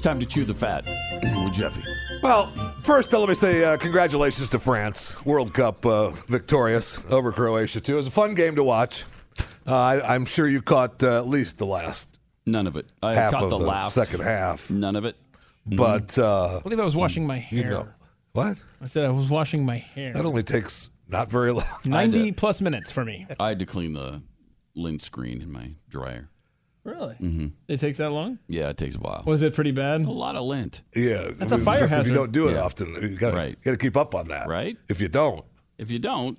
It's 0.00 0.06
time 0.06 0.18
to 0.18 0.24
chew 0.24 0.46
the 0.46 0.54
fat 0.54 0.86
with 1.22 1.52
Jeffy. 1.52 1.82
Well, 2.22 2.50
first, 2.84 3.12
uh, 3.12 3.18
let 3.18 3.28
me 3.28 3.34
say 3.34 3.62
uh, 3.62 3.76
congratulations 3.76 4.48
to 4.48 4.58
France, 4.58 5.22
World 5.26 5.52
Cup 5.52 5.84
uh, 5.84 6.08
victorious 6.08 7.04
over 7.10 7.30
Croatia 7.32 7.82
too. 7.82 7.92
It 7.92 7.96
was 7.96 8.06
a 8.06 8.10
fun 8.10 8.34
game 8.34 8.56
to 8.56 8.64
watch. 8.64 9.04
Uh, 9.66 9.76
I, 9.76 10.14
I'm 10.14 10.24
sure 10.24 10.48
you 10.48 10.62
caught 10.62 11.02
uh, 11.02 11.18
at 11.18 11.28
least 11.28 11.58
the 11.58 11.66
last 11.66 12.18
None 12.46 12.66
of 12.66 12.76
it. 12.78 12.90
I 13.02 13.14
half 13.14 13.32
caught 13.32 13.42
of 13.44 13.50
the, 13.50 13.58
the 13.58 13.66
last 13.66 13.94
second 13.94 14.20
half. 14.22 14.70
None 14.70 14.96
of 14.96 15.04
it. 15.04 15.16
But 15.66 16.18
uh, 16.18 16.56
I 16.56 16.60
believe 16.60 16.80
I 16.80 16.84
was 16.84 16.96
washing 16.96 17.26
my 17.26 17.36
hair. 17.36 17.58
you 17.58 17.64
know 17.64 17.88
what? 18.32 18.56
I 18.80 18.86
said 18.86 19.04
I 19.04 19.10
was 19.10 19.28
washing 19.28 19.66
my 19.66 19.76
hair. 19.76 20.14
That 20.14 20.24
only 20.24 20.42
takes 20.42 20.88
not 21.08 21.30
very 21.30 21.52
long. 21.52 21.66
90 21.84 22.32
plus 22.32 22.62
minutes 22.62 22.90
for 22.90 23.04
me. 23.04 23.26
I 23.38 23.48
had 23.48 23.58
to 23.58 23.66
clean 23.66 23.92
the 23.92 24.22
lint 24.74 25.02
screen 25.02 25.42
in 25.42 25.52
my 25.52 25.72
dryer. 25.90 26.30
Really? 26.84 27.14
Mm-hmm. 27.16 27.46
It 27.68 27.78
takes 27.80 27.98
that 27.98 28.10
long? 28.10 28.38
Yeah, 28.48 28.70
it 28.70 28.78
takes 28.78 28.96
a 28.96 29.00
while. 29.00 29.22
Was 29.26 29.42
it 29.42 29.54
pretty 29.54 29.70
bad? 29.72 30.00
A 30.06 30.10
lot 30.10 30.34
of 30.36 30.44
lint. 30.44 30.82
Yeah, 30.94 31.30
That's 31.36 31.52
a 31.52 31.58
fire 31.58 31.84
If 31.84 31.90
hazard. 31.90 32.06
you 32.08 32.14
don't 32.14 32.32
do 32.32 32.48
it 32.48 32.52
Yeah. 32.52 32.62
often, 32.62 32.94
you 33.02 33.16
got 33.18 33.34
Right. 33.34 33.62
to 33.64 33.76
keep 33.76 33.96
up 33.96 34.14
on 34.14 34.28
that. 34.28 34.48
Right. 34.48 34.76
If 34.88 35.00
you 35.00 35.08
don't, 35.08 35.44
If 35.78 35.90
you 35.90 35.98
don't, 35.98 36.38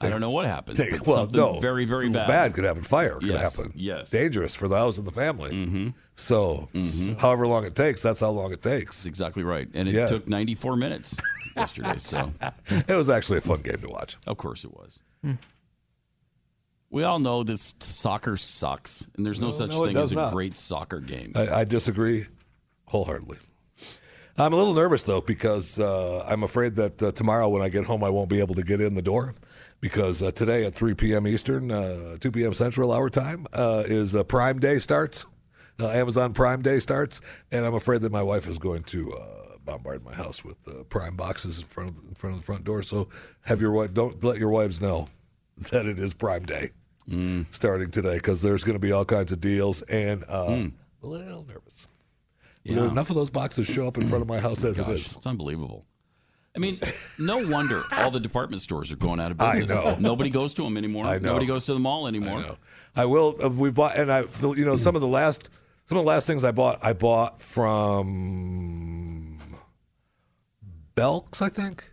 I 0.00 0.08
don't 0.08 0.20
know 0.20 0.30
what 0.30 0.46
happens. 0.46 0.78
take, 0.78 0.90
but 0.92 1.06
well, 1.06 1.16
something 1.18 1.38
no, 1.38 1.60
very, 1.60 1.84
very 1.84 2.08
bad. 2.08 2.26
Bad 2.26 2.54
could 2.54 2.64
happen. 2.64 2.82
Fire 2.82 3.18
could 3.18 3.28
Yes, 3.28 3.56
happen. 3.58 3.72
yes. 3.76 4.08
dangerous 4.10 4.54
for 4.54 4.66
the 4.66 4.76
house 4.76 4.96
and 4.96 5.06
the 5.06 5.10
family. 5.12 5.50
Mm-hmm. 5.52 5.88
So, 6.14 6.70
however 7.18 7.46
long 7.46 7.66
it 7.66 7.76
takes, 7.76 8.00
that's 8.02 8.20
how 8.20 8.30
long 8.30 8.52
it 8.52 8.62
takes. 8.62 8.96
That's 8.96 9.06
exactly 9.06 9.42
right. 9.42 9.68
And 9.74 9.88
it 9.88 9.94
Yeah. 9.94 10.06
took 10.06 10.26
94 10.26 10.76
minutes 10.76 11.18
yesterday. 11.54 11.98
So, 11.98 12.32
It 12.70 12.94
was 12.94 13.10
actually 13.10 13.38
a 13.38 13.42
fun 13.42 13.60
game 13.60 13.76
to 13.82 13.88
watch. 13.90 14.16
of 14.26 14.38
course, 14.38 14.64
it 14.64 14.72
was. 14.72 15.02
We 16.90 17.04
all 17.04 17.20
know 17.20 17.44
this 17.44 17.74
soccer 17.78 18.36
sucks, 18.36 19.06
and 19.16 19.24
there's 19.24 19.38
no, 19.38 19.46
No, 19.46 19.50
such 19.52 19.70
no, 19.70 19.86
thing 19.86 19.96
as 19.96 20.10
a 20.10 20.16
not. 20.16 20.32
great 20.32 20.56
soccer 20.56 20.98
game. 21.00 21.32
I, 21.36 21.60
I 21.60 21.64
disagree 21.64 22.26
wholeheartedly. 22.86 23.38
I'm 24.36 24.52
a 24.52 24.56
little 24.56 24.74
nervous 24.74 25.02
though 25.02 25.20
because 25.20 25.78
uh, 25.78 26.24
I'm 26.26 26.42
afraid 26.42 26.74
that 26.76 27.02
uh, 27.02 27.12
tomorrow 27.12 27.48
when 27.48 27.62
I 27.62 27.68
get 27.68 27.84
home 27.84 28.02
I 28.02 28.08
won't 28.08 28.30
be 28.30 28.40
able 28.40 28.54
to 28.54 28.62
get 28.62 28.80
in 28.80 28.94
the 28.94 29.02
door 29.02 29.34
because 29.80 30.22
uh, 30.22 30.30
today 30.32 30.64
at 30.64 30.74
3 30.74 30.94
p.m. 30.94 31.26
Eastern, 31.26 31.70
uh, 31.70 32.16
2 32.18 32.30
p.m. 32.32 32.54
Central 32.54 32.90
Hour 32.90 33.10
Time 33.10 33.46
uh, 33.52 33.84
is 33.86 34.14
uh, 34.14 34.24
Prime 34.24 34.58
Day 34.58 34.78
starts. 34.78 35.26
Uh, 35.78 35.88
Amazon 35.90 36.32
Prime 36.32 36.62
Day 36.62 36.78
starts, 36.80 37.20
and 37.52 37.64
I'm 37.64 37.74
afraid 37.74 38.00
that 38.02 38.12
my 38.12 38.22
wife 38.22 38.46
is 38.48 38.58
going 38.58 38.82
to 38.84 39.12
uh, 39.14 39.56
bombard 39.64 40.04
my 40.04 40.14
house 40.14 40.42
with 40.44 40.56
uh, 40.68 40.84
Prime 40.84 41.16
boxes 41.16 41.60
in 41.60 41.66
front 41.66 41.90
of 41.90 41.96
in 42.04 42.14
front 42.14 42.34
of 42.34 42.40
the 42.40 42.44
front 42.44 42.64
door. 42.64 42.82
So 42.82 43.08
have 43.42 43.60
your 43.60 43.72
wife 43.72 43.92
don't 43.94 44.22
let 44.24 44.38
your 44.38 44.50
wives 44.50 44.80
know 44.80 45.08
that 45.70 45.86
it 45.86 45.98
is 45.98 46.14
Prime 46.14 46.44
Day 46.44 46.70
starting 47.50 47.90
today 47.90 48.14
because 48.16 48.40
there's 48.42 48.62
going 48.64 48.74
to 48.76 48.80
be 48.80 48.92
all 48.92 49.04
kinds 49.04 49.32
of 49.32 49.40
deals 49.40 49.82
and 49.82 50.24
uh, 50.28 50.46
Mm. 50.46 50.72
a 51.02 51.06
little 51.06 51.44
nervous. 51.48 51.86
Yeah. 52.64 52.88
Enough 52.88 53.08
of 53.10 53.16
those 53.16 53.30
boxes 53.30 53.66
show 53.66 53.86
up 53.86 53.96
in 53.98 54.06
front 54.08 54.22
of 54.22 54.28
my 54.28 54.38
house 54.38 54.64
as 54.64 54.78
it 54.78 54.86
Gosh, 54.86 54.94
is. 54.96 55.16
It's 55.16 55.26
unbelievable. 55.26 55.84
I 56.54 56.58
mean, 56.58 56.78
no 57.18 57.46
wonder 57.48 57.82
all 57.92 58.10
the 58.10 58.20
department 58.20 58.60
stores 58.62 58.92
are 58.92 58.96
going 58.96 59.18
out 59.20 59.30
of 59.30 59.38
business. 59.38 59.70
I 59.70 59.74
know. 59.84 59.96
Nobody 59.98 60.30
goes 60.30 60.52
to 60.54 60.62
them 60.62 60.76
anymore. 60.76 61.04
I 61.06 61.18
know. 61.18 61.28
Nobody 61.30 61.46
goes 61.46 61.64
to 61.66 61.72
the 61.74 61.78
mall 61.80 62.06
anymore. 62.06 62.56
I 62.96 63.04
will. 63.06 63.36
Uh, 63.42 63.48
we 63.48 63.70
bought, 63.70 63.96
and 63.96 64.10
I, 64.12 64.22
the- 64.22 64.52
you 64.52 64.64
know, 64.64 64.76
some 64.76 64.94
of 64.94 65.00
the 65.00 65.06
last, 65.08 65.48
some 65.86 65.96
of 65.96 66.04
the 66.04 66.08
last 66.08 66.26
things 66.26 66.44
I 66.44 66.50
bought, 66.50 66.80
I 66.82 66.92
bought 66.92 67.40
from 67.40 69.38
Belks, 70.96 71.40
I 71.40 71.48
think, 71.48 71.88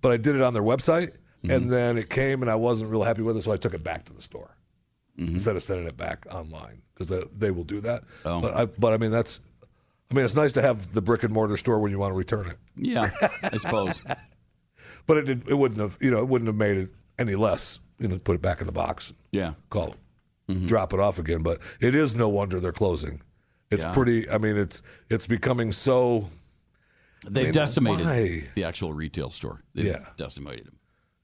but 0.00 0.12
I 0.12 0.16
did 0.16 0.34
it 0.34 0.40
on 0.42 0.54
their 0.54 0.62
website, 0.62 1.12
Mm-hmm. 1.42 1.50
and 1.54 1.70
then 1.70 1.96
it 1.96 2.10
came, 2.10 2.42
and 2.42 2.50
I 2.50 2.54
wasn't 2.56 2.90
real 2.90 3.02
happy 3.02 3.22
with 3.22 3.36
it, 3.36 3.42
so 3.42 3.52
I 3.52 3.56
took 3.56 3.72
it 3.74 3.82
back 3.82 4.04
to 4.06 4.12
the 4.12 4.22
store 4.22 4.56
Mm-hmm. 5.18 5.34
instead 5.34 5.54
of 5.56 5.62
sending 5.62 5.86
it 5.86 5.96
back 5.98 6.24
online 6.32 6.80
because 6.94 7.08
they, 7.08 7.22
they 7.36 7.50
will 7.50 7.64
do 7.64 7.80
that. 7.80 8.04
Oh. 8.24 8.40
But 8.40 8.54
I, 8.56 8.64
but 8.66 8.92
I 8.94 8.96
mean, 8.96 9.10
that's, 9.10 9.40
I 10.10 10.14
mean, 10.14 10.24
it's 10.24 10.34
nice 10.36 10.52
to 10.54 10.62
have 10.62 10.94
the 10.94 11.02
brick 11.02 11.24
and 11.24 11.32
mortar 11.32 11.56
store 11.58 11.78
when 11.78 11.90
you 11.90 11.98
want 11.98 12.12
to 12.12 12.16
return 12.16 12.46
it. 12.46 12.56
Yeah, 12.76 13.10
I 13.42 13.56
suppose. 13.58 14.02
But 15.06 15.16
it 15.18 15.22
did, 15.26 15.48
it 15.48 15.54
wouldn't 15.54 15.80
have, 15.80 15.98
you 16.00 16.10
know, 16.10 16.20
it 16.20 16.28
wouldn't 16.28 16.46
have 16.46 16.56
made 16.56 16.76
it 16.78 16.90
any 17.18 17.34
less. 17.34 17.80
You 17.98 18.08
know, 18.08 18.18
put 18.18 18.34
it 18.34 18.40
back 18.40 18.60
in 18.60 18.66
the 18.66 18.72
box. 18.72 19.12
Yeah. 19.30 19.54
Call 19.68 19.94
it, 20.48 20.66
drop 20.66 20.94
it 20.94 21.00
off 21.00 21.18
again. 21.18 21.42
But 21.42 21.58
it 21.80 21.94
is 21.94 22.14
no 22.16 22.28
wonder 22.30 22.58
they're 22.60 22.72
closing. 22.72 23.20
It's 23.70 23.84
Yeah. 23.84 23.92
pretty. 23.92 24.30
I 24.30 24.38
mean, 24.38 24.56
it's 24.56 24.82
it's 25.10 25.26
becoming 25.26 25.70
so. 25.72 26.28
They've 27.28 27.42
I 27.42 27.46
mean, 27.48 27.52
decimated 27.52 28.06
why? 28.06 28.48
the 28.54 28.64
actual 28.64 28.94
retail 28.94 29.28
store. 29.28 29.60
They've 29.74 29.84
Yeah. 29.86 30.06
decimated 30.16 30.66
them. 30.66 30.76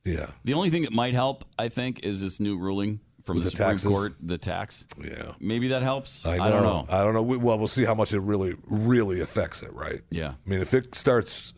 Yeah. 0.06 0.26
The 0.44 0.54
only 0.54 0.70
thing 0.70 0.82
that 0.82 0.92
might 0.92 1.14
help, 1.14 1.44
I 1.58 1.68
think, 1.68 2.04
is 2.04 2.22
this 2.22 2.40
new 2.40 2.56
ruling 2.56 3.00
from 3.24 3.36
With 3.36 3.44
the, 3.44 3.50
the 3.50 3.56
Supreme 3.56 3.70
taxes? 3.70 3.88
Court, 3.88 4.12
the 4.20 4.38
tax. 4.38 4.86
Yeah. 5.02 5.32
Maybe 5.40 5.68
that 5.68 5.82
helps. 5.82 6.24
I, 6.24 6.38
I 6.38 6.50
don't 6.50 6.62
know. 6.62 6.86
I 6.88 7.02
don't 7.02 7.12
know. 7.12 7.22
We, 7.22 7.36
well, 7.36 7.58
we'll 7.58 7.66
see 7.66 7.84
how 7.84 7.94
much 7.94 8.14
it 8.14 8.20
really 8.20 8.54
really 8.66 9.20
affects 9.20 9.62
it. 9.62 9.72
Right. 9.72 10.02
Yeah. 10.10 10.28
I 10.28 10.48
mean, 10.48 10.60
if 10.60 10.72
it 10.72 10.94
starts 10.94 11.52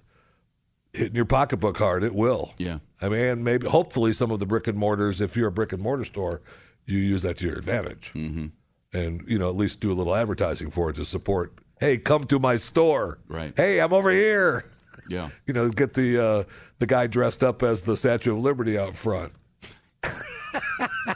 hitting 0.92 1.14
your 1.14 1.26
pocketbook 1.26 1.76
hard, 1.76 2.02
it 2.02 2.14
will. 2.14 2.54
Yeah. 2.58 2.78
I 3.00 3.08
mean, 3.08 3.20
and 3.20 3.44
maybe 3.44 3.68
hopefully 3.68 4.12
some 4.12 4.30
of 4.30 4.40
the 4.40 4.46
brick 4.46 4.66
and 4.66 4.78
mortars, 4.78 5.20
if 5.20 5.36
you're 5.36 5.48
a 5.48 5.52
brick 5.52 5.72
and 5.72 5.82
mortar 5.82 6.04
store, 6.04 6.40
you 6.86 6.98
use 6.98 7.22
that 7.22 7.38
to 7.38 7.46
your 7.46 7.58
advantage, 7.58 8.12
mm-hmm. 8.14 8.46
and 8.92 9.22
you 9.28 9.38
know 9.38 9.50
at 9.50 9.56
least 9.56 9.80
do 9.80 9.92
a 9.92 9.94
little 9.94 10.14
advertising 10.14 10.70
for 10.70 10.88
it 10.90 10.96
to 10.96 11.04
support. 11.04 11.52
Hey, 11.78 11.98
come 11.98 12.24
to 12.24 12.38
my 12.38 12.56
store. 12.56 13.18
Right. 13.28 13.52
Hey, 13.56 13.80
I'm 13.80 13.92
over 13.92 14.10
here. 14.10 14.64
Yeah. 15.09 15.30
You 15.47 15.55
know, 15.55 15.68
get 15.70 15.94
the 15.94 16.18
uh, 16.24 16.44
the 16.78 16.86
guy 16.86 17.06
dressed 17.06 17.43
up 17.43 17.62
as 17.62 17.82
the 17.82 17.97
Statue 17.97 18.32
of 18.36 18.40
Liberty 18.43 18.78
out 18.78 18.94
front 18.97 19.32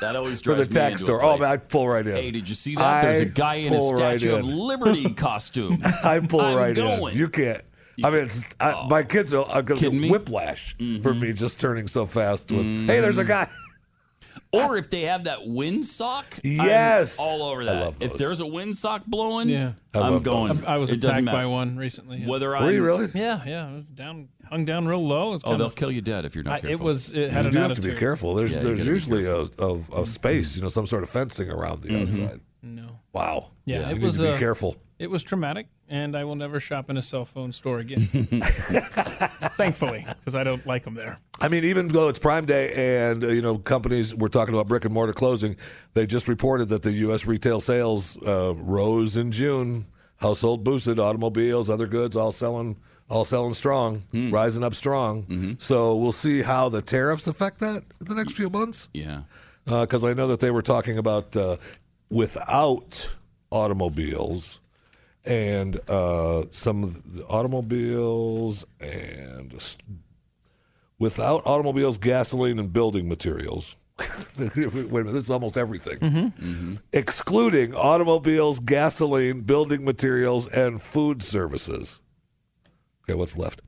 That 0.00 0.16
always 0.16 0.40
for 0.40 0.54
drives 0.54 0.68
the 0.68 0.74
me 0.74 0.80
tax 0.90 1.00
store. 1.02 1.22
Oh 1.24 1.36
man, 1.38 1.52
I'd 1.52 1.68
pull 1.68 1.88
right 1.88 2.06
in. 2.06 2.14
Hey, 2.16 2.30
did 2.30 2.48
you 2.48 2.54
see 2.54 2.74
that? 2.76 3.02
There's 3.02 3.20
a 3.20 3.26
guy 3.26 3.56
in 3.56 3.72
a 3.74 3.78
pull 3.78 3.94
right 3.94 4.18
Statue 4.20 4.34
of 4.36 4.40
in. 4.40 4.56
Liberty 4.56 5.12
costume. 5.14 5.82
I 6.02 6.18
pull 6.20 6.40
I'm 6.40 6.56
right 6.56 6.74
going. 6.74 7.12
in. 7.14 7.18
You 7.18 7.28
can't. 7.28 7.62
I 8.02 8.10
mean, 8.10 8.24
it's, 8.24 8.42
I, 8.58 8.86
my 8.88 9.02
kids 9.02 9.34
are, 9.34 9.44
are 9.44 9.62
going 9.62 9.78
to 9.78 9.84
Kidding 9.86 10.00
get 10.00 10.06
me? 10.06 10.10
whiplash 10.10 10.74
Mm-hmm. 10.78 11.02
for 11.02 11.12
me 11.14 11.32
just 11.34 11.60
turning 11.60 11.86
so 11.88 12.06
fast. 12.06 12.50
With 12.50 12.64
hey, 12.64 13.00
there's 13.00 13.18
a 13.18 13.24
guy. 13.24 13.48
Or 14.52 14.76
if 14.76 14.90
they 14.90 15.02
have 15.02 15.24
that 15.24 15.40
windsock, 15.40 16.24
I'm 16.44 16.66
Yes. 16.66 17.18
all 17.18 17.42
over 17.42 17.62
I 17.62 17.64
that. 17.64 17.84
love 17.84 17.96
if 18.02 18.16
there's 18.18 18.40
a 18.40 18.44
windsock 18.44 19.06
blowing, 19.06 19.48
Yeah. 19.48 19.72
I 19.94 20.00
I'm 20.00 20.20
going. 20.22 20.48
those. 20.48 20.64
I 20.64 20.76
was 20.76 20.90
It 20.90 21.02
attacked 21.02 21.24
by 21.24 21.46
one 21.46 21.76
recently. 21.76 22.18
yeah. 22.18 22.26
Whether 22.28 22.48
Were 22.50 22.56
I'm, 22.56 22.70
you 22.74 22.84
really? 22.84 23.10
Yeah, 23.14 23.42
yeah. 23.46 23.70
It 23.70 23.74
was 23.76 23.84
down, 23.86 24.28
hung 24.48 24.64
down 24.66 24.86
real 24.86 25.06
low. 25.06 25.32
It's 25.32 25.42
Oh, 25.46 25.56
they'll 25.56 25.68
of- 25.68 25.74
kill 25.74 25.90
you 25.90 26.02
dead 26.02 26.26
if 26.26 26.34
you're 26.34 26.44
not 26.44 26.54
I- 26.56 26.60
careful. 26.60 26.86
It 26.86 26.88
was. 26.88 27.12
It 27.14 27.30
had 27.30 27.42
you 27.44 27.48
an 27.48 27.52
do 27.54 27.58
have 27.60 27.70
attitude. 27.72 27.84
to 27.84 27.90
be 27.92 27.98
careful. 27.98 28.34
There's 28.34 28.50
Yeah, 28.52 28.58
you 28.58 28.62
there's 28.64 28.78
gotta 28.78 28.84
be 28.90 28.92
usually 28.92 29.24
a, 29.24 29.64
a, 29.98 30.02
a 30.02 30.06
space, 30.06 30.54
you 30.54 30.60
know, 30.62 30.68
some 30.68 30.86
sort 30.86 31.02
of 31.02 31.08
fencing 31.08 31.50
around 31.50 31.82
the 31.82 31.98
outside. 32.00 32.40
No. 32.62 32.88
Wow. 33.14 33.52
Yeah, 33.64 33.80
you 33.88 33.96
it 33.96 33.98
need 33.98 34.02
was. 34.06 34.16
to 34.18 34.22
be 34.22 34.28
uh, 34.28 34.38
careful. 34.38 34.76
It 34.98 35.10
was 35.10 35.22
traumatic, 35.22 35.66
and 35.92 36.16
I 36.16 36.24
will 36.24 36.36
never 36.36 36.58
shop 36.58 36.88
in 36.88 36.96
a 36.96 37.02
cell 37.02 37.26
phone 37.26 37.52
store 37.52 37.78
again. 37.78 38.06
Thankfully, 39.56 40.06
because 40.18 40.34
I 40.34 40.42
don't 40.42 40.66
like 40.66 40.84
them 40.84 40.94
there. 40.94 41.18
I 41.38 41.48
mean, 41.48 41.64
even 41.64 41.88
though 41.88 42.08
it's 42.08 42.18
Prime 42.18 42.46
Day 42.46 43.08
and 43.08 43.22
uh, 43.22 43.28
you 43.28 43.42
know 43.42 43.58
companies, 43.58 44.14
we're 44.14 44.28
talking 44.28 44.54
about 44.54 44.66
brick 44.68 44.86
and 44.86 44.94
mortar 44.94 45.12
closing. 45.12 45.54
They 45.92 46.06
just 46.06 46.28
reported 46.28 46.70
that 46.70 46.82
the 46.82 46.92
U.S. 46.92 47.26
retail 47.26 47.60
sales 47.60 48.16
uh, 48.26 48.54
rose 48.56 49.16
in 49.16 49.30
June. 49.30 49.86
Household 50.16 50.64
boosted, 50.64 50.98
automobiles, 50.98 51.68
other 51.68 51.86
goods, 51.88 52.14
all 52.16 52.30
selling, 52.32 52.78
all 53.10 53.24
selling 53.24 53.54
strong, 53.54 54.04
rising 54.30 54.62
up 54.62 54.74
strong. 54.74 55.56
So 55.58 55.96
we'll 55.96 56.12
see 56.12 56.42
how 56.42 56.68
the 56.68 56.80
tariffs 56.80 57.26
affect 57.26 57.58
that 57.58 57.82
in 58.00 58.06
the 58.06 58.14
next 58.14 58.32
few 58.34 58.48
months. 58.48 58.88
yeah. 58.92 59.22
because 59.64 60.04
I 60.04 60.14
know 60.14 60.28
that 60.28 60.38
they 60.38 60.52
were 60.52 60.62
talking 60.62 60.96
about 60.96 61.36
uh, 61.36 61.56
without 62.08 63.10
automobiles 63.50 64.60
and 65.24 65.78
uh, 65.88 66.44
some 66.50 66.82
of 66.82 67.14
the 67.14 67.26
automobiles 67.26 68.64
and 68.80 69.54
without 70.98 71.42
automobiles, 71.44 71.98
gasoline, 71.98 72.58
and 72.58 72.72
building 72.72 73.08
materials. 73.08 73.76
Wait 74.38 74.56
a 74.56 74.70
minute, 74.70 75.12
this 75.12 75.24
is 75.24 75.30
almost 75.30 75.56
everything. 75.56 75.98
Mm-hmm. 75.98 76.74
Excluding 76.92 77.74
automobiles, 77.74 78.58
gasoline, 78.58 79.40
building 79.40 79.84
materials, 79.84 80.46
and 80.48 80.80
food 80.80 81.22
services. 81.22 82.00
Okay, 83.04 83.14
what's 83.14 83.36
left? 83.36 83.60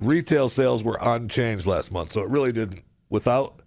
Retail 0.00 0.48
sales 0.48 0.82
were 0.82 0.98
unchanged 1.00 1.66
last 1.66 1.92
month, 1.92 2.12
so 2.12 2.22
it 2.22 2.28
really 2.28 2.52
didn't. 2.52 2.82
Without 3.08 3.62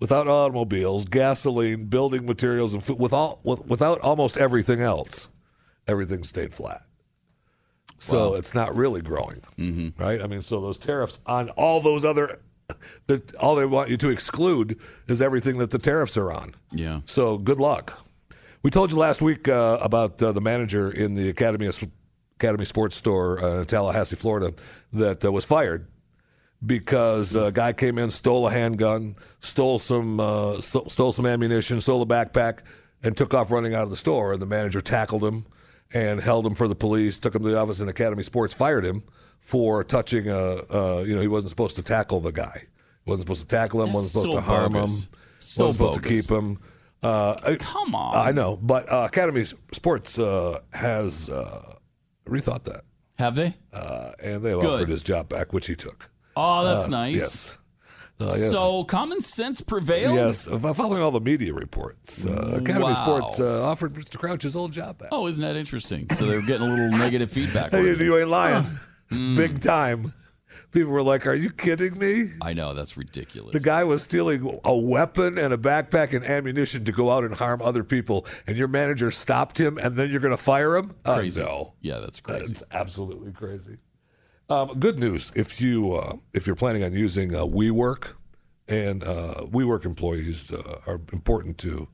without 0.00 0.26
automobiles, 0.26 1.04
gasoline, 1.04 1.84
building 1.84 2.24
materials, 2.24 2.72
and 2.72 2.82
food, 2.82 2.98
with 2.98 3.12
all, 3.12 3.40
with, 3.44 3.66
without 3.66 4.00
almost 4.00 4.36
everything 4.38 4.80
else, 4.80 5.28
everything 5.90 6.22
stayed 6.24 6.54
flat. 6.54 6.82
So 7.98 8.30
Wow. 8.30 8.36
it's 8.36 8.54
not 8.54 8.74
really 8.74 9.02
growing, 9.02 9.42
mm-hmm. 9.58 10.02
right? 10.02 10.22
I 10.22 10.26
mean, 10.26 10.40
so 10.40 10.60
those 10.60 10.78
tariffs 10.78 11.20
on 11.26 11.50
all 11.50 11.80
those 11.82 12.04
other, 12.04 12.40
that 13.08 13.34
all 13.36 13.54
they 13.56 13.66
want 13.66 13.90
you 13.90 13.98
to 13.98 14.08
exclude 14.08 14.78
is 15.06 15.20
everything 15.20 15.58
that 15.58 15.70
the 15.70 15.78
tariffs 15.78 16.16
are 16.16 16.32
on. 16.32 16.54
Yeah. 16.72 17.00
So 17.04 17.36
good 17.36 17.58
luck. 17.58 17.98
We 18.62 18.70
told 18.70 18.90
you 18.90 18.96
last 18.96 19.20
week 19.20 19.48
uh, 19.48 19.78
about 19.82 20.22
uh, 20.22 20.32
the 20.32 20.40
manager 20.40 20.90
in 20.90 21.14
the 21.14 21.28
Academy 21.28 21.66
of, 21.66 21.82
Academy 22.36 22.64
Sports 22.64 22.96
Store 22.96 23.42
uh, 23.42 23.60
in 23.60 23.66
Tallahassee, 23.66 24.16
Florida, 24.16 24.54
that 24.94 25.24
uh, 25.24 25.32
was 25.32 25.44
fired 25.44 25.86
because 26.64 27.34
a 27.34 27.50
guy 27.52 27.72
came 27.72 27.98
in, 27.98 28.10
stole 28.10 28.46
a 28.46 28.50
handgun, 28.50 29.16
stole 29.40 29.78
some 29.78 30.20
uh, 30.20 30.60
so- 30.60 30.86
stole 30.88 31.12
some 31.12 31.26
ammunition, 31.26 31.80
stole 31.80 32.02
a 32.02 32.06
backpack, 32.06 32.60
and 33.02 33.16
took 33.16 33.34
off 33.34 33.50
running 33.50 33.74
out 33.74 33.82
of 33.82 33.90
the 33.90 33.96
store. 33.96 34.32
And 34.32 34.42
the 34.42 34.46
manager 34.46 34.80
tackled 34.80 35.24
him 35.24 35.46
and 35.92 36.20
held 36.20 36.46
him 36.46 36.54
for 36.54 36.68
the 36.68 36.74
police. 36.74 37.18
Took 37.18 37.34
him 37.34 37.42
to 37.42 37.50
the 37.50 37.58
office, 37.58 37.80
in 37.80 37.88
Academy 37.88 38.22
Sports 38.22 38.54
fired 38.54 38.84
him 38.84 39.02
for 39.40 39.82
touching 39.84 40.28
a. 40.28 40.36
Uh, 40.38 41.04
you 41.06 41.14
know, 41.14 41.20
he 41.20 41.28
wasn't 41.28 41.50
supposed 41.50 41.76
to 41.76 41.82
tackle 41.82 42.20
the 42.20 42.32
guy. 42.32 42.66
He 43.04 43.10
wasn't 43.10 43.26
supposed 43.26 43.42
to 43.42 43.48
tackle 43.48 43.80
him. 43.80 43.86
That's 43.86 43.94
wasn't 43.94 44.12
supposed 44.12 44.30
so 44.30 44.34
to 44.36 44.40
harm 44.40 44.72
bogus. 44.72 45.04
him. 45.04 45.10
So 45.38 45.64
wasn't 45.66 45.80
supposed 45.82 46.02
bogus. 46.02 46.22
to 46.26 46.28
keep 46.28 46.38
him. 46.38 46.58
Uh, 47.02 47.56
Come 47.58 47.94
on. 47.94 48.14
I 48.16 48.30
know, 48.30 48.56
but 48.60 48.90
uh, 48.92 49.06
Academy 49.10 49.44
Sports 49.72 50.18
uh, 50.18 50.60
has 50.74 51.30
uh, 51.30 51.76
rethought 52.28 52.64
that, 52.64 52.82
Have 53.18 53.34
they? 53.36 53.56
uh, 53.72 54.10
and 54.22 54.42
they've 54.42 54.58
offered 54.58 54.90
his 54.90 55.02
job 55.02 55.30
back, 55.30 55.52
which 55.54 55.66
he 55.66 55.74
took. 55.74 56.10
Oh, 56.36 56.62
that's 56.64 56.84
Uh, 56.88 56.90
nice. 56.90 57.20
Yes. 57.20 57.56
Uh, 58.20 58.26
yes. 58.36 58.50
So 58.50 58.84
common 58.84 59.20
sense 59.20 59.60
prevailed. 59.60 60.14
Yes, 60.16 60.46
following 60.46 61.02
all 61.02 61.10
the 61.10 61.20
media 61.20 61.54
reports, 61.54 62.26
uh, 62.26 62.58
Academy 62.60 62.84
Wow. 62.84 62.94
Sports 63.04 63.40
uh, 63.40 63.64
offered 63.64 63.94
Mr. 63.94 64.18
Crouch 64.18 64.42
his 64.42 64.54
old 64.56 64.72
job 64.72 64.98
back. 64.98 65.08
Oh, 65.12 65.26
isn't 65.26 65.42
that 65.42 65.56
interesting? 65.56 66.06
So 66.14 66.26
they're 66.26 66.42
getting 66.42 66.66
a 66.68 66.70
little 66.70 66.90
negative 66.98 67.30
feedback. 67.30 67.72
Hey, 67.72 67.82
you, 67.96 68.18
ain't 68.18 68.28
lying. 68.28 68.66
Hmm. 69.10 69.34
Big 69.34 69.60
time. 69.60 70.14
People 70.70 70.92
were 70.92 71.02
like, 71.02 71.26
"Are 71.26 71.34
you 71.34 71.50
kidding 71.50 71.98
me?" 71.98 72.30
I 72.40 72.52
know 72.52 72.74
that's 72.74 72.96
ridiculous. 72.96 73.54
The 73.54 73.58
guy 73.58 73.82
was 73.82 74.04
stealing 74.04 74.60
a 74.64 74.76
weapon 74.76 75.36
and 75.36 75.52
a 75.52 75.56
backpack 75.56 76.14
and 76.14 76.24
ammunition 76.24 76.84
to 76.84 76.92
go 76.92 77.10
out 77.10 77.24
and 77.24 77.34
harm 77.34 77.60
other 77.60 77.82
people, 77.82 78.24
and 78.46 78.56
your 78.56 78.68
manager 78.68 79.10
stopped 79.10 79.58
him, 79.58 79.78
and 79.78 79.96
then 79.96 80.10
you're 80.12 80.20
going 80.20 80.30
to 80.36 80.40
fire 80.40 80.76
him? 80.76 80.94
Uh, 81.04 81.16
Crazy. 81.16 81.42
no, 81.42 81.72
Yeah, 81.80 81.98
that's 81.98 82.20
crazy. 82.20 82.52
That's 82.52 82.62
absolutely 82.70 83.32
crazy. 83.32 83.78
Um, 84.50 84.78
good 84.80 84.98
news 84.98 85.30
if 85.36 85.60
you 85.60 85.94
uh, 85.94 86.16
if 86.34 86.46
you're 86.46 86.56
planning 86.56 86.82
on 86.82 86.92
using 86.92 87.34
uh, 87.34 87.40
WeWork 87.44 88.08
and 88.66 89.04
uh, 89.04 89.34
WeWork 89.42 89.84
employees 89.84 90.52
uh, 90.52 90.80
are 90.88 91.00
important 91.12 91.56
to 91.58 91.86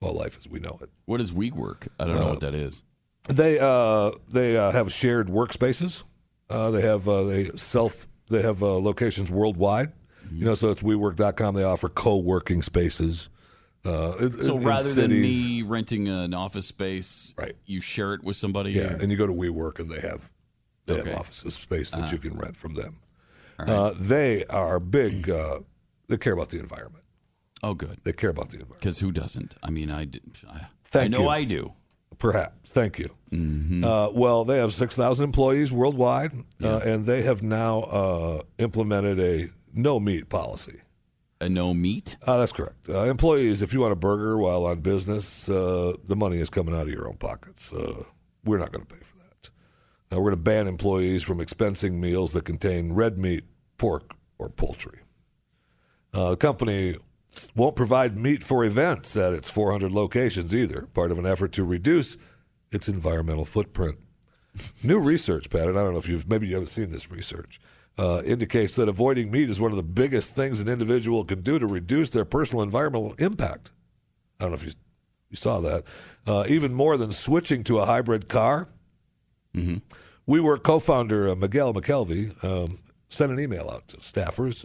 well 0.00 0.14
life 0.14 0.36
as 0.38 0.48
we 0.48 0.60
know 0.60 0.78
it. 0.80 0.90
What 1.06 1.20
is 1.20 1.32
WeWork? 1.32 1.88
I 1.98 2.06
don't 2.06 2.16
know 2.16 2.26
Uh, 2.28 2.30
what 2.30 2.40
that 2.40 2.54
is. 2.54 2.84
They 3.28 3.58
uh, 3.58 4.12
they 4.30 4.56
uh, 4.56 4.70
have 4.70 4.92
shared 4.92 5.28
workspaces. 5.28 6.04
Uh, 6.48 6.70
they 6.70 6.82
have 6.82 7.08
uh, 7.08 7.24
they 7.24 7.50
self 7.56 8.06
they 8.28 8.42
have 8.42 8.62
uh, 8.62 8.76
locations 8.78 9.30
worldwide. 9.30 9.92
Mm-hmm. 10.26 10.36
You 10.38 10.44
know, 10.44 10.54
so 10.54 10.70
it's 10.70 10.82
WeWork.com. 10.82 11.54
They 11.56 11.64
offer 11.64 11.88
co-working 11.88 12.62
spaces. 12.62 13.28
Uh, 13.84 14.28
So 14.40 14.56
rather 14.56 14.92
than 14.92 15.10
me 15.10 15.62
renting 15.62 16.06
an 16.08 16.32
office 16.34 16.66
space, 16.66 17.34
right. 17.36 17.56
you 17.66 17.80
share 17.80 18.14
it 18.14 18.22
with 18.22 18.36
somebody. 18.36 18.70
Yeah, 18.70 18.92
or- 18.94 18.96
and 19.02 19.10
you 19.10 19.18
go 19.18 19.26
to 19.26 19.32
WeWork 19.32 19.80
and 19.80 19.90
they 19.90 20.00
have 20.00 20.30
they 20.86 20.94
Okay. 21.00 21.10
have 21.10 21.20
offices 21.20 21.54
space 21.54 21.90
that 21.90 21.98
Uh-huh. 22.02 22.12
you 22.12 22.18
can 22.18 22.34
rent 22.36 22.56
from 22.56 22.74
them. 22.74 22.96
All 23.58 23.66
right. 23.66 23.72
Uh, 23.74 23.94
they 23.98 24.44
are 24.46 24.80
big. 24.80 25.28
Uh, 25.30 25.60
they 26.08 26.16
care 26.16 26.32
about 26.32 26.48
the 26.50 26.58
environment. 26.58 27.04
Oh, 27.62 27.74
good. 27.74 27.98
They 28.02 28.12
care 28.12 28.30
about 28.30 28.48
the 28.50 28.54
environment. 28.56 28.80
Because 28.80 28.98
who 28.98 29.12
doesn't? 29.12 29.54
I 29.62 29.70
mean, 29.70 29.90
I, 29.90 30.02
I, 30.02 30.06
I 30.52 30.66
Thank 30.90 31.12
know 31.12 31.20
you. 31.22 31.28
I 31.28 31.44
do. 31.44 31.72
Perhaps. 32.18 32.72
Thank 32.72 32.98
you. 32.98 33.10
Mm-hmm. 33.32 33.84
Uh, 33.84 34.10
well, 34.10 34.44
they 34.44 34.58
have 34.58 34.74
6,000 34.74 35.24
employees 35.24 35.72
worldwide, 35.72 36.32
uh, 36.62 36.78
and 36.84 37.06
they 37.06 37.22
have 37.22 37.42
now 37.42 37.80
uh, 37.82 38.42
implemented 38.58 39.18
a 39.20 39.50
no 39.72 39.98
meat 40.00 40.28
policy. 40.28 40.80
A 41.40 41.48
no 41.48 41.72
meat? 41.74 42.16
Uh, 42.26 42.38
that's 42.38 42.52
correct. 42.52 42.88
Uh, 42.88 43.00
employees, 43.02 43.62
if 43.62 43.72
you 43.72 43.80
want 43.80 43.92
a 43.92 43.96
burger 43.96 44.38
while 44.38 44.66
on 44.66 44.80
business, 44.80 45.48
uh, 45.48 45.94
the 46.06 46.14
money 46.14 46.38
is 46.38 46.50
coming 46.50 46.74
out 46.74 46.82
of 46.82 46.90
your 46.90 47.08
own 47.08 47.16
pockets. 47.16 47.72
Uh, 47.72 48.04
we're 48.44 48.58
not 48.58 48.70
going 48.72 48.84
to 48.84 48.94
pay 48.94 49.00
for 49.02 49.11
Uh, 50.12 50.16
we're 50.16 50.30
going 50.30 50.32
to 50.32 50.36
ban 50.36 50.66
employees 50.66 51.22
from 51.22 51.38
expensing 51.38 51.94
meals 51.94 52.32
that 52.32 52.44
contain 52.44 52.92
red 52.92 53.18
meat, 53.18 53.44
pork, 53.78 54.14
or 54.38 54.48
poultry. 54.48 55.00
Uh, 56.12 56.30
the 56.30 56.36
company 56.36 56.96
won't 57.54 57.76
provide 57.76 58.18
meat 58.18 58.44
for 58.44 58.64
events 58.64 59.16
at 59.16 59.32
its 59.32 59.48
400 59.48 59.90
locations 59.90 60.54
either, 60.54 60.82
part 60.92 61.10
of 61.10 61.18
an 61.18 61.24
effort 61.24 61.52
to 61.52 61.64
reduce 61.64 62.16
its 62.70 62.88
environmental 62.88 63.44
footprint. 63.44 63.98
New 64.82 64.98
research, 64.98 65.48
Pat, 65.48 65.68
and 65.68 65.78
I 65.78 65.82
don't 65.82 65.92
know 65.92 65.98
if 65.98 66.08
you've 66.08 66.28
maybe 66.28 66.46
you 66.46 66.54
haven't 66.54 66.66
seen 66.66 66.90
this 66.90 67.10
research, 67.10 67.58
uh, 67.98 68.22
indicates 68.24 68.76
that 68.76 68.88
avoiding 68.88 69.30
meat 69.30 69.48
is 69.48 69.60
one 69.60 69.70
of 69.70 69.76
the 69.78 69.82
biggest 69.82 70.34
things 70.34 70.60
an 70.60 70.68
individual 70.68 71.24
can 71.24 71.40
do 71.40 71.58
to 71.58 71.66
reduce 71.66 72.10
their 72.10 72.26
personal 72.26 72.62
environmental 72.62 73.14
impact. 73.18 73.70
I 74.38 74.44
don't 74.44 74.50
know 74.50 74.56
if 74.56 74.64
you, 74.64 74.72
you 75.30 75.36
saw 75.36 75.60
that. 75.60 75.84
Uh, 76.26 76.44
even 76.48 76.74
more 76.74 76.98
than 76.98 77.12
switching 77.12 77.64
to 77.64 77.78
a 77.78 77.86
hybrid 77.86 78.28
car. 78.28 78.68
Mm-hmm. 79.54 79.78
WeWork 80.28 80.62
co-founder 80.62 81.30
uh, 81.30 81.34
Miguel 81.34 81.74
McKelvey 81.74 82.44
um, 82.44 82.78
sent 83.08 83.32
an 83.32 83.40
email 83.40 83.68
out 83.70 83.88
to 83.88 83.96
staffers. 83.98 84.64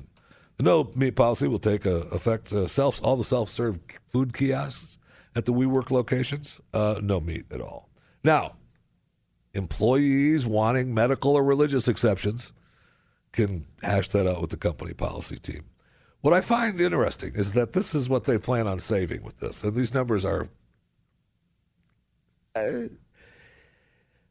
The 0.58 0.64
no 0.64 0.92
meat 0.96 1.16
policy 1.16 1.48
will 1.48 1.60
take 1.60 1.86
uh, 1.86 2.02
effect 2.12 2.54
uh, 2.54 2.68
self 2.68 3.04
all 3.04 3.16
the 3.16 3.24
self-serve 3.24 3.80
food 4.10 4.34
kiosks 4.34 4.98
at 5.36 5.46
the 5.46 5.54
WeWork 5.54 5.92
locations. 5.92 6.62
Uh, 6.74 7.00
no 7.02 7.20
meat 7.20 7.46
at 7.52 7.62
all. 7.62 7.90
Now, 8.24 8.54
employees 9.54 10.46
wanting 10.46 10.94
medical 10.94 11.36
or 11.36 11.44
religious 11.44 11.88
exceptions 11.88 12.54
can 13.32 13.66
hash 13.82 14.10
that 14.10 14.28
out 14.28 14.42
with 14.42 14.52
the 14.52 14.58
company 14.58 14.94
policy 14.94 15.38
team. 15.38 15.64
What 16.22 16.34
I 16.34 16.42
find 16.42 16.80
interesting 16.80 17.34
is 17.36 17.54
that 17.54 17.74
this 17.74 17.94
is 17.96 18.10
what 18.10 18.26
they 18.26 18.38
plan 18.38 18.68
on 18.68 18.80
saving 18.80 19.24
with 19.24 19.40
this, 19.40 19.64
and 19.64 19.76
these 19.76 19.94
numbers 19.94 20.26
are. 20.26 20.50
Uh, 22.56 22.90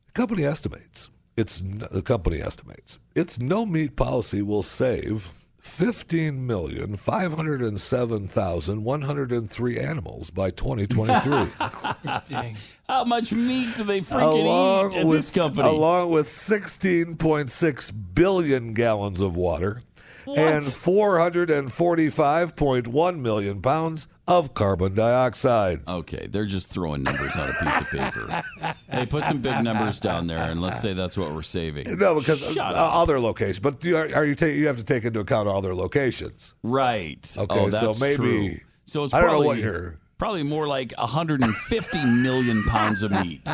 the 0.07 0.13
company 0.13 0.45
estimates 0.45 1.11
it's 1.37 1.63
the 1.91 2.03
company 2.03 2.41
estimates 2.41 2.99
its 3.15 3.39
no 3.39 3.67
meat 3.67 3.97
policy 3.97 4.43
will 4.43 4.63
save 4.63 5.31
fifteen 5.59 6.47
million 6.47 6.97
five 6.97 7.33
hundred 7.33 7.61
and 7.61 7.79
seven 7.81 8.29
thousand 8.29 8.85
one 8.85 9.03
hundred 9.03 9.33
and 9.33 9.51
three 9.51 9.79
animals 9.79 10.31
by 10.31 10.51
twenty 10.51 10.87
twenty 10.87 11.19
three. 11.21 11.47
How 12.89 13.05
much 13.05 13.33
meat 13.33 13.75
do 13.75 13.83
they 13.85 14.01
freaking 14.01 14.45
along 14.45 14.93
eat 14.93 14.99
at 14.99 15.07
with 15.07 15.19
this 15.19 15.31
company? 15.33 15.67
along 15.69 16.13
with 16.13 16.29
16.6 16.29 17.93
billion 18.15 18.75
gallons 18.75 19.21
of 19.21 19.37
water 19.37 19.83
What? 20.27 20.39
and 20.39 20.65
445.1 20.65 23.19
million 23.21 23.63
pounds 23.63 24.09
of 24.27 24.55
carbon 24.55 24.95
dioxide. 24.95 25.83
Okay, 25.87 26.27
they're 26.29 26.47
just 26.47 26.69
throwing 26.71 27.03
numbers 27.05 27.37
on 27.37 27.49
a 27.49 27.53
piece 27.53 27.81
of 27.81 27.89
paper. 27.91 28.43
hey, 28.91 29.07
put 29.07 29.23
some 29.25 29.41
big 29.41 29.63
numbers 29.63 30.01
down 30.01 30.27
there, 30.27 30.51
and 30.51 30.61
let's 30.61 30.81
say 30.81 30.93
that's 30.95 31.17
what 31.17 31.33
we're 31.33 31.43
saving. 31.43 31.97
No, 31.99 32.17
because 32.17 32.43
uh, 32.43 32.53
Shut 32.53 32.75
uh, 32.75 32.79
up. 32.79 32.95
other 32.95 33.21
locations, 33.21 33.61
but 33.61 33.83
you 33.85 33.97
are, 33.97 34.13
are 34.15 34.25
you 34.27 34.35
ta- 34.35 34.47
you 34.47 34.67
have 34.67 34.79
to 34.79 34.85
take 34.85 35.05
into 35.05 35.21
account 35.21 35.49
other 35.49 35.75
locations. 35.75 36.55
Right. 36.63 37.25
Okay, 37.39 37.59
oh, 37.59 37.71
so 37.71 37.87
that's 37.87 38.01
maybe 38.01 38.17
true. 38.17 38.59
So 38.85 39.05
it's 39.05 39.15
I 39.15 39.21
don't 39.21 39.29
know 39.29 39.33
probably 39.35 39.47
what 39.49 39.59
you're- 39.59 39.97
probably 40.19 40.43
more 40.43 40.67
like 40.67 40.93
150 40.99 42.05
million 42.05 42.63
pounds 42.65 43.03
of 43.03 43.11
meat. 43.13 43.45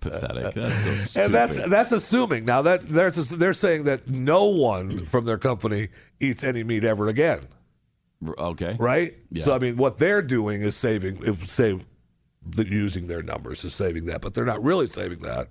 Pathetic. 0.00 0.54
That's 0.54 0.84
so 0.84 0.94
stupid. 0.96 1.24
And 1.24 1.34
that's 1.34 1.56
that's 1.68 1.92
assuming 1.92 2.44
now 2.44 2.62
that 2.62 2.88
they're 2.88 3.10
they're 3.10 3.54
saying 3.54 3.84
that 3.84 4.08
no 4.08 4.44
one 4.44 5.00
from 5.06 5.24
their 5.24 5.38
company 5.38 5.88
eats 6.20 6.42
any 6.44 6.64
meat 6.64 6.84
ever 6.84 7.08
again. 7.08 7.46
Okay. 8.38 8.76
Right. 8.78 9.14
Yeah. 9.30 9.44
So 9.44 9.54
I 9.54 9.58
mean, 9.58 9.76
what 9.76 9.98
they're 9.98 10.22
doing 10.22 10.62
is 10.62 10.74
saving. 10.76 11.22
If 11.24 11.48
say, 11.48 11.80
the, 12.44 12.66
using 12.66 13.06
their 13.06 13.22
numbers 13.22 13.64
is 13.64 13.74
saving 13.74 14.06
that, 14.06 14.20
but 14.20 14.34
they're 14.34 14.44
not 14.44 14.62
really 14.62 14.86
saving 14.86 15.18
that. 15.18 15.48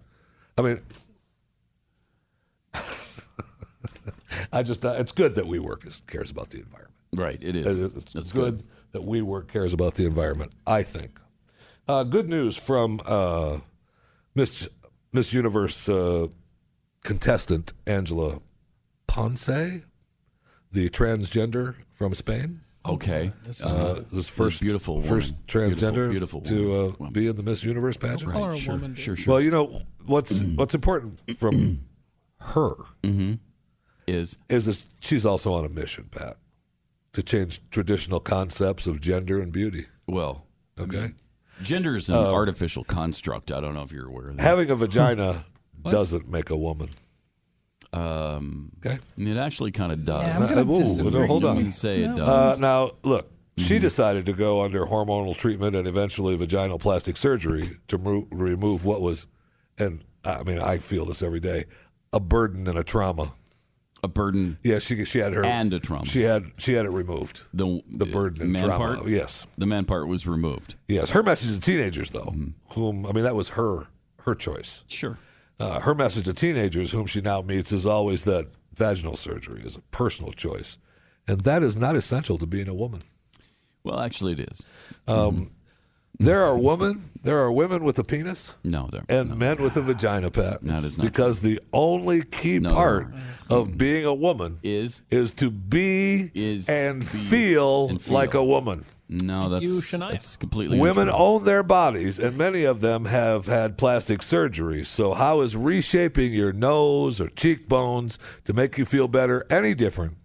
I 0.57 0.61
mean, 0.61 0.81
I 4.51 4.63
just 4.63 4.85
uh, 4.85 4.95
it's 4.97 5.11
good 5.11 5.35
that 5.35 5.45
WeWork 5.45 5.87
is, 5.87 6.01
cares 6.07 6.31
about 6.31 6.49
the 6.49 6.57
environment. 6.59 6.86
Right. 7.17 7.37
It 7.41 7.55
is. 7.55 7.81
It's, 7.81 7.95
it's 7.95 8.13
That's 8.13 8.31
good, 8.31 8.63
that 8.91 9.01
WeWork 9.01 9.47
cares 9.47 9.73
about 9.73 9.95
the 9.95 10.05
environment. 10.05 10.51
I 10.65 10.83
think. 10.83 11.11
Uh, 11.87 12.03
good 12.03 12.29
news 12.29 12.55
from 12.55 12.99
uh, 13.05 13.59
Miss 14.35 14.67
Miss 15.13 15.33
Universe 15.33 15.87
uh, 15.89 16.27
contestant 17.03 17.73
Angela 17.85 18.39
Ponce, 19.07 19.45
the 20.71 20.89
transgender 20.89 21.75
from 21.93 22.13
Spain. 22.13 22.61
Okay. 22.85 23.33
This 23.43 23.59
is 23.59 23.65
Uh, 23.65 24.03
a- 24.11 24.15
this 24.15 24.27
first 24.27 24.61
beautiful 24.61 25.01
first 25.01 25.31
woman. 25.31 25.43
transgender 25.47 26.09
Beautiful- 26.11 26.41
beautiful 26.41 26.95
to 26.97 27.05
uh, 27.05 27.09
be 27.09 27.27
in 27.27 27.35
the 27.35 27.43
Miss 27.43 27.63
Universe 27.63 27.97
pageant. 27.97 28.31
Call 28.31 28.45
her 28.45 28.53
a. 28.53 28.95
Sure, 28.95 29.15
sure. 29.15 29.31
Well, 29.33 29.41
you 29.41 29.51
know 29.51 29.81
what's 30.05 30.41
what's 30.43 30.73
important 30.75 31.19
from 31.37 31.81
her 32.39 32.75
is 34.07 34.37
is 34.49 34.65
that 34.67 34.77
she's 35.01 35.25
also 35.25 35.51
on 35.53 35.65
a 35.65 35.69
mission, 35.69 36.07
Pat, 36.11 36.37
to 37.17 37.23
change 37.23 37.59
traditional 37.71 38.19
concepts 38.19 38.85
of 38.85 39.01
gender 39.01 39.41
and 39.41 39.51
beauty. 39.51 39.87
Well, 40.07 40.45
okay. 40.79 41.13
Gender 41.63 41.95
is 41.95 42.09
an 42.09 42.15
Uh, 42.15 42.19
artificial 42.31 42.83
construct. 42.83 43.51
I 43.51 43.59
don't 43.59 43.73
know 43.73 43.81
if 43.81 43.91
you're 43.91 44.05
aware 44.07 44.29
of 44.29 44.37
that. 44.37 44.43
Having 44.43 44.69
a 44.69 44.75
vagina 44.75 45.45
doesn't 45.89 46.29
make 46.29 46.51
a 46.51 46.55
woman. 46.55 46.89
Um, 47.91 48.71
okay. 48.85 48.99
It 49.17 49.37
actually 49.37 49.71
kind 49.71 49.91
of 49.91 50.05
does. 50.05 50.39
Yeah, 50.51 50.59
I'm 50.59 50.69
Uh, 50.69 50.73
ooh, 50.75 51.09
no, 51.09 51.25
hold 51.25 51.43
on. 51.43 51.55
Let 51.55 51.65
me 51.65 51.71
say 51.71 52.03
it 52.03 52.11
Uh, 52.11 52.13
does. 52.15 52.59
now, 52.59 52.91
look, 53.03 53.31
Mm-hmm. 53.57 53.63
she 53.67 53.79
decided 53.79 54.27
to 54.27 54.33
go 54.33 54.61
under 54.61 54.85
hormonal 54.85 55.35
treatment 55.35 55.75
and 55.75 55.87
eventually 55.87 56.35
vaginal 56.35 56.77
plastic 56.77 57.17
surgery 57.17 57.79
to 57.87 57.97
mo- 57.97 58.27
remove 58.29 58.85
what 58.85 59.01
was, 59.01 59.25
and 59.79 60.03
I 60.23 60.43
mean, 60.43 60.59
I 60.59 60.77
feel 60.77 61.05
this 61.05 61.23
every 61.23 61.39
day, 61.39 61.65
a 62.13 62.19
burden 62.19 62.67
and 62.67 62.77
a 62.77 62.83
trauma. 62.83 63.31
A 64.07 64.09
burden. 64.09 64.57
Yeah, 64.63 64.79
she 64.79 65.03
she 65.05 65.19
had 65.19 65.33
her 65.33 65.43
And 65.45 65.73
a 65.73 65.79
trauma. 65.79 66.05
She 66.05 66.21
had 66.23 66.45
she 66.57 66.73
had 66.73 66.85
it 66.85 66.89
removed. 66.89 67.41
The 67.53 67.81
the 67.89 68.05
burden 68.05 68.41
and 68.43 68.51
man 68.53 68.63
trauma. 68.63 68.95
part? 68.97 69.07
Yes, 69.09 69.45
The 69.57 69.65
man 69.65 69.83
part 69.85 70.07
was 70.07 70.25
removed. 70.25 70.75
yes. 70.87 71.09
Her 71.09 71.21
message 71.23 71.51
to 71.53 71.59
teenagers, 71.59 72.11
though, 72.11 72.31
Mm-hmm. 72.31 72.73
whom 72.73 73.05
I 73.05 73.11
mean, 73.11 73.23
that 73.25 73.35
was 73.35 73.49
her 73.49 73.87
her 74.21 74.33
choice. 74.35 74.83
Sure. 74.87 75.17
Uh, 75.59 75.79
her 75.79 75.93
message 75.95 76.25
to 76.25 76.33
teenagers, 76.33 76.91
whom 76.91 77.05
she 77.07 77.19
now 77.21 77.41
meets, 77.41 77.71
is 77.71 77.85
always 77.87 78.23
that 78.25 78.47
vaginal 78.75 79.15
surgery 79.17 79.63
is 79.65 79.75
a 79.75 79.81
personal 79.91 80.31
choice, 80.31 80.77
and 81.27 81.41
that 81.41 81.63
is 81.63 81.75
not 81.75 81.95
essential 81.95 82.37
to 82.37 82.45
being 82.45 82.67
a 82.67 82.73
woman. 82.75 83.01
Well, 83.83 83.99
actually, 83.99 84.33
it 84.33 84.39
is. 84.51 84.63
Um, 85.07 85.51
There 86.19 86.43
are 86.43 86.57
women. 86.57 87.01
There 87.23 87.37
are 87.39 87.51
women 87.51 87.83
with 87.83 87.99
a 87.99 88.03
penis. 88.03 88.55
No, 88.63 88.87
there 88.91 89.03
and 89.07 89.37
men 89.37 89.61
with 89.61 89.77
a 89.77 89.81
vagina, 89.81 90.31
Pat. 90.31 90.61
That 90.63 90.83
is 90.83 90.97
not 90.97 91.03
because 91.05 91.41
the 91.41 91.59
only 91.73 92.23
key 92.23 92.57
No, 92.59 92.71
part 92.71 93.13
of 93.49 93.77
being 93.77 94.03
a 94.05 94.13
woman 94.13 94.59
is 94.63 95.03
is 95.11 95.31
to 95.33 95.51
be 95.51 96.31
is 96.33 96.67
and, 96.69 97.01
be 97.01 97.05
feel 97.05 97.89
and 97.89 98.01
feel. 98.01 98.13
like 98.13 98.33
a 98.33 98.43
woman. 98.43 98.83
No, 99.09 99.47
that's, 99.47 99.63
you, 99.63 99.75
Shania. 99.79 100.09
that's 100.11 100.35
completely 100.35 100.79
Women 100.79 101.07
untrue. 101.07 101.13
own 101.23 101.43
their 101.45 101.63
bodies, 101.63 102.19
and 102.19 102.37
many 102.37 102.63
of 102.65 102.81
them 102.81 103.05
have 103.05 103.45
had 103.45 103.77
plastic 103.77 104.21
surgery. 104.21 104.83
So, 104.83 105.13
how 105.13 105.39
is 105.41 105.55
reshaping 105.55 106.33
your 106.33 106.51
nose 106.51 107.21
or 107.21 107.29
cheekbones 107.29 108.19
to 108.43 108.51
make 108.53 108.77
you 108.77 108.83
feel 108.83 109.07
better 109.07 109.45
any 109.49 109.73
different 109.75 110.17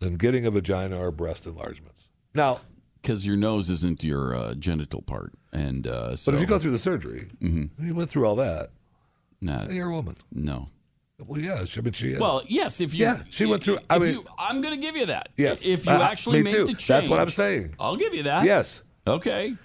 than 0.00 0.16
getting 0.16 0.44
a 0.44 0.50
vagina 0.50 0.98
or 0.98 1.10
breast 1.10 1.46
enlargements? 1.46 2.08
Now, 2.34 2.58
because 3.02 3.26
your 3.26 3.36
nose 3.36 3.70
isn't 3.70 4.02
your 4.04 4.34
uh, 4.34 4.54
genital 4.54 5.02
part, 5.02 5.32
and 5.52 5.86
uh, 5.86 6.14
so, 6.16 6.30
but 6.32 6.36
if 6.36 6.40
you 6.42 6.46
go 6.46 6.58
through 6.58 6.70
the 6.72 6.78
surgery, 6.78 7.28
Mhm. 7.40 7.70
you 7.82 7.94
went 7.94 8.10
through 8.10 8.26
all 8.26 8.36
that, 8.36 8.70
nah, 9.40 9.66
you're 9.68 9.88
a 9.88 9.92
woman. 9.94 10.16
no, 10.32 10.68
Well, 11.26 11.40
yeah, 11.40 11.64
she, 11.64 11.80
I 11.80 11.82
mean, 11.82 11.92
she 11.92 12.12
is. 12.12 12.20
Well, 12.20 12.42
yes, 12.48 12.80
if 12.80 12.94
you 12.94 13.04
Yeah, 13.04 13.22
she 13.30 13.44
went 13.46 13.62
through- 13.62 13.78
I 13.90 13.98
mean, 13.98 14.12
you, 14.14 14.24
I'm 14.38 14.60
going 14.60 14.78
to 14.78 14.84
give 14.86 14.96
you 14.96 15.06
that. 15.06 15.28
Yes. 15.36 15.64
if 15.66 15.84
you 15.86 15.92
Uh, 15.92 15.98
actually 16.00 16.42
made 16.42 16.52
too. 16.54 16.64
the 16.64 16.72
change, 16.72 16.86
That's 16.88 17.08
what 17.08 17.20
I'm 17.20 17.28
saying. 17.30 17.74
I'll 17.78 17.96
give 17.96 18.14
you 18.14 18.22
that. 18.24 18.44
Yes. 18.44 18.82
Okay. 19.06 19.56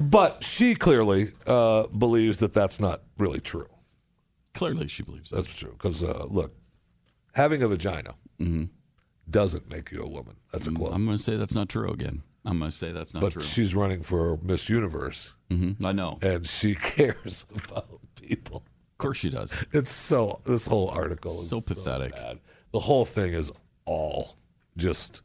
But 0.00 0.42
she 0.44 0.74
clearly 0.74 1.32
uh, 1.46 1.86
believes 1.88 2.38
that 2.38 2.52
that's 2.52 2.78
not 2.80 3.02
really 3.18 3.40
true. 3.40 3.66
Clearly, 4.54 4.88
she 4.88 5.02
believes 5.04 5.30
that. 5.30 5.36
That's 5.42 5.54
true. 5.54 5.72
Because, 5.72 6.02
uh, 6.04 6.26
look, 6.28 6.54
having 7.34 7.62
a 7.62 7.68
vagina 7.68 8.14
Mm-hmm. 8.40 8.64
doesn't 9.28 9.68
make 9.70 9.90
you 9.92 10.02
a 10.02 10.08
woman. 10.08 10.36
That's 10.52 10.66
a 10.66 10.72
quote. 10.72 10.92
I'm 10.94 11.04
going 11.04 11.16
to 11.16 11.22
say 11.22 11.36
that's 11.36 11.54
not 11.54 11.68
true 11.68 11.90
again. 11.90 12.22
I'm 12.50 12.58
going 12.58 12.70
to 12.70 12.76
say 12.76 12.92
that's 12.92 13.14
not 13.14 13.20
but 13.20 13.32
true. 13.34 13.42
she's 13.42 13.74
running 13.74 14.02
for 14.02 14.38
Miss 14.42 14.68
Universe. 14.68 15.34
Mm-hmm. 15.50 15.84
I 15.84 15.92
know. 15.92 16.18
And 16.22 16.46
she 16.46 16.74
cares 16.94 17.44
about 17.54 18.00
people. 18.20 18.58
Of 18.92 18.98
course 18.98 19.18
she 19.18 19.30
does. 19.30 19.54
It's 19.72 19.90
so, 19.90 20.40
this 20.44 20.66
whole 20.66 20.88
article 20.90 21.30
is 21.30 21.48
So 21.48 21.60
pathetic. 21.60 22.14
The 22.72 22.80
whole 22.80 23.04
thing 23.04 23.32
is 23.32 23.50
all 23.86 24.36
just, 24.76 25.22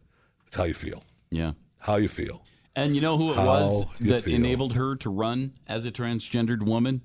it's 0.47 0.55
how 0.55 0.63
you 0.63 0.73
feel. 0.73 1.03
Yeah. 1.31 1.51
How 1.79 1.97
you 1.97 2.07
feel. 2.07 2.43
And 2.75 2.95
you 2.95 3.01
know 3.01 3.17
who 3.17 3.31
it 3.31 3.35
How 3.35 3.45
was 3.45 3.85
that 4.01 4.23
feel. 4.23 4.35
enabled 4.35 4.73
her 4.73 4.95
to 4.97 5.09
run 5.09 5.53
as 5.67 5.85
a 5.85 5.91
transgendered 5.91 6.61
woman? 6.63 7.01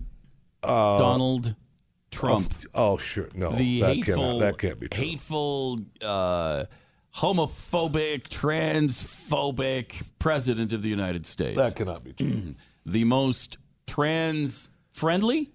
Uh, 0.63 0.97
Donald 0.97 1.55
Trump. 2.11 2.53
Oh, 2.75 2.97
sure. 2.97 3.29
No. 3.35 3.53
the 3.53 3.81
that 3.81 3.95
hateful, 3.97 4.15
Cannot, 4.15 4.41
that 4.41 4.59
can't 4.59 4.81
be 4.81 4.89
true. 4.89 5.05
hateful, 5.05 5.79
uh, 6.03 6.65
homophobic, 7.17 8.29
transphobic 8.29 10.03
president 10.19 10.73
of 10.73 10.83
the 10.83 10.89
United 10.89 11.27
States. 11.27 11.57
That 11.57 11.75
cannot 11.77 12.05
be 12.05 12.13
true. 12.13 12.55
the 12.87 13.05
most 13.05 13.59
trans 13.87 14.71
friendly, 14.93 15.51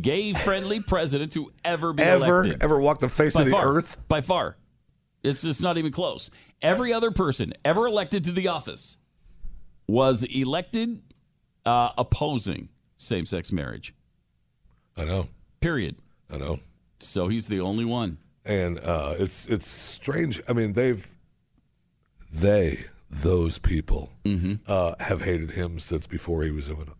gay 0.00 0.32
friendly 0.32 0.80
president 0.86 1.32
to 1.32 1.52
ever 1.64 1.92
be 1.92 2.02
Ever, 2.02 2.42
elected. 2.42 2.62
ever 2.62 2.78
walk 2.80 3.00
the 3.00 3.08
face 3.08 3.34
By 3.34 3.40
of 3.42 3.46
the 3.46 3.52
far, 3.52 3.74
earth? 3.76 3.96
By 4.08 4.20
far. 4.20 4.56
It's 5.22 5.42
just 5.42 5.62
not 5.62 5.78
even 5.78 5.92
close. 5.92 6.30
Every 6.60 6.92
other 6.92 7.10
person 7.10 7.52
ever 7.64 7.86
elected 7.86 8.24
to 8.24 8.32
the 8.32 8.48
office 8.48 8.98
was 9.86 10.24
elected 10.24 11.00
uh, 11.64 11.90
opposing 11.96 12.68
same 12.96 13.24
sex 13.26 13.52
marriage. 13.52 13.94
I 14.96 15.04
know. 15.04 15.28
Period. 15.60 15.96
I 16.30 16.36
know. 16.38 16.58
So 16.98 17.28
he's 17.28 17.48
the 17.48 17.60
only 17.60 17.84
one. 17.84 18.18
And 18.44 18.78
uh, 18.80 19.14
it's 19.18 19.46
it's 19.46 19.66
strange. 19.66 20.42
I 20.48 20.52
mean, 20.52 20.72
they've 20.72 21.06
they 22.32 22.86
those 23.10 23.58
people 23.58 24.10
Mm-hmm. 24.24 24.54
uh, 24.66 24.94
have 25.00 25.22
hated 25.22 25.50
him 25.52 25.78
since 25.78 26.06
before 26.06 26.42
he 26.44 26.50
was 26.50 26.68
in. 26.68 26.76
with- 26.78 26.92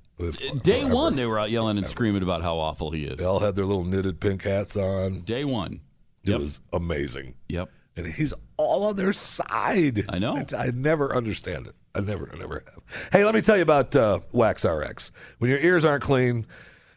Day 0.63 0.81
forever. 0.83 0.95
one, 0.95 1.15
they 1.17 1.25
were 1.27 1.39
out 1.39 1.51
yelling 1.51 1.79
and 1.79 1.87
screaming 1.87 2.23
about 2.23 2.43
how 2.43 2.57
awful 2.59 2.91
he 2.93 3.05
is. 3.07 3.19
They 3.19 3.25
all 3.25 3.41
had 3.41 3.57
their 3.57 3.65
little 3.65 3.85
knitted 3.85 4.21
pink 4.21 4.45
hats 4.45 4.77
on. 4.77 5.21
Day 5.23 5.45
one. 5.45 5.81
It 6.25 6.39
was 6.39 6.61
amazing. 6.73 7.35
Yep. 7.49 7.71
And 7.97 8.07
he's 8.07 8.33
all 8.57 8.85
on 8.85 8.95
their 8.97 9.13
side. 9.13 10.05
I 10.09 10.19
know. 10.21 10.37
I, 10.37 10.47
I 10.57 10.71
never 10.73 11.17
understand 11.17 11.67
it. 11.67 11.75
I 11.95 12.01
never, 12.01 12.31
I 12.33 12.39
never 12.39 12.63
have. 12.67 13.09
Hey, 13.13 13.25
let 13.25 13.35
me 13.35 13.41
tell 13.41 13.57
you 13.57 13.63
about 13.63 13.97
uh, 13.97 14.21
Wax 14.33 14.65
RX. 14.65 15.11
When 15.39 15.51
your 15.51 15.59
ears 15.59 15.85
aren't 15.85 16.05
clean, 16.05 16.47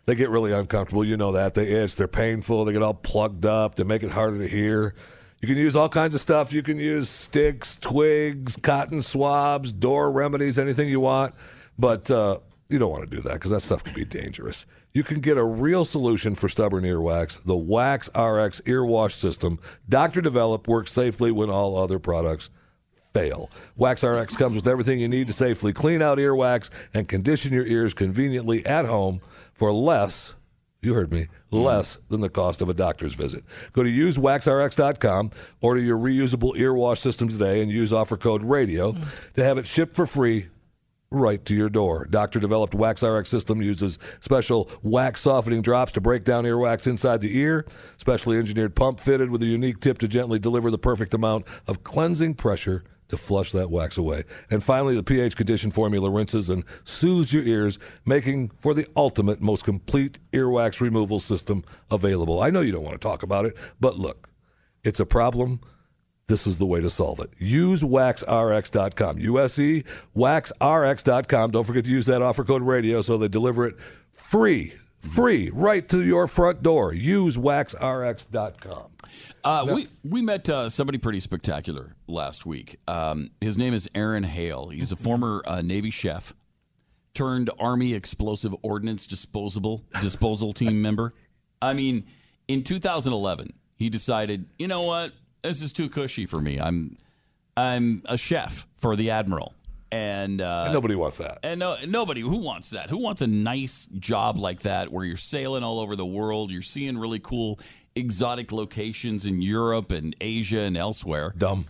they 0.06 0.16
get 0.16 0.30
really 0.30 0.52
uncomfortable. 0.52 1.04
You 1.04 1.18
know 1.18 1.32
that. 1.32 1.54
They 1.54 1.68
itch. 1.68 1.96
They're 1.96 2.08
painful. 2.08 2.66
They 2.66 2.74
get 2.74 2.82
all 2.82 2.94
plugged 2.94 3.46
up. 3.46 3.76
They 3.76 3.84
make 3.84 4.04
it 4.04 4.12
harder 4.12 4.38
to 4.40 4.48
hear. 4.48 4.96
You 5.42 5.48
can 5.48 5.58
use 5.58 5.76
all 5.76 5.90
kinds 5.90 6.16
of 6.16 6.22
stuff. 6.22 6.54
You 6.54 6.64
can 6.64 6.78
use 6.78 7.10
sticks, 7.10 7.78
twigs, 7.78 8.56
cotton 8.62 9.02
swabs, 9.02 9.74
door 9.74 10.12
remedies, 10.12 10.58
anything 10.58 10.90
you 10.90 11.00
want. 11.00 11.36
But 11.78 12.10
uh, 12.10 12.40
you 12.70 12.80
don't 12.80 12.92
want 12.92 13.10
to 13.10 13.16
do 13.16 13.22
that 13.24 13.34
because 13.34 13.52
that 13.52 13.62
stuff 13.62 13.84
can 13.84 13.94
be 13.94 14.06
dangerous. 14.06 14.66
You 14.94 15.04
can 15.04 15.20
get 15.20 15.38
a 15.38 15.44
real 15.44 15.84
solution 15.84 16.36
for 16.36 16.48
stubborn 16.48 16.84
earwax. 16.84 17.44
The 17.44 17.56
Wax 17.56 18.10
RX 18.16 18.62
ear 18.66 18.86
wash 18.86 19.16
system, 19.16 19.60
doctor 19.90 20.22
developed, 20.22 20.68
works 20.68 20.94
safely 20.94 21.32
when 21.32 21.50
all 21.50 21.78
other 21.78 22.00
products 22.00 22.50
fail. 23.14 23.50
Wax 23.76 24.04
RX 24.04 24.38
comes 24.38 24.56
with 24.56 24.68
everything 24.68 25.00
you 25.00 25.10
need 25.10 25.28
to 25.28 25.34
safely 25.34 25.74
clean 25.74 26.02
out 26.02 26.18
earwax 26.18 26.70
and 26.94 27.08
condition 27.08 27.52
your 27.52 27.66
ears 27.66 27.94
conveniently 27.94 28.66
at 28.66 28.86
home 28.86 29.20
for 29.56 29.74
less. 29.74 30.36
You 30.82 30.94
heard 30.94 31.12
me. 31.12 31.22
Mm-hmm. 31.22 31.58
Less 31.58 31.98
than 32.10 32.22
the 32.22 32.30
cost 32.30 32.62
of 32.62 32.70
a 32.70 32.74
doctor's 32.74 33.16
visit. 33.16 33.44
Go 33.74 33.82
to 33.82 33.90
usewaxrx.com, 33.90 35.32
order 35.62 35.82
your 35.82 35.98
reusable 35.98 36.56
ear 36.58 36.74
wash 36.74 37.00
system 37.00 37.28
today, 37.28 37.62
and 37.62 37.72
use 37.72 37.92
offer 37.92 38.18
code 38.18 38.44
RADIO 38.44 38.92
mm-hmm. 38.92 39.34
to 39.34 39.44
have 39.44 39.58
it 39.58 39.66
shipped 39.66 39.96
for 39.96 40.06
free 40.06 40.48
right 41.12 41.44
to 41.46 41.56
your 41.56 41.70
door. 41.70 42.06
Doctor 42.10 42.40
developed 42.40 42.76
Wax 42.76 43.02
RX 43.02 43.30
system 43.30 43.62
uses 43.62 43.98
special 44.20 44.70
wax 44.84 45.22
softening 45.22 45.62
drops 45.62 45.92
to 45.94 46.02
break 46.02 46.24
down 46.24 46.44
earwax 46.44 46.88
inside 46.88 47.22
the 47.22 47.38
ear, 47.38 47.66
specially 47.98 48.38
engineered 48.38 48.76
pump 48.76 49.00
fitted 49.00 49.30
with 49.30 49.42
a 49.42 49.48
unique 49.48 49.80
tip 49.80 49.98
to 50.00 50.08
gently 50.08 50.40
deliver 50.40 50.70
the 50.70 50.78
perfect 50.78 51.14
amount 51.14 51.46
of 51.68 51.84
cleansing 51.84 52.34
pressure 52.36 52.84
to 53.10 53.18
flush 53.18 53.52
that 53.52 53.70
wax 53.70 53.98
away. 53.98 54.24
And 54.50 54.64
finally, 54.64 54.96
the 54.96 55.04
pH 55.04 55.36
condition 55.36 55.72
formula 55.72 56.10
rinses 56.10 56.50
and 56.50 56.64
soothes 56.84 57.34
your 57.34 57.44
ears, 57.44 57.78
making 58.06 58.52
for 58.58 58.74
the 58.74 58.88
ultimate, 58.96 59.42
most 59.42 59.64
complete 59.64 60.20
earwax 60.34 60.82
removal 60.82 61.20
system 61.20 61.64
available. 61.92 62.42
I 62.42 62.50
know 62.50 62.62
you 62.62 62.72
don't 62.72 62.84
want 62.84 63.00
to 63.00 63.08
talk 63.08 63.24
about 63.24 63.46
it, 63.46 63.56
but 63.80 63.98
look, 63.98 64.30
it's 64.84 65.00
a 65.00 65.06
problem 65.06 65.60
this 66.28 66.48
is 66.48 66.58
the 66.58 66.66
way 66.66 66.82
to 66.82 66.90
solve 66.90 67.20
it. 67.20 67.30
Use 67.38 67.84
waxrx.com. 67.84 69.20
USE, 69.20 69.84
waxrx.com. 70.16 71.52
Don't 71.52 71.64
forget 71.64 71.86
to 71.86 71.92
use 71.92 72.06
that 72.08 72.22
offer 72.22 72.44
code 72.44 72.64
radio 72.64 73.02
so 73.02 73.18
they 73.18 73.28
deliver 73.28 73.68
it 73.68 73.76
free, 74.12 74.74
free, 75.14 75.50
right 75.54 75.88
to 75.90 76.04
your 76.04 76.28
front 76.28 76.64
door. 76.64 76.94
Use 76.94 77.38
waxrx.com. 77.38 78.92
Uh, 79.44 79.68
we 79.74 79.88
we 80.04 80.22
met 80.22 80.50
uh, 80.50 80.70
somebody 80.70 80.98
pretty 80.98 81.20
spectacular 81.20 81.96
last 82.08 82.46
week. 82.46 82.80
Um, 82.88 83.30
his 83.40 83.58
name 83.58 83.74
is 83.74 83.90
Aaron 83.94 84.24
Hale. 84.24 84.70
He's 84.70 84.92
a 84.92 84.96
former 84.96 85.42
uh, 85.46 85.62
Navy 85.62 85.92
chef 85.92 86.34
turned 87.14 87.50
Army 87.60 87.94
Explosive 87.94 88.54
Ordnance 88.62 89.08
Disposable 89.08 89.84
Disposal 90.02 90.52
Team 90.52 90.82
member. 90.82 91.14
I 91.62 91.74
mean, 91.74 92.06
in 92.48 92.64
2011, 92.64 93.54
he 93.78 93.90
decided, 93.90 94.46
you 94.60 94.68
know 94.68 94.82
what, 94.82 95.14
this 95.44 95.62
is 95.62 95.74
too 95.74 95.90
cushy 95.90 96.26
for 96.26 96.40
me. 96.40 96.60
I'm 96.60 96.98
I'm 97.58 98.04
a 98.06 98.18
chef 98.18 98.68
for 98.76 98.96
the 98.96 99.12
admiral, 99.12 99.54
and, 99.96 100.42
uh, 100.42 100.64
And 100.66 100.74
nobody 100.74 100.96
wants 100.96 101.18
that. 101.20 101.40
And 101.44 101.60
no, 101.60 101.78
nobody 101.88 102.22
who 102.22 102.38
wants 102.38 102.72
that. 102.72 102.90
Who 102.90 102.98
wants 102.98 103.22
a 103.22 103.28
nice 103.28 103.88
job 103.98 104.38
like 104.38 104.62
that 104.62 104.92
where 104.92 105.06
you're 105.06 105.18
sailing 105.18 105.64
all 105.64 105.80
over 105.80 105.96
the 105.96 106.06
world, 106.06 106.52
you're 106.52 106.62
seeing 106.62 106.98
really 106.98 107.20
cool 107.20 107.60
exotic 107.96 108.52
locations 108.52 109.26
in 109.26 109.42
Europe 109.42 109.92
and 109.92 110.16
Asia 110.20 110.60
and 110.60 110.76
elsewhere. 110.76 111.34
Dumb. 111.38 111.68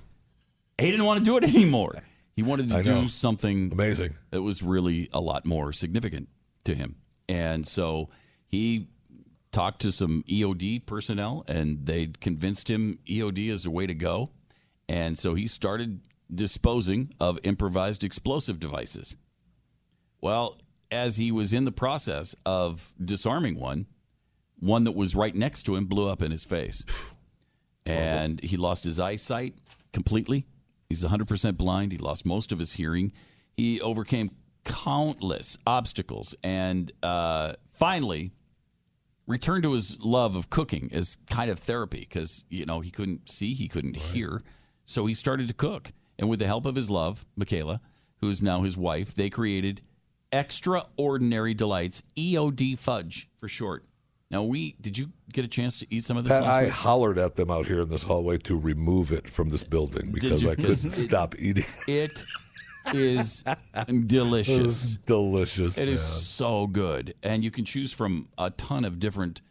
He 0.80 0.89
didn't 0.89 1.06
want 1.06 1.19
to 1.19 1.26
do 1.26 1.38
it 1.38 1.43
anymore. 1.43 1.95
He 2.35 2.43
wanted 2.43 2.69
to 2.69 2.77
I 2.77 2.81
do 2.81 3.02
know. 3.02 3.07
something 3.07 3.72
amazing 3.72 4.15
that 4.31 4.41
was 4.41 4.61
really 4.61 5.10
a 5.14 5.22
lot 5.22 5.45
more 5.45 5.72
significant 5.72 6.27
to 6.65 6.76
him. 6.76 6.95
And 7.30 7.65
so 7.65 8.10
he 8.47 8.89
talked 9.52 9.81
to 9.81 9.91
some 9.91 10.23
EOD 10.27 10.85
personnel 10.85 11.45
and 11.47 11.85
they 11.85 12.07
convinced 12.19 12.69
him 12.69 12.99
EOD 13.07 13.49
is 13.52 13.64
the 13.64 13.72
way 13.72 13.88
to 13.88 13.93
go. 13.93 14.31
And 14.89 15.18
so 15.18 15.34
he 15.34 15.47
started 15.47 16.02
disposing 16.35 17.09
of 17.19 17.39
improvised 17.43 18.03
explosive 18.03 18.59
devices. 18.59 19.17
Well, 20.21 20.57
as 20.91 21.17
he 21.17 21.31
was 21.31 21.53
in 21.53 21.63
the 21.63 21.71
process 21.71 22.35
of 22.45 22.93
disarming 23.03 23.59
one, 23.59 23.87
one 24.59 24.83
that 24.85 24.93
was 24.93 25.15
right 25.15 25.35
next 25.35 25.63
to 25.63 25.75
him 25.75 25.85
blew 25.85 26.07
up 26.07 26.21
in 26.21 26.31
his 26.31 26.43
face. 26.43 26.85
And 27.87 28.41
he 28.41 28.57
lost 28.57 28.83
his 28.83 28.99
eyesight 28.99 29.53
completely. 29.93 30.47
He's 30.89 31.03
100% 31.03 31.55
blind. 31.55 31.91
He 31.91 31.99
lost 31.99 32.25
most 32.25 32.51
of 32.51 32.57
his 32.57 32.73
hearing. 32.73 33.13
He 33.55 33.79
overcame 33.79 34.31
countless 34.63 35.55
obstacles 35.67 36.33
and 36.43 36.91
uh, 37.03 37.53
finally 37.67 38.31
returned 39.27 39.63
to 39.63 39.73
his 39.73 40.03
love 40.03 40.35
of 40.35 40.49
cooking 40.49 40.89
as 40.91 41.17
kind 41.29 41.51
of 41.51 41.59
therapy 41.59 41.99
because, 41.99 42.45
you 42.49 42.65
know, 42.65 42.81
he 42.81 42.91
couldn't 42.91 43.29
see, 43.29 43.53
he 43.53 43.67
couldn't 43.67 43.95
hear. 43.95 44.41
So 44.83 45.05
he 45.05 45.13
started 45.13 45.47
to 45.47 45.53
cook. 45.53 45.91
And 46.17 46.29
with 46.29 46.39
the 46.39 46.47
help 46.47 46.65
of 46.65 46.75
his 46.75 46.89
love, 46.89 47.25
Michaela, 47.35 47.81
who 48.21 48.29
is 48.29 48.41
now 48.41 48.63
his 48.63 48.77
wife, 48.77 49.13
they 49.13 49.29
created 49.29 49.81
Extraordinary 50.31 51.53
Delights, 51.53 52.03
EOD 52.17 52.77
Fudge 52.77 53.29
for 53.39 53.47
short. 53.47 53.85
Now, 54.31 54.43
we 54.43 54.75
did 54.81 54.97
you 54.97 55.11
get 55.31 55.45
a 55.45 55.47
chance 55.47 55.77
to 55.79 55.87
eat 55.89 56.03
some 56.03 56.17
of 56.17 56.23
this 56.23 56.33
Pat, 56.33 56.43
I 56.43 56.63
week? 56.63 56.71
hollered 56.71 57.19
at 57.19 57.35
them 57.35 57.51
out 57.51 57.67
here 57.67 57.81
in 57.81 57.89
this 57.89 58.03
hallway 58.03 58.37
to 58.39 58.57
remove 58.57 59.11
it 59.11 59.29
from 59.29 59.49
this 59.49 59.63
building 59.63 60.11
because 60.11 60.41
you? 60.41 60.49
I 60.49 60.55
couldn't 60.55 60.75
stop 60.89 61.35
eating. 61.37 61.65
It 61.87 62.25
is 62.93 63.43
delicious. 64.07 64.57
It 64.57 64.65
is 64.65 64.97
delicious. 64.97 65.77
It 65.77 65.87
is 65.87 66.01
man. 66.01 66.09
so 66.21 66.67
good, 66.67 67.13
and 67.21 67.43
you 67.43 67.51
can 67.51 67.65
choose 67.65 67.93
from 67.93 68.27
a 68.37 68.49
ton 68.49 68.83
of 68.83 68.99
different, 68.99 69.41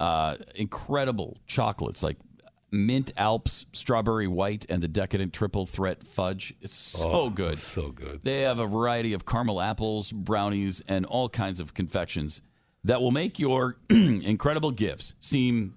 uh, 0.00 0.36
incredible 0.54 1.36
chocolates 1.46 2.02
like 2.02 2.16
mint 2.72 3.12
Alps, 3.16 3.66
strawberry 3.72 4.26
white, 4.26 4.66
and 4.68 4.82
the 4.82 4.88
decadent 4.88 5.32
triple 5.32 5.66
threat 5.66 6.02
fudge. 6.02 6.54
It's 6.60 6.72
so 6.74 7.10
Oh, 7.12 7.30
good, 7.30 7.58
so 7.58 7.90
good. 7.90 8.20
They 8.24 8.40
have 8.40 8.58
a 8.58 8.66
variety 8.66 9.12
of 9.12 9.24
caramel 9.26 9.60
apples, 9.60 10.10
brownies, 10.10 10.82
and 10.88 11.04
all 11.06 11.28
kinds 11.28 11.60
of 11.60 11.74
confections 11.74 12.42
that 12.84 13.00
will 13.00 13.10
make 13.12 13.38
your 13.38 13.76
incredible 13.90 14.70
gifts 14.72 15.14
seem 15.20 15.74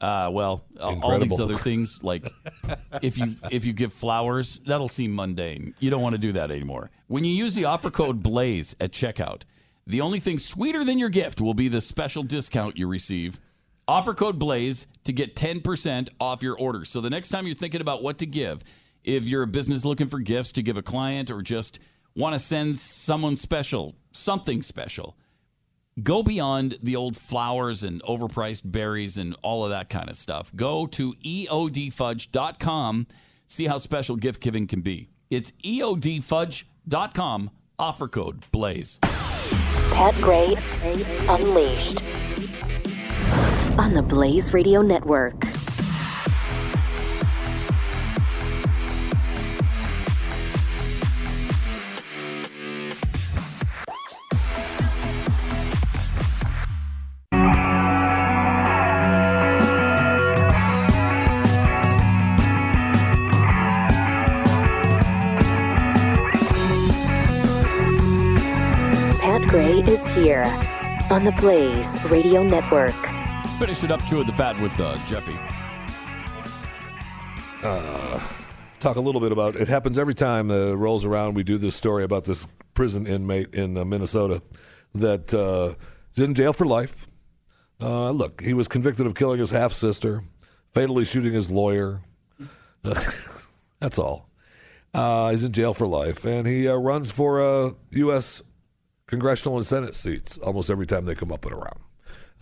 Uh, 0.00 0.30
well, 0.32 0.64
all- 0.80 1.00
all 1.02 1.18
these 1.18 1.40
other 1.40 1.56
things 1.56 2.04
like 2.04 2.24
if 3.02 3.18
you 3.18 3.34
if 3.50 3.64
you 3.66 3.72
give 3.72 3.92
flowers, 3.92 4.60
that'll 4.64 4.88
seem 4.88 5.12
mundane. 5.14 5.74
You 5.80 5.90
don't 5.90 6.02
want 6.02 6.14
to 6.14 6.18
do 6.20 6.30
that 6.32 6.52
anymore. 6.52 6.90
When 7.08 7.24
you 7.24 7.34
use 7.34 7.56
the 7.56 7.64
offer 7.64 7.90
code 7.90 8.22
Blaze 8.22 8.76
at 8.80 8.92
checkout, 8.92 9.42
the 9.88 10.00
only 10.00 10.20
thing 10.20 10.38
sweeter 10.38 10.84
than 10.84 10.98
your 11.00 11.08
gift 11.08 11.40
will 11.40 11.52
be 11.54 11.66
the 11.68 11.80
special 11.80 12.22
discount 12.22 12.76
you 12.78 12.86
receive. 12.86 13.40
Offer 13.88 14.12
code 14.12 14.38
Blaze 14.38 14.86
to 15.04 15.14
get 15.14 15.34
10% 15.34 16.10
off 16.20 16.42
your 16.42 16.56
order. 16.58 16.84
So 16.84 17.00
the 17.00 17.08
next 17.08 17.30
time 17.30 17.46
you're 17.46 17.56
thinking 17.56 17.80
about 17.80 18.02
what 18.02 18.18
to 18.18 18.26
give, 18.26 18.62
if 19.02 19.26
you're 19.26 19.44
a 19.44 19.46
business 19.46 19.86
looking 19.86 20.08
for 20.08 20.18
gifts 20.18 20.52
to 20.52 20.62
give 20.62 20.76
a 20.76 20.82
client 20.82 21.30
or 21.30 21.40
just 21.40 21.78
want 22.14 22.34
to 22.34 22.38
send 22.38 22.78
someone 22.78 23.34
special, 23.34 23.96
something 24.12 24.60
special, 24.60 25.16
go 26.02 26.22
beyond 26.22 26.78
the 26.82 26.96
old 26.96 27.16
flowers 27.16 27.82
and 27.82 28.02
overpriced 28.02 28.70
berries 28.70 29.16
and 29.16 29.34
all 29.40 29.64
of 29.64 29.70
that 29.70 29.88
kind 29.88 30.10
of 30.10 30.16
stuff. 30.16 30.54
Go 30.54 30.86
to 30.88 31.14
eodfudge.com, 31.14 33.06
see 33.46 33.66
how 33.66 33.78
special 33.78 34.16
gift 34.16 34.42
giving 34.42 34.66
can 34.66 34.82
be. 34.82 35.08
It's 35.30 35.52
eodfudge.com, 35.64 37.50
offer 37.78 38.08
code 38.08 38.44
BLAZE. 38.52 38.98
Pat 39.00 40.14
Gray 40.20 40.54
Unleashed 41.26 42.02
on 43.78 43.94
the 43.94 44.02
Blaze 44.02 44.52
Radio 44.52 44.82
Network. 44.82 45.38
Pat 69.20 69.42
Gray 69.48 69.78
is 69.82 70.04
here 70.08 70.44
on 71.12 71.24
the 71.24 71.32
Blaze 71.38 71.96
Radio 72.10 72.42
Network. 72.42 73.17
Finish 73.58 73.82
it 73.82 73.90
up 73.90 74.00
chewing 74.06 74.26
the 74.26 74.32
fat 74.32 74.60
with 74.60 74.78
uh, 74.78 74.96
Jeffy. 75.08 75.34
uh, 77.64 78.20
talk 78.78 78.94
a 78.96 79.00
little 79.00 79.20
bit 79.20 79.32
about 79.32 79.56
it 79.56 79.66
happens 79.66 79.98
every 79.98 80.14
time 80.14 80.52
uh, 80.52 80.74
rolls 80.74 81.04
around. 81.04 81.34
We 81.34 81.42
do 81.42 81.58
this 81.58 81.74
story 81.74 82.04
about 82.04 82.24
this 82.24 82.46
prison 82.74 83.04
inmate 83.04 83.52
in 83.52 83.76
uh, 83.76 83.84
minnesota 83.84 84.40
that 84.94 85.34
uh, 85.34 85.74
is 86.14 86.22
in 86.22 86.34
jail 86.34 86.52
for 86.52 86.66
life. 86.66 87.08
Uh, 87.80 88.12
look 88.12 88.40
he 88.40 88.54
was 88.54 88.68
convicted 88.68 89.06
of 89.06 89.16
killing 89.16 89.40
his 89.40 89.50
half 89.50 89.72
sister 89.72 90.22
fatally 90.72 91.04
shooting 91.04 91.32
his 91.32 91.50
lawyer. 91.50 92.00
That's 93.80 93.98
all. 93.98 94.28
Uh, 94.94 95.30
he's 95.30 95.42
in 95.42 95.50
jail 95.50 95.74
for 95.74 95.88
life 95.88 96.24
and 96.24 96.46
he 96.46 96.68
uh, 96.68 96.74
runs 96.76 97.10
for 97.10 97.42
uh, 97.42 97.72
u.s 97.90 98.40
congressional 99.08 99.56
and 99.56 99.66
senate 99.66 99.94
seats 99.96 100.38
almost 100.38 100.70
every 100.70 100.86
time 100.86 101.04
they 101.06 101.14
come 101.14 101.32
up 101.32 101.44
and 101.44 101.54
around 101.54 101.80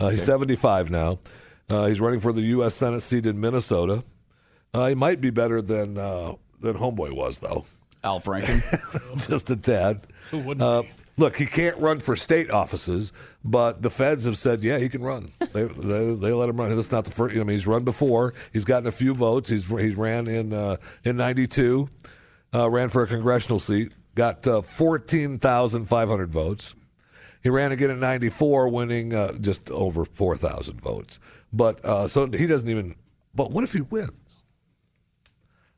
uh, 0.00 0.08
he's 0.10 0.24
75 0.24 0.90
now 0.90 1.18
uh, 1.68 1.86
he's 1.86 2.00
running 2.00 2.20
for 2.20 2.32
the 2.32 2.42
u.s 2.42 2.74
senate 2.74 3.00
seat 3.00 3.26
in 3.26 3.40
minnesota 3.40 4.04
uh, 4.76 4.88
he 4.88 4.94
might 4.94 5.20
be 5.20 5.30
better 5.30 5.62
than 5.62 5.96
uh, 5.96 6.34
than 6.60 6.76
Homeboy 6.76 7.12
was, 7.12 7.38
though. 7.38 7.64
Al 8.04 8.20
Franken, 8.20 8.60
just 9.28 9.50
a 9.50 9.56
tad. 9.56 10.06
Who 10.30 10.38
wouldn't 10.38 10.62
Uh, 10.62 10.82
look, 11.16 11.36
he 11.36 11.46
can't 11.46 11.76
run 11.78 11.98
for 11.98 12.14
state 12.14 12.50
offices, 12.50 13.10
but 13.42 13.82
the 13.82 13.88
feds 13.90 14.24
have 14.24 14.36
said, 14.38 14.62
yeah, 14.62 14.78
he 14.78 14.88
can 14.88 15.02
run. 15.02 15.32
they, 15.52 15.64
they 15.64 16.14
they 16.14 16.32
let 16.32 16.48
him 16.48 16.58
run. 16.58 16.68
This 16.70 16.86
is 16.86 16.92
not 16.92 17.04
the 17.04 17.10
first. 17.10 17.32
You 17.34 17.40
know, 17.40 17.44
I 17.44 17.48
mean, 17.48 17.54
he's 17.56 17.66
run 17.66 17.84
before. 17.84 18.34
He's 18.52 18.64
gotten 18.64 18.86
a 18.86 18.92
few 18.92 19.14
votes. 19.14 19.48
He's 19.48 19.66
he 19.66 19.90
ran 19.90 20.26
in 20.26 20.52
uh, 20.52 20.76
in 21.04 21.16
'92, 21.16 21.88
uh, 22.54 22.68
ran 22.70 22.90
for 22.90 23.02
a 23.02 23.06
congressional 23.06 23.58
seat, 23.58 23.92
got 24.14 24.46
uh, 24.46 24.60
fourteen 24.60 25.38
thousand 25.38 25.86
five 25.86 26.08
hundred 26.08 26.30
votes. 26.30 26.74
He 27.46 27.50
ran 27.50 27.70
again 27.70 27.90
in 27.90 28.00
'94, 28.00 28.70
winning 28.70 29.14
uh, 29.14 29.34
just 29.34 29.70
over 29.70 30.04
four 30.04 30.36
thousand 30.36 30.80
votes. 30.80 31.20
But 31.52 31.78
uh, 31.84 32.08
so 32.08 32.26
he 32.26 32.44
doesn't 32.44 32.68
even. 32.68 32.96
But 33.36 33.52
what 33.52 33.62
if 33.62 33.72
he 33.72 33.82
wins? 33.82 34.10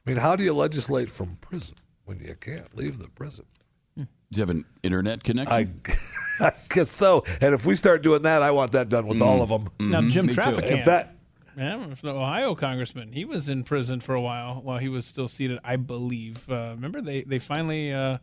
I 0.06 0.10
mean, 0.10 0.16
how 0.16 0.34
do 0.34 0.44
you 0.44 0.54
legislate 0.54 1.10
from 1.10 1.36
prison 1.42 1.76
when 2.06 2.20
you 2.20 2.34
can't 2.40 2.74
leave 2.74 2.98
the 3.00 3.10
prison? 3.10 3.44
Do 3.96 4.06
you 4.30 4.40
have 4.40 4.48
an 4.48 4.64
internet 4.82 5.22
connection? 5.22 5.82
I, 6.40 6.46
I 6.46 6.52
guess 6.70 6.90
so. 6.90 7.24
And 7.42 7.54
if 7.54 7.66
we 7.66 7.76
start 7.76 8.00
doing 8.02 8.22
that, 8.22 8.42
I 8.42 8.50
want 8.50 8.72
that 8.72 8.88
done 8.88 9.06
with 9.06 9.20
all 9.20 9.42
of 9.42 9.50
them. 9.50 9.68
Now, 9.78 10.00
Jim 10.08 10.26
Traficant, 10.26 10.70
If 10.78 10.86
that, 10.86 11.16
yeah, 11.54 11.86
the 12.00 12.14
Ohio 12.14 12.54
congressman, 12.54 13.12
he 13.12 13.26
was 13.26 13.50
in 13.50 13.62
prison 13.62 14.00
for 14.00 14.14
a 14.14 14.22
while 14.22 14.62
while 14.62 14.78
he 14.78 14.88
was 14.88 15.04
still 15.04 15.28
seated, 15.28 15.58
I 15.62 15.76
believe. 15.76 16.48
Uh, 16.48 16.72
remember, 16.76 17.02
they 17.02 17.24
they 17.24 17.38
finally 17.38 17.92
uh, 17.92 18.16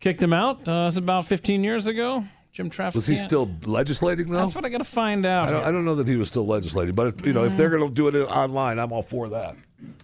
kicked 0.00 0.22
him 0.22 0.32
out. 0.32 0.68
Uh, 0.68 0.72
it 0.72 0.84
was 0.86 0.96
about 0.96 1.26
15 1.26 1.64
years 1.64 1.86
ago. 1.86 2.24
Jim 2.52 2.70
Traficant. 2.70 2.94
was 2.94 3.06
he 3.06 3.16
still 3.18 3.50
legislating 3.66 4.30
though? 4.30 4.38
That's 4.38 4.54
what 4.54 4.64
I 4.64 4.70
got 4.70 4.78
to 4.78 4.84
find 4.84 5.26
out. 5.26 5.48
I 5.48 5.50
don't, 5.52 5.64
I 5.64 5.70
don't 5.72 5.84
know 5.84 5.94
that 5.96 6.08
he 6.08 6.16
was 6.16 6.28
still 6.28 6.46
legislating, 6.46 6.94
but 6.94 7.08
if, 7.08 7.26
you 7.26 7.34
know, 7.34 7.44
if 7.44 7.54
they're 7.58 7.68
going 7.68 7.86
to 7.86 7.94
do 7.94 8.08
it 8.08 8.14
online, 8.24 8.78
I'm 8.78 8.92
all 8.92 9.02
for 9.02 9.28
that. 9.28 9.56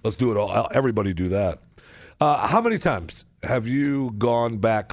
Let's 0.04 0.16
do 0.16 0.30
it 0.30 0.36
all. 0.36 0.68
Everybody 0.74 1.14
do 1.14 1.30
that. 1.30 1.60
Uh, 2.20 2.46
how 2.46 2.60
many 2.60 2.76
times 2.78 3.24
have 3.42 3.66
you 3.66 4.10
gone 4.18 4.58
back? 4.58 4.92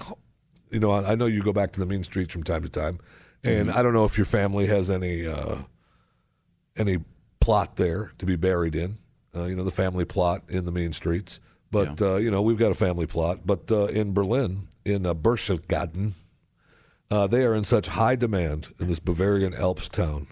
You 0.72 0.80
know, 0.80 0.92
I 0.92 1.12
I 1.12 1.16
know 1.16 1.26
you 1.26 1.44
go 1.44 1.52
back 1.52 1.74
to 1.74 1.82
the 1.82 1.86
mean 1.86 2.04
streets 2.06 2.32
from 2.32 2.44
time 2.44 2.64
to 2.64 2.70
time, 2.70 3.00
and 3.44 3.68
Mm-hmm. 3.68 3.78
I 3.78 3.82
don't 3.84 3.94
know 3.94 4.06
if 4.06 4.18
your 4.18 4.26
family 4.26 4.66
has 4.68 4.90
any 4.90 5.28
uh, 5.28 5.58
any 6.78 7.00
plot 7.42 7.76
there 7.76 8.14
to 8.20 8.26
be 8.26 8.36
buried 8.38 8.76
in. 8.76 8.98
Uh, 9.36 9.44
you 9.46 9.56
know, 9.56 9.64
the 9.64 9.72
family 9.72 10.06
plot 10.06 10.44
in 10.48 10.64
the 10.66 10.72
mean 10.72 10.94
streets. 10.94 11.40
But 11.72 12.02
uh, 12.02 12.16
you 12.16 12.32
know, 12.32 12.42
we've 12.42 12.58
got 12.58 12.72
a 12.72 12.76
family 12.76 13.06
plot. 13.06 13.42
But 13.46 13.72
uh, 13.72 13.88
in 13.88 14.14
Berlin, 14.14 14.68
in 14.90 15.06
uh, 15.06 15.14
Berchtesgaden, 15.14 16.14
uh, 17.12 17.28
they 17.28 17.44
are 17.44 17.56
in 17.56 17.64
such 17.64 17.88
high 17.88 18.16
demand 18.16 18.74
in 18.80 18.88
this 18.88 19.00
Bavarian 19.00 19.54
Alps 19.54 19.88
town 19.88 20.28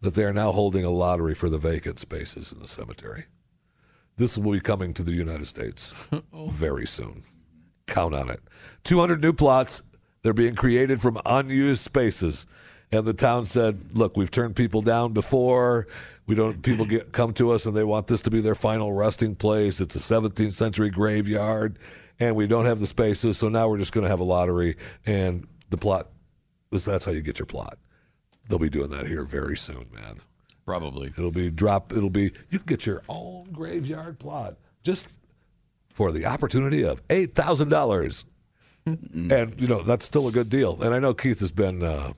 that 0.00 0.14
they 0.14 0.24
are 0.24 0.32
now 0.32 0.52
holding 0.52 0.84
a 0.84 0.90
lottery 0.90 1.34
for 1.34 1.48
the 1.48 1.58
vacant 1.58 1.98
spaces 1.98 2.52
in 2.52 2.60
the 2.60 2.68
cemetery. 2.68 3.24
This 4.16 4.38
will 4.38 4.52
be 4.52 4.60
coming 4.60 4.94
to 4.94 5.02
the 5.02 5.12
United 5.12 5.46
States 5.46 6.08
very 6.32 6.86
soon. 6.86 7.22
Count 7.86 8.14
on 8.14 8.30
it. 8.30 8.40
200 8.84 9.20
new 9.20 9.32
plots. 9.32 9.82
They're 10.22 10.32
being 10.32 10.54
created 10.54 11.00
from 11.00 11.20
unused 11.26 11.82
spaces. 11.82 12.46
And 12.90 13.04
the 13.04 13.12
town 13.12 13.46
said, 13.46 13.96
"Look, 13.96 14.16
we've 14.16 14.30
turned 14.30 14.56
people 14.56 14.80
down 14.80 15.12
before. 15.12 15.86
We 16.26 16.34
don't. 16.34 16.62
People 16.62 16.84
get 16.84 17.12
come 17.12 17.32
to 17.34 17.50
us 17.50 17.66
and 17.66 17.76
they 17.76 17.84
want 17.84 18.06
this 18.06 18.22
to 18.22 18.30
be 18.30 18.40
their 18.40 18.54
final 18.54 18.92
resting 18.92 19.34
place. 19.34 19.80
It's 19.80 19.96
a 19.96 19.98
17th 19.98 20.52
century 20.52 20.90
graveyard, 20.90 21.78
and 22.20 22.36
we 22.36 22.46
don't 22.46 22.66
have 22.66 22.80
the 22.80 22.86
spaces. 22.86 23.38
So 23.38 23.48
now 23.48 23.68
we're 23.68 23.78
just 23.78 23.92
going 23.92 24.04
to 24.04 24.10
have 24.10 24.20
a 24.20 24.24
lottery. 24.24 24.76
And 25.04 25.46
the 25.70 25.76
plot. 25.76 26.08
That's 26.70 27.04
how 27.04 27.12
you 27.12 27.22
get 27.22 27.38
your 27.38 27.46
plot. 27.46 27.78
They'll 28.48 28.58
be 28.58 28.68
doing 28.68 28.90
that 28.90 29.06
here 29.06 29.24
very 29.24 29.56
soon, 29.56 29.86
man. 29.92 30.20
Probably. 30.64 31.08
It'll 31.16 31.30
be 31.30 31.50
drop. 31.50 31.92
It'll 31.92 32.10
be 32.10 32.32
you 32.50 32.58
can 32.58 32.66
get 32.66 32.86
your 32.86 33.02
own 33.08 33.50
graveyard 33.52 34.18
plot 34.18 34.56
just 34.82 35.06
for 35.88 36.12
the 36.12 36.26
opportunity 36.26 36.84
of 36.84 37.00
eight 37.08 37.34
thousand 37.34 37.68
dollars, 37.68 38.24
and 38.84 39.58
you 39.60 39.68
know 39.68 39.82
that's 39.82 40.04
still 40.04 40.28
a 40.28 40.32
good 40.32 40.50
deal. 40.50 40.82
And 40.82 40.92
I 40.92 40.98
know 40.98 41.14
Keith 41.14 41.40
has 41.40 41.52
been 41.52 41.82
uh, 41.82 42.12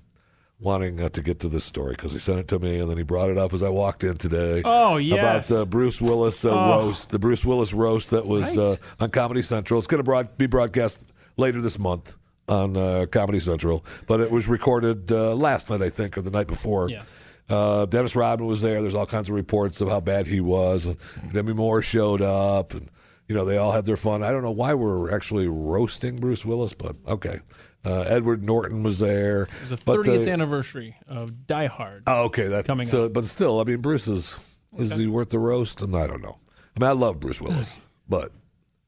wanting 0.60 1.00
uh, 1.00 1.08
to 1.10 1.22
get 1.22 1.40
to 1.40 1.48
this 1.48 1.64
story 1.64 1.92
because 1.94 2.12
he 2.12 2.18
sent 2.18 2.38
it 2.40 2.48
to 2.48 2.58
me, 2.58 2.80
and 2.80 2.90
then 2.90 2.96
he 2.96 3.02
brought 3.04 3.30
it 3.30 3.38
up 3.38 3.52
as 3.52 3.62
I 3.62 3.68
walked 3.68 4.02
in 4.04 4.16
today. 4.16 4.62
Oh, 4.64 4.96
yes. 4.96 5.48
about 5.50 5.58
the 5.60 5.66
Bruce 5.66 6.00
Willis 6.00 6.44
uh, 6.44 6.50
Oh. 6.50 6.70
roast, 6.70 7.10
the 7.10 7.18
Bruce 7.18 7.44
Willis 7.44 7.72
roast 7.72 8.10
that 8.10 8.26
was 8.26 8.56
Right. 8.56 8.66
uh, 8.66 8.76
on 9.00 9.10
Comedy 9.10 9.42
Central. 9.42 9.78
It's 9.78 9.86
going 9.86 9.98
to 10.00 10.04
broad- 10.04 10.36
be 10.36 10.46
broadcast 10.46 10.98
later 11.36 11.60
this 11.60 11.78
month 11.78 12.16
on 12.48 12.76
uh, 12.76 13.06
Comedy 13.10 13.40
Central, 13.40 13.84
but 14.06 14.20
it 14.20 14.30
was 14.30 14.48
recorded 14.48 15.12
uh, 15.12 15.34
last 15.34 15.70
night, 15.70 15.82
I 15.82 15.90
think, 15.90 16.16
or 16.18 16.22
the 16.22 16.30
night 16.30 16.46
before. 16.48 16.88
Yeah. 16.88 17.02
Uh, 17.48 17.86
Dennis 17.86 18.14
Rodman 18.16 18.46
was 18.48 18.60
there. 18.60 18.82
There's 18.82 18.94
all 18.94 19.06
kinds 19.06 19.28
of 19.28 19.34
reports 19.34 19.80
of 19.80 19.88
how 19.88 20.00
bad 20.00 20.26
he 20.26 20.40
was. 20.40 20.84
And 20.86 20.96
Demi 21.32 21.54
Moore 21.54 21.80
showed 21.82 22.20
up, 22.20 22.74
and 22.74 22.90
you 23.26 23.34
know 23.34 23.44
they 23.46 23.56
all 23.56 23.72
had 23.72 23.86
their 23.86 23.96
fun. 23.96 24.22
I 24.22 24.32
don't 24.32 24.42
know 24.42 24.50
why 24.50 24.74
we're 24.74 25.14
actually 25.14 25.46
roasting 25.48 26.16
Bruce 26.16 26.44
Willis, 26.44 26.72
but 26.74 26.96
okay. 27.06 27.40
Uh, 27.88 28.00
Edward 28.02 28.44
Norton 28.44 28.82
was 28.82 28.98
there. 28.98 29.44
It 29.44 29.48
was 29.62 29.70
the 29.70 29.76
30th 29.76 30.24
the- 30.24 30.30
anniversty 30.30 30.94
of 31.06 31.46
Die 31.46 31.66
Hard. 31.66 32.02
Oh, 32.06 32.24
okay, 32.24 32.48
that's 32.48 32.66
Coming 32.66 32.86
so, 32.86 33.04
up. 33.06 33.12
but 33.14 33.24
still, 33.24 33.60
I 33.60 33.64
mean, 33.64 33.80
Bruce 33.80 34.06
is 34.08 34.38
is 34.76 34.92
he 34.92 35.06
worth 35.06 35.30
the 35.30 35.38
roast? 35.38 35.80
And 35.80 35.96
I 35.96 36.06
don't 36.06 36.20
know. 36.20 36.36
I 36.76 36.80
mean, 36.80 36.88
I 36.90 36.92
love 36.92 37.18
Bruce 37.18 37.40
Willis, 37.40 37.78
but 38.08 38.30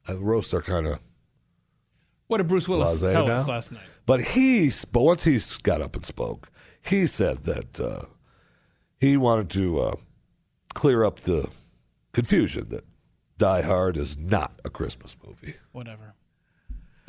uh, 0.07 0.13
the 0.15 0.21
roasts 0.21 0.53
are 0.53 0.61
kind 0.61 0.87
of 0.87 0.99
What 2.27 2.39
did 2.39 2.47
Bruce 2.49 2.69
Willis 2.69 3.01
tell 3.01 3.27
now. 3.27 3.35
us 3.35 3.49
last 3.49 3.73
night? 3.73 3.83
But 4.05 4.21
he, 4.21 4.71
but 4.93 5.01
once 5.03 5.25
he 5.25 5.41
got 5.63 5.81
up 5.81 5.97
and 5.97 6.05
spoke, 6.05 6.51
he 6.83 7.07
said 7.07 7.45
that 7.45 7.81
uh, 7.81 8.03
he 8.99 9.17
wanted 9.17 9.49
to 9.51 9.81
uh, 9.81 9.97
clear 10.75 11.05
up 11.05 11.21
the 11.21 11.49
confusion 12.13 12.69
that 12.69 12.85
Die 13.39 13.63
Hard 13.63 13.97
is 13.97 14.19
not 14.19 14.61
a 14.65 14.69
Christmas 14.71 15.17
movie. 15.27 15.55
Whatever. 15.73 16.15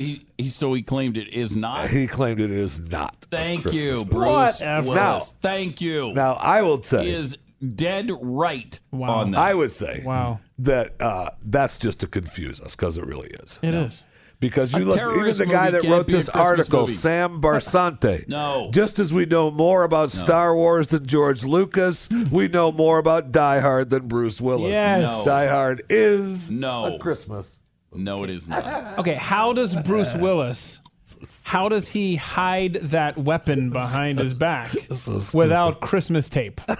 He, 0.02 0.22
he 0.38 0.48
so 0.48 0.74
he 0.74 0.82
claimed 0.82 1.16
it 1.16 1.32
is 1.32 1.54
not. 1.56 1.88
He 1.90 2.06
claimed 2.06 2.40
it 2.40 2.50
is 2.50 2.80
not. 2.80 3.26
Thank 3.30 3.62
Christmas 3.62 3.82
you. 3.82 4.04
Bruce 4.04 4.60
Whatever. 4.60 4.88
Willis. 4.88 5.34
Thank 5.40 5.80
you. 5.80 6.12
Now 6.12 6.34
I 6.34 6.62
will 6.62 6.82
say, 6.82 7.04
He 7.06 7.10
is 7.12 7.38
dead 7.74 8.10
right 8.20 8.78
on 8.92 9.30
that. 9.32 9.38
I 9.40 9.54
would 9.54 9.70
say 9.72 10.02
Wow. 10.04 10.40
that 10.58 11.00
uh, 11.00 11.30
that's 11.44 11.78
just 11.78 12.00
to 12.00 12.06
confuse 12.08 12.60
us 12.60 12.74
because 12.74 12.98
it 12.98 13.04
really 13.06 13.28
is. 13.28 13.58
It 13.62 13.74
is. 13.74 14.04
Because 14.40 14.72
you 14.72 14.80
A 14.80 14.84
look, 14.84 14.96
even 14.98 15.08
terrorist 15.08 15.38
the 15.38 15.46
guy 15.46 15.70
that 15.70 15.84
wrote 15.84 16.08
this 16.08 16.28
article, 16.28 16.80
movie. 16.80 16.94
Sam 16.94 17.40
Barsante. 17.40 18.26
No. 18.28 18.70
Just 18.72 18.98
as 18.98 19.14
we 19.14 19.24
know 19.24 19.52
more 19.52 19.84
about 19.84 20.10
Star 20.10 20.56
Wars 20.56 20.88
than 20.88 21.06
George 21.06 21.44
Lucas, 21.44 22.08
we 22.32 22.48
know 22.48 22.72
more 22.72 22.98
about 22.98 23.30
Die 23.30 23.60
Hard 23.60 23.90
than 23.90 24.08
Bruce 24.08 24.40
Willis. 24.40 24.70
Yes. 24.72 25.08
No. 25.08 25.24
Die 25.24 25.46
Hard 25.46 25.84
is 25.88 26.50
No. 26.50 26.96
a 26.96 26.98
Christmas. 26.98 27.60
No, 27.94 28.24
it 28.24 28.30
is 28.30 28.48
not. 28.48 28.64
Okay, 28.98 29.14
how 29.14 29.52
does 29.52 29.74
Bruce 29.82 30.14
Willis? 30.14 30.80
How 31.42 31.68
does 31.68 31.88
he 31.88 32.16
hide 32.16 32.74
that 32.74 33.18
weapon 33.18 33.70
behind 33.70 34.18
his 34.18 34.34
back 34.34 34.74
without 35.34 35.80
Christmas 35.80 36.28
tape? 36.28 36.60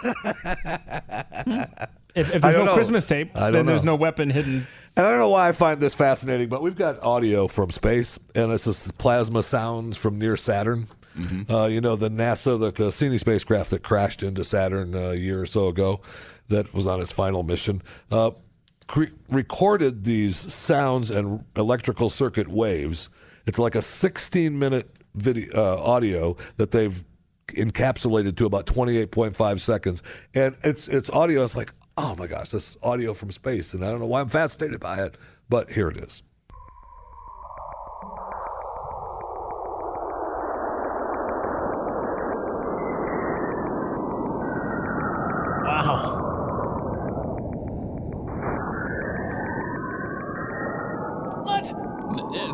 If, 2.15 2.35
if 2.35 2.43
there's 2.43 2.57
no 2.57 2.67
know. 2.67 2.75
Christmas 2.75 3.07
tape, 3.07 3.33
then 3.33 3.53
don't 3.55 3.65
there's 3.65 3.85
no 3.85 3.97
weapon 3.97 4.29
hidden. 4.29 4.67
And 4.97 5.07
I 5.07 5.09
don't 5.09 5.19
know 5.19 5.31
why 5.31 5.49
I 5.49 5.53
find 5.53 5.81
this 5.81 5.95
fascinating, 5.95 6.51
but 6.51 6.61
we've 6.61 6.77
got 6.77 7.03
audio 7.03 7.49
from 7.49 7.71
space, 7.71 8.19
and 8.35 8.53
it's 8.53 8.65
just 8.65 8.99
plasma 8.99 9.43
sounds 9.43 9.97
from 9.97 10.19
near 10.19 10.37
Saturn. 10.37 10.89
Uh, 11.49 11.67
you 11.67 11.81
know, 11.81 11.97
the 11.97 12.11
NASA, 12.11 12.59
the 12.61 12.71
Cassini 12.73 13.17
spacecraft 13.19 13.71
that 13.71 13.83
crashed 13.83 14.23
into 14.23 14.45
Saturn 14.45 14.95
uh, 14.95 15.11
a 15.11 15.15
year 15.15 15.41
or 15.41 15.47
so 15.47 15.69
ago, 15.69 16.01
that 16.49 16.73
was 16.75 16.87
on 16.87 17.01
its 17.01 17.13
final 17.13 17.43
mission, 17.43 17.83
uh, 18.11 18.31
cre- 18.87 19.05
recorded 19.31 20.05
these 20.05 20.37
sounds 20.37 21.11
and 21.11 21.45
electrical 21.57 22.11
circuit 22.11 22.49
waves. 22.49 23.09
It's 23.47 23.59
like 23.59 23.75
a 23.75 23.83
16 23.83 24.59
minute 24.59 24.91
video 25.15 25.53
uh, 25.55 25.83
audio 25.83 26.37
that 26.57 26.71
they've 26.71 27.05
encapsulated 27.49 28.37
to 28.37 28.47
about 28.47 28.67
28.5 28.67 29.61
seconds, 29.61 30.03
and 30.35 30.57
it's 30.63 30.89
it's 30.89 31.11
audio. 31.11 31.45
It's 31.45 31.57
like, 31.57 31.73
oh 31.97 32.15
my 32.17 32.27
gosh, 32.27 32.51
this 32.51 32.77
audio 32.83 33.15
from 33.15 33.31
space, 33.31 33.75
and 33.75 33.85
I 33.85 33.91
don't 33.91 34.01
know 34.01 34.07
why 34.07 34.21
I'm 34.21 34.29
fascinated 34.29 34.81
by 34.81 35.03
it, 35.03 35.17
but 35.49 35.71
here 35.71 35.89
it 35.89 35.99
is. 35.99 36.23
Wow. 45.65 46.29
What? 51.45 51.73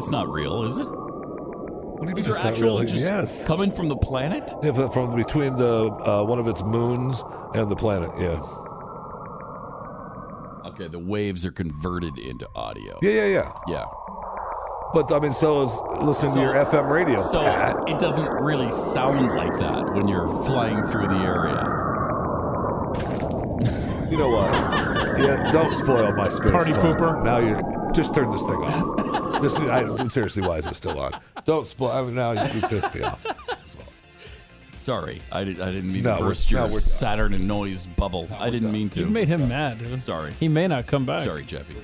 N- 0.09 0.14
It's 0.14 0.26
not 0.26 0.28
real, 0.30 0.64
is 0.64 0.78
it? 0.78 0.85
What 0.86 2.02
do 2.02 2.10
you 2.10 2.14
mean 2.14 2.14
These 2.16 2.28
it's 2.28 2.39
are 2.39 2.47
actual, 2.47 2.78
real? 2.78 2.86
just 2.89 3.05
Yes. 3.05 3.44
coming 3.47 3.70
from 3.70 3.89
the 3.89 3.97
planet. 3.97 4.52
Yeah, 4.62 4.72
from- 4.72 4.90
from 4.90 5.16
between 5.16 5.56
the 5.56 5.86
uh, 5.90 6.22
one 6.22 6.39
of 6.39 6.47
its 6.48 6.62
moons 6.62 7.22
and 7.55 7.68
the 7.70 7.76
planet. 7.76 8.10
Yeah, 8.18 8.40
Okay, 10.66 10.86
the 10.89 10.98
waves 10.98 11.44
are 11.44 11.51
converted 11.51 12.18
into 12.18 12.48
audio. 12.55 12.98
yeah, 13.02 13.10
yeah, 13.10 13.26
yeah. 13.26 13.52
Yeah. 13.66 13.85
But 14.94 15.10
I 15.12 15.18
mean, 15.18 15.32
so 15.32 15.62
is 15.62 15.80
listening 16.01 16.30
So- 16.32 16.36
to 16.36 16.47
your 16.47 16.55
FM 16.55 16.89
radio. 16.89 17.16
So 17.16 17.40
Pat. 17.43 17.76
it 17.89 17.98
doesn't 17.98 18.28
really 18.30 18.70
sound 18.70 19.30
like 19.32 19.59
that 19.59 19.93
when 19.94 20.06
you're 20.09 20.28
flying 20.44 20.82
through 20.86 21.09
the 21.09 21.16
area. 21.18 21.64
You 24.10 24.16
know 24.16 24.30
what? 24.30 24.98
Yeah, 25.18 25.51
don't 25.51 25.74
spoil 25.74 26.12
my 26.12 26.28
space. 26.28 26.52
Party 26.52 26.72
fun. 26.72 26.94
pooper. 26.97 27.24
Now 27.24 27.39
you 27.39 27.60
just 27.93 28.14
turn 28.14 28.30
this 28.30 28.40
thing 28.43 28.62
off. 28.62 28.86
Just 29.40 29.60
I, 29.60 30.09
seriously, 30.09 30.43
why 30.43 30.56
is 30.59 30.66
it 30.66 30.74
still 30.74 30.98
on? 30.98 31.20
Don't 31.44 31.66
spoil. 31.66 31.90
I 31.90 32.02
mean, 32.02 32.15
now 32.15 32.32
you, 32.32 32.60
you 32.60 32.66
pissed 32.66 32.94
me 32.94 33.02
off. 33.02 33.24
Sorry, 34.73 35.20
I, 35.32 35.43
did, 35.43 35.60
I 35.60 35.73
didn't 35.73 35.93
mean 35.93 36.05
No, 36.05 36.19
to 36.19 36.24
burst 36.24 36.51
your 36.52 36.69
no, 36.69 36.78
Saturn 36.78 37.35
and 37.35 37.48
noise 37.48 37.86
bubble. 37.86 38.28
I 38.39 38.48
didn't 38.48 38.70
mean 38.70 38.89
to. 38.90 39.01
You 39.01 39.06
made 39.06 39.27
him 39.28 39.48
mad. 39.48 40.01
Sorry. 40.01 40.32
He 40.35 40.47
may 40.47 40.69
not 40.69 40.86
come 40.86 41.05
back. 41.05 41.23
Sorry, 41.23 41.43
Jeffy. 41.43 41.77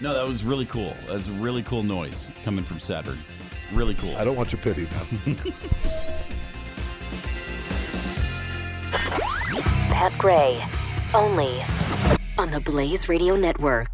No, 0.00 0.12
that 0.12 0.26
was 0.26 0.44
really 0.44 0.66
cool. 0.66 0.92
That 1.06 1.14
was 1.14 1.28
a 1.28 1.32
really 1.32 1.62
cool 1.62 1.84
noise 1.84 2.30
coming 2.42 2.64
from 2.64 2.80
Saturn. 2.80 3.18
Really 3.72 3.94
cool. 3.94 4.14
I 4.16 4.24
don't 4.24 4.36
want 4.36 4.52
your 4.52 4.60
pity 4.60 4.88
now. 4.90 5.34
Pat 8.90 10.12
Gray, 10.18 10.62
only 11.14 11.62
on 12.36 12.50
the 12.50 12.60
Blaze 12.60 13.08
Radio 13.08 13.36
Network. 13.36 13.93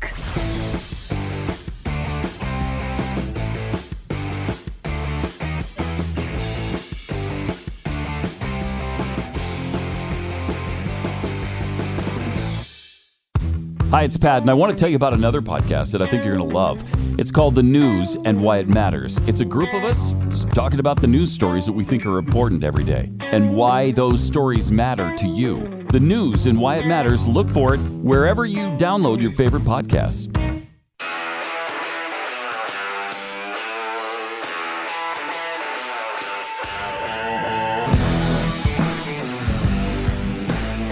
Hi, 13.90 14.04
it's 14.04 14.16
Pat, 14.16 14.42
and 14.42 14.48
I 14.48 14.54
want 14.54 14.70
to 14.70 14.80
tell 14.80 14.88
you 14.88 14.94
about 14.94 15.14
another 15.14 15.42
podcast 15.42 15.90
that 15.90 16.00
I 16.00 16.06
think 16.06 16.24
you're 16.24 16.36
going 16.36 16.48
to 16.48 16.56
love. 16.56 16.84
It's 17.18 17.32
called 17.32 17.56
The 17.56 17.62
News 17.64 18.16
and 18.24 18.40
Why 18.40 18.58
It 18.58 18.68
Matters. 18.68 19.18
It's 19.26 19.40
a 19.40 19.44
group 19.44 19.74
of 19.74 19.82
us 19.82 20.14
talking 20.54 20.78
about 20.78 21.00
the 21.00 21.08
news 21.08 21.32
stories 21.32 21.66
that 21.66 21.72
we 21.72 21.82
think 21.82 22.06
are 22.06 22.18
important 22.18 22.62
every 22.62 22.84
day 22.84 23.10
and 23.18 23.56
why 23.56 23.90
those 23.90 24.24
stories 24.24 24.70
matter 24.70 25.12
to 25.16 25.26
you. 25.26 25.84
The 25.90 25.98
News 25.98 26.46
and 26.46 26.60
Why 26.60 26.76
It 26.76 26.86
Matters, 26.86 27.26
look 27.26 27.48
for 27.48 27.74
it 27.74 27.78
wherever 27.80 28.46
you 28.46 28.66
download 28.76 29.20
your 29.20 29.32
favorite 29.32 29.64
podcasts. 29.64 30.32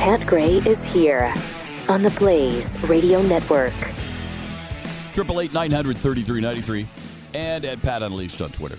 Pat 0.01 0.27
Gray 0.27 0.57
is 0.67 0.85
here 0.85 1.33
on 1.89 2.03
the 2.03 2.11
Blaze 2.11 2.79
Radio 2.85 3.23
Network. 3.23 3.73
Triple 5.15 5.41
eight 5.41 5.53
nine 5.53 5.71
hundred 5.71 5.97
thirty 5.97 6.23
three 6.23 6.41
ninety 6.41 6.61
three, 6.61 6.87
and 7.35 7.65
at 7.65 7.83
Pat 7.83 8.03
Unleashed 8.03 8.41
on 8.41 8.51
Twitter. 8.51 8.79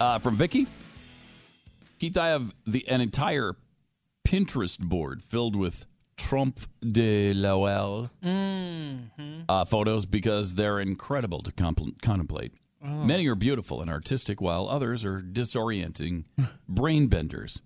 Uh, 0.00 0.18
from 0.18 0.36
Vicky, 0.36 0.66
Keith, 1.98 2.16
I 2.16 2.28
have 2.28 2.54
the 2.66 2.86
an 2.88 3.00
entire 3.00 3.54
Pinterest 4.26 4.78
board 4.78 5.22
filled 5.22 5.56
with 5.56 5.86
trompe 6.16 6.60
de 6.86 7.32
l'oeil 7.34 8.10
Mm-hmm. 8.24 9.40
uh, 9.48 9.64
photos 9.64 10.06
because 10.06 10.54
they're 10.54 10.80
incredible 10.80 11.40
to 11.42 11.52
compl- 11.52 12.00
contemplate. 12.02 12.52
Oh. 12.82 12.88
Many 13.04 13.26
are 13.26 13.34
beautiful 13.34 13.82
and 13.82 13.90
artistic, 13.90 14.40
while 14.40 14.66
others 14.68 15.04
are 15.04 15.20
disorienting 15.20 16.24
brain 16.68 17.08
benders. 17.08 17.60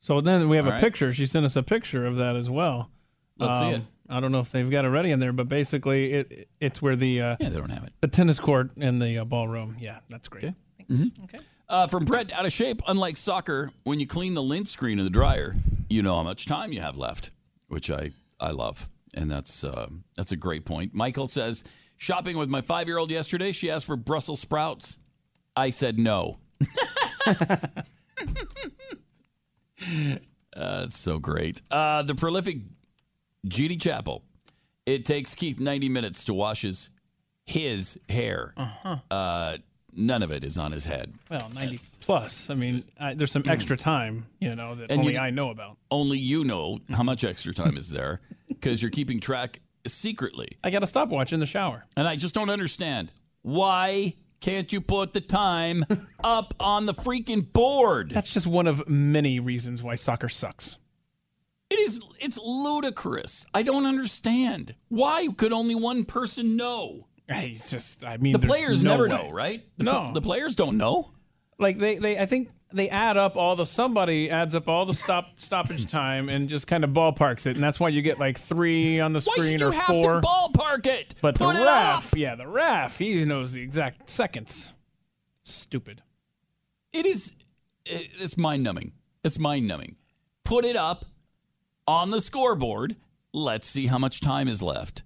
So 0.00 0.20
then 0.22 0.48
we 0.48 0.56
have 0.56 0.66
All 0.66 0.72
a 0.72 0.74
right. 0.76 0.80
picture. 0.82 1.12
She 1.12 1.26
sent 1.26 1.44
us 1.44 1.56
a 1.56 1.62
picture 1.62 2.06
of 2.06 2.16
that 2.16 2.34
as 2.36 2.48
well. 2.48 2.90
Um, 3.40 3.46
Let's 3.46 3.58
see 3.60 3.80
it. 3.80 3.82
I 4.10 4.20
don't 4.20 4.32
know 4.32 4.40
if 4.40 4.50
they've 4.50 4.70
got 4.70 4.84
it 4.84 4.88
ready 4.88 5.10
in 5.10 5.20
there, 5.20 5.32
but 5.32 5.48
basically 5.48 6.12
it 6.12 6.48
it's 6.60 6.80
where 6.80 6.96
the 6.96 7.20
uh, 7.20 7.36
yeah 7.40 7.50
they 7.50 7.58
don't 7.58 7.70
have 7.70 7.84
it 7.84 7.92
the 8.00 8.08
tennis 8.08 8.40
court 8.40 8.70
and 8.78 9.00
the 9.00 9.18
uh, 9.18 9.24
ballroom. 9.24 9.76
Yeah, 9.80 10.00
that's 10.08 10.28
great. 10.28 10.54
Thanks. 10.88 11.10
Okay. 11.24 11.38
Uh, 11.68 11.86
from 11.86 12.06
Brett, 12.06 12.32
out 12.32 12.46
of 12.46 12.52
shape. 12.52 12.80
Unlike 12.86 13.18
soccer, 13.18 13.70
when 13.84 14.00
you 14.00 14.06
clean 14.06 14.32
the 14.32 14.42
lint 14.42 14.68
screen 14.68 14.98
in 14.98 15.04
the 15.04 15.10
dryer, 15.10 15.56
you 15.90 16.02
know 16.02 16.16
how 16.16 16.22
much 16.22 16.46
time 16.46 16.72
you 16.72 16.80
have 16.80 16.96
left, 16.96 17.30
which 17.68 17.90
I 17.90 18.10
I 18.40 18.52
love, 18.52 18.88
and 19.14 19.30
that's 19.30 19.64
uh, 19.64 19.88
that's 20.16 20.32
a 20.32 20.36
great 20.36 20.64
point. 20.64 20.94
Michael 20.94 21.28
says, 21.28 21.62
shopping 21.98 22.38
with 22.38 22.48
my 22.48 22.62
five 22.62 22.88
year 22.88 22.96
old 22.96 23.10
yesterday. 23.10 23.52
She 23.52 23.70
asked 23.70 23.84
for 23.84 23.96
Brussels 23.96 24.40
sprouts. 24.40 24.96
I 25.54 25.68
said 25.70 25.98
no. 25.98 26.36
Uh, 30.56 30.82
it's 30.86 30.98
so 30.98 31.20
great. 31.20 31.62
Uh, 31.70 32.02
the 32.02 32.16
prolific 32.16 32.56
GD 33.48 33.80
Chapel. 33.80 34.22
It 34.86 35.04
takes 35.04 35.34
Keith 35.34 35.58
90 35.60 35.88
minutes 35.88 36.24
to 36.24 36.34
wash 36.34 36.62
his 36.62 36.90
his 37.44 37.98
hair. 38.08 38.52
Uh-huh. 38.56 38.96
Uh, 39.10 39.56
none 39.94 40.22
of 40.22 40.30
it 40.30 40.44
is 40.44 40.58
on 40.58 40.70
his 40.72 40.84
head. 40.84 41.14
Well, 41.30 41.50
ninety 41.54 41.80
plus. 42.00 42.50
I 42.50 42.54
mean, 42.54 42.84
I, 43.00 43.14
there's 43.14 43.32
some 43.32 43.42
extra 43.46 43.76
time, 43.76 44.26
you 44.38 44.54
know, 44.54 44.74
that 44.74 44.90
And 44.90 45.00
only 45.00 45.14
you- 45.14 45.18
I 45.18 45.30
know 45.30 45.50
about. 45.50 45.78
Only 45.90 46.18
you 46.18 46.44
know 46.44 46.78
how 46.90 47.02
much 47.02 47.24
extra 47.24 47.54
time 47.54 47.76
is 47.78 47.88
there 47.90 48.20
because 48.48 48.82
you're 48.82 48.90
keeping 48.90 49.18
track 49.18 49.60
secretly. 49.86 50.58
I 50.62 50.68
got 50.70 50.80
to 50.80 50.86
stop 50.86 51.08
watching 51.08 51.40
the 51.40 51.46
shower. 51.46 51.84
And 51.96 52.06
I 52.06 52.16
just 52.16 52.34
don't 52.34 52.50
understand. 52.50 53.12
Why 53.42 54.14
can't 54.40 54.70
you 54.72 54.80
put 54.82 55.14
the 55.14 55.20
time 55.22 55.84
up 56.22 56.52
on 56.60 56.84
the 56.84 56.92
freaking 56.94 57.50
board? 57.50 58.10
That's 58.10 58.32
just 58.32 58.46
one 58.46 58.66
of 58.66 58.86
many 58.88 59.40
reasons 59.40 59.82
why 59.82 59.94
soccer 59.94 60.28
sucks. 60.28 60.76
It 61.70 61.78
is 61.80 62.00
it's 62.18 62.38
ludicrous. 62.38 63.44
I 63.52 63.62
don't 63.62 63.84
understand. 63.86 64.74
Why 64.88 65.28
could 65.36 65.52
only 65.52 65.74
one 65.74 66.04
person 66.04 66.56
know? 66.56 67.06
It's 67.28 67.70
just, 67.70 68.04
I 68.06 68.16
mean, 68.16 68.32
the 68.32 68.38
players 68.38 68.82
no 68.82 68.92
never 68.92 69.02
way. 69.02 69.08
know, 69.10 69.30
right? 69.30 69.62
The, 69.76 69.84
No. 69.84 70.10
the 70.14 70.22
players 70.22 70.54
don't 70.56 70.78
know. 70.78 71.10
Like 71.58 71.76
they, 71.76 71.98
they, 71.98 72.18
I 72.18 72.24
think 72.24 72.48
they 72.72 72.88
add 72.88 73.18
up 73.18 73.36
all 73.36 73.54
the 73.54 73.66
somebody 73.66 74.30
adds 74.30 74.54
up 74.54 74.66
all 74.66 74.86
the 74.86 74.94
stop 74.94 75.38
stoppage 75.38 75.86
time 75.90 76.30
and 76.30 76.48
just 76.48 76.66
kind 76.66 76.84
of 76.84 76.90
ballparks 76.90 77.46
it, 77.46 77.56
and 77.56 77.62
that's 77.62 77.78
why 77.80 77.88
you 77.90 78.00
get 78.00 78.18
like 78.18 78.38
three 78.38 78.98
on 79.00 79.12
the 79.12 79.20
Why 79.20 79.34
screen 79.36 79.58
you 79.60 79.66
or 79.68 79.72
have 79.72 79.86
four. 79.86 80.20
to 80.20 80.26
ballpark 80.26 80.86
it? 80.86 81.16
but 81.20 81.34
Put 81.34 81.54
the 81.54 81.60
it 81.62 81.64
ref, 81.66 82.12
up. 82.12 82.16
yeah, 82.18 82.34
the 82.34 82.46
ref, 82.46 82.96
he 82.98 83.24
knows 83.26 83.52
the 83.52 83.60
exact 83.60 84.08
seconds. 84.08 84.72
Stupid. 85.42 86.00
It 86.94 87.04
is 87.04 87.34
it's 87.84 88.36
mind 88.38 88.62
numbing. 88.62 88.92
It's 89.24 89.38
mind 89.38 89.66
numbing. 89.68 89.96
Put 90.44 90.64
it 90.64 90.76
up 90.76 91.04
on 91.88 92.10
the 92.10 92.20
scoreboard. 92.20 92.94
Let's 93.32 93.66
see 93.66 93.86
how 93.86 93.98
much 93.98 94.20
time 94.20 94.46
is 94.46 94.62
left. 94.62 95.02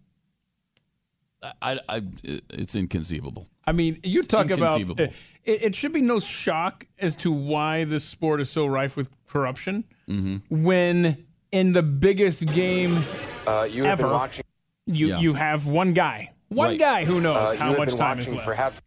I, 1.43 1.53
I, 1.63 1.79
I 1.89 2.03
it's 2.51 2.77
inconceivable. 2.77 3.49
I 3.67 3.73
mean, 3.73 3.99
you 4.05 4.23
talk 4.23 4.47
about 4.47 4.81
inconceivable. 4.81 5.05
it, 5.45 5.63
it 5.65 5.75
should 5.75 5.93
be 5.93 6.01
no 6.01 6.19
shock 6.21 6.87
as 6.99 7.17
to 7.17 7.33
why 7.33 7.85
this 7.85 8.05
sport 8.05 8.41
is 8.41 8.51
so 8.51 8.67
rife 8.67 8.97
with 8.97 9.09
corruption 9.27 9.85
Mm-hmm. 10.09 10.65
when 10.65 11.25
in 11.53 11.73
the 11.73 11.83
biggest 11.83 12.45
game 12.47 12.99
Uh, 13.47 13.67
you 13.71 13.85
have 13.85 13.93
ever 14.01 14.03
been 14.09 14.13
watching. 14.13 14.45
you 14.87 15.09
Yeah. 15.09 15.21
you 15.21 15.33
have 15.35 15.67
one 15.69 15.93
guy, 15.95 16.33
one 16.49 16.71
Right. 16.71 16.79
guy 16.79 17.05
who 17.05 17.21
knows 17.21 17.37
Uh, 17.37 17.57
how 17.57 17.77
much 17.77 17.95
time 17.95 18.19
is 18.19 18.29
left. 18.33 18.45
perhaps 18.45 18.83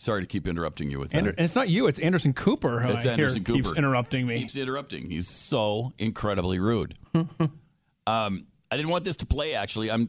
Sorry 0.00 0.22
to 0.22 0.26
keep 0.26 0.48
interrupting 0.48 0.90
you 0.90 0.98
with 0.98 1.14
Ander- 1.14 1.32
that. 1.32 1.38
and 1.38 1.44
it's 1.44 1.54
not 1.54 1.68
you; 1.68 1.86
it's 1.86 1.98
Anderson 1.98 2.32
Cooper. 2.32 2.80
Who 2.80 2.88
It's 2.88 3.00
I 3.00 3.02
hear 3.02 3.12
Anderson 3.12 3.44
Cooper. 3.44 3.62
keeps 3.62 3.76
interrupting 3.76 4.26
me. 4.26 4.38
Keeps 4.38 4.56
interrupting. 4.56 5.10
He's 5.10 5.28
so 5.28 5.92
incredibly 5.98 6.58
rude. 6.58 6.94
um, 7.14 8.46
I 8.70 8.76
didn't 8.76 8.88
want 8.88 9.04
this 9.04 9.18
to 9.18 9.26
play. 9.26 9.54
Actually, 9.54 9.90
I'm. 9.90 10.08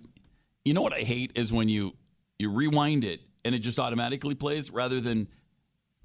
You 0.63 0.73
know 0.73 0.81
what 0.81 0.93
I 0.93 0.99
hate 1.01 1.34
is 1.35 1.51
when 1.51 1.68
you 1.68 1.91
you 2.39 2.49
rewind 2.51 3.03
it 3.03 3.19
and 3.43 3.53
it 3.53 3.59
just 3.59 3.80
automatically 3.80 4.34
plays 4.34 4.72
rather 4.72 5.01
than 5.01 5.27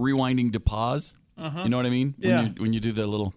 rewinding 0.00 0.52
to 0.54 0.60
pause. 0.60 1.14
Uh-huh. 1.38 1.62
You 1.62 1.68
know 1.68 1.76
what 1.76 1.86
I 1.86 1.90
mean? 1.90 2.14
Yeah. 2.18 2.36
When 2.38 2.46
you, 2.46 2.62
when 2.62 2.72
you 2.72 2.80
do 2.80 2.92
the 2.92 3.06
little. 3.06 3.34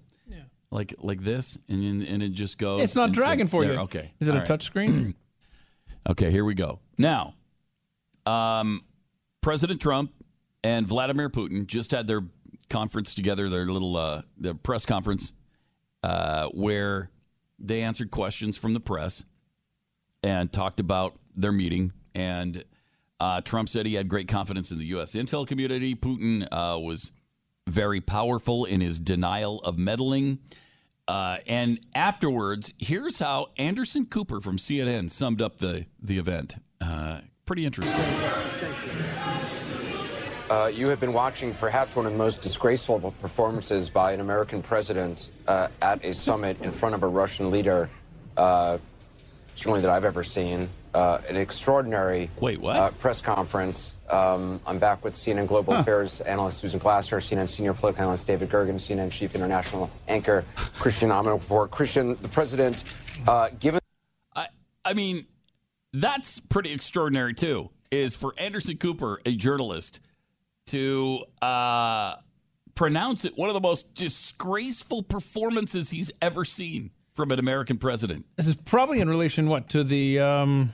Like 0.72 0.94
like 1.00 1.24
this, 1.24 1.58
and 1.68 1.84
then 1.84 2.08
and 2.08 2.22
it 2.22 2.30
just 2.34 2.60
goes. 2.60 2.84
It's 2.84 2.96
not 2.96 3.06
and 3.06 3.16
so- 3.16 3.22
dragging 3.24 3.48
for 3.48 3.64
there, 3.66 3.74
you. 3.74 3.80
Okay. 3.82 4.14
Is 4.20 4.28
it 4.28 4.32
All 4.32 4.38
a 4.38 4.40
right. 4.42 4.48
touch 4.48 4.64
screen? 4.66 5.16
Okay, 6.10 6.32
here 6.32 6.46
we 6.46 6.54
go. 6.56 6.80
Now, 6.98 7.34
um, 8.26 8.84
President 9.42 9.82
Trump 9.82 10.12
and 10.64 10.88
Vladimir 10.88 11.30
Putin 11.30 11.66
just 11.66 11.92
had 11.92 12.08
their 12.08 12.22
conference 12.70 13.14
together, 13.14 13.50
their 13.50 13.66
little 13.66 13.98
uh, 13.98 14.22
their 14.38 14.54
press 14.54 14.86
conference, 14.86 15.34
uh, 16.04 16.48
where 16.50 17.10
they 17.60 17.82
answered 17.82 18.12
questions 18.12 18.58
from 18.58 18.74
the 18.74 18.80
press 18.80 19.24
and 20.24 20.52
talked 20.52 20.80
about 20.80 21.18
their 21.36 21.52
meeting. 21.52 21.94
And 22.16 22.64
uh, 23.20 23.42
Trump 23.42 23.70
said 23.70 23.86
he 23.86 23.96
had 23.96 24.08
great 24.08 24.28
confidence 24.28 24.72
in 24.72 24.80
the 24.80 24.86
U.S. 24.88 25.14
intel 25.14 25.48
community. 25.48 25.96
Putin 25.96 26.48
uh, 26.52 26.80
was 26.80 27.12
very 27.68 28.02
powerful 28.02 28.66
in 28.66 28.82
his 28.82 29.00
denial 29.00 29.60
of 29.60 29.78
meddling. 29.78 30.40
Uh, 31.08 31.38
and 31.48 31.80
afterwards, 31.96 32.74
here's 32.78 33.20
how 33.20 33.48
Anderson 33.58 34.06
Cooper 34.06 34.42
from 34.42 34.58
CNN 34.58 35.10
summed 35.10 35.42
up 35.42 35.58
the 35.58 35.86
the 36.02 36.18
event. 36.18 36.58
Uh, 36.80 37.22
pretty 37.46 37.66
interesting. 37.66 38.00
Uh, 40.50 40.66
you 40.74 40.88
have 40.88 41.00
been 41.00 41.14
watching 41.14 41.54
perhaps 41.56 41.96
one 41.96 42.08
of 42.08 42.12
the 42.12 42.18
most 42.18 42.42
disgraceful 42.42 43.00
performances 43.22 43.88
by 43.88 44.14
an 44.14 44.20
American 44.20 44.64
president 44.64 45.30
uh, 45.48 45.68
at 45.84 46.04
a 46.04 46.12
summit 46.14 46.60
in 46.62 46.72
front 46.72 46.96
of 46.96 47.04
a 47.04 47.08
Russian 47.08 47.52
leader, 47.52 47.88
uh, 48.36 48.80
certainly 49.54 49.80
that 49.82 49.92
I've 49.92 50.06
ever 50.06 50.24
seen. 50.24 50.68
Uh, 50.96 51.22
an 51.30 51.36
extraordinary 51.36 52.32
Wait, 52.40 52.60
what? 52.60 52.76
Uh, 52.76 52.90
press 52.90 53.22
conference. 53.22 53.98
Um, 54.10 54.60
I'm 54.66 54.80
back 54.80 55.04
with 55.04 55.14
CNN 55.14 55.46
Global 55.48 55.76
Huh. 55.76 55.82
Affairs 55.82 56.20
analyst 56.22 56.58
Susan 56.58 56.80
Glasser, 56.80 57.18
CNN 57.18 57.48
senior 57.48 57.76
political 57.76 58.02
analyst 58.02 58.26
David 58.26 58.50
Gergen, 58.50 58.74
CNN 58.74 59.12
chief 59.12 59.36
international 59.36 59.92
anchor 60.08 60.44
Christiane 60.80 61.12
Amanpour. 61.12 61.70
Christian, 61.70 62.18
the 62.24 62.28
president, 62.28 62.86
uh, 63.28 63.50
given 63.60 63.80
I 64.36 64.48
I 64.84 64.94
mean, 64.94 65.28
that's 65.94 66.40
pretty 66.40 66.72
extraordinary 66.72 67.36
too. 67.36 67.70
Is 67.92 68.16
for 68.16 68.34
Anderson 68.40 68.78
Cooper, 68.78 69.20
a 69.28 69.36
journalist, 69.36 70.00
to 70.72 71.24
uh, 71.42 72.16
pronounce 72.76 73.26
it 73.26 73.38
one 73.38 73.50
of 73.50 73.54
the 73.54 73.60
most 73.62 73.94
disgraceful 73.94 75.04
performances 75.04 75.90
he's 75.90 76.12
ever 76.22 76.46
seen 76.46 76.92
from 77.14 77.32
an 77.32 77.40
American 77.40 77.78
president. 77.78 78.26
This 78.38 78.48
is 78.48 78.56
probably 78.56 79.00
in 79.02 79.10
relation 79.10 79.48
what 79.48 79.70
to 79.70 79.84
the. 79.84 80.20
Um, 80.20 80.70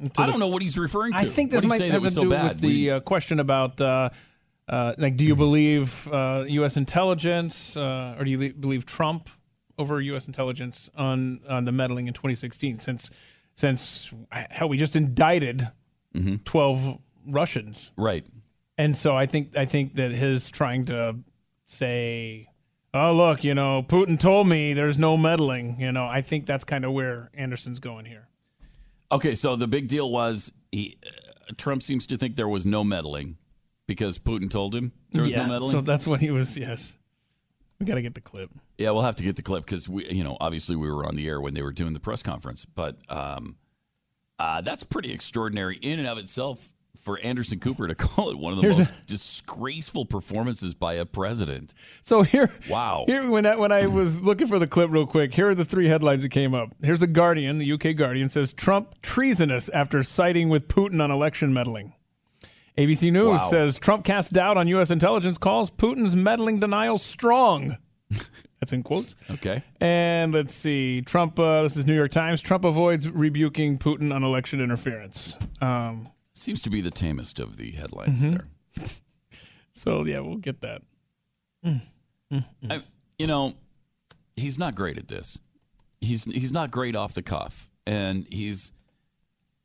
to 0.00 0.04
I 0.20 0.26
the- 0.26 0.32
don't 0.32 0.40
know 0.40 0.48
what 0.48 0.62
he's 0.62 0.76
referring 0.76 1.12
to. 1.12 1.18
I 1.20 1.24
think 1.24 1.50
this 1.52 1.64
What 1.64 1.78
did 1.78 1.84
he 1.84 1.90
might 1.90 1.94
have 1.94 2.02
to 2.02 2.10
so 2.10 2.22
do 2.24 2.30
bad? 2.30 2.54
with 2.54 2.60
the 2.60 2.90
uh, 2.92 3.00
question 3.00 3.38
about 3.40 3.80
uh, 3.80 4.10
uh, 4.68 4.94
like, 4.98 5.16
do 5.16 5.24
you 5.24 5.36
believe 5.36 6.08
uh, 6.12 6.44
U.S. 6.48 6.76
intelligence 6.76 7.76
uh, 7.76 8.16
or 8.18 8.24
do 8.24 8.30
you 8.30 8.52
believe 8.54 8.86
Trump 8.86 9.28
over 9.78 10.00
U.S. 10.00 10.26
intelligence 10.26 10.90
on 10.96 11.40
on 11.48 11.64
the 11.64 11.70
meddling 11.72 12.08
in 12.08 12.14
2016? 12.14 12.78
Since 12.80 13.10
since 13.54 14.12
how 14.32 14.66
we 14.66 14.76
just 14.76 14.96
indicted 14.96 15.68
Mm-hmm. 16.16 16.36
12 16.44 17.00
Russians, 17.26 17.90
right? 17.96 18.24
And 18.76 18.94
so 18.96 19.16
I 19.16 19.26
think 19.26 19.56
I 19.56 19.66
think 19.66 19.94
that 19.94 20.10
his 20.10 20.50
trying 20.50 20.86
to 20.86 21.16
say, 21.66 22.48
"Oh, 22.92 23.14
look, 23.14 23.44
you 23.44 23.54
know, 23.54 23.84
Putin 23.86 24.18
told 24.18 24.48
me 24.48 24.74
there's 24.74 24.98
no 24.98 25.16
meddling." 25.16 25.80
You 25.80 25.92
know, 25.92 26.04
I 26.04 26.22
think 26.22 26.46
that's 26.46 26.64
kind 26.64 26.84
of 26.84 26.92
where 26.92 27.30
Anderson's 27.34 27.78
going 27.78 28.04
here. 28.04 28.28
Okay, 29.12 29.34
so 29.34 29.54
the 29.54 29.68
big 29.68 29.86
deal 29.86 30.10
was 30.10 30.52
he 30.72 30.98
uh, 31.06 31.52
Trump 31.56 31.82
seems 31.82 32.06
to 32.08 32.16
think 32.16 32.36
there 32.36 32.48
was 32.48 32.66
no 32.66 32.82
meddling 32.82 33.36
because 33.86 34.18
Putin 34.18 34.50
told 34.50 34.74
him 34.74 34.92
there 35.12 35.22
was 35.22 35.32
yeah, 35.32 35.42
no 35.42 35.52
meddling. 35.52 35.70
So 35.70 35.80
that's 35.80 36.06
what 36.06 36.20
he 36.20 36.30
was. 36.30 36.56
Yes, 36.56 36.96
we 37.78 37.86
got 37.86 37.94
to 37.94 38.02
get 38.02 38.14
the 38.14 38.20
clip. 38.20 38.50
Yeah, 38.78 38.90
we'll 38.90 39.02
have 39.02 39.16
to 39.16 39.22
get 39.22 39.36
the 39.36 39.42
clip 39.42 39.64
because 39.64 39.88
we, 39.88 40.08
you 40.10 40.24
know, 40.24 40.36
obviously 40.40 40.74
we 40.74 40.90
were 40.90 41.06
on 41.06 41.14
the 41.14 41.28
air 41.28 41.40
when 41.40 41.54
they 41.54 41.62
were 41.62 41.72
doing 41.72 41.92
the 41.92 42.00
press 42.00 42.24
conference. 42.24 42.64
But 42.64 42.96
um, 43.08 43.56
uh, 44.38 44.62
that's 44.62 44.82
pretty 44.82 45.12
extraordinary 45.12 45.76
in 45.76 46.00
and 46.00 46.08
of 46.08 46.18
itself 46.18 46.73
for 46.96 47.18
Anderson 47.20 47.60
Cooper 47.60 47.86
to 47.88 47.94
call 47.96 48.30
it 48.30 48.38
one 48.38 48.52
of 48.52 48.56
the 48.56 48.62
Here's 48.62 48.78
most 48.78 48.90
a- 48.90 48.94
disgraceful 49.06 50.06
performances 50.06 50.74
by 50.74 50.94
a 50.94 51.04
president. 51.04 51.74
So 52.02 52.22
here, 52.22 52.50
Wow. 52.68 53.04
Here, 53.06 53.28
when 53.30 53.44
I, 53.46 53.56
when 53.56 53.72
I 53.72 53.86
was 53.86 54.22
looking 54.22 54.46
for 54.46 54.58
the 54.58 54.66
clip 54.66 54.90
real 54.90 55.06
quick, 55.06 55.34
here 55.34 55.48
are 55.50 55.54
the 55.54 55.64
three 55.64 55.88
headlines 55.88 56.22
that 56.22 56.30
came 56.30 56.54
up. 56.54 56.74
Here's 56.82 57.00
the 57.00 57.06
Guardian, 57.06 57.58
the 57.58 57.72
UK 57.72 57.96
Guardian 57.96 58.28
says 58.28 58.52
Trump 58.52 59.00
treasonous 59.02 59.68
after 59.68 60.02
siding 60.02 60.48
with 60.48 60.68
Putin 60.68 61.02
on 61.02 61.10
election 61.10 61.52
meddling. 61.52 61.92
ABC 62.76 63.12
News 63.12 63.38
Wow. 63.38 63.48
says 63.50 63.78
Trump 63.78 64.04
casts 64.04 64.30
doubt 64.30 64.56
on 64.56 64.66
U.S. 64.68 64.90
intelligence, 64.90 65.38
calls 65.38 65.70
Putin's 65.70 66.16
meddling 66.16 66.58
denial 66.58 66.98
strong. 66.98 67.76
That's 68.60 68.72
in 68.72 68.82
quotes. 68.82 69.14
Okay. 69.30 69.62
And 69.80 70.32
let's 70.32 70.54
see, 70.54 71.02
Trump. 71.02 71.38
Uh, 71.38 71.62
this 71.62 71.76
is 71.76 71.86
New 71.86 71.94
York 71.94 72.10
Times. 72.10 72.40
Trump 72.40 72.64
avoids 72.64 73.08
rebuking 73.08 73.78
Putin 73.78 74.12
on 74.14 74.24
election 74.24 74.60
interference. 74.60 75.36
Um, 75.60 76.08
Seems 76.34 76.60
to 76.62 76.70
be 76.70 76.80
the 76.80 76.90
tamest 76.90 77.38
of 77.40 77.56
the 77.56 77.70
headlines 77.72 78.22
Mhm. 78.22 78.42
there. 78.76 78.86
so 79.72 80.04
yeah, 80.04 80.20
we'll 80.20 80.36
get 80.38 80.60
that. 80.62 80.82
I, 82.68 82.82
you 83.18 83.26
know, 83.26 83.54
he's 84.36 84.58
not 84.58 84.74
great 84.74 84.98
at 84.98 85.08
this. 85.08 85.38
He's 86.00 86.24
he's 86.24 86.52
not 86.52 86.70
great 86.70 86.96
off 86.96 87.14
the 87.14 87.22
cuff, 87.22 87.70
and 87.86 88.26
he's 88.30 88.72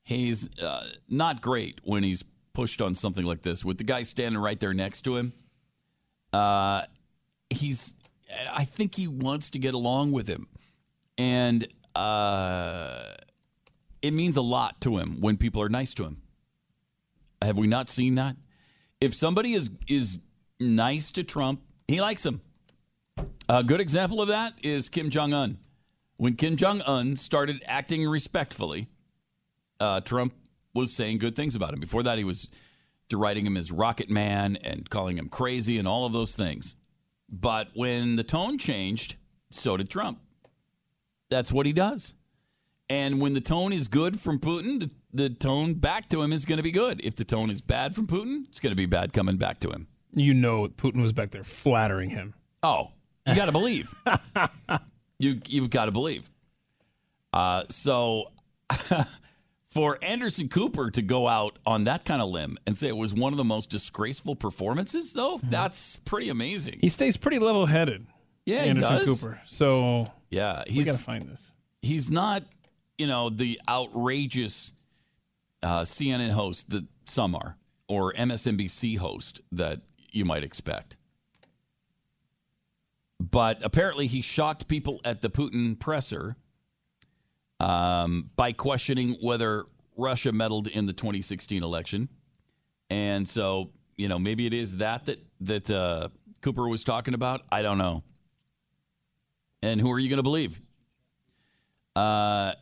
he's 0.03 0.49
uh, 0.59 0.87
not 1.09 1.41
great 1.41 1.81
when 1.83 2.03
he's 2.03 2.23
pushed 2.53 2.81
on 2.81 2.93
something 2.95 3.25
like 3.25 3.41
this 3.41 3.65
with 3.65 3.77
the 3.77 3.83
guy 3.83 4.03
standing 4.03 4.39
right 4.39 4.59
there 4.59 4.73
next 4.73 5.01
to 5.03 5.15
him. 5.17 5.33
Uh, 6.31 6.83
he's 7.49 7.95
I 8.53 8.63
think 8.63 8.95
he 8.95 9.07
wants 9.07 9.49
to 9.51 9.59
get 9.59 9.73
along 9.73 10.11
with 10.11 10.27
him, 10.27 10.47
and 11.17 11.67
uh, 11.95 13.15
it 14.01 14.11
means 14.13 14.37
a 14.37 14.41
lot 14.41 14.79
to 14.81 14.97
him 14.99 15.19
when 15.19 15.35
people 15.37 15.61
are 15.61 15.69
nice 15.69 15.93
to 15.95 16.03
him. 16.05 16.21
Have 17.41 17.57
we 17.57 17.67
not 17.67 17.89
seen 17.89 18.15
that? 18.15 18.35
If 18.99 19.13
somebody 19.15 19.53
is 19.53 19.69
is 19.87 20.19
nice 20.59 21.11
to 21.11 21.23
Trump, 21.23 21.61
he 21.87 22.01
likes 22.01 22.25
him. 22.25 22.41
A 23.47 23.63
good 23.63 23.79
example 23.79 24.21
of 24.21 24.27
that 24.27 24.53
is 24.61 24.89
Kim 24.89 25.09
Jong 25.09 25.33
Un. 25.33 25.57
When 26.17 26.35
Kim 26.35 26.57
Jong 26.57 26.81
Un 26.81 27.15
started 27.15 27.63
acting 27.65 28.07
respectfully, 28.07 28.89
uh, 29.79 30.01
Trump 30.01 30.33
was 30.73 30.93
saying 30.93 31.19
good 31.19 31.35
things 31.35 31.55
about 31.55 31.73
him. 31.73 31.79
Before 31.79 32.03
that, 32.03 32.17
he 32.17 32.23
was 32.23 32.49
deriding 33.07 33.45
him 33.45 33.57
as 33.57 33.71
Rocket 33.71 34.09
Man 34.09 34.57
and 34.57 34.89
calling 34.89 35.17
him 35.17 35.29
crazy 35.29 35.77
and 35.77 35.87
all 35.87 36.05
of 36.05 36.13
those 36.13 36.35
things. 36.35 36.75
But 37.31 37.69
when 37.73 38.17
the 38.17 38.23
tone 38.23 38.57
changed, 38.57 39.15
so 39.49 39.77
did 39.77 39.89
Trump. 39.89 40.19
That's 41.29 41.51
what 41.51 41.65
he 41.65 41.73
does. 41.73 42.15
And 42.89 43.21
when 43.21 43.33
the 43.33 43.41
tone 43.41 43.71
is 43.71 43.87
good 43.87 44.19
from 44.19 44.39
Putin, 44.39 44.93
the, 45.13 45.29
tone 45.29 45.73
back 45.75 46.09
to 46.09 46.21
him 46.21 46.33
is 46.33 46.45
going 46.45 46.57
to 46.57 46.63
be 46.63 46.71
good. 46.71 47.01
If 47.03 47.15
the 47.15 47.25
tone 47.25 47.49
is 47.49 47.61
bad 47.61 47.95
from 47.95 48.07
Putin, 48.07 48.45
it's 48.47 48.59
going 48.59 48.71
to 48.71 48.75
be 48.75 48.85
bad 48.85 49.13
coming 49.13 49.37
back 49.37 49.59
to 49.61 49.69
him. 49.69 49.87
You 50.13 50.33
know, 50.33 50.67
Putin 50.67 51.01
was 51.01 51.13
back 51.13 51.31
there 51.31 51.43
flattering 51.43 52.09
him. 52.09 52.33
Oh, 52.63 52.91
you 53.27 53.35
got 53.35 53.45
to 53.45 53.51
believe. 53.51 53.93
you 55.19 55.39
you've 55.45 55.69
got 55.69 55.85
to 55.85 55.91
believe. 55.91 56.29
Uh, 57.31 57.63
so 57.69 58.31
for 59.69 59.99
Anderson 60.01 60.49
Cooper 60.49 60.89
to 60.91 61.01
go 61.01 61.27
out 61.27 61.57
on 61.65 61.83
that 61.83 62.05
kind 62.05 62.21
of 62.21 62.29
limb 62.29 62.57
and 62.65 62.77
say 62.77 62.87
it 62.87 62.97
was 62.97 63.13
one 63.13 63.33
of 63.33 63.37
the 63.37 63.43
most 63.43 63.69
disgraceful 63.69 64.35
performances, 64.35 65.13
though, 65.13 65.39
that's 65.43 65.97
pretty 65.97 66.29
amazing. 66.29 66.79
He 66.81 66.89
stays 66.89 67.17
pretty 67.17 67.39
level-headed. 67.39 68.07
Yeah, 68.45 68.63
he 68.63 68.69
Anderson 68.69 69.05
does. 69.05 69.21
Cooper. 69.21 69.41
So 69.45 70.11
Yeah, 70.31 70.63
he's 70.65 70.87
got 70.87 70.97
to 70.97 71.03
find 71.03 71.23
this. 71.29 71.51
he's 71.83 72.09
not, 72.09 72.43
you 72.97 73.05
know, 73.05 73.29
the 73.29 73.61
outrageous 73.69 74.73
uh, 75.63 75.81
CNN 75.81 76.31
host 76.31 76.69
that 76.69 76.85
some 77.05 77.35
are, 77.35 77.57
or 77.87 78.13
MSNBC 78.13 78.97
host 78.97 79.41
that 79.51 79.81
you 80.11 80.25
might 80.25 80.43
expect. 80.43 80.97
But 83.19 83.63
apparently, 83.63 84.07
he 84.07 84.21
shocked 84.21 84.67
people 84.67 85.01
at 85.03 85.21
the 85.21 85.29
Putin 85.29 85.77
presser 85.77 86.37
um, 87.59 88.29
by 88.35 88.53
questioning 88.53 89.17
whether 89.21 89.65
Russia 89.97 90.31
meddled 90.31 90.67
in 90.67 90.85
the 90.85 90.93
2016 90.93 91.61
election. 91.61 92.07
And 92.89 93.27
so, 93.27 93.71
you 93.97 94.07
know, 94.07 94.17
maybe 94.17 94.45
it 94.45 94.53
is 94.53 94.77
that 94.77 95.05
that 95.05 95.19
that 95.41 95.69
uh, 95.69 96.09
Cooper 96.41 96.67
was 96.67 96.83
talking 96.83 97.13
about. 97.13 97.41
I 97.51 97.61
don't 97.61 97.77
know. 97.77 98.03
And 99.61 99.81
who 99.81 99.91
are 99.91 99.99
you 99.99 100.09
going 100.09 100.17
to 100.17 100.23
believe? 100.23 100.59
Uh, 101.95 102.53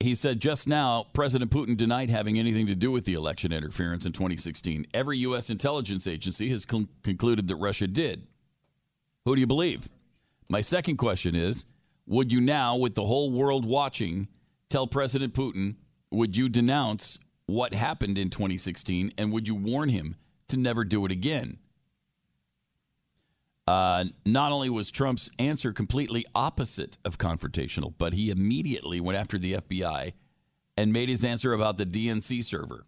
he 0.00 0.14
said 0.14 0.40
just 0.40 0.68
now, 0.68 1.06
President 1.12 1.50
Putin 1.50 1.76
denied 1.76 2.08
having 2.08 2.38
anything 2.38 2.66
to 2.66 2.76
do 2.76 2.92
with 2.92 3.04
the 3.04 3.14
election 3.14 3.52
interference 3.52 4.06
in 4.06 4.12
2016. 4.12 4.86
Every 4.94 5.18
U.S. 5.18 5.50
intelligence 5.50 6.06
agency 6.06 6.48
has 6.50 6.64
con- 6.64 6.88
concluded 7.02 7.48
that 7.48 7.56
Russia 7.56 7.88
did. 7.88 8.26
Who 9.24 9.34
do 9.34 9.40
you 9.40 9.46
believe? 9.46 9.88
My 10.48 10.60
second 10.60 10.98
question 10.98 11.34
is 11.34 11.66
Would 12.06 12.30
you 12.30 12.40
now, 12.40 12.76
with 12.76 12.94
the 12.94 13.04
whole 13.04 13.32
world 13.32 13.66
watching, 13.66 14.28
tell 14.68 14.86
President 14.86 15.34
Putin, 15.34 15.74
would 16.12 16.36
you 16.36 16.48
denounce 16.48 17.18
what 17.46 17.74
happened 17.74 18.18
in 18.18 18.30
2016 18.30 19.12
and 19.18 19.32
would 19.32 19.48
you 19.48 19.54
warn 19.56 19.88
him 19.88 20.14
to 20.48 20.56
never 20.56 20.84
do 20.84 21.04
it 21.06 21.12
again? 21.12 21.58
Uh, 23.68 24.06
not 24.24 24.50
only 24.50 24.70
was 24.70 24.90
Trump's 24.90 25.30
answer 25.38 25.74
completely 25.74 26.24
opposite 26.34 26.96
of 27.04 27.18
confrontational, 27.18 27.92
but 27.98 28.14
he 28.14 28.30
immediately 28.30 28.98
went 28.98 29.18
after 29.18 29.36
the 29.36 29.56
FBI 29.56 30.14
and 30.78 30.90
made 30.90 31.10
his 31.10 31.22
answer 31.22 31.52
about 31.52 31.76
the 31.76 31.84
DNC 31.84 32.42
server. 32.42 32.86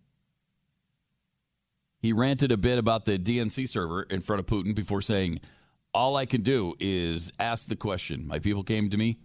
He 2.00 2.14
ranted 2.14 2.50
a 2.50 2.56
bit 2.56 2.78
about 2.78 3.04
the 3.04 3.18
DNC 3.18 3.68
server 3.68 4.04
in 4.04 4.22
front 4.22 4.40
of 4.40 4.46
Putin 4.46 4.74
before 4.74 5.02
saying, 5.02 5.40
All 5.92 6.16
I 6.16 6.24
can 6.24 6.40
do 6.40 6.74
is 6.80 7.30
ask 7.38 7.68
the 7.68 7.76
question. 7.76 8.26
My 8.26 8.38
people 8.38 8.64
came 8.64 8.88
to 8.88 8.96
me. 8.96 9.18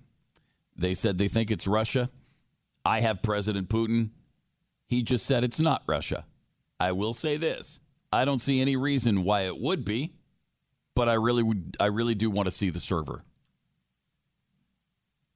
They 0.75 0.93
said 0.93 1.17
they 1.17 1.29
think 1.29 1.51
it's 1.51 1.67
Russia. 1.67 2.09
I 2.83 2.99
have 2.99 3.23
President 3.23 3.69
Putin. 3.69 4.09
He 4.87 5.03
just 5.03 5.25
said 5.25 5.45
it's 5.45 5.61
not 5.61 5.83
Russia. 5.87 6.25
I 6.81 6.91
will 6.91 7.13
say 7.13 7.37
this 7.37 7.79
I 8.11 8.25
don't 8.25 8.39
see 8.39 8.59
any 8.59 8.75
reason 8.75 9.23
why 9.23 9.43
it 9.43 9.57
would 9.57 9.85
be 9.85 10.15
but 10.95 11.09
I 11.09 11.13
really 11.13 11.43
would 11.43 11.77
I 11.79 11.87
really 11.87 12.15
do 12.15 12.29
want 12.29 12.47
to 12.47 12.51
see 12.51 12.69
the 12.69 12.79
server. 12.79 13.23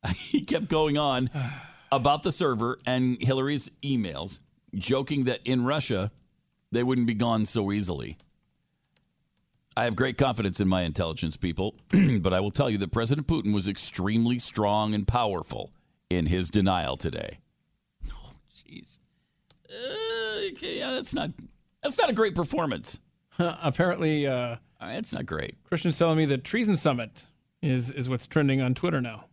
he 0.16 0.42
kept 0.42 0.70
going 0.70 0.98
on 0.98 1.30
about 1.92 2.24
the 2.24 2.32
server 2.32 2.80
and 2.86 3.22
Hillary's 3.22 3.70
emails, 3.84 4.40
joking 4.74 5.26
that 5.26 5.42
in 5.46 5.64
Russia 5.64 6.12
they 6.72 6.84
wouldn't 6.84 7.08
be 7.08 7.14
gone 7.14 7.46
so 7.46 7.72
easily. 7.72 8.18
I 9.76 9.86
have 9.86 9.96
great 9.96 10.18
confidence 10.18 10.60
in 10.60 10.68
my 10.68 10.82
intelligence 10.82 11.38
people, 11.38 11.76
but 12.20 12.34
I 12.34 12.40
will 12.40 12.52
tell 12.52 12.70
you 12.70 12.78
that 12.80 12.92
President 12.92 13.28
Putin 13.28 13.54
was 13.54 13.68
extremely 13.68 14.38
strong 14.40 14.94
and 14.94 15.08
powerful 15.08 15.72
in 16.10 16.26
his 16.26 16.50
denial 16.50 16.98
today. 16.98 17.40
Oh, 18.12 18.34
jeez. 18.54 19.00
Uh, 19.70 20.50
okay, 20.52 20.80
yeah, 20.80 20.92
that's 20.92 21.14
not 21.14 21.32
that's 21.82 21.98
not 21.98 22.10
a 22.10 22.14
great 22.14 22.36
performance. 22.36 23.00
Apparently, 23.40 24.28
uh, 24.28 24.58
it's 24.82 25.14
not 25.14 25.26
great. 25.26 25.56
Christiane's 25.64 25.98
telling 25.98 26.18
me 26.18 26.26
the 26.26 26.38
treason 26.38 26.76
summit 26.78 27.28
is 27.62 27.92
is 27.92 28.10
what's 28.10 28.28
trending 28.28 28.62
on 28.62 28.74
Twitter 28.74 29.02
now. 29.02 29.26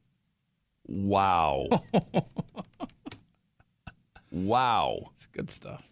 Wow. 0.88 1.66
wow. 4.30 5.10
It's 5.14 5.26
good 5.26 5.50
stuff. 5.50 5.90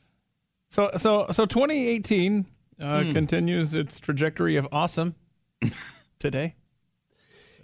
So 0.71 0.91
so 0.97 1.27
so 1.31 1.47
2018 1.47 2.47
uh, 2.81 3.03
Hmm. 3.05 3.13
continues 3.13 3.75
its 3.75 4.01
trajectory 4.01 4.57
of 4.57 4.67
awesome 4.73 5.15
today. 6.19 6.57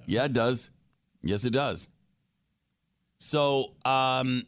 Yeah, 0.06 0.24
it 0.24 0.32
does. 0.32 0.70
Yes, 1.22 1.44
it 1.44 1.50
does. 1.50 1.88
So, 3.18 3.74
um, 3.84 4.44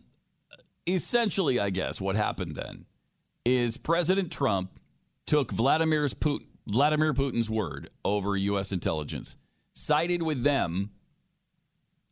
essentially, 0.88 1.60
I 1.60 1.70
guess 1.70 2.00
what 2.00 2.16
happened 2.16 2.56
then 2.56 2.86
is 3.44 3.76
President 3.76 4.32
Trump 4.32 4.70
took 5.26 5.52
Vladimir's 5.52 6.14
Putin, 6.14 6.46
Vladimir 6.66 7.12
Putin's 7.12 7.50
word 7.50 7.90
over 8.04 8.36
U.S. 8.36 8.72
intelligence, 8.72 9.36
sided 9.72 10.22
with 10.22 10.44
them 10.44 10.90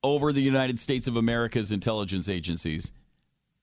over 0.03 0.33
the 0.33 0.43
United 0.43 0.79
States 0.79 1.07
of 1.07 1.17
America's 1.17 1.73
intelligence 1.73 2.29
agencies, 2.29 2.93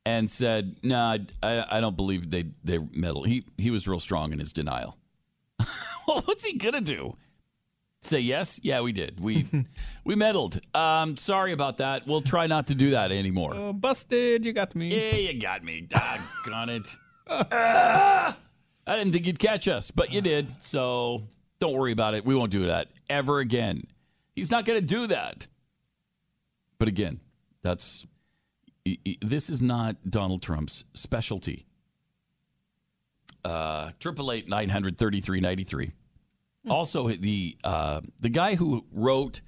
and 0.06 0.30
said, 0.32 0.78
"Nah, 0.84 1.18
I, 1.44 1.66
I 1.70 1.82
don't 1.82 1.98
believe 1.98 2.30
they 2.30 2.46
they 2.64 2.80
meddled." 2.92 3.28
He 3.28 3.46
he 3.58 3.72
was 3.72 3.88
real 3.88 4.00
strong 4.00 4.32
in 4.32 4.40
his 4.40 4.54
denial. 4.54 4.98
well, 6.08 6.22
what's 6.26 6.46
he 6.46 6.58
gonna 6.58 6.82
do? 6.82 7.18
Say 8.02 8.20
yes? 8.20 8.60
Yeah, 8.64 8.82
we 8.82 8.92
did. 8.92 9.20
We 9.20 9.48
we 10.06 10.16
meddled. 10.16 10.60
Um, 10.74 11.16
sorry 11.18 11.52
about 11.52 11.78
that. 11.78 12.08
We'll 12.08 12.22
try 12.22 12.48
not 12.48 12.68
to 12.68 12.76
do 12.76 12.92
that 12.92 13.12
anymore. 13.12 13.54
Oh, 13.56 13.74
busted! 13.74 14.46
You 14.46 14.54
got 14.54 14.76
me. 14.76 14.96
Yeah, 14.96 15.32
you 15.32 15.40
got 15.40 15.64
me. 15.64 15.82
Doggone 15.82 16.70
it. 16.70 16.88
Ah! 17.30 18.38
I 18.88 18.96
didn't 18.96 19.12
think 19.12 19.26
you'd 19.28 19.38
catch 19.38 19.68
us, 19.68 19.92
but 19.92 20.14
you 20.14 20.22
did. 20.22 20.64
So 20.64 21.28
don't 21.60 21.74
worry 21.74 21.92
about 21.92 22.14
it. 22.14 22.26
We 22.26 22.36
won't 22.36 22.52
do 22.52 22.68
that 22.68 22.88
ever 23.10 23.40
again. 23.40 23.84
He's 24.34 24.50
not 24.50 24.66
going 24.66 24.80
to 24.80 24.86
do 24.86 25.08
that. 25.08 25.48
But 26.80 26.88
again, 26.88 27.20
that's 27.64 28.06
this 29.22 29.50
is 29.50 29.62
not 29.62 29.98
Donald 30.10 30.42
Trump's 30.42 30.86
specialty. 30.94 31.66
Uh, 33.44 33.92
Triple 34.00 34.32
eight 34.32 34.48
nine 34.48 34.70
hundred 34.70 34.98
thirty 34.98 35.20
three 35.20 35.42
ninety 35.42 35.64
three. 35.64 35.92
Also, 36.70 37.10
the 37.10 37.58
uh, 37.64 38.02
the 38.22 38.30
guy 38.30 38.56
who 38.56 38.86
wrote 38.92 39.42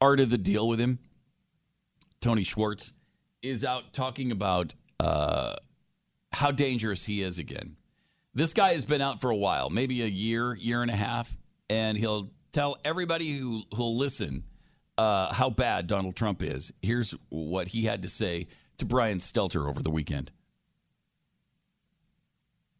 Art 0.00 0.20
of 0.20 0.30
the 0.30 0.38
Deal 0.38 0.68
with 0.68 0.78
him, 0.78 0.98
Tony 2.20 2.44
Schwartz, 2.44 2.92
is 3.42 3.64
out 3.64 3.92
talking 3.92 4.30
about 4.30 4.74
uh, 5.00 5.56
how 6.32 6.50
dangerous 6.50 7.06
he 7.06 7.22
is 7.22 7.38
again. 7.38 7.76
This 8.36 8.52
guy 8.52 8.74
has 8.74 8.84
been 8.84 9.00
out 9.00 9.18
for 9.18 9.30
a 9.30 9.36
while, 9.36 9.70
maybe 9.70 10.02
a 10.02 10.06
year, 10.06 10.54
year 10.54 10.82
and 10.82 10.90
a 10.90 10.94
half, 10.94 11.34
and 11.70 11.96
he'll 11.96 12.30
tell 12.52 12.76
everybody 12.84 13.38
who 13.38 13.62
who'll 13.74 13.96
listen 13.96 14.44
uh, 14.98 15.32
how 15.32 15.48
bad 15.48 15.86
Donald 15.86 16.16
Trump 16.16 16.42
is. 16.42 16.70
Here's 16.82 17.14
what 17.30 17.68
he 17.68 17.84
had 17.84 18.02
to 18.02 18.10
say 18.10 18.48
to 18.76 18.84
Brian 18.84 19.18
Stelter 19.18 19.66
over 19.66 19.82
the 19.82 19.90
weekend. 19.90 20.32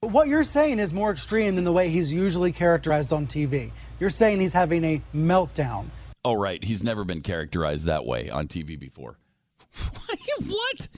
What 0.01 0.29
you're 0.29 0.45
saying 0.45 0.79
is 0.79 0.93
more 0.93 1.11
extreme 1.11 1.57
than 1.57 1.65
the 1.65 1.73
way 1.73 1.89
he's 1.89 2.13
usually 2.13 2.53
characterized 2.53 3.15
on 3.15 3.27
TV. 3.27 3.73
You're 3.99 4.11
saying 4.11 4.41
he's 4.41 4.53
having 4.53 4.85
a 4.85 5.01
meltdown. 5.15 5.87
Oh, 6.23 6.35
right. 6.35 6.63
He's 6.63 6.83
never 6.83 7.03
been 7.03 7.23
characterized 7.23 7.87
that 7.87 8.05
way 8.05 8.29
on 8.29 8.47
TV 8.47 8.79
before. 8.79 9.17
what? 10.47 10.89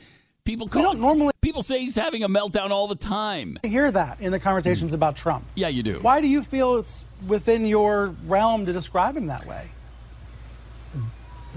People 0.49 0.67
call 0.67 0.83
don't 0.83 0.99
normally 0.99 1.33
people 1.43 1.63
say 1.63 1.81
he's 1.81 1.95
having 1.95 2.23
a 2.23 2.29
meltdown 2.29 2.71
all 2.71 2.89
the 2.89 2.95
time. 2.95 3.59
I 3.63 3.67
hear 3.67 3.91
that 3.91 4.19
in 4.19 4.33
the 4.33 4.41
conversations 4.41 4.95
about 4.95 5.15
Trump. 5.15 5.45
Yeah, 5.55 5.69
you 5.69 5.83
do. 5.83 5.99
Why 6.01 6.23
do 6.23 6.27
you 6.27 6.43
feel 6.43 6.77
it's 6.77 7.05
within 7.27 7.67
your 7.67 8.15
realm 8.27 8.65
to 8.65 8.73
describe 8.73 9.15
him 9.17 9.27
that 9.27 9.47
way? 9.47 9.69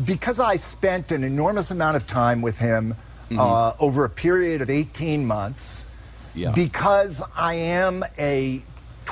because 0.06 0.40
I 0.40 0.58
spent 0.58 1.12
an 1.12 1.24
enormous 1.24 1.70
amount 1.72 1.96
of 1.96 2.06
time 2.08 2.42
with 2.42 2.58
him 2.58 2.96
Mm-hmm. 3.30 3.40
uh, 3.40 3.74
over 3.80 4.04
a 4.04 4.10
period 4.10 4.62
of 4.62 4.70
18 4.70 5.26
months, 5.26 5.86
Yeah. 6.36 6.52
because 6.52 7.24
I 7.34 7.54
am 7.54 8.04
a 8.20 8.62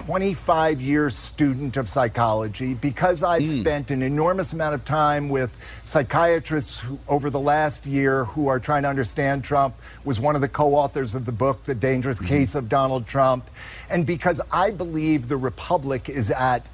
25 0.05 0.80
year 0.80 1.09
student 1.09 1.76
of 1.76 1.89
psychology, 1.89 2.73
because 2.73 3.21
I've 3.21 3.45
Hmm. 3.45 3.61
spent 3.61 3.91
an 3.91 4.01
enormous 4.01 4.53
amount 4.53 4.73
of 4.73 4.85
time 4.85 5.27
with 5.27 5.53
psychiatrists 5.84 6.80
who, 6.80 6.97
over 7.09 7.30
the 7.30 7.39
last 7.39 7.85
year 7.85 8.23
who 8.23 8.47
are 8.47 8.59
trying 8.59 8.84
to 8.84 8.89
understand 8.89 9.43
Trump, 9.43 9.76
was 10.05 10.17
one 10.17 10.35
of 10.35 10.41
the 10.41 10.47
co 10.47 10.73
authors 10.73 11.15
of 11.15 11.26
the 11.26 11.34
book, 11.34 11.65
The 11.65 11.76
Dangerous 11.76 12.17
Mm-hmm. 12.17 12.27
Case 12.27 12.55
of 12.55 12.69
Donald 12.69 13.07
Trump, 13.07 13.49
and 13.89 14.05
because 14.05 14.39
I 14.53 14.71
believe 14.71 15.27
the 15.27 15.35
Republic 15.38 16.07
is 16.07 16.31
at 16.31 16.65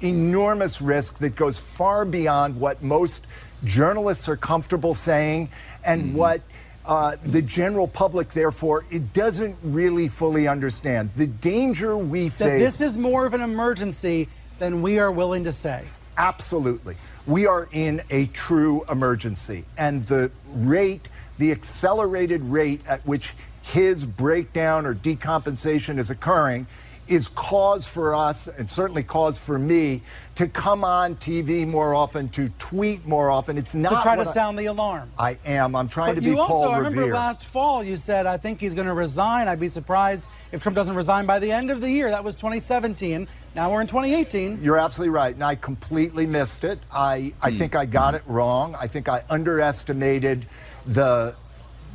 enormous 0.00 0.80
risk 0.80 1.18
that 1.18 1.36
goes 1.36 1.58
far 1.58 2.06
beyond 2.06 2.58
what 2.58 2.82
most 2.82 3.26
journalists 3.62 4.26
are 4.26 4.36
comfortable 4.36 4.94
saying 4.94 5.50
and 5.84 6.14
what 6.14 6.40
uh, 6.86 7.16
the 7.24 7.42
general 7.42 7.86
public, 7.86 8.30
therefore, 8.30 8.84
it 8.90 9.12
doesn't 9.12 9.56
really 9.62 10.08
fully 10.08 10.48
understand. 10.48 11.10
The 11.16 11.26
danger 11.26 11.96
we 11.96 12.28
That 12.28 12.38
face. 12.38 12.62
this 12.62 12.80
is 12.80 12.98
more 12.98 13.26
of 13.26 13.34
an 13.34 13.42
emergency 13.42 14.28
than 14.58 14.82
we 14.82 14.98
are 14.98 15.12
willing 15.12 15.44
to 15.44 15.52
say. 15.52 15.84
Absolutely. 16.16 16.96
We 17.26 17.46
are 17.46 17.68
in 17.72 18.02
a 18.10 18.26
true 18.26 18.84
emergency. 18.90 19.64
And 19.78 20.04
the 20.06 20.30
rate, 20.52 21.08
the 21.38 21.52
accelerated 21.52 22.42
rate 22.42 22.80
at 22.86 23.06
which 23.06 23.34
his 23.62 24.04
breakdown 24.04 24.86
or 24.86 24.94
decompensation 24.94 25.98
is 25.98 26.10
occurring 26.10 26.66
is 27.08 27.28
cause 27.28 27.86
for 27.86 28.14
us, 28.14 28.48
and 28.48 28.70
certainly 28.70 29.02
cause 29.02 29.36
for 29.36 29.58
me, 29.58 30.02
to 30.40 30.48
come 30.48 30.84
on 30.84 31.16
TV 31.16 31.66
more 31.66 31.94
often, 31.94 32.26
to 32.30 32.48
tweet 32.58 33.04
more 33.04 33.30
often. 33.30 33.58
It's 33.58 33.74
not 33.74 33.90
to 33.90 34.00
try 34.00 34.16
to 34.16 34.22
I- 34.22 34.24
sound 34.24 34.58
the 34.58 34.66
alarm. 34.66 35.10
I 35.18 35.36
am. 35.44 35.76
I'm 35.76 35.86
trying 35.86 36.14
But 36.14 36.14
to 36.14 36.20
be 36.22 36.30
you 36.30 36.40
also, 36.40 36.64
Paul 36.64 36.70
I 36.70 36.78
remember 36.78 37.00
Revere. 37.00 37.14
last 37.14 37.44
fall, 37.44 37.84
you 37.84 37.98
said, 37.98 38.24
I 38.24 38.38
think 38.38 38.58
he's 38.58 38.72
going 38.72 38.86
to 38.86 38.94
resign. 38.94 39.48
I'd 39.48 39.60
be 39.60 39.68
surprised 39.68 40.26
if 40.50 40.62
Trump 40.62 40.76
doesn't 40.76 40.96
resign 40.96 41.26
by 41.26 41.40
the 41.40 41.52
end 41.52 41.70
of 41.70 41.82
the 41.82 41.90
year. 41.90 42.10
That 42.10 42.24
was 42.24 42.36
2017. 42.36 43.28
Now 43.54 43.70
we're 43.70 43.82
in 43.82 43.86
2018. 43.86 44.60
You're 44.62 44.78
absolutely 44.78 45.10
right, 45.10 45.34
and 45.34 45.44
I 45.44 45.56
completely 45.56 46.26
missed 46.26 46.64
it. 46.64 46.78
I, 46.90 47.34
I 47.42 47.50
hmm. 47.50 47.58
think 47.58 47.74
I 47.76 47.84
got 47.84 48.14
it 48.14 48.22
wrong. 48.26 48.74
I 48.80 48.86
think 48.86 49.10
I 49.10 49.22
underestimated 49.28 50.46
the 50.86 51.34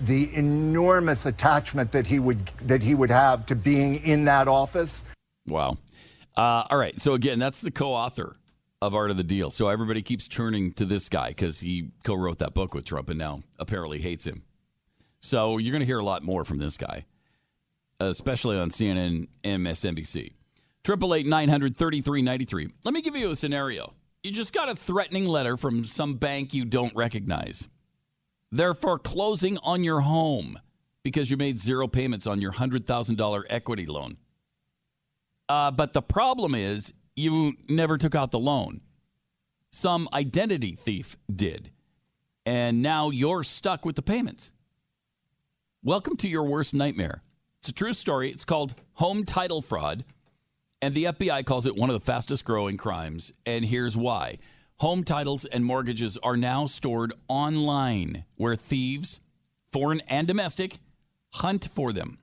the 0.02 0.36
enormous 0.36 1.26
attachment 1.26 1.94
that 1.94 2.06
he 2.06 2.20
would 2.20 2.52
that 2.62 2.84
he 2.84 2.94
would 2.94 3.10
have 3.10 3.46
to 3.48 3.56
being 3.56 3.96
in 4.04 4.26
that 4.26 4.48
office. 4.48 5.04
Wow. 5.48 5.78
Uh, 6.38 6.64
all 6.70 6.78
right. 6.78 7.00
So 7.00 7.14
again, 7.14 7.40
that's 7.40 7.62
the 7.62 7.72
co-author 7.72 8.36
of 8.82 8.94
Art 8.94 9.10
of 9.10 9.18
the 9.18 9.24
Deal. 9.24 9.50
So 9.50 9.70
everybody 9.70 10.02
keeps 10.02 10.28
turning 10.28 10.74
to 10.74 10.86
this 10.86 11.10
guy 11.10 11.30
because 11.30 11.60
he 11.60 11.92
co-wrote 12.04 12.40
that 12.40 12.54
book 12.54 12.74
with 12.74 12.86
Trump 12.86 13.10
and 13.10 13.18
now 13.18 13.42
apparently 13.58 14.00
hates 14.00 14.26
him. 14.26 14.44
So 15.22 15.58
you're 15.58 15.72
going 15.72 15.80
to 15.80 15.86
hear 15.86 16.00
a 16.00 16.06
lot 16.06 16.24
more 16.24 16.46
from 16.46 16.58
this 16.58 16.78
guy, 16.78 17.06
especially 18.00 18.60
on 18.60 18.70
CNN, 18.70 19.28
MSNBC. 19.44 20.34
Triple 20.84 21.16
eight 21.16 21.26
nine 21.26 21.50
hundred 21.50 21.76
thirty 21.76 22.00
three 22.02 22.22
ninety 22.22 22.46
three. 22.46 22.70
Let 22.84 22.94
me 22.94 23.02
give 23.02 23.16
you 23.16 23.32
a 23.32 23.36
scenario. 23.36 23.94
You 24.22 24.30
just 24.30 24.54
got 24.54 24.70
a 24.70 24.76
threatening 24.76 25.26
letter 25.26 25.58
from 25.58 25.84
some 25.84 26.16
bank 26.16 26.54
you 26.54 26.64
don't 26.64 26.96
recognize. 26.96 27.68
They're 28.52 28.76
foreclosing 28.76 29.58
on 29.64 29.84
your 29.84 30.02
home 30.02 30.60
because 31.02 31.32
you 31.32 31.38
made 31.38 31.60
zero 31.60 31.88
payments 31.88 32.28
on 32.28 32.40
your 32.40 32.52
hundred 32.52 32.86
thousand 32.86 33.16
dollar 33.16 33.46
equity 33.50 33.88
loan. 33.88 34.18
Uh, 35.48 35.72
but 35.72 35.94
the 35.94 36.02
problem 36.02 36.56
is 36.56 36.94
you 37.16 37.54
never 37.70 37.98
took 37.98 38.16
out 38.16 38.32
the 38.32 38.40
loan. 38.40 38.82
Some 39.72 40.08
identity 40.14 40.76
thief 40.76 41.18
did. 41.34 41.72
And 42.46 42.82
now 42.82 43.10
you're 43.10 43.44
stuck 43.44 43.86
with 43.86 43.96
the 43.96 44.02
payments. 44.02 44.52
Welcome 45.84 46.18
to 46.18 46.30
your 46.30 46.44
worst 46.44 46.74
nightmare. 46.74 47.22
It's 47.60 47.70
a 47.70 47.74
true 47.74 47.94
story. 47.94 48.32
It's 48.32 48.46
called 48.46 48.76
home 48.94 49.24
title 49.24 49.62
fraud. 49.62 50.06
And 50.82 50.94
the 50.94 51.06
FBI 51.06 51.46
calls 51.46 51.66
it 51.66 51.76
one 51.76 51.90
of 51.90 51.94
the 51.94 52.06
fastest 52.06 52.46
growing 52.46 52.78
crimes. 52.78 53.32
And 53.46 53.66
here's 53.66 53.98
why 53.98 54.38
home 54.78 55.04
titles 55.04 55.46
and 55.46 55.64
mortgages 55.64 56.18
are 56.18 56.38
now 56.38 56.66
stored 56.66 57.14
online 57.28 58.26
where 58.36 58.56
thieves, 58.56 59.20
foreign 59.72 60.02
and 60.02 60.28
domestic, 60.28 60.80
hunt 61.34 61.70
for 61.74 61.94
them. 61.94 62.20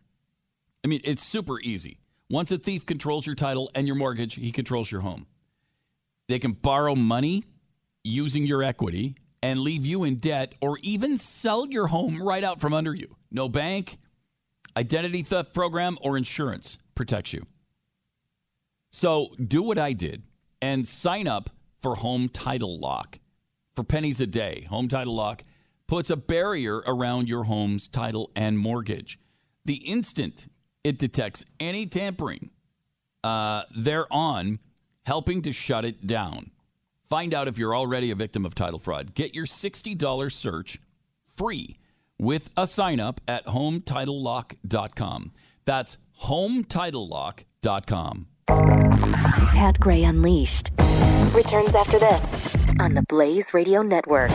I 0.84 0.88
mean, 0.88 1.00
it's 1.04 1.22
super 1.22 1.60
easy. 1.60 1.98
Once 2.32 2.50
a 2.50 2.56
thief 2.56 2.86
controls 2.86 3.26
your 3.26 3.34
title 3.34 3.70
and 3.74 3.86
your 3.86 3.94
mortgage, 3.94 4.36
he 4.36 4.50
controls 4.50 4.90
your 4.90 5.02
home. 5.02 5.26
They 6.30 6.38
can 6.38 6.52
borrow 6.52 6.94
money 6.94 7.44
using 8.04 8.46
your 8.46 8.62
equity 8.62 9.16
and 9.42 9.60
leave 9.60 9.84
you 9.84 10.04
in 10.04 10.16
debt 10.16 10.54
or 10.62 10.78
even 10.78 11.18
sell 11.18 11.66
your 11.66 11.88
home 11.88 12.22
right 12.22 12.42
out 12.42 12.58
from 12.58 12.72
under 12.72 12.94
you. 12.94 13.16
No 13.30 13.50
bank, 13.50 13.98
identity 14.78 15.22
theft 15.22 15.52
program, 15.52 15.98
or 16.00 16.16
insurance 16.16 16.78
protects 16.94 17.34
you. 17.34 17.44
So 18.92 19.34
do 19.46 19.62
what 19.62 19.76
I 19.76 19.92
did 19.92 20.22
and 20.62 20.86
sign 20.86 21.28
up 21.28 21.50
for 21.82 21.96
Home 21.96 22.30
Title 22.30 22.80
Lock. 22.80 23.18
For 23.76 23.84
pennies 23.84 24.22
a 24.22 24.26
day, 24.26 24.66
Home 24.70 24.88
Title 24.88 25.14
Lock 25.14 25.44
puts 25.86 26.08
a 26.08 26.16
barrier 26.16 26.78
around 26.86 27.28
your 27.28 27.44
home's 27.44 27.88
title 27.88 28.30
and 28.34 28.58
mortgage. 28.58 29.18
The 29.66 29.74
instant 29.74 30.48
it 30.84 30.98
detects 30.98 31.44
any 31.60 31.86
tampering, 31.86 32.50
uh, 33.24 33.62
they're 33.74 34.12
on 34.12 34.58
helping 35.04 35.42
to 35.42 35.52
shut 35.52 35.84
it 35.84 36.06
down. 36.06 36.50
Find 37.08 37.34
out 37.34 37.48
if 37.48 37.58
you're 37.58 37.76
already 37.76 38.10
a 38.10 38.14
victim 38.14 38.46
of 38.46 38.54
title 38.54 38.78
fraud. 38.78 39.14
Get 39.14 39.34
your 39.34 39.46
$60 39.46 40.32
search 40.32 40.80
free 41.26 41.76
with 42.18 42.50
a 42.56 42.66
sign 42.66 43.00
up 43.00 43.20
at 43.28 43.44
hometitlelock.com. 43.46 45.32
That's 45.64 45.98
hometitlelock.com. 46.22 48.26
Pat 48.46 49.78
Gray 49.78 50.04
Unleashed 50.04 50.70
returns 51.32 51.74
after 51.74 51.98
this 51.98 52.56
on 52.80 52.94
the 52.94 53.04
Blaze 53.08 53.52
Radio 53.54 53.82
Network. 53.82 54.30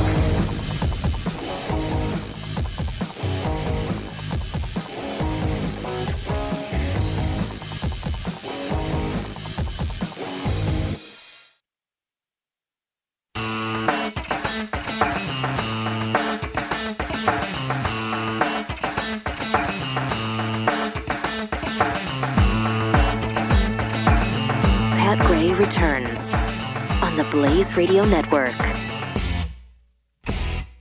Radio 27.78 28.06
Network. 28.06 28.56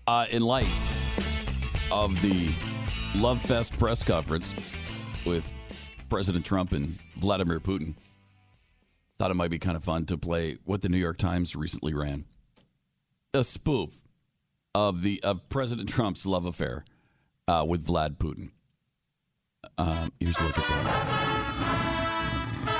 Uh, 0.06 0.24
in 0.30 0.40
light 0.40 0.66
of 1.92 2.18
the 2.22 2.54
Love 3.14 3.42
Fest 3.42 3.78
press 3.78 4.02
conference 4.02 4.54
with 5.26 5.52
President 6.08 6.46
Trump 6.46 6.72
and 6.72 6.98
Vladimir 7.16 7.60
Putin, 7.60 7.96
thought 9.18 9.30
it 9.30 9.34
might 9.34 9.50
be 9.50 9.58
kind 9.58 9.76
of 9.76 9.84
fun 9.84 10.06
to 10.06 10.16
play 10.16 10.56
what 10.64 10.80
the 10.80 10.88
New 10.88 10.96
York 10.96 11.18
Times 11.18 11.54
recently 11.54 11.92
ran 11.92 12.24
a 13.34 13.44
spoof 13.44 14.00
of 14.74 15.02
the 15.02 15.22
of 15.22 15.46
President 15.50 15.90
Trump's 15.90 16.24
love 16.24 16.46
affair 16.46 16.86
uh, 17.46 17.62
with 17.68 17.86
Vlad 17.86 18.16
Putin. 18.16 18.52
Um, 19.76 20.12
here's 20.18 20.38
a 20.38 20.44
look 20.44 20.58
at 20.58 20.66
that. 20.66 21.26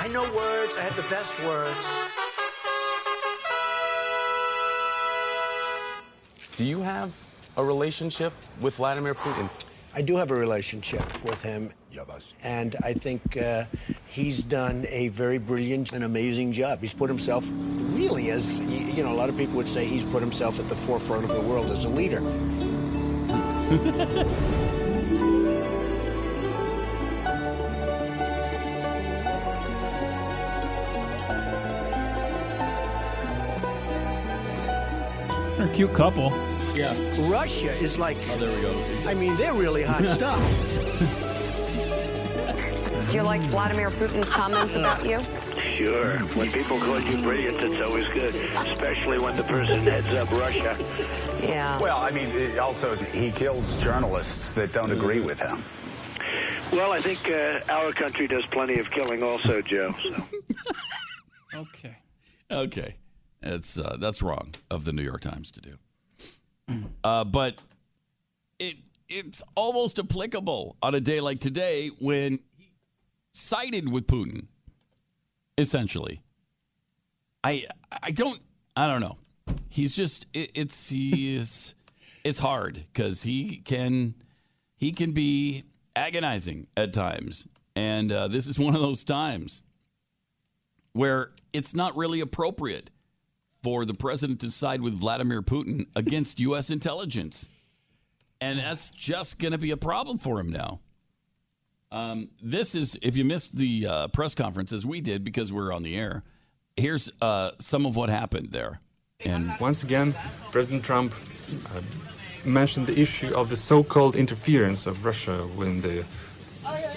I 0.00 0.08
know 0.08 0.22
words. 0.34 0.78
I 0.78 0.80
have 0.80 0.96
the 0.96 1.02
best 1.02 1.38
words. 1.44 1.86
Do 6.56 6.64
you 6.64 6.80
have 6.80 7.12
a 7.58 7.64
relationship 7.64 8.32
with 8.62 8.76
Vladimir 8.76 9.14
Putin? 9.14 9.50
I 9.94 10.00
do 10.00 10.16
have 10.16 10.30
a 10.30 10.34
relationship 10.34 11.04
with 11.22 11.42
him. 11.42 11.70
And 12.42 12.76
I 12.82 12.94
think 12.94 13.36
uh, 13.36 13.64
he's 14.06 14.42
done 14.42 14.86
a 14.88 15.08
very 15.08 15.36
brilliant 15.36 15.92
and 15.92 16.04
amazing 16.04 16.54
job. 16.54 16.80
He's 16.80 16.94
put 16.94 17.10
himself, 17.10 17.46
really, 17.92 18.30
as 18.30 18.58
you 18.58 19.02
know, 19.02 19.12
a 19.12 19.14
lot 19.14 19.28
of 19.28 19.36
people 19.36 19.56
would 19.56 19.68
say 19.68 19.84
he's 19.84 20.04
put 20.04 20.22
himself 20.22 20.58
at 20.58 20.68
the 20.70 20.76
forefront 20.76 21.24
of 21.24 21.30
the 21.30 21.42
world 21.42 21.66
as 21.66 21.84
a 21.84 21.90
leader. 21.90 22.20
They're 35.66 35.74
a 35.74 35.76
cute 35.78 35.94
couple. 35.94 36.30
Yeah. 36.76 36.94
Russia 37.28 37.72
is 37.82 37.98
like. 37.98 38.16
Oh, 38.30 38.36
there 38.36 38.54
we 38.54 38.62
go. 38.62 39.08
I 39.08 39.14
mean, 39.14 39.36
they're 39.36 39.52
really 39.52 39.82
hot 39.82 40.04
stuff. 40.16 40.40
Do 43.08 43.12
you 43.12 43.22
like 43.22 43.42
Vladimir 43.42 43.90
Putin's 43.90 44.28
comments 44.30 44.76
about 44.76 45.04
you? 45.04 45.18
Sure. 45.76 46.18
When 46.36 46.52
people 46.52 46.78
call 46.78 47.00
you 47.00 47.20
brilliant, 47.20 47.58
it's 47.58 47.84
always 47.84 48.06
good, 48.14 48.36
especially 48.36 49.18
when 49.18 49.34
the 49.34 49.42
person 49.42 49.80
heads 49.80 50.06
up 50.08 50.30
Russia. 50.30 50.76
Yeah. 51.42 51.80
Well, 51.80 51.98
I 51.98 52.12
mean, 52.12 52.28
it 52.28 52.58
also, 52.58 52.94
he 52.94 53.32
kills 53.32 53.64
journalists 53.82 54.52
that 54.54 54.72
don't 54.72 54.92
agree 54.92 55.20
with 55.20 55.38
him. 55.40 55.64
Well, 56.72 56.92
I 56.92 57.02
think 57.02 57.18
uh, 57.26 57.72
our 57.72 57.92
country 57.92 58.28
does 58.28 58.44
plenty 58.52 58.78
of 58.78 58.86
killing 58.92 59.22
also, 59.24 59.62
Joe. 59.62 59.90
So. 60.02 60.24
Okay. 61.54 61.96
Okay, 62.50 62.96
it's 63.46 63.78
uh, 63.78 63.96
that's 63.98 64.22
wrong 64.22 64.54
of 64.70 64.84
the 64.84 64.92
New 64.92 65.02
York 65.02 65.20
Times 65.20 65.50
to 65.52 65.60
do. 65.60 65.72
Uh, 67.04 67.24
but 67.24 67.62
it 68.58 68.76
it's 69.08 69.42
almost 69.54 69.98
applicable 69.98 70.76
on 70.82 70.94
a 70.94 71.00
day 71.00 71.20
like 71.20 71.38
today 71.38 71.90
when 72.00 72.40
he 72.56 72.72
sided 73.32 73.90
with 73.90 74.06
Putin. 74.06 74.46
Essentially, 75.58 76.22
I 77.44 77.66
I 77.90 78.10
don't 78.10 78.40
I 78.76 78.86
don't 78.86 79.00
know. 79.00 79.16
He's 79.68 79.94
just 79.94 80.26
it, 80.34 80.50
it's 80.54 80.90
he 80.90 81.36
is 81.36 81.74
it's 82.24 82.38
hard 82.38 82.84
because 82.92 83.22
he 83.22 83.58
can 83.58 84.14
he 84.76 84.92
can 84.92 85.12
be 85.12 85.64
agonizing 85.94 86.66
at 86.76 86.92
times, 86.92 87.46
and 87.74 88.10
uh, 88.12 88.28
this 88.28 88.46
is 88.46 88.58
one 88.58 88.74
of 88.74 88.82
those 88.82 89.04
times 89.04 89.62
where 90.92 91.30
it's 91.52 91.74
not 91.74 91.96
really 91.96 92.20
appropriate 92.20 92.90
for 93.66 93.84
the 93.84 93.94
president 93.94 94.38
to 94.38 94.48
side 94.48 94.80
with 94.80 94.94
Vladimir 94.94 95.42
Putin 95.42 95.88
against 95.96 96.38
U.S. 96.38 96.70
intelligence. 96.70 97.48
And 98.40 98.60
that's 98.60 98.90
just 98.90 99.40
going 99.40 99.50
to 99.50 99.58
be 99.58 99.72
a 99.72 99.76
problem 99.76 100.18
for 100.18 100.38
him 100.38 100.50
now. 100.52 100.78
Um, 101.90 102.28
this 102.40 102.76
is, 102.76 102.96
if 103.02 103.16
you 103.16 103.24
missed 103.24 103.56
the 103.56 103.88
uh, 103.88 104.06
press 104.06 104.36
conference 104.36 104.72
as 104.72 104.86
we 104.86 105.00
did 105.00 105.24
because 105.24 105.52
we're 105.52 105.72
on 105.72 105.82
the 105.82 105.96
air, 105.96 106.22
here's 106.76 107.10
uh, 107.20 107.50
some 107.58 107.86
of 107.86 107.96
what 107.96 108.08
happened 108.08 108.52
there. 108.52 108.78
And 109.24 109.52
Once 109.58 109.82
again, 109.82 110.14
President 110.52 110.84
Trump 110.84 111.12
uh, 111.74 111.80
mentioned 112.44 112.86
the 112.86 112.96
issue 112.96 113.34
of 113.34 113.48
the 113.48 113.56
so 113.56 113.82
called 113.82 114.14
interference 114.14 114.86
of 114.86 115.04
Russia 115.04 115.42
in 115.58 115.80
the 115.80 116.04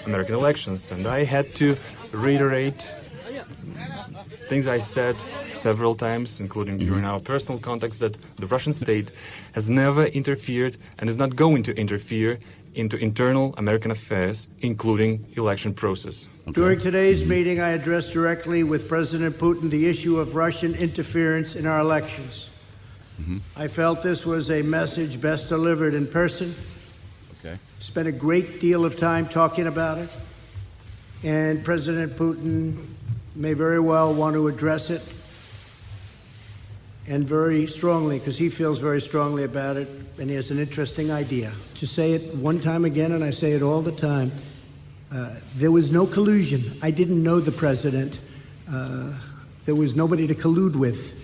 American 0.06 0.36
elections, 0.36 0.92
and 0.92 1.04
I 1.08 1.24
had 1.24 1.52
to 1.56 1.76
reiterate 2.12 2.88
things 4.50 4.66
I 4.66 4.80
said 4.80 5.16
several 5.54 5.94
times, 5.94 6.40
including 6.40 6.76
mm-hmm. 6.76 6.88
during 6.88 7.04
our 7.04 7.20
personal 7.20 7.60
contacts, 7.60 7.98
that 7.98 8.18
the 8.36 8.48
Russian 8.48 8.72
state 8.72 9.12
has 9.52 9.70
never 9.70 10.06
interfered 10.06 10.76
and 10.98 11.08
is 11.08 11.16
not 11.16 11.36
going 11.36 11.62
to 11.62 11.72
interfere 11.84 12.40
into 12.74 12.96
internal 12.96 13.54
American 13.58 13.92
affairs, 13.92 14.48
including 14.58 15.24
election 15.36 15.72
process. 15.72 16.28
During 16.50 16.80
today's 16.80 17.20
mm-hmm. 17.20 17.30
meeting, 17.30 17.60
I 17.60 17.70
addressed 17.70 18.12
directly 18.12 18.64
with 18.64 18.88
President 18.88 19.38
Putin 19.38 19.70
the 19.70 19.86
issue 19.86 20.18
of 20.18 20.34
Russian 20.34 20.74
interference 20.74 21.54
in 21.54 21.64
our 21.66 21.80
elections. 21.80 22.50
Mm-hmm. 23.20 23.38
I 23.56 23.68
felt 23.68 24.02
this 24.02 24.26
was 24.26 24.50
a 24.50 24.62
message 24.62 25.20
best 25.20 25.48
delivered 25.48 25.94
in 25.94 26.08
person. 26.08 26.52
Okay. 27.38 27.56
Spent 27.78 28.08
a 28.08 28.12
great 28.12 28.60
deal 28.60 28.84
of 28.84 28.96
time 28.96 29.28
talking 29.28 29.68
about 29.68 29.98
it. 29.98 30.10
And 31.22 31.62
President 31.64 32.16
Putin 32.16 32.89
may 33.34 33.52
very 33.52 33.80
well 33.80 34.12
want 34.12 34.34
to 34.34 34.48
address 34.48 34.90
it 34.90 35.02
and 37.10 37.26
very 37.26 37.66
strongly, 37.66 38.18
because 38.18 38.38
he 38.38 38.48
feels 38.48 38.78
very 38.78 39.00
strongly 39.00 39.42
about 39.42 39.76
it, 39.76 39.88
and 40.18 40.30
he 40.30 40.36
has 40.36 40.52
an 40.52 40.60
interesting 40.60 41.10
idea. 41.10 41.50
To 41.76 41.86
say 41.86 42.12
it 42.12 42.34
one 42.36 42.60
time 42.60 42.84
again, 42.84 43.10
and 43.12 43.24
I 43.24 43.30
say 43.30 43.50
it 43.52 43.62
all 43.62 43.82
the 43.82 43.92
time, 43.92 44.30
uh, 45.12 45.34
there 45.56 45.72
was 45.72 45.90
no 45.90 46.06
collusion. 46.06 46.78
I 46.82 46.92
didn't 46.92 47.20
know 47.20 47.40
the 47.40 47.50
president. 47.50 48.20
Uh, 48.72 49.12
there 49.64 49.74
was 49.74 49.96
nobody 49.96 50.28
to 50.28 50.36
collude 50.36 50.76
with. 50.76 51.16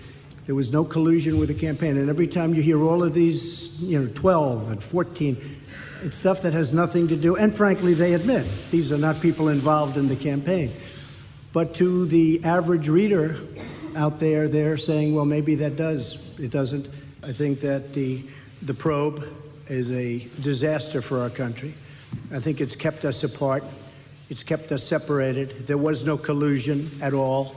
There 0.45 0.55
was 0.55 0.73
no 0.73 0.83
collusion 0.83 1.39
with 1.39 1.47
the 1.47 1.55
campaign. 1.55 1.95
And 1.95 2.09
every 2.09 2.27
time 2.27 2.53
you 2.53 2.61
hear 2.61 2.81
all 2.81 3.01
of 3.01 3.13
these, 3.13 3.79
you 3.81 3.97
know, 3.97 4.11
12 4.13 4.71
and 4.71 4.83
14, 4.83 5.37
it's 6.03 6.17
stuff 6.17 6.41
that 6.41 6.51
has 6.53 6.73
nothing 6.73 7.07
to 7.07 7.15
do, 7.15 7.37
and 7.37 7.55
frankly, 7.55 7.93
they 7.93 8.13
admit 8.13 8.45
these 8.71 8.91
are 8.91 8.97
not 8.97 9.21
people 9.21 9.47
involved 9.47 9.95
in 9.95 10.09
the 10.09 10.15
campaign. 10.15 10.71
But 11.57 11.73
to 11.77 12.05
the 12.05 12.43
average 12.43 12.87
reader 12.87 13.35
out 13.95 14.19
there, 14.19 14.47
they're 14.47 14.77
saying, 14.77 15.15
well, 15.15 15.25
maybe 15.25 15.55
that 15.55 15.75
does. 15.75 16.19
It 16.37 16.51
doesn't. 16.51 16.87
I 17.23 17.33
think 17.33 17.61
that 17.61 17.93
the, 17.93 18.21
the 18.61 18.75
probe 18.75 19.27
is 19.65 19.91
a 19.91 20.19
disaster 20.39 21.01
for 21.01 21.19
our 21.19 21.31
country. 21.31 21.73
I 22.31 22.39
think 22.39 22.61
it's 22.61 22.75
kept 22.75 23.05
us 23.05 23.23
apart. 23.23 23.63
It's 24.29 24.43
kept 24.43 24.71
us 24.71 24.83
separated. 24.83 25.65
There 25.65 25.79
was 25.79 26.03
no 26.03 26.15
collusion 26.15 26.91
at 27.01 27.15
all. 27.15 27.55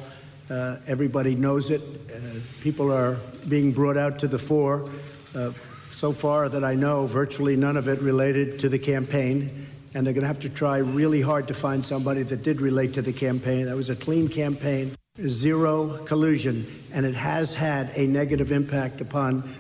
Uh, 0.49 0.79
everybody 0.87 1.35
knows 1.35 1.69
it. 1.69 1.83
Uh, 2.11 2.41
people 2.63 2.91
are 2.91 3.19
being 3.51 3.71
brought 3.71 3.99
out 3.99 4.19
to 4.21 4.29
the 4.29 4.39
fore. 4.39 4.89
Uh, 5.37 5.53
so 5.91 6.11
far 6.11 6.49
that 6.49 6.65
I 6.65 6.75
know, 6.75 7.05
virtually 7.05 7.55
none 7.55 7.77
of 7.77 7.87
it 7.87 8.01
related 8.01 8.61
to 8.61 8.71
the 8.71 8.79
campaign. 8.79 9.67
And 9.95 10.07
they're 10.07 10.15
going 10.15 10.23
to 10.23 10.29
have 10.29 10.39
to 10.41 10.49
try 10.49 10.79
really 10.79 11.21
hard 11.21 11.49
to 11.49 11.55
find 11.55 11.85
somebody 11.85 12.23
that 12.23 12.43
did 12.43 12.61
relate 12.61 12.95
to 12.95 13.03
the 13.03 13.13
campaign. 13.13 13.67
That 13.67 13.77
was 13.77 13.91
a 13.91 13.97
clean 13.97 14.29
campaign, 14.29 14.93
zero 15.21 15.99
collusion. 16.05 16.67
And 16.93 17.05
it 17.05 17.15
has 17.15 17.53
had 17.53 17.91
a 17.97 18.07
negative 18.07 18.53
impact 18.53 19.01
upon 19.01 19.55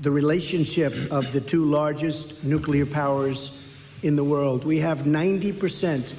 the 0.00 0.10
relationship 0.10 0.92
of 1.12 1.32
the 1.32 1.40
two 1.40 1.64
largest 1.64 2.44
nuclear 2.44 2.86
powers 2.86 3.64
in 4.02 4.16
the 4.16 4.24
world. 4.24 4.64
We 4.64 4.78
have 4.78 5.02
90% 5.02 6.12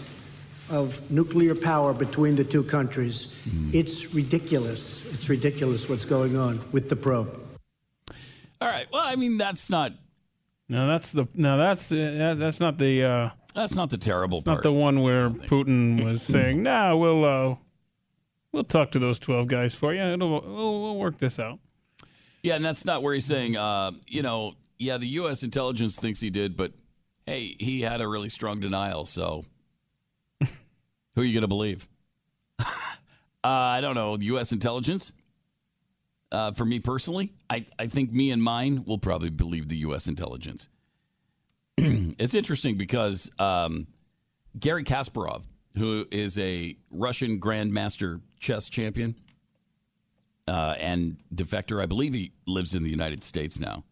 of 0.69 0.99
nuclear 1.11 1.55
power 1.55 1.93
between 1.93 2.35
the 2.35 2.43
two 2.43 2.63
countries. 2.63 3.35
It's 3.73 4.13
ridiculous. 4.13 5.05
It's 5.13 5.29
ridiculous 5.29 5.89
what's 5.89 6.05
going 6.05 6.37
on 6.37 6.59
with 6.71 6.89
the 6.89 6.95
probe. 6.95 7.39
All 8.61 8.69
right. 8.69 8.87
Well, 8.91 9.03
I 9.05 9.15
mean, 9.15 9.37
that's 9.37 9.69
not. 9.69 9.91
No, 10.69 10.87
that's 10.87 11.11
the 11.11 11.27
no. 11.35 11.57
That's 11.57 11.91
uh, 11.91 12.35
that's 12.37 12.61
not 12.61 12.77
the. 12.77 13.03
Uh, 13.03 13.29
that's 13.53 13.75
not 13.75 13.89
the 13.89 13.97
terrible 13.97 14.37
It's 14.37 14.45
part. 14.45 14.57
not 14.57 14.63
the 14.63 14.71
one 14.71 15.01
where 15.01 15.29
Putin 15.29 16.03
was 16.05 16.21
saying, 16.21 16.63
"Nah, 16.63 16.95
we'll 16.95 17.25
uh, 17.25 17.55
we'll 18.51 18.63
talk 18.63 18.91
to 18.91 18.99
those 18.99 19.19
twelve 19.19 19.47
guys 19.47 19.75
for 19.75 19.93
you. 19.93 20.01
It'll, 20.01 20.41
we'll, 20.41 20.81
we'll 20.81 20.97
work 20.97 21.17
this 21.17 21.39
out." 21.39 21.59
Yeah, 22.41 22.55
and 22.55 22.65
that's 22.65 22.83
not 22.83 23.01
where 23.01 23.13
he's 23.13 23.25
saying, 23.25 23.55
uh, 23.55 23.91
you 24.05 24.21
know, 24.21 24.53
yeah, 24.77 24.97
the 24.97 25.07
U.S. 25.07 25.43
intelligence 25.43 25.97
thinks 25.97 26.19
he 26.19 26.29
did, 26.29 26.57
but 26.57 26.73
hey, 27.25 27.55
he 27.57 27.79
had 27.81 28.01
a 28.01 28.07
really 28.07 28.27
strong 28.27 28.59
denial. 28.59 29.05
So, 29.05 29.45
who 30.41 31.21
are 31.21 31.23
you 31.23 31.33
going 31.33 31.43
to 31.43 31.47
believe? 31.47 31.87
uh, 32.59 32.65
I 33.43 33.79
don't 33.79 33.95
know. 33.95 34.17
U.S. 34.19 34.51
intelligence. 34.51 35.13
Uh, 36.33 36.51
for 36.51 36.65
me 36.65 36.79
personally, 36.79 37.31
I, 37.49 37.65
I 37.77 37.85
think 37.87 38.11
me 38.11 38.31
and 38.31 38.41
mine 38.41 38.83
will 38.87 38.97
probably 38.97 39.29
believe 39.29 39.69
the 39.69 39.77
U.S. 39.77 40.07
intelligence. 40.07 40.67
it's 41.77 42.35
interesting 42.35 42.77
because 42.77 43.31
um, 43.39 43.87
Garry 44.59 44.83
Kasparov, 44.83 45.43
who 45.77 46.05
is 46.11 46.37
a 46.37 46.77
Russian 46.91 47.39
grandmaster 47.39 48.21
chess 48.39 48.69
champion 48.69 49.15
uh, 50.47 50.75
and 50.79 51.17
defector, 51.33 51.81
I 51.81 51.85
believe 51.85 52.13
he 52.13 52.31
lives 52.45 52.75
in 52.75 52.83
the 52.83 52.89
United 52.89 53.23
States 53.23 53.59
now. 53.59 53.83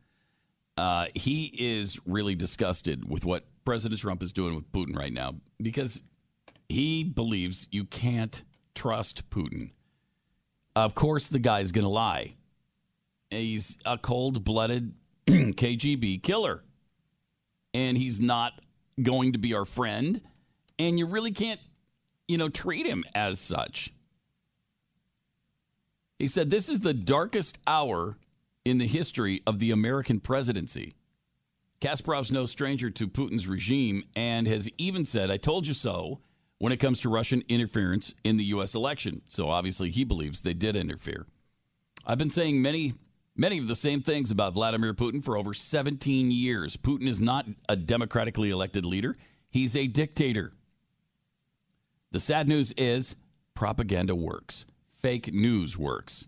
Uh, 0.78 1.08
he 1.16 1.54
is 1.58 2.00
really 2.06 2.36
disgusted 2.36 3.10
with 3.10 3.26
what 3.26 3.46
President 3.66 4.00
Trump 4.00 4.24
is 4.24 4.32
doing 4.32 4.56
with 4.56 4.72
Putin 4.72 4.96
right 4.96 5.14
now 5.14 5.36
because 5.62 6.02
he 6.70 7.04
believes 7.04 7.68
you 7.72 7.84
can't 7.86 8.44
trust 8.76 9.30
Putin. 9.30 9.72
Of 10.76 10.96
course, 10.96 11.30
the 11.30 11.40
guy's 11.40 11.72
going 11.72 11.84
to 11.84 11.90
lie. 11.90 12.36
He's 13.30 13.78
a 13.86 13.98
cold 13.98 14.44
blooded 14.44 14.94
KGB 15.28 16.24
killer. 16.24 16.64
And 17.74 17.98
he's 17.98 18.20
not 18.20 18.54
going 19.02 19.34
to 19.34 19.40
be 19.40 19.54
our 19.54 19.66
friend. 19.66 20.22
And 20.78 20.98
you 20.98 21.06
really 21.06 21.32
can't, 21.32 21.60
you 22.28 22.38
know, 22.38 22.50
treat 22.50 22.86
him 22.86 23.04
as 23.16 23.40
such. 23.40 23.94
He 26.20 26.28
said, 26.28 26.50
This 26.50 26.70
is 26.70 26.82
the 26.82 26.94
darkest 26.94 27.58
hour 27.66 28.18
in 28.64 28.78
the 28.78 28.88
history 28.88 29.42
of 29.48 29.60
the 29.60 29.72
American 29.72 30.20
presidency. 30.20 30.94
Kasparov's 31.82 32.32
no 32.32 32.46
stranger 32.46 32.92
to 32.92 33.08
Putin's 33.08 33.48
regime 33.48 34.04
and 34.16 34.48
has 34.48 34.70
even 34.78 35.04
said, 35.04 35.32
I 35.32 35.38
told 35.38 35.68
you 35.68 35.74
so 35.74 36.20
when 36.60 36.72
it 36.72 36.78
comes 36.78 37.00
to 37.02 37.10
Russian 37.10 37.42
interference 37.50 38.14
in 38.24 38.38
the 38.38 38.44
U.S. 38.46 38.76
election. 38.76 39.24
So 39.30 39.50
obviously 39.50 39.90
he 39.90 40.04
believes 40.04 40.42
they 40.42 40.54
did 40.54 40.76
interfere. 40.76 41.26
I've 42.06 42.20
been 42.20 42.30
saying 42.30 42.62
many, 42.62 42.94
many 43.36 43.58
of 43.58 43.68
the 43.68 43.76
same 43.76 44.02
things 44.02 44.32
about 44.32 44.54
Vladimir 44.54 44.94
Putin 44.94 45.24
for 45.24 45.38
over 45.38 45.54
17 45.54 46.32
years. 46.32 46.78
Putin 46.78 47.08
is 47.08 47.20
not 47.20 47.46
a 47.70 47.76
democratically 47.76 48.50
elected 48.50 48.86
leader, 48.86 49.18
he's 49.50 49.76
a 49.76 49.88
dictator. 49.88 50.52
The 52.12 52.20
sad 52.20 52.48
news 52.48 52.72
is 52.74 53.16
propaganda 53.54 54.16
works, 54.16 54.66
fake 54.92 55.34
news 55.34 55.78
works. 55.78 56.28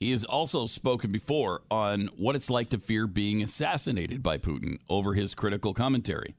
He 0.00 0.10
has 0.10 0.24
also 0.24 0.66
spoken 0.66 1.12
before 1.12 1.62
on 1.70 2.10
what 2.16 2.34
it's 2.34 2.50
like 2.50 2.70
to 2.70 2.78
fear 2.78 3.06
being 3.06 3.40
assassinated 3.40 4.20
by 4.20 4.36
Putin 4.36 4.78
over 4.88 5.14
his 5.14 5.36
critical 5.36 5.72
commentary. 5.72 6.34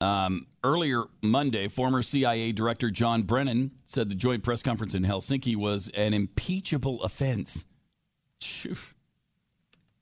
Um, 0.00 0.46
earlier 0.62 1.04
Monday, 1.22 1.68
former 1.68 2.02
CIA 2.02 2.52
Director 2.52 2.90
John 2.90 3.22
Brennan 3.22 3.70
said 3.86 4.08
the 4.08 4.14
joint 4.14 4.42
press 4.42 4.62
conference 4.62 4.94
in 4.94 5.04
Helsinki 5.04 5.56
was 5.56 5.90
an 5.94 6.12
impeachable 6.12 7.02
offense. 7.02 7.64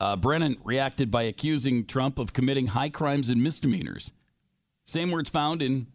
Uh, 0.00 0.16
Brennan 0.16 0.56
reacted 0.64 1.10
by 1.10 1.22
accusing 1.22 1.86
Trump 1.86 2.18
of 2.18 2.32
committing 2.32 2.66
high 2.66 2.90
crimes 2.90 3.30
and 3.30 3.42
misdemeanors. 3.42 4.12
Same 4.84 5.10
words 5.10 5.30
found 5.30 5.62
in 5.62 5.86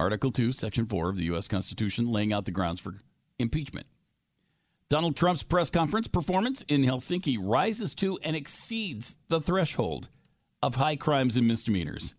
Article 0.00 0.30
2, 0.30 0.52
Section 0.52 0.86
4 0.86 1.08
of 1.10 1.16
the 1.16 1.24
U.S. 1.24 1.48
Constitution, 1.48 2.06
laying 2.06 2.32
out 2.32 2.44
the 2.44 2.50
grounds 2.50 2.80
for 2.80 2.94
impeachment. 3.38 3.86
Donald 4.90 5.16
Trump's 5.16 5.42
press 5.42 5.70
conference 5.70 6.08
performance 6.08 6.62
in 6.62 6.82
Helsinki 6.82 7.38
rises 7.40 7.94
to 7.96 8.18
and 8.22 8.34
exceeds 8.34 9.18
the 9.28 9.40
threshold 9.40 10.08
of 10.62 10.74
high 10.74 10.96
crimes 10.96 11.36
and 11.36 11.46
misdemeanors. 11.46 12.14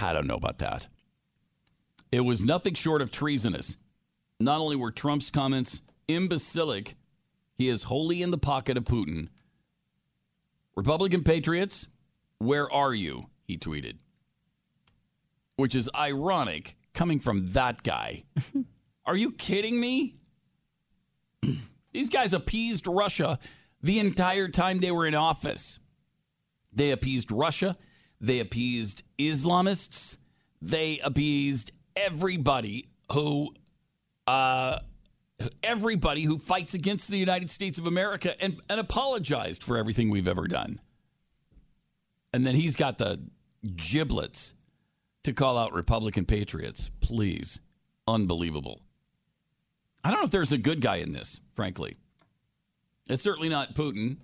I 0.00 0.12
don't 0.12 0.26
know 0.26 0.36
about 0.36 0.58
that. 0.58 0.88
It 2.10 2.20
was 2.20 2.44
nothing 2.44 2.74
short 2.74 3.02
of 3.02 3.10
treasonous. 3.10 3.76
Not 4.40 4.60
only 4.60 4.76
were 4.76 4.90
Trump's 4.90 5.30
comments 5.30 5.82
imbecilic, 6.06 6.94
he 7.56 7.68
is 7.68 7.82
wholly 7.82 8.22
in 8.22 8.30
the 8.30 8.38
pocket 8.38 8.76
of 8.76 8.84
Putin. 8.84 9.28
Republican 10.76 11.24
patriots, 11.24 11.88
where 12.38 12.72
are 12.72 12.94
you? 12.94 13.26
He 13.44 13.58
tweeted. 13.58 13.96
Which 15.56 15.74
is 15.74 15.90
ironic 15.94 16.76
coming 16.94 17.18
from 17.18 17.46
that 17.48 17.82
guy. 17.82 18.24
are 19.06 19.16
you 19.16 19.32
kidding 19.32 19.80
me? 19.80 20.12
These 21.92 22.10
guys 22.10 22.32
appeased 22.32 22.86
Russia 22.86 23.38
the 23.82 23.98
entire 23.98 24.48
time 24.48 24.78
they 24.78 24.92
were 24.92 25.06
in 25.06 25.14
office. 25.14 25.80
They 26.72 26.90
appeased 26.92 27.32
Russia. 27.32 27.76
They 28.20 28.40
appeased 28.40 29.02
Islamists. 29.18 30.18
They 30.60 30.98
appeased 31.00 31.72
everybody 31.96 32.88
who, 33.12 33.54
uh, 34.26 34.78
everybody 35.62 36.24
who 36.24 36.38
fights 36.38 36.74
against 36.74 37.08
the 37.08 37.18
United 37.18 37.50
States 37.50 37.78
of 37.78 37.86
America 37.86 38.40
and, 38.42 38.60
and 38.68 38.80
apologized 38.80 39.62
for 39.62 39.76
everything 39.76 40.10
we've 40.10 40.28
ever 40.28 40.46
done. 40.46 40.80
And 42.32 42.46
then 42.46 42.54
he's 42.54 42.76
got 42.76 42.98
the 42.98 43.20
giblets 43.76 44.54
to 45.24 45.32
call 45.32 45.56
out 45.56 45.72
Republican 45.72 46.24
patriots. 46.24 46.90
Please. 47.00 47.60
Unbelievable. 48.06 48.80
I 50.02 50.10
don't 50.10 50.20
know 50.20 50.24
if 50.24 50.30
there's 50.30 50.52
a 50.52 50.58
good 50.58 50.80
guy 50.80 50.96
in 50.96 51.12
this, 51.12 51.40
frankly. 51.54 51.96
It's 53.08 53.22
certainly 53.22 53.48
not 53.48 53.74
Putin. 53.74 54.18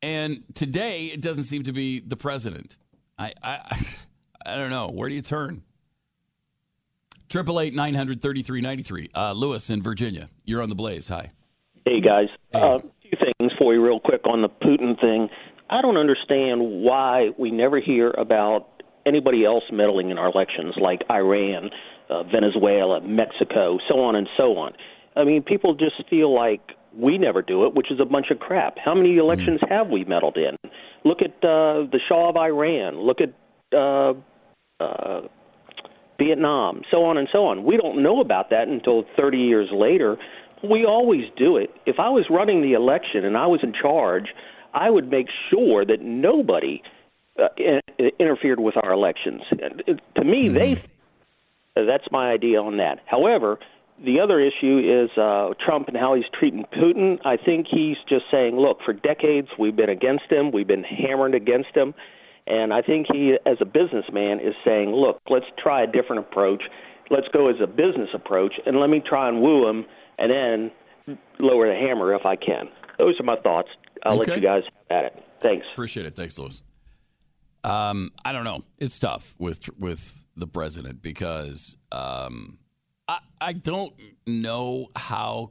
And 0.00 0.42
today, 0.54 1.06
it 1.06 1.20
doesn't 1.20 1.44
seem 1.44 1.62
to 1.64 1.72
be 1.72 2.00
the 2.00 2.16
president. 2.16 2.76
I, 3.18 3.32
I, 3.42 3.86
I 4.46 4.56
don't 4.56 4.70
know. 4.70 4.88
Where 4.88 5.08
do 5.08 5.14
you 5.14 5.22
turn? 5.22 5.62
Triple 7.28 7.60
eight 7.60 7.74
nine 7.74 7.94
hundred 7.94 8.20
thirty 8.20 8.42
three 8.42 8.60
ninety 8.60 8.82
three. 8.82 9.08
Uh, 9.14 9.32
Lewis 9.32 9.70
in 9.70 9.82
Virginia. 9.82 10.28
You're 10.44 10.62
on 10.62 10.68
the 10.68 10.74
blaze. 10.74 11.08
Hi. 11.08 11.30
Hey 11.86 12.00
guys, 12.00 12.28
uh, 12.52 12.78
two 12.78 13.16
things 13.16 13.52
for 13.58 13.74
you 13.74 13.82
real 13.82 13.98
quick 13.98 14.20
on 14.26 14.42
the 14.42 14.48
Putin 14.48 15.00
thing. 15.00 15.28
I 15.70 15.80
don't 15.80 15.96
understand 15.96 16.60
why 16.60 17.30
we 17.38 17.50
never 17.50 17.80
hear 17.80 18.10
about 18.10 18.82
anybody 19.06 19.44
else 19.44 19.64
meddling 19.72 20.10
in 20.10 20.18
our 20.18 20.28
elections, 20.30 20.74
like 20.80 21.00
Iran, 21.10 21.70
uh, 22.10 22.22
Venezuela, 22.24 23.00
Mexico, 23.00 23.78
so 23.88 24.00
on 24.00 24.14
and 24.14 24.28
so 24.36 24.58
on. 24.58 24.74
I 25.16 25.24
mean, 25.24 25.42
people 25.42 25.74
just 25.74 26.08
feel 26.08 26.32
like 26.34 26.60
we 26.96 27.18
never 27.18 27.42
do 27.42 27.66
it, 27.66 27.74
which 27.74 27.90
is 27.90 28.00
a 28.00 28.04
bunch 28.04 28.26
of 28.30 28.38
crap. 28.38 28.76
How 28.78 28.94
many 28.94 29.16
elections 29.16 29.60
have 29.68 29.88
we 29.88 30.04
meddled 30.04 30.36
in? 30.36 30.56
Look 31.04 31.20
at 31.22 31.32
uh, 31.44 31.86
the 31.90 32.00
Shah 32.08 32.28
of 32.30 32.36
Iran. 32.36 33.00
Look 33.00 33.18
at 33.20 33.32
uh, 33.76 34.14
uh, 34.80 35.22
Vietnam, 36.18 36.82
so 36.90 37.04
on 37.04 37.16
and 37.16 37.28
so 37.32 37.46
on. 37.46 37.64
We 37.64 37.76
don't 37.76 38.02
know 38.02 38.20
about 38.20 38.50
that 38.50 38.68
until 38.68 39.04
30 39.16 39.38
years 39.38 39.68
later. 39.72 40.18
We 40.62 40.84
always 40.84 41.24
do 41.36 41.56
it. 41.56 41.70
If 41.86 41.98
I 41.98 42.10
was 42.10 42.26
running 42.30 42.62
the 42.62 42.74
election 42.74 43.24
and 43.24 43.36
I 43.36 43.46
was 43.46 43.60
in 43.62 43.72
charge, 43.72 44.28
I 44.74 44.90
would 44.90 45.10
make 45.10 45.26
sure 45.50 45.84
that 45.84 46.00
nobody 46.00 46.82
uh, 47.38 47.48
in- 47.56 48.10
interfered 48.18 48.60
with 48.60 48.76
our 48.76 48.92
elections. 48.92 49.42
Uh, 49.52 49.94
To 50.16 50.24
me, 50.24 50.48
they 50.48 50.82
that's 51.74 52.04
my 52.10 52.30
idea 52.30 52.60
on 52.60 52.76
that. 52.76 52.98
However, 53.06 53.58
the 54.04 54.20
other 54.20 54.40
issue 54.40 54.78
is 55.04 55.10
uh, 55.18 55.50
Trump 55.64 55.88
and 55.88 55.96
how 55.96 56.14
he's 56.14 56.24
treating 56.38 56.64
Putin. 56.72 57.18
I 57.24 57.36
think 57.36 57.66
he's 57.70 57.96
just 58.08 58.24
saying, 58.30 58.56
look, 58.56 58.78
for 58.84 58.92
decades 58.92 59.48
we've 59.58 59.76
been 59.76 59.90
against 59.90 60.24
him, 60.30 60.50
we've 60.52 60.66
been 60.66 60.84
hammered 60.84 61.34
against 61.34 61.74
him, 61.74 61.94
and 62.46 62.72
I 62.74 62.82
think 62.82 63.06
he, 63.12 63.36
as 63.46 63.58
a 63.60 63.64
businessman, 63.64 64.40
is 64.40 64.54
saying, 64.64 64.90
look, 64.90 65.20
let's 65.30 65.46
try 65.62 65.84
a 65.84 65.86
different 65.86 66.20
approach. 66.26 66.62
Let's 67.10 67.28
go 67.32 67.48
as 67.48 67.56
a 67.62 67.66
business 67.66 68.08
approach, 68.14 68.54
and 68.66 68.78
let 68.80 68.90
me 68.90 69.00
try 69.06 69.28
and 69.28 69.40
woo 69.40 69.68
him, 69.68 69.84
and 70.18 70.30
then 70.30 71.18
lower 71.38 71.68
the 71.68 71.74
hammer 71.78 72.14
if 72.14 72.24
I 72.26 72.36
can. 72.36 72.68
Those 72.98 73.18
are 73.20 73.24
my 73.24 73.36
thoughts. 73.36 73.68
I'll 74.04 74.20
Okay. 74.20 74.32
let 74.32 74.36
you 74.40 74.42
guys 74.42 74.62
have 74.90 74.98
at 74.98 75.04
it. 75.06 75.24
Thanks. 75.40 75.66
Appreciate 75.72 76.06
it. 76.06 76.14
Thanks, 76.16 76.38
Lewis. 76.38 76.62
Um, 77.64 78.10
I 78.24 78.32
don't 78.32 78.44
know. 78.44 78.60
It's 78.78 78.98
tough 78.98 79.34
with 79.38 79.68
with 79.78 80.26
the 80.36 80.46
president 80.48 81.00
because 81.02 81.76
um, 81.92 82.58
I 83.40 83.52
don't 83.52 83.92
know 84.26 84.88
how 84.96 85.50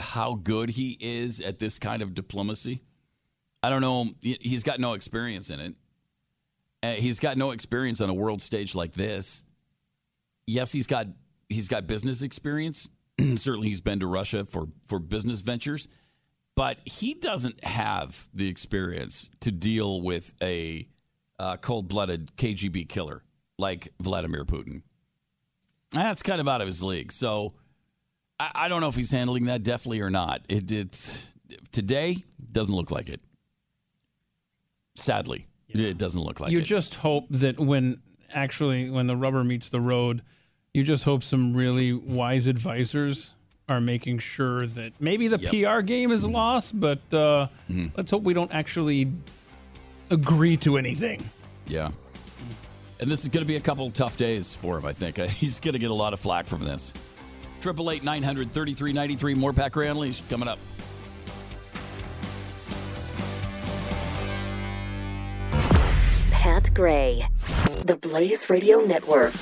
how 0.00 0.34
good 0.34 0.70
he 0.70 0.96
is 1.00 1.40
at 1.40 1.58
this 1.58 1.78
kind 1.78 2.02
of 2.02 2.14
diplomacy. 2.14 2.82
I 3.62 3.70
don't 3.70 3.80
know. 3.80 4.10
He- 4.20 4.38
He's 4.40 4.62
got 4.62 4.78
no 4.80 4.92
experience 4.92 5.50
in 5.50 5.60
it. 5.60 5.74
Uh, 6.82 6.92
he's 6.94 7.18
got 7.18 7.38
no 7.38 7.50
experience 7.50 8.00
on 8.00 8.10
a 8.10 8.14
world 8.14 8.42
stage 8.42 8.74
like 8.74 8.92
this. 8.92 9.42
Yes, 10.46 10.70
he's 10.72 10.86
got 10.86 11.06
he's 11.48 11.68
got 11.68 11.86
business 11.86 12.22
experience. 12.22 12.88
Certainly, 13.20 13.68
he's 13.68 13.80
been 13.80 14.00
to 14.00 14.06
Russia 14.06 14.44
for 14.44 14.68
for 14.86 14.98
business 14.98 15.40
ventures, 15.40 15.88
but 16.56 16.78
he 16.84 17.14
doesn't 17.14 17.64
have 17.64 18.28
the 18.34 18.48
experience 18.48 19.30
to 19.40 19.50
deal 19.50 20.02
with 20.02 20.34
a 20.42 20.86
uh, 21.38 21.56
cold-blooded 21.56 22.36
KGB 22.36 22.88
killer 22.88 23.22
like 23.58 23.88
Vladimir 24.00 24.44
Putin. 24.44 24.82
That's 25.94 26.22
kind 26.22 26.40
of 26.40 26.48
out 26.48 26.60
of 26.60 26.66
his 26.66 26.82
league. 26.82 27.12
So 27.12 27.54
I, 28.38 28.50
I 28.54 28.68
don't 28.68 28.80
know 28.80 28.88
if 28.88 28.96
he's 28.96 29.10
handling 29.12 29.46
that 29.46 29.62
deftly 29.62 30.00
or 30.00 30.10
not. 30.10 30.42
It, 30.48 30.70
it's 30.72 31.26
today 31.72 32.24
doesn't 32.52 32.74
look 32.74 32.90
like 32.90 33.08
it. 33.08 33.20
Sadly, 34.96 35.44
it 35.68 35.98
doesn't 35.98 36.20
look 36.20 36.38
like 36.40 36.52
you 36.52 36.58
it. 36.58 36.60
You 36.60 36.66
just 36.66 36.94
hope 36.96 37.26
that 37.30 37.58
when 37.58 38.00
actually 38.32 38.90
when 38.90 39.06
the 39.06 39.16
rubber 39.16 39.42
meets 39.42 39.68
the 39.68 39.80
road, 39.80 40.22
you 40.72 40.82
just 40.84 41.04
hope 41.04 41.22
some 41.22 41.54
really 41.54 41.92
wise 41.92 42.46
advisors 42.46 43.34
are 43.68 43.80
making 43.80 44.18
sure 44.18 44.60
that 44.60 44.92
maybe 45.00 45.26
the 45.26 45.38
Yep. 45.38 45.76
PR 45.76 45.80
game 45.80 46.12
is 46.12 46.24
lost, 46.26 46.78
but 46.78 47.00
uh, 47.12 47.48
let's 47.96 48.10
hope 48.10 48.22
we 48.22 48.34
don't 48.34 48.52
actually 48.52 49.10
agree 50.10 50.56
to 50.58 50.76
anything. 50.76 51.28
Yeah. 51.66 51.90
And 53.00 53.10
this 53.10 53.22
is 53.22 53.28
going 53.28 53.44
to 53.44 53.48
be 53.48 53.56
a 53.56 53.60
couple 53.60 53.90
tough 53.90 54.16
days 54.16 54.54
for 54.54 54.78
him, 54.78 54.86
I 54.86 54.92
think. 54.92 55.16
He's 55.28 55.58
going 55.60 55.72
to 55.72 55.78
get 55.78 55.90
a 55.90 55.94
lot 55.94 56.12
of 56.12 56.20
flack 56.20 56.46
from 56.46 56.64
this. 56.64 56.92
Triple 57.60 57.90
eight 57.90 58.04
nine 58.04 58.22
hundred 58.22 58.52
thirty 58.52 58.74
three 58.74 58.92
ninety 58.92 59.16
three. 59.16 59.34
More 59.34 59.52
Pat 59.52 59.72
Gray 59.72 59.88
Unleashed 59.88 60.28
coming 60.28 60.48
up. 60.48 60.58
Pat 66.30 66.72
Gray, 66.74 67.26
the 67.86 67.96
Blaze 67.96 68.50
Radio 68.50 68.80
Network. 68.80 69.32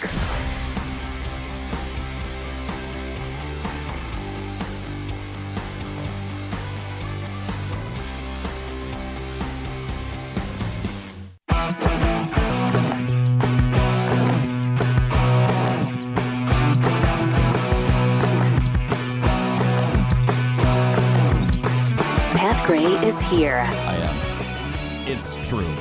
Here. 23.33 23.61
I 23.67 23.97
am. 23.97 25.09
It's 25.09 25.37
true. 25.49 25.75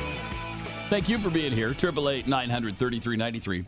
Thank 0.88 1.08
you 1.10 1.18
for 1.18 1.28
being 1.28 1.52
here. 1.52 1.74
Triple 1.74 2.08
eight 2.08 2.26
nine 2.26 2.48
hundred 2.48 2.78
thirty 2.78 2.98
three 2.98 3.16
ninety 3.16 3.38
three. 3.38 3.66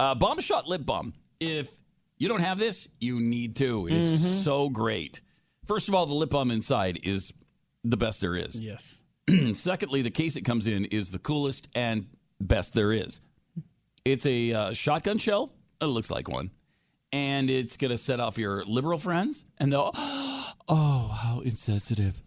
Uh, 0.00 0.14
Balm 0.14 0.40
Shot 0.40 0.66
lip 0.66 0.86
balm. 0.86 1.12
If 1.38 1.68
you 2.16 2.28
don't 2.28 2.40
have 2.40 2.58
this, 2.58 2.88
you 2.98 3.20
need 3.20 3.54
to. 3.56 3.86
It 3.88 3.92
is 3.94 4.22
Mhm. 4.24 4.42
so 4.44 4.68
great. 4.70 5.20
First 5.66 5.88
of 5.88 5.94
all, 5.94 6.06
the 6.06 6.14
lip 6.14 6.30
balm 6.30 6.50
inside 6.50 6.98
is 7.02 7.34
the 7.84 7.96
best 7.98 8.22
there 8.22 8.36
is. 8.36 8.58
Yes. 8.58 9.02
Secondly, 9.52 10.00
the 10.00 10.10
case 10.10 10.36
it 10.36 10.42
comes 10.42 10.66
in 10.66 10.86
is 10.86 11.10
the 11.10 11.18
coolest 11.18 11.68
and 11.74 12.06
best 12.40 12.72
there 12.72 12.92
is. 12.92 13.20
It's 14.06 14.24
a 14.24 14.52
uh, 14.54 14.72
shotgun 14.72 15.18
shell. 15.18 15.52
It 15.80 15.86
looks 15.86 16.10
like 16.10 16.28
one. 16.28 16.50
And 17.12 17.50
it's 17.50 17.76
going 17.76 17.90
to 17.90 17.98
set 17.98 18.18
off 18.18 18.38
your 18.38 18.64
liberal 18.64 18.98
friends, 18.98 19.44
and 19.58 19.70
they'll, 19.72 19.90
oh, 19.94 21.08
how 21.22 21.40
insensitive. 21.44 22.22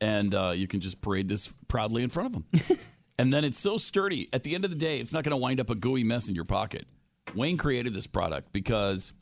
And 0.00 0.34
uh, 0.34 0.52
you 0.54 0.68
can 0.68 0.80
just 0.80 1.00
parade 1.00 1.28
this 1.28 1.52
proudly 1.66 2.02
in 2.02 2.10
front 2.10 2.26
of 2.26 2.32
them. 2.32 2.78
and 3.18 3.32
then 3.32 3.44
it's 3.44 3.58
so 3.58 3.76
sturdy. 3.76 4.28
At 4.32 4.44
the 4.44 4.54
end 4.54 4.64
of 4.64 4.70
the 4.70 4.76
day, 4.76 4.98
it's 4.98 5.12
not 5.12 5.24
going 5.24 5.32
to 5.32 5.36
wind 5.36 5.60
up 5.60 5.70
a 5.70 5.74
gooey 5.74 6.04
mess 6.04 6.28
in 6.28 6.34
your 6.34 6.44
pocket. 6.44 6.86
Wayne 7.34 7.56
created 7.56 7.94
this 7.94 8.06
product 8.06 8.52
because 8.52 9.12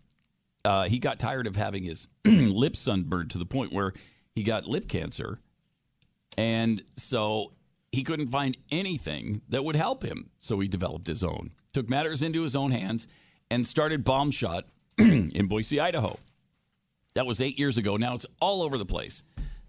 uh, 0.65 0.85
he 0.89 0.99
got 0.99 1.19
tired 1.19 1.47
of 1.47 1.57
having 1.57 1.85
his 1.85 2.09
lips 2.25 2.79
sunburned 2.81 3.31
to 3.31 3.39
the 3.39 3.47
point 3.47 3.73
where 3.73 3.93
he 4.35 4.43
got 4.43 4.67
lip 4.67 4.89
cancer. 4.89 5.39
And 6.37 6.83
so 6.97 7.53
he 7.93 8.05
couldn't 8.05 8.27
find 8.27 8.57
anything 8.71 9.41
that 9.49 9.65
would 9.65 9.77
help 9.77 10.03
him. 10.03 10.31
So 10.39 10.61
he 10.61 10.69
developed 10.69 11.07
his 11.07 11.25
own, 11.25 11.53
took 11.73 11.89
matters 11.89 12.23
into 12.23 12.43
his 12.43 12.55
own 12.55 12.71
hands, 12.71 13.09
and 13.51 13.67
started 13.67 14.05
Balm 14.05 14.31
Shot 14.31 14.67
in 14.99 15.47
Boise, 15.47 15.81
Idaho. 15.81 16.19
That 17.15 17.27
was 17.27 17.41
eight 17.41 17.59
years 17.59 17.79
ago. 17.79 17.97
Now 17.97 18.15
it's 18.15 18.27
all 18.41 18.63
over 18.63 18.77
the 18.77 18.85
place. 18.85 19.23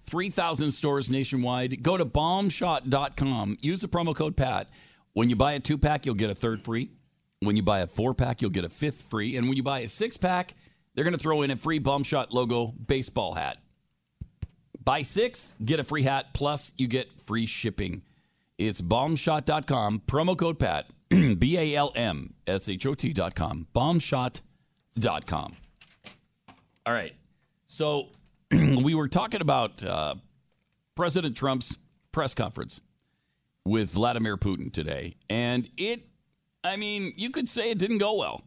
3,000 0.07 0.71
stores 0.71 1.09
nationwide. 1.09 1.83
Go 1.83 1.97
to 1.97 2.05
balmshot.com. 2.05 3.57
Use 3.61 3.81
the 3.81 3.87
promo 3.87 4.15
code 4.15 4.35
PAT. 4.35 4.67
When 5.13 5.29
you 5.29 5.35
buy 5.35 5.53
a 5.53 5.59
two 5.59 5.77
pack, 5.77 6.05
you'll 6.05 6.15
get 6.15 6.29
a 6.29 6.35
third 6.35 6.61
free. 6.61 6.91
When 7.41 7.55
you 7.55 7.63
buy 7.63 7.79
a 7.79 7.87
four 7.87 8.13
pack, 8.13 8.41
you'll 8.41 8.51
get 8.51 8.65
a 8.65 8.69
fifth 8.69 9.03
free. 9.03 9.35
And 9.35 9.47
when 9.47 9.57
you 9.57 9.63
buy 9.63 9.79
a 9.79 9.87
six 9.87 10.17
pack, 10.17 10.53
they're 10.95 11.03
going 11.03 11.13
to 11.13 11.19
throw 11.19 11.43
in 11.43 11.51
a 11.51 11.55
free 11.55 11.79
Balmshot 11.79 12.31
logo 12.31 12.73
baseball 12.87 13.33
hat. 13.33 13.57
Buy 14.83 15.01
six, 15.01 15.53
get 15.63 15.79
a 15.79 15.83
free 15.83 16.03
hat, 16.03 16.33
plus 16.33 16.71
you 16.77 16.87
get 16.87 17.19
free 17.19 17.45
shipping. 17.45 18.01
It's 18.57 18.81
balmshot.com, 18.81 20.03
promo 20.07 20.37
code 20.37 20.57
PAT, 20.57 20.87
B 21.09 21.57
A 21.57 21.75
L 21.75 21.91
M 21.95 22.33
S 22.47 22.69
H 22.69 22.85
O 22.85 22.93
T.com, 22.93 23.67
balmshot.com. 23.75 25.55
All 26.85 26.93
right. 26.93 27.13
So 27.65 28.07
we 28.51 28.95
were 28.95 29.07
talking 29.07 29.41
about 29.41 29.83
uh, 29.83 30.15
President 30.95 31.35
Trump's 31.35 31.77
press 32.11 32.33
conference 32.33 32.81
with 33.65 33.91
Vladimir 33.91 34.37
Putin 34.37 34.71
today, 34.71 35.15
and 35.29 35.69
it, 35.77 36.07
I 36.63 36.77
mean, 36.77 37.13
you 37.17 37.29
could 37.29 37.49
say 37.49 37.71
it 37.71 37.77
didn't 37.77 37.97
go 37.97 38.15
well. 38.15 38.43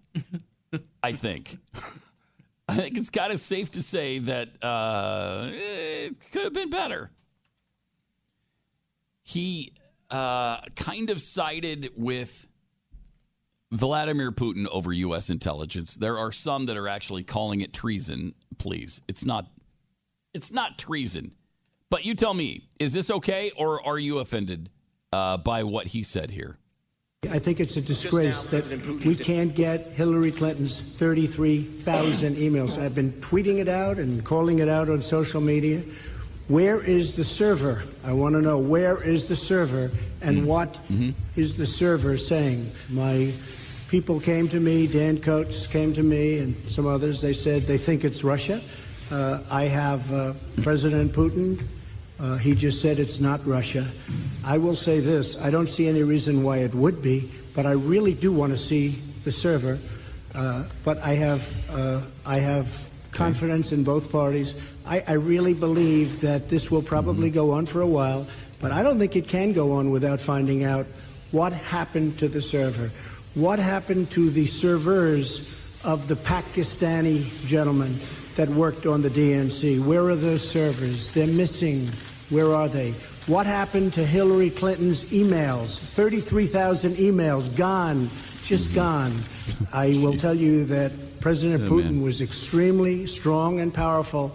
I 1.03 1.13
think. 1.13 1.59
I 2.69 2.77
think 2.77 2.97
it's 2.97 3.11
kind 3.11 3.33
of 3.33 3.41
safe 3.41 3.73
to 3.73 3.83
say 3.83 4.21
that 4.21 4.49
uh, 4.63 5.49
it 5.51 6.31
could 6.31 6.45
have 6.45 6.53
been 6.53 6.71
better. 6.71 7.11
He 9.25 9.73
uh, 10.11 10.61
kind 10.77 11.11
of 11.11 11.21
sided 11.21 11.91
with 11.97 12.47
Vladimir 13.73 14.33
Putin 14.33 14.67
over 14.71 14.93
U.S. 14.93 15.31
intelligence. 15.31 15.97
There 15.97 16.19
are 16.19 16.33
some 16.33 16.65
that 16.65 16.77
are 16.77 16.89
actually 16.89 17.25
calling 17.25 17.61
it 17.61 17.73
treason. 17.73 18.35
please. 18.59 19.03
It's 19.09 19.25
not. 19.25 19.47
It's 20.32 20.52
not 20.52 20.78
treason. 20.78 21.35
But 21.90 22.05
you 22.05 22.15
tell 22.15 22.35
me, 22.35 22.69
is 22.78 22.93
this 22.93 23.11
okay, 23.11 23.51
or 23.57 23.85
are 23.85 23.98
you 23.98 24.19
offended 24.19 24.70
uh, 25.12 25.39
by 25.39 25.65
what 25.65 25.89
he 25.89 26.02
said 26.02 26.31
here? 26.31 26.57
I 27.31 27.39
think 27.39 27.61
it's 27.61 27.77
a 27.77 27.82
disgrace 27.82 28.44
that 28.47 28.66
we 29.05 29.15
can't 29.15 29.55
get 29.55 29.89
Hillary 29.89 30.31
Clinton's 30.31 30.81
33,000 30.81 32.36
emails. 32.36 32.81
I've 32.82 32.94
been 32.94 33.12
tweeting 33.15 33.59
it 33.59 33.69
out 33.69 33.98
and 33.98 34.24
calling 34.24 34.61
it 34.61 34.69
out 34.69 34.89
on 34.89 35.02
social 35.02 35.40
media. 35.40 35.82
Where 36.48 36.82
is 36.82 37.15
the 37.16 37.24
server? 37.24 37.82
I 38.05 38.12
want 38.12 38.36
to 38.36 38.40
know 38.40 38.59
where 38.59 39.02
is 39.02 39.28
the 39.28 39.36
server 39.36 39.90
and 40.23 40.47
what 40.47 40.81
is 41.36 41.57
the 41.57 41.66
server 41.66 42.16
saying? 42.16 42.73
My 42.89 43.32
people 43.89 44.19
came 44.19 44.48
to 44.48 44.59
me, 44.59 44.86
Dan 44.86 45.20
Coats 45.20 45.66
came 45.66 45.93
to 45.94 46.02
me, 46.02 46.39
and 46.39 46.57
some 46.70 46.86
others. 46.86 47.20
They 47.20 47.35
said 47.35 47.62
they 47.62 47.78
think 47.78 48.02
it's 48.02 48.24
Russia. 48.24 48.62
Uh, 49.11 49.43
I 49.51 49.65
have 49.65 50.12
uh, 50.12 50.35
President 50.62 51.11
Putin. 51.11 51.61
Uh, 52.20 52.37
he 52.37 52.55
just 52.55 52.81
said 52.81 53.01
it's 53.01 53.19
not 53.19 53.45
Russia. 53.45 53.85
I 54.45 54.59
will 54.59 54.77
say 54.77 55.01
this 55.01 55.37
I 55.41 55.51
don't 55.51 55.69
see 55.69 55.89
any 55.89 56.05
reason 56.05 56.45
why 56.45 56.59
it 56.59 56.73
would 56.74 57.03
be, 57.03 57.28
but 57.55 57.66
I 57.66 57.73
really 57.73 58.15
do 58.15 58.32
want 58.32 58.53
to 58.53 58.59
see 58.59 59.03
the 59.24 59.32
server. 59.32 59.78
But 60.32 60.99
I 60.99 61.15
have, 61.15 61.43
I 62.24 62.39
have 62.39 62.89
confidence 63.11 63.73
in 63.73 63.82
both 63.82 64.12
parties. 64.12 64.55
I, 64.87 65.03
I 65.09 65.15
really 65.15 65.55
believe 65.55 66.20
that 66.20 66.49
this 66.49 66.70
will 66.70 66.82
probably 66.82 67.31
go 67.31 67.51
on 67.51 67.66
for 67.66 67.81
a 67.81 67.87
while, 67.87 68.28
but 68.61 68.70
I 68.70 68.85
don't 68.85 69.01
think 69.01 69.16
it 69.16 69.27
can 69.27 69.53
go 69.53 69.73
on 69.73 69.91
without 69.91 70.20
finding 70.20 70.62
out 70.62 70.87
what 71.32 71.53
happened 71.53 72.19
to 72.20 72.28
the 72.28 72.41
server. 72.41 72.91
What 73.35 73.59
happened 73.59 74.11
to 74.12 74.31
the 74.31 74.47
servers 74.47 75.53
of 75.82 76.07
the 76.07 76.15
Pakistani 76.15 77.24
gentleman 77.47 77.99
that 78.36 78.48
worked 78.48 78.86
on 78.86 79.02
the 79.02 79.11
DNC? 79.11 79.85
Where 79.85 80.05
are 80.09 80.16
those 80.16 80.47
servers? 80.48 81.11
They're 81.11 81.27
missing. 81.27 81.89
Where 82.31 82.55
are 82.55 82.69
they? 82.69 82.93
What 83.27 83.47
happened 83.47 83.93
to 83.94 84.05
Hillary 84.07 84.51
Clinton's 84.51 85.05
emails? 85.07 85.78
33,000 85.78 86.94
emails 86.97 87.55
gone, 87.55 88.09
just 88.44 88.74
gone. 88.74 89.12
I 89.73 89.89
will 90.02 90.16
tell 90.16 90.35
you 90.35 90.65
that 90.66 91.20
President 91.20 91.65
Oh, 91.65 91.70
Putin 91.74 91.85
man. 91.97 92.02
was 92.02 92.20
extremely 92.20 93.07
strong 93.07 93.61
and 93.61 93.73
powerful 93.74 94.32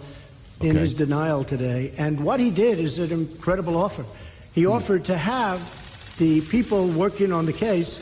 in 0.60 0.70
Okay. 0.70 0.78
his 0.80 0.94
denial 0.94 1.42
today. 1.44 1.90
And 1.98 2.20
what 2.20 2.38
he 2.40 2.50
did 2.50 2.78
is 2.78 2.98
an 2.98 3.10
incredible 3.12 3.76
offer. 3.76 4.04
He 4.52 4.62
Hmm. 4.62 4.72
offered 4.72 5.04
to 5.06 5.16
have 5.16 5.60
the 6.18 6.40
people 6.42 6.86
working 6.88 7.32
on 7.32 7.44
the 7.46 7.52
case 7.52 8.00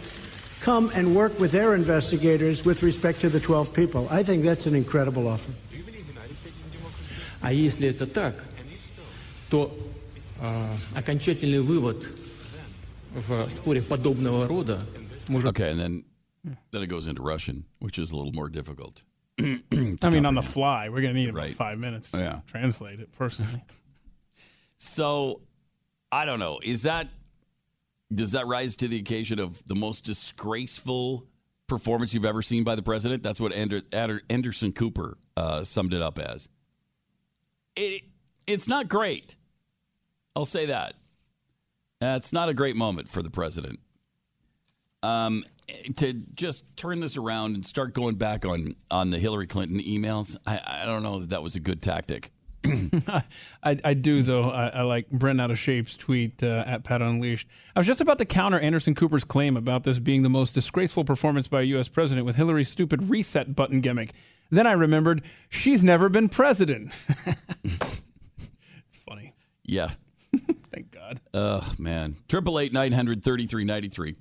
come 0.60 0.90
and 0.94 1.14
work 1.16 1.38
with 1.40 1.50
their 1.52 1.74
investigators 1.74 2.64
with 2.64 2.82
respect 2.82 3.20
to 3.22 3.28
the 3.28 3.40
12 3.40 3.72
people. 3.72 4.06
I 4.10 4.22
think 4.22 4.44
that's 4.44 4.66
an 4.66 4.74
incredible 4.74 5.26
offer. 5.28 5.50
А 7.43 7.51
если 7.53 7.89
это 7.89 8.05
так, 8.07 8.43
то 9.49 9.75
э, 10.39 10.75
окончательный 10.95 11.59
вывод 11.59 12.11
в 13.13 13.49
споре 13.49 13.81
подобного 13.81 14.47
рода 14.47 14.85
может... 15.27 15.55
Okay, 15.55 15.71
and 15.71 15.79
then 15.79 16.03
then 16.71 16.81
it 16.81 16.87
goes 16.87 17.07
into 17.07 17.21
Russian, 17.21 17.65
which 17.79 17.99
is 17.99 18.11
a 18.11 18.15
little 18.15 18.31
more 18.33 18.49
difficult. 18.49 19.03
I 19.39 20.09
mean, 20.09 20.25
on 20.25 20.35
the 20.35 20.41
fly, 20.41 20.89
we're 20.89 21.01
going 21.01 21.13
to 21.13 21.19
need 21.19 21.29
about 21.29 21.43
Right. 21.43 21.55
five 21.55 21.77
minutes 21.79 22.11
to 22.11 22.17
Yeah. 22.17 22.41
translate 22.47 22.99
it 22.99 23.11
personally. 23.17 23.61
So, 24.77 25.41
I 26.11 26.25
don't 26.25 26.39
know. 26.39 26.59
Is 26.63 26.83
that 26.83 27.07
does 28.13 28.31
that 28.31 28.47
rise 28.47 28.75
to 28.77 28.87
the 28.87 28.97
occasion 28.97 29.39
of 29.39 29.63
the 29.67 29.75
most 29.75 30.03
disgraceful 30.03 31.27
performance 31.67 32.13
you've 32.13 32.25
ever 32.25 32.41
seen 32.41 32.63
by 32.63 32.75
the 32.75 32.81
president? 32.81 33.21
That's 33.21 33.39
what 33.39 33.53
Ander, 33.53 33.81
Ander, 33.93 34.21
Anderson 34.29 34.71
Cooper 34.71 35.17
uh, 35.37 35.63
summed 35.63 35.93
it 35.93 36.01
up 36.01 36.17
as. 36.17 36.49
It 37.76 38.02
it's 38.46 38.68
not 38.68 38.88
great. 38.88 39.36
I'll 40.36 40.44
say 40.44 40.66
that. 40.66 40.94
Uh, 42.02 42.14
it's 42.16 42.32
not 42.32 42.48
a 42.48 42.54
great 42.54 42.76
moment 42.76 43.08
for 43.08 43.22
the 43.22 43.30
president. 43.30 43.80
Um, 45.02 45.44
to 45.96 46.12
just 46.34 46.76
turn 46.76 47.00
this 47.00 47.16
around 47.16 47.54
and 47.54 47.64
start 47.64 47.94
going 47.94 48.16
back 48.16 48.44
on 48.44 48.76
on 48.90 49.10
the 49.10 49.18
Hillary 49.18 49.46
Clinton 49.46 49.80
emails, 49.80 50.36
I, 50.46 50.60
I 50.64 50.84
don't 50.84 51.02
know 51.02 51.20
that 51.20 51.30
that 51.30 51.42
was 51.42 51.56
a 51.56 51.60
good 51.60 51.82
tactic. 51.82 52.30
I, 53.62 53.76
I 53.84 53.94
do 53.94 54.22
though. 54.22 54.44
I, 54.44 54.68
I 54.68 54.82
like 54.82 55.10
Brent 55.10 55.40
out 55.40 55.50
of 55.50 55.58
shape's 55.58 55.96
tweet 55.96 56.42
uh, 56.42 56.64
at 56.66 56.84
Pat 56.84 57.02
Unleashed. 57.02 57.48
I 57.76 57.80
was 57.80 57.86
just 57.86 58.00
about 58.00 58.18
to 58.18 58.24
counter 58.24 58.58
Anderson 58.58 58.94
Cooper's 58.94 59.24
claim 59.24 59.56
about 59.56 59.84
this 59.84 59.98
being 59.98 60.22
the 60.22 60.30
most 60.30 60.54
disgraceful 60.54 61.04
performance 61.04 61.48
by 61.48 61.60
a 61.60 61.64
U.S. 61.64 61.88
president 61.88 62.26
with 62.26 62.36
Hillary's 62.36 62.70
stupid 62.70 63.08
reset 63.10 63.54
button 63.54 63.80
gimmick. 63.80 64.14
Then 64.50 64.66
I 64.66 64.72
remembered 64.72 65.22
she's 65.48 65.82
never 65.82 66.08
been 66.08 66.28
president. 66.28 66.92
it's 67.64 68.96
funny. 69.06 69.34
Yeah. 69.64 69.90
Thank 70.72 70.90
God. 70.90 71.20
Oh 71.32 71.72
man, 71.78 72.16
triple 72.28 72.58
eight 72.58 72.72
nine 72.72 72.92
hundred 72.92 73.22
thirty 73.22 73.46
three 73.46 73.64
ninety 73.64 73.88
three. 73.88 74.16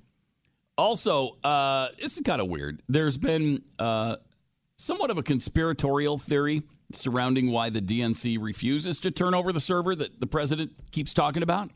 Also, 0.76 1.36
uh, 1.44 1.88
this 2.00 2.16
is 2.16 2.22
kind 2.22 2.40
of 2.40 2.48
weird. 2.48 2.82
There's 2.88 3.16
been 3.16 3.62
uh, 3.78 4.16
somewhat 4.76 5.10
of 5.10 5.18
a 5.18 5.22
conspiratorial 5.22 6.18
theory 6.18 6.62
surrounding 6.92 7.50
why 7.50 7.70
the 7.70 7.80
DNC 7.80 8.40
refuses 8.40 9.00
to 9.00 9.10
turn 9.10 9.34
over 9.34 9.52
the 9.52 9.60
server 9.60 9.94
that 9.94 10.20
the 10.20 10.26
president 10.26 10.72
keeps 10.90 11.14
talking 11.14 11.42
about, 11.42 11.70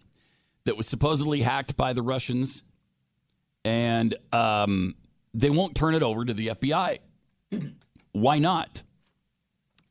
that 0.64 0.76
was 0.76 0.86
supposedly 0.86 1.42
hacked 1.42 1.76
by 1.76 1.92
the 1.92 2.02
Russians, 2.02 2.62
and 3.64 4.14
um, 4.32 4.94
they 5.34 5.50
won't 5.50 5.74
turn 5.74 5.94
it 5.94 6.02
over 6.02 6.24
to 6.24 6.34
the 6.34 6.48
FBI. 6.48 6.98
Why 8.22 8.38
not? 8.38 8.82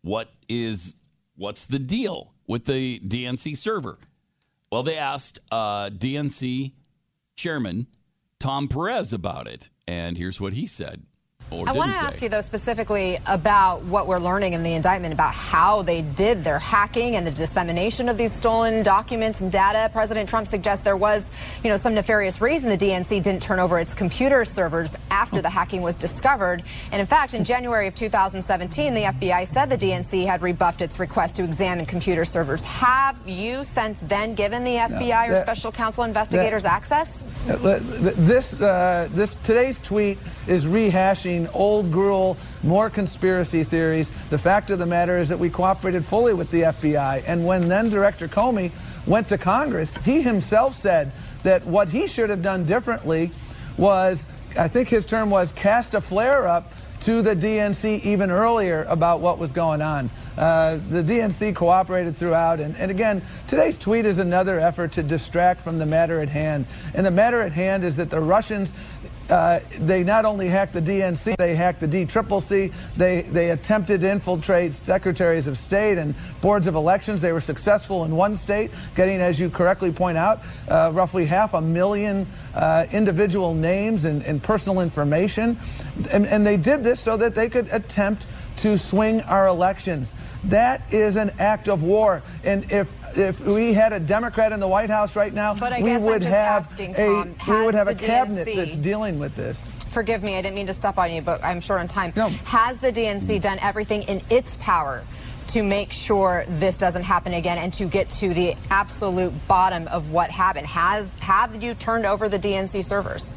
What 0.02 0.30
is 0.48 0.96
what's 1.36 1.66
the 1.66 1.80
deal 1.80 2.34
with 2.48 2.66
the 2.66 3.00
DNC 3.00 3.58
server? 3.58 3.98
Well, 4.72 4.84
they 4.84 4.98
asked 4.98 5.40
uh, 5.52 5.90
DNC 5.90 6.74
chairman 7.36 7.88
Tom 8.40 8.68
Perez 8.68 9.14
about 9.14 9.48
it, 9.48 9.70
and 9.88 10.18
here's 10.18 10.40
what 10.40 10.54
he 10.54 10.68
said. 10.68 11.07
Or 11.50 11.68
I 11.68 11.72
want 11.72 11.94
to 11.94 11.98
ask 11.98 12.22
you, 12.22 12.28
though, 12.28 12.42
specifically 12.42 13.18
about 13.26 13.82
what 13.84 14.06
we're 14.06 14.20
learning 14.20 14.52
in 14.52 14.64
the 14.64 14.74
indictment 14.74 15.14
about 15.14 15.34
how 15.34 15.82
they 15.82 16.02
did 16.02 16.44
their 16.44 16.60
hacking 16.60 17.16
and 17.16 17.26
the 17.26 17.32
dissemination 17.32 18.10
of 18.10 18.18
these 18.18 18.34
stolen 18.34 18.84
documents 18.84 19.40
and 19.40 19.50
data. 19.50 19.90
President 19.94 20.28
Trump 20.28 20.48
suggests 20.48 20.84
there 20.84 20.98
was, 20.98 21.26
you 21.64 21.70
know, 21.70 21.78
some 21.78 21.94
nefarious 21.94 22.42
reason 22.42 22.70
the 22.70 22.78
DNC 22.78 23.24
didn't 23.24 23.42
turn 23.42 23.60
over 23.60 23.80
its 23.80 23.94
computer 23.94 24.44
servers 24.44 24.94
after 25.10 25.42
the 25.42 25.50
hacking 25.50 25.82
was 25.82 25.96
discovered. 25.96 26.64
And 26.92 27.00
in 27.00 27.08
fact, 27.08 27.34
in 27.34 27.46
January 27.46 27.88
of 27.88 27.96
2017, 27.96 28.94
the 28.94 29.02
FBI 29.04 29.48
said 29.48 29.70
the 29.70 29.78
DNC 29.78 30.26
had 30.26 30.42
rebuffed 30.42 30.82
its 30.82 31.00
request 31.00 31.38
to 31.38 31.44
examine 31.46 31.86
computer 31.86 32.26
servers. 32.26 32.62
Have 32.64 33.16
you 33.26 33.64
since 33.64 34.02
then 34.02 34.36
given 34.36 34.66
the 34.66 34.76
FBI 34.76 35.28
or 35.30 35.32
that- 35.32 35.46
special 35.46 35.72
counsel 35.72 36.04
investigators 36.04 36.66
access? 36.66 37.24
Uh, 37.50 37.80
This, 38.18 38.60
uh, 38.60 39.08
this 39.14 39.36
today's 39.44 39.80
tweet 39.80 40.18
is 40.48 40.66
rehashing 40.66 41.37
old 41.50 41.92
gruel, 41.92 42.38
more 42.64 42.90
conspiracy 42.90 43.64
theories. 43.64 44.10
The 44.32 44.40
fact 44.40 44.72
of 44.72 44.80
the 44.80 44.88
matter 44.88 45.20
is 45.20 45.30
that 45.30 45.38
we 45.38 45.52
cooperated 45.52 46.04
fully 46.06 46.34
with 46.34 46.50
the 46.50 46.62
FBI, 46.62 47.24
and 47.28 47.46
when 47.46 47.68
then 47.68 47.90
Director 47.90 48.28
Comey 48.28 48.72
went 49.06 49.28
to 49.28 49.38
Congress, 49.38 49.96
he 49.98 50.22
himself 50.22 50.74
said 50.74 51.12
that 51.44 51.66
what 51.66 51.90
he 51.90 52.08
should 52.08 52.30
have 52.30 52.42
done 52.42 52.66
differently 52.66 53.32
was, 53.78 54.26
I 54.58 54.68
think 54.68 54.88
his 54.88 55.06
term 55.06 55.30
was, 55.30 55.52
cast 55.52 55.94
a 55.94 56.02
flare 56.02 56.48
up 56.48 56.74
to 57.02 57.22
the 57.22 57.36
DNC 57.36 58.04
even 58.04 58.32
earlier 58.32 58.84
about 58.90 59.20
what 59.20 59.38
was 59.38 59.52
going 59.52 59.82
on. 59.82 60.10
Uh, 60.38 60.80
the 60.90 61.02
DNC 61.02 61.56
cooperated 61.56 62.16
throughout, 62.16 62.60
and, 62.60 62.76
and 62.78 62.92
again, 62.92 63.22
today's 63.48 63.78
tweet 63.78 64.06
is 64.06 64.20
another 64.20 64.60
effort 64.60 64.92
to 64.94 65.04
distract 65.04 65.62
from 65.62 65.80
the 65.80 65.86
matter 65.86 66.20
at 66.22 66.30
hand. 66.30 66.66
And 66.94 67.06
the 67.06 67.12
matter 67.12 67.42
at 67.42 67.52
hand 67.52 67.84
is 67.84 67.98
that 67.98 68.10
the 68.10 68.20
Russians. 68.20 68.74
Uh, 69.30 69.60
they 69.80 70.04
not 70.04 70.26
only 70.26 70.48
hacked 70.48 70.74
the 70.74 70.82
DNC, 70.82 71.36
they 71.38 71.56
hacked 71.56 71.82
the 71.82 71.88
DCCC. 71.88 72.74
They 72.96 73.22
they 73.24 73.52
attempted 73.52 74.02
to 74.02 74.10
infiltrate 74.10 74.74
secretaries 74.74 75.48
of 75.48 75.58
state 75.58 75.98
and 75.98 76.16
boards 76.42 76.68
of 76.68 76.76
elections. 76.76 77.22
They 77.22 77.34
were 77.34 77.42
successful 77.42 78.06
in 78.06 78.16
one 78.16 78.36
state, 78.36 78.72
getting, 78.96 79.20
as 79.20 79.40
you 79.40 79.50
correctly 79.50 79.92
point 79.92 80.18
out, 80.18 80.42
uh, 80.70 80.92
roughly 80.94 81.26
half 81.26 81.54
a 81.54 81.62
million 81.62 82.26
uh, 82.54 82.88
individual 82.92 83.54
names 83.54 84.06
and, 84.06 84.24
and 84.24 84.42
personal 84.42 84.80
information. 84.80 85.58
And, 86.10 86.26
and 86.26 86.46
they 86.46 86.58
did 86.58 86.84
this 86.84 87.00
so 87.00 87.18
that 87.18 87.36
they 87.36 87.50
could 87.50 87.68
attempt 87.72 88.28
to 88.58 88.78
swing 88.78 89.22
our 89.22 89.48
elections. 89.48 90.16
That 90.46 90.82
is 90.92 91.16
an 91.16 91.32
act 91.40 91.68
of 91.68 91.84
war. 91.84 92.24
And 92.44 92.72
if 92.72 92.92
if 93.18 93.40
we 93.42 93.74
had 93.74 93.94
a 93.94 94.00
Democrat 94.00 94.52
in 94.52 94.60
the 94.60 94.68
White 94.68 94.90
House 94.90 95.16
right 95.16 95.34
now, 95.34 95.56
But 95.56 95.74
I 95.74 95.80
we 95.80 95.86
guess 95.90 95.98
I'm 96.02 96.06
would 96.06 96.24
have 96.24 96.66
asking, 96.66 96.96
a 96.96 97.08
Tom, 97.08 97.36
we 97.48 97.66
would 97.66 97.74
have 97.74 97.88
a 97.88 97.96
cabinet 97.96 98.48
DNC 98.48 98.56
that's 98.56 98.78
dealing 98.78 99.20
with 99.20 99.36
this. 99.36 99.66
Forgive 99.90 100.22
me, 100.22 100.36
I 100.38 100.42
didn't 100.42 100.56
mean 100.56 100.68
to 100.68 100.74
step 100.74 100.98
on 100.98 101.12
you, 101.12 101.22
but 101.22 101.44
I'm 101.44 101.60
sure 101.60 101.80
in 101.80 101.88
time. 101.88 102.14
No. 102.16 102.30
Has 102.30 102.78
the 102.78 102.92
DNC 102.92 103.42
done 103.42 103.58
everything 103.60 104.04
in 104.04 104.22
its 104.30 104.56
power 104.62 105.04
to 105.48 105.64
make 105.64 105.92
sure 105.92 106.46
this 106.48 106.78
doesn't 106.78 107.04
happen 107.04 107.34
again 107.34 107.58
and 107.58 107.74
to 107.74 107.86
get 107.86 108.10
to 108.10 108.34
the 108.34 108.56
absolute 108.70 109.34
bottom 109.48 109.88
of 109.88 110.12
what 110.12 110.30
happened? 110.30 110.68
Has 110.68 111.10
have 111.20 111.62
you 111.64 111.74
turned 111.74 112.06
over 112.06 112.30
the 112.30 112.38
DNC 112.38 112.84
servers? 112.84 113.36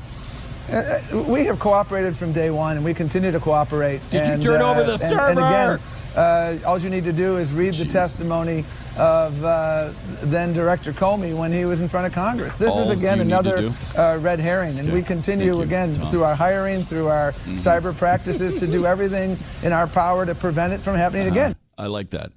Uh, 0.70 1.01
we 1.27 1.47
have 1.47 1.59
cooperated 1.59 2.16
from 2.16 2.32
day 2.32 2.51
one, 2.51 2.77
and 2.77 2.85
we 2.85 2.94
continue 2.94 3.32
to 3.32 3.40
cooperate. 3.40 4.01
Did 4.11 4.27
you 4.27 4.32
and, 4.35 4.43
turn 4.43 4.61
over 4.62 4.81
uh, 4.81 4.85
the 4.85 4.93
and- 4.93 5.01
server? 5.01 5.28
And, 5.31 5.39
again, 5.39 5.81
uh, 6.16 6.59
all 6.66 6.78
you 6.78 6.90
need 6.90 7.05
to 7.05 7.12
do 7.12 7.39
is 7.39 7.52
read 7.52 7.74
the 7.74 7.85
testimony 7.85 8.65
of 8.97 9.45
uh, 9.45 9.93
then 10.23 10.53
Director 10.53 10.93
Comey 10.93 11.35
when 11.37 11.53
he 11.53 11.65
was 11.65 11.81
in 11.81 11.89
front 11.89 12.07
of 12.07 12.12
Congress. 12.12 12.57
This 12.59 12.71
Alls 12.71 12.91
is 12.91 13.01
again 13.01 13.19
you 13.19 13.25
need 13.25 13.31
to 13.31 13.39
another 13.57 13.75
uh, 13.97 14.19
red 14.19 14.41
herring, 14.41 14.79
and 14.79 14.89
Okay. 14.89 14.99
we 14.99 15.03
continue 15.03 15.47
you, 15.57 15.62
again 15.62 15.95
Tom. 15.95 16.11
through 16.11 16.25
our 16.25 16.35
hiring, 16.35 16.83
through 16.83 17.09
our 17.09 17.33
Mhm. 17.33 17.61
cyber 17.61 17.97
practices 17.97 18.55
to 18.57 18.67
do 18.67 18.87
everything 18.93 19.39
in 19.62 19.73
our 19.73 19.87
power 19.87 20.27
to 20.27 20.35
prevent 20.35 20.73
it 20.73 20.81
from 20.83 20.97
happening 20.97 21.29
again. 21.29 21.57
I 21.79 21.87
like 21.87 22.11
that. 22.11 22.33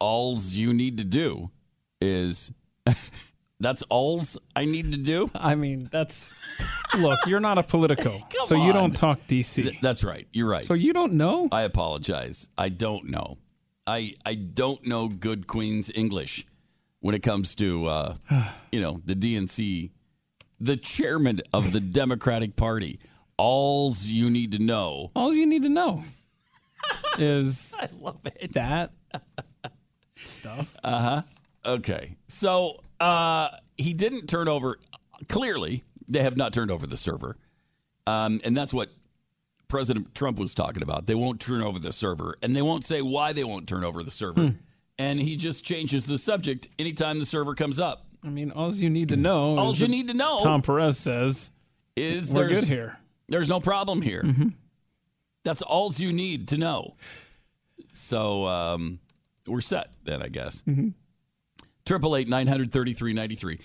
Alls 0.00 0.54
you 0.54 0.72
need 0.72 0.98
to 0.98 1.04
do 1.04 1.50
is 2.00 2.52
that's 3.60 3.82
alls 3.90 4.38
I 4.56 4.64
need 4.64 4.92
to 4.92 4.98
do. 4.98 5.30
I 5.34 5.54
mean, 5.56 5.88
that's 5.92 6.32
look. 6.96 7.18
You're 7.26 7.40
not 7.40 7.58
a 7.58 7.62
Politico, 7.62 8.18
so 8.46 8.54
you 8.54 8.70
on. 8.70 8.74
don't 8.74 8.96
talk 8.96 9.18
DC. 9.26 9.62
Th- 9.64 9.74
that's 9.82 10.04
right. 10.04 10.26
You're 10.32 10.48
right. 10.48 10.64
So 10.64 10.74
you 10.74 10.92
don't 10.92 11.14
know? 11.14 11.48
I 11.52 11.62
apologize. 11.62 12.48
I 12.56 12.68
don't 12.70 13.10
know. 13.10 13.36
I 13.88 14.14
I 14.24 14.34
don't 14.34 14.86
know 14.86 15.08
good 15.08 15.46
Queen's 15.46 15.90
English 15.92 16.46
when 17.00 17.14
it 17.14 17.22
comes 17.22 17.54
to 17.56 17.86
uh, 17.86 18.16
you 18.72 18.80
know 18.80 19.00
the 19.04 19.14
DNC, 19.14 19.90
the 20.60 20.76
chairman 20.76 21.40
of 21.52 21.72
the 21.72 21.80
Democratic 22.00 22.54
Party. 22.54 23.00
Alls 23.38 24.06
you 24.06 24.30
need 24.30 24.52
to 24.52 24.58
know. 24.58 25.10
All 25.14 25.32
you 25.32 25.46
need 25.46 25.62
to 25.62 25.68
know 25.68 26.02
is 27.18 27.74
I 27.78 27.88
love 27.98 28.20
it. 28.26 28.52
that 28.54 28.92
stuff. 30.16 30.76
Uh 30.84 31.00
huh. 31.00 31.22
Okay. 31.64 32.16
So 32.26 32.80
uh, 33.00 33.48
he 33.76 33.94
didn't 33.94 34.26
turn 34.26 34.48
over. 34.48 34.78
Clearly, 35.28 35.82
they 36.08 36.22
have 36.22 36.36
not 36.36 36.52
turned 36.52 36.70
over 36.70 36.86
the 36.86 36.96
server, 36.96 37.36
um, 38.06 38.40
and 38.44 38.56
that's 38.56 38.74
what 38.74 38.90
President 39.68 40.14
Trump 40.14 40.38
was 40.38 40.54
talking 40.54 40.82
about. 40.82 41.06
They 41.06 41.14
won't 41.14 41.40
turn 41.40 41.62
over 41.62 41.78
the 41.78 41.92
server, 41.92 42.36
and 42.42 42.56
they 42.56 42.62
won't 42.62 42.84
say 42.84 43.02
why 43.02 43.32
they 43.32 43.44
won't 43.44 43.68
turn 43.68 43.84
over 43.84 44.02
the 44.02 44.10
server. 44.10 44.40
Hmm. 44.40 44.56
And 44.98 45.20
he 45.20 45.36
just 45.36 45.64
changes 45.64 46.06
the 46.06 46.18
subject 46.18 46.68
anytime 46.78 47.18
the 47.20 47.26
server 47.26 47.54
comes 47.54 47.78
up. 47.78 48.06
I 48.24 48.30
mean, 48.30 48.50
all 48.50 48.74
you 48.74 48.90
need 48.90 49.10
to 49.10 49.16
know. 49.16 49.56
All 49.56 49.74
you 49.74 49.86
need 49.86 50.08
to 50.08 50.14
know 50.14 50.40
Tom 50.42 50.60
Perez 50.62 50.98
says 50.98 51.50
is 51.96 52.32
we're 52.32 52.48
there's- 52.48 52.60
good 52.60 52.68
here. 52.68 52.98
There's 53.28 53.48
no 53.48 53.60
problem 53.60 54.00
here. 54.00 54.22
Mm-hmm. 54.22 54.48
That's 55.44 55.60
all 55.60 55.92
you 55.94 56.12
need 56.12 56.48
to 56.48 56.58
know. 56.58 56.96
So 57.92 58.46
um, 58.46 59.00
we're 59.46 59.60
set 59.60 59.92
then, 60.02 60.22
I 60.22 60.28
guess. 60.28 60.62
Mm-hmm. 60.62 60.88
Triple 61.84 62.16
eight 62.16 62.28
nine 62.28 62.46
hundred 62.46 62.72
thirty 62.72 62.92
three 62.94 63.12
ninety 63.12 63.34
three. 63.34 63.60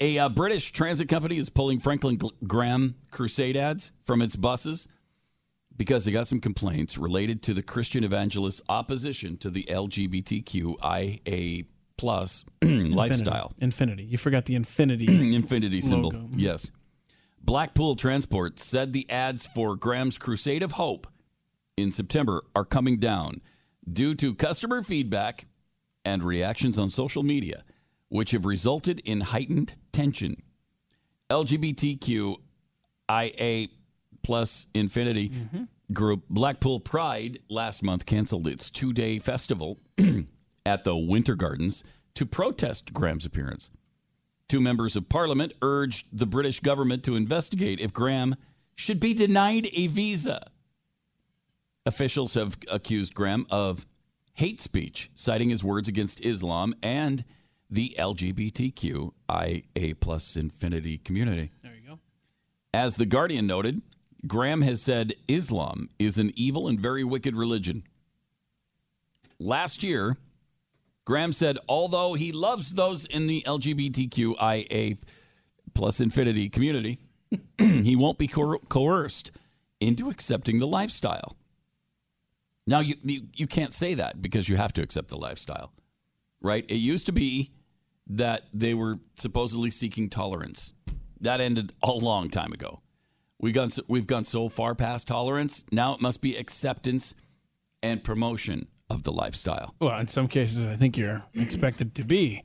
A 0.00 0.18
uh, 0.18 0.28
British 0.28 0.72
transit 0.72 1.08
company 1.08 1.38
is 1.38 1.48
pulling 1.48 1.80
Franklin 1.80 2.18
Graham 2.46 2.94
crusade 3.10 3.56
ads 3.56 3.92
from 4.04 4.20
its 4.20 4.36
buses 4.36 4.86
because 5.76 6.04
they 6.04 6.12
got 6.12 6.28
some 6.28 6.40
complaints 6.40 6.98
related 6.98 7.42
to 7.44 7.54
the 7.54 7.62
Christian 7.62 8.04
evangelist's 8.04 8.60
opposition 8.68 9.36
to 9.38 9.50
the 9.50 9.64
LGBTQIA 9.64 11.66
plus 11.96 12.44
lifestyle. 12.62 13.52
Infinity. 13.58 14.04
You 14.04 14.18
forgot 14.18 14.46
the 14.46 14.54
infinity. 14.54 15.06
Infinity 15.36 15.82
symbol. 15.82 16.10
Logo. 16.10 16.26
Mm-hmm. 16.26 16.38
Yes. 16.38 16.70
Blackpool 17.42 17.94
Transport 17.94 18.58
said 18.58 18.92
the 18.92 19.08
ads 19.10 19.46
for 19.46 19.76
Graham's 19.76 20.18
Crusade 20.18 20.62
of 20.62 20.72
Hope 20.72 21.06
in 21.76 21.92
September 21.92 22.44
are 22.54 22.64
coming 22.64 22.98
down 22.98 23.40
due 23.92 24.14
to 24.16 24.34
customer 24.34 24.82
feedback 24.82 25.46
and 26.04 26.22
reactions 26.22 26.78
on 26.78 26.88
social 26.88 27.22
media, 27.22 27.64
which 28.08 28.32
have 28.32 28.46
resulted 28.46 29.00
in 29.00 29.20
heightened 29.20 29.74
tension. 29.92 30.42
LGBTQIA 31.30 32.38
plus 34.26 34.66
Infinity 34.74 35.30
group 35.92 36.24
Blackpool 36.28 36.80
Pride 36.80 37.38
last 37.48 37.84
month 37.84 38.06
canceled 38.06 38.48
its 38.48 38.70
two 38.70 38.92
day 38.92 39.20
festival 39.20 39.78
at 40.66 40.82
the 40.82 40.96
Winter 40.96 41.36
Gardens 41.36 41.84
to 42.14 42.26
protest 42.26 42.92
Graham's 42.92 43.24
appearance. 43.24 43.70
Two 44.48 44.60
members 44.60 44.96
of 44.96 45.08
parliament 45.08 45.52
urged 45.62 46.08
the 46.12 46.26
British 46.26 46.58
government 46.58 47.04
to 47.04 47.14
investigate 47.14 47.78
if 47.78 47.92
Graham 47.92 48.34
should 48.74 48.98
be 48.98 49.14
denied 49.14 49.68
a 49.72 49.86
visa. 49.86 50.50
Officials 51.84 52.34
have 52.34 52.58
accused 52.68 53.14
Graham 53.14 53.46
of 53.48 53.86
hate 54.34 54.60
speech, 54.60 55.12
citing 55.14 55.50
his 55.50 55.62
words 55.62 55.88
against 55.88 56.20
Islam 56.20 56.74
and 56.82 57.24
the 57.70 57.94
LGBTQIA 57.96 60.00
plus 60.00 60.36
infinity 60.36 60.98
community. 60.98 61.50
There 61.62 61.74
you 61.74 61.88
go. 61.88 61.98
As 62.74 62.96
The 62.96 63.06
Guardian 63.06 63.46
noted, 63.46 63.82
Graham 64.26 64.62
has 64.62 64.82
said 64.82 65.14
Islam 65.28 65.88
is 65.98 66.18
an 66.18 66.32
evil 66.36 66.68
and 66.68 66.80
very 66.80 67.04
wicked 67.04 67.36
religion. 67.36 67.84
Last 69.38 69.82
year, 69.82 70.16
Graham 71.04 71.32
said, 71.32 71.58
although 71.68 72.14
he 72.14 72.32
loves 72.32 72.74
those 72.74 73.06
in 73.06 73.26
the 73.26 73.42
LGBTQIA 73.46 74.98
plus 75.74 76.00
infinity 76.00 76.48
community, 76.48 76.98
he 77.58 77.94
won't 77.94 78.18
be 78.18 78.26
coer- 78.26 78.58
coerced 78.68 79.30
into 79.80 80.08
accepting 80.08 80.58
the 80.58 80.66
lifestyle. 80.66 81.36
Now, 82.66 82.80
you, 82.80 82.96
you, 83.02 83.22
you 83.34 83.46
can't 83.46 83.72
say 83.72 83.94
that 83.94 84.20
because 84.20 84.48
you 84.48 84.56
have 84.56 84.72
to 84.72 84.82
accept 84.82 85.08
the 85.08 85.16
lifestyle, 85.16 85.72
right? 86.40 86.64
It 86.68 86.76
used 86.76 87.06
to 87.06 87.12
be 87.12 87.52
that 88.08 88.44
they 88.52 88.74
were 88.74 88.98
supposedly 89.14 89.70
seeking 89.70 90.08
tolerance. 90.08 90.72
That 91.20 91.40
ended 91.40 91.72
a 91.82 91.92
long 91.92 92.30
time 92.30 92.52
ago. 92.52 92.80
We 93.38 93.52
gone, 93.52 93.68
so- 93.70 93.82
we've 93.88 94.06
gone 94.06 94.24
so 94.24 94.48
far 94.48 94.74
past 94.74 95.08
tolerance. 95.08 95.64
Now 95.70 95.94
it 95.94 96.00
must 96.00 96.20
be 96.20 96.36
acceptance 96.36 97.14
and 97.82 98.02
promotion 98.02 98.68
of 98.88 99.02
the 99.02 99.12
lifestyle. 99.12 99.74
Well, 99.80 99.98
in 99.98 100.08
some 100.08 100.28
cases, 100.28 100.66
I 100.66 100.76
think 100.76 100.96
you're 100.96 101.22
expected 101.34 101.94
to 101.96 102.04
be 102.04 102.42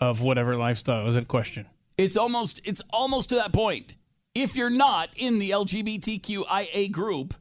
of 0.00 0.20
whatever 0.22 0.56
lifestyle 0.56 1.06
is 1.08 1.16
at 1.16 1.28
question. 1.28 1.66
It's 1.96 2.16
almost 2.16 2.60
it's 2.64 2.82
almost 2.90 3.30
to 3.30 3.34
that 3.36 3.52
point. 3.52 3.96
If 4.34 4.54
you're 4.54 4.70
not 4.70 5.08
in 5.16 5.40
the 5.40 5.50
LGBTQIA 5.50 6.92
group, 6.92 7.34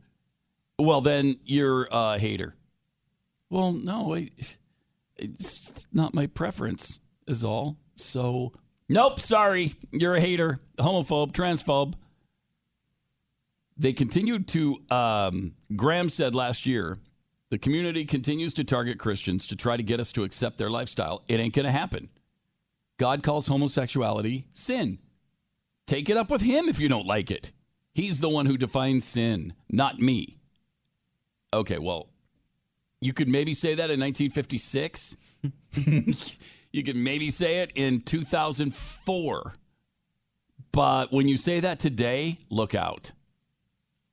well 0.79 1.01
then 1.01 1.39
you're 1.45 1.87
a 1.91 2.17
hater. 2.17 2.55
Well, 3.51 3.73
no, 3.73 4.15
I, 4.15 4.29
it's 5.15 5.87
not 5.93 6.13
my 6.15 6.25
preference 6.27 6.99
is 7.27 7.43
all. 7.43 7.77
So, 7.95 8.53
nope, 8.89 9.19
sorry, 9.19 9.75
you're 9.91 10.15
a 10.15 10.19
hater, 10.19 10.59
homophobe, 10.79 11.31
transphobe. 11.33 11.93
They 13.77 13.93
continued 13.93 14.47
to. 14.49 14.77
Um, 14.89 15.53
Graham 15.75 16.09
said 16.09 16.33
last 16.33 16.65
year, 16.65 16.97
the 17.49 17.57
community 17.57 18.05
continues 18.05 18.53
to 18.55 18.63
target 18.63 18.99
Christians 18.99 19.47
to 19.47 19.55
try 19.55 19.77
to 19.77 19.83
get 19.83 19.99
us 19.99 20.11
to 20.13 20.23
accept 20.23 20.57
their 20.57 20.69
lifestyle. 20.69 21.23
It 21.27 21.39
ain't 21.39 21.53
going 21.53 21.65
to 21.65 21.71
happen. 21.71 22.09
God 22.97 23.23
calls 23.23 23.47
homosexuality 23.47 24.47
sin. 24.51 24.99
Take 25.85 26.09
it 26.09 26.17
up 26.17 26.29
with 26.29 26.41
him 26.41 26.67
if 26.67 26.79
you 26.79 26.89
don't 26.89 27.05
like 27.05 27.31
it. 27.31 27.51
He's 27.93 28.19
the 28.19 28.29
one 28.29 28.45
who 28.45 28.57
defines 28.57 29.05
sin, 29.05 29.53
not 29.69 29.99
me. 29.99 30.37
Okay, 31.53 31.79
well, 31.79 32.09
you 32.99 33.13
could 33.13 33.27
maybe 33.27 33.53
say 33.53 33.75
that 33.75 33.89
in 33.89 33.99
1956. 33.99 35.15
you 36.71 36.83
could 36.83 36.95
maybe 36.95 37.29
say 37.29 37.59
it 37.59 37.71
in 37.75 38.01
2004. 38.01 39.55
But 40.71 41.11
when 41.11 41.27
you 41.27 41.37
say 41.37 41.59
that 41.61 41.79
today, 41.79 42.39
look 42.49 42.75
out. 42.75 43.11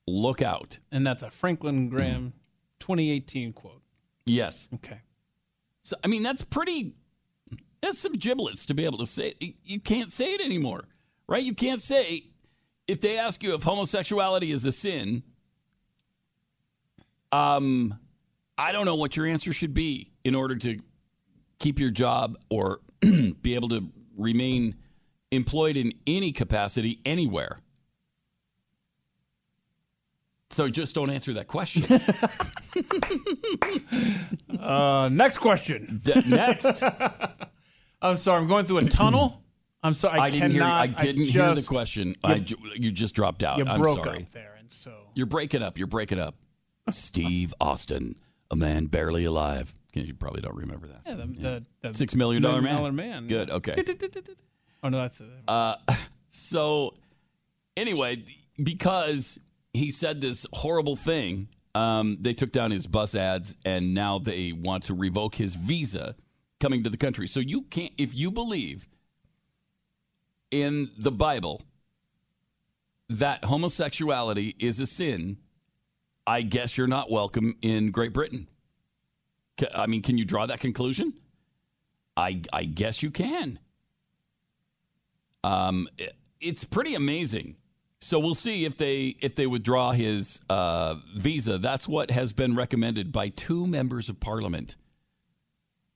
Look 0.06 0.43
out. 0.43 0.78
And 0.93 1.06
that's 1.06 1.22
a 1.22 1.31
Franklin 1.31 1.89
Graham 1.89 2.32
2018 2.81 3.52
quote. 3.52 3.82
Yes. 4.26 4.68
Okay. 4.74 5.01
So 5.82 5.97
I 6.05 6.09
mean, 6.09 6.22
that's 6.22 6.44
pretty. 6.44 6.94
That's 7.82 7.98
some 7.98 8.12
giblets 8.12 8.66
to 8.66 8.74
be 8.74 8.85
able 8.85 8.98
to 8.98 9.06
say. 9.06 9.35
You- 9.40 9.55
You 9.64 9.81
can't 9.81 10.10
say 10.12 10.32
it 10.35 10.40
anymore, 10.40 10.85
right? 11.28 11.43
You 11.43 11.55
can't 11.55 11.81
say 11.81 12.24
if 12.86 13.01
they 13.01 13.18
ask 13.18 13.43
you 13.43 13.55
if 13.55 13.62
homosexuality 13.62 14.51
is 14.51 14.64
a 14.66 14.72
sin. 14.72 15.22
Um, 17.32 17.98
I 18.56 18.72
don't 18.72 18.85
know 18.85 18.94
what 18.94 19.16
your 19.16 19.26
answer 19.26 19.52
should 19.52 19.74
be 19.74 20.12
in 20.22 20.35
order 20.35 20.56
to 20.56 20.78
keep 21.59 21.81
your 21.81 21.90
job 21.90 22.36
or 22.48 22.81
be 23.01 23.55
able 23.55 23.68
to 23.70 23.90
remain 24.16 24.76
employed 25.32 25.76
in 25.76 25.93
any 26.06 26.31
capacity 26.32 27.01
anywhere. 27.05 27.59
So 30.55 30.68
just 30.68 30.94
don't 30.94 31.10
answer 31.10 31.32
that 31.35 31.48
question. 31.48 31.82
Uh, 34.60 35.09
next 35.12 35.39
question. 35.39 36.01
D- 36.02 36.22
next. 36.26 36.82
I'm 38.02 38.16
sorry. 38.16 38.40
I'm 38.40 38.48
going 38.48 38.64
through 38.64 38.78
a 38.78 38.85
tunnel. 38.89 39.43
I'm 39.82 39.93
sorry. 39.94 40.18
I, 40.18 40.24
I 40.24 40.31
didn't 40.31 40.52
hear. 40.52 40.62
I 40.62 40.86
didn't 40.86 41.26
hear 41.26 41.55
the 41.55 41.62
question. 41.62 42.09
You, 42.09 42.14
I 42.24 42.39
ju- 42.39 42.56
you 42.74 42.90
just 42.90 43.14
dropped 43.14 43.43
out. 43.44 43.59
you 43.59 43.66
I'm 43.66 43.81
broke 43.81 44.05
sorry. 44.05 44.22
up 44.22 44.32
there, 44.32 44.56
and 44.59 44.70
so 44.72 44.93
You're 45.14 45.26
breaking 45.26 45.62
up. 45.62 45.76
You're 45.76 45.86
breaking 45.86 46.18
up. 46.18 46.35
Steve 46.90 47.52
Austin, 47.60 48.16
a 48.51 48.56
man 48.56 48.86
barely 48.86 49.24
alive. 49.26 49.74
You 49.93 50.14
probably 50.14 50.40
don't 50.40 50.56
remember 50.56 50.86
that. 50.89 51.02
yeah, 51.06 51.14
the, 51.14 51.26
the, 51.26 51.64
the 51.89 51.94
Six 51.94 52.14
million 52.14 52.43
dollar 52.43 52.62
man. 52.62 52.74
Dollar 52.76 52.93
man. 52.93 53.26
Good. 53.26 53.51
Okay. 53.51 53.85
Oh 54.82 54.89
no, 54.89 54.98
that's 54.98 55.20
a, 55.20 55.26
Uh, 55.51 55.76
so 56.28 56.94
anyway, 57.76 58.22
because 58.62 59.39
he 59.74 59.90
said 59.90 60.20
this 60.22 60.46
horrible 60.52 60.96
thing 60.96 61.48
Um, 61.74 62.18
they 62.20 62.32
took 62.34 62.52
down 62.52 62.70
his 62.70 62.86
bus 62.86 63.14
ads, 63.16 63.56
and 63.64 63.94
now 63.94 64.20
they 64.20 64.52
want 64.52 64.84
to 64.84 64.94
revoke 64.94 65.34
his 65.34 65.56
visa 65.56 66.14
coming 66.60 66.84
to 66.84 66.88
the 66.90 66.96
country. 66.96 67.26
So 67.26 67.40
you 67.40 67.62
can't, 67.62 67.92
if 67.98 68.14
you 68.14 68.30
believe 68.30 68.86
in 70.52 70.90
the 70.96 71.10
Bible 71.10 71.62
that 73.09 73.44
homosexuality 73.44 74.55
is 74.60 74.78
a 74.78 74.86
sin, 74.86 75.38
I 76.26 76.42
guess 76.42 76.78
you're 76.78 76.86
not 76.86 77.10
welcome 77.10 77.56
in 77.60 77.90
Great 77.90 78.12
Britain. 78.12 78.46
I 79.74 79.86
mean, 79.88 80.01
can 80.02 80.16
you 80.16 80.24
draw 80.24 80.46
that 80.46 80.60
conclusion? 80.60 81.12
I 82.16 82.40
I 82.52 82.64
guess 82.64 83.02
you 83.02 83.10
can. 83.10 83.59
Um, 85.42 85.88
it- 85.98 86.14
it's 86.40 86.62
pretty 86.64 86.94
amazing. 86.94 87.56
So 88.05 88.18
we'll 88.18 88.35
see 88.35 88.66
if 88.66 88.76
they 88.76 89.16
if 89.22 89.35
they 89.35 89.47
withdraw 89.47 89.93
his 89.93 90.43
uh, 90.51 90.97
visa. 91.16 91.56
That's 91.56 91.89
what 91.89 92.10
has 92.10 92.35
been 92.35 92.55
recommended 92.55 93.12
by 93.12 93.31
two 93.31 93.66
members 93.66 94.10
of 94.10 94.20
parliament, 94.20 94.76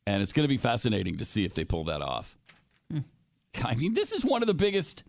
and 0.07 0.23
it's 0.23 0.33
going 0.33 0.45
to 0.45 0.49
be 0.49 0.57
fascinating 0.57 1.19
to 1.19 1.27
see 1.27 1.45
if 1.45 1.53
they 1.53 1.67
pull 1.67 1.85
that 1.85 2.01
off. 2.01 2.35
I 3.63 3.75
mean, 3.75 3.93
this 3.93 4.13
is 4.13 4.25
one 4.25 4.43
of 4.43 4.47
the 4.47 4.55
biggest 4.55 5.05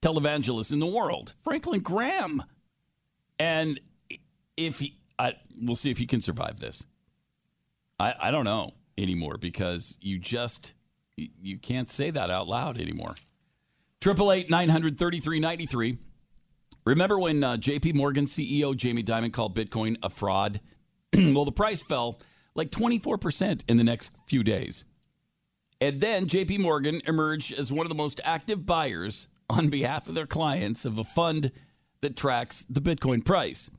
televangelists 0.00 0.72
in 0.72 0.78
the 0.78 0.86
world, 0.86 1.34
Franklin 1.44 1.80
Graham, 1.80 2.42
and 3.38 3.78
if 4.56 4.78
he, 4.78 4.96
I, 5.18 5.34
we'll 5.60 5.76
see 5.76 5.90
if 5.90 5.98
he 5.98 6.06
can 6.06 6.22
survive 6.22 6.58
this. 6.58 6.86
I, 8.00 8.14
I 8.18 8.30
don't 8.30 8.44
know 8.44 8.72
anymore 8.96 9.36
because 9.36 9.98
you 10.00 10.18
just 10.18 10.72
you 11.16 11.58
can't 11.58 11.90
say 11.90 12.08
that 12.10 12.30
out 12.30 12.48
loud 12.48 12.80
anymore. 12.80 13.16
Triple 14.00 14.32
eight 14.32 14.48
nine 14.48 14.70
hundred 14.70 14.96
thirty 14.98 15.20
three 15.20 15.38
ninety 15.38 15.66
three. 15.66 15.98
Remember 16.84 17.18
when 17.18 17.44
uh, 17.44 17.56
J.P. 17.56 17.92
Morgan 17.92 18.26
CEO 18.26 18.76
Jamie 18.76 19.04
Dimon 19.04 19.32
called 19.32 19.56
Bitcoin 19.56 19.96
a 20.02 20.10
fraud? 20.10 20.60
well, 21.14 21.44
the 21.44 21.52
price 21.52 21.82
fell 21.82 22.20
like 22.54 22.70
twenty 22.70 22.98
four 22.98 23.18
percent 23.18 23.64
in 23.68 23.76
the 23.76 23.84
next 23.84 24.12
few 24.26 24.42
days, 24.42 24.84
and 25.80 26.00
then 26.00 26.26
J.P. 26.26 26.58
Morgan 26.58 27.00
emerged 27.06 27.52
as 27.52 27.72
one 27.72 27.86
of 27.86 27.90
the 27.90 27.94
most 27.94 28.20
active 28.24 28.66
buyers 28.66 29.28
on 29.48 29.68
behalf 29.68 30.08
of 30.08 30.14
their 30.14 30.26
clients 30.26 30.84
of 30.84 30.98
a 30.98 31.04
fund 31.04 31.52
that 32.00 32.16
tracks 32.16 32.64
the 32.68 32.80
Bitcoin 32.80 33.24
price. 33.24 33.70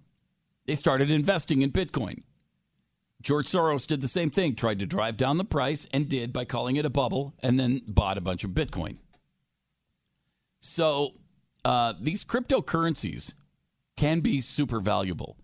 They 0.65 0.75
started 0.75 1.11
investing 1.11 1.61
in 1.61 1.71
Bitcoin. 1.71 2.23
George 3.21 3.47
Soros 3.47 3.87
did 3.87 4.01
the 4.01 4.07
same 4.07 4.29
thing, 4.29 4.55
tried 4.55 4.79
to 4.79 4.85
drive 4.85 5.17
down 5.17 5.37
the 5.37 5.45
price, 5.45 5.87
and 5.93 6.09
did 6.09 6.31
by 6.31 6.45
calling 6.45 6.75
it 6.75 6.85
a 6.85 6.89
bubble, 6.89 7.33
and 7.41 7.59
then 7.59 7.81
bought 7.87 8.17
a 8.17 8.21
bunch 8.21 8.43
of 8.43 8.51
Bitcoin. 8.51 8.97
So 10.59 11.13
uh, 11.65 11.93
these 11.99 12.25
cryptocurrencies 12.25 13.33
can 13.95 14.19
be 14.19 14.41
super 14.41 14.79
valuable 14.79 15.37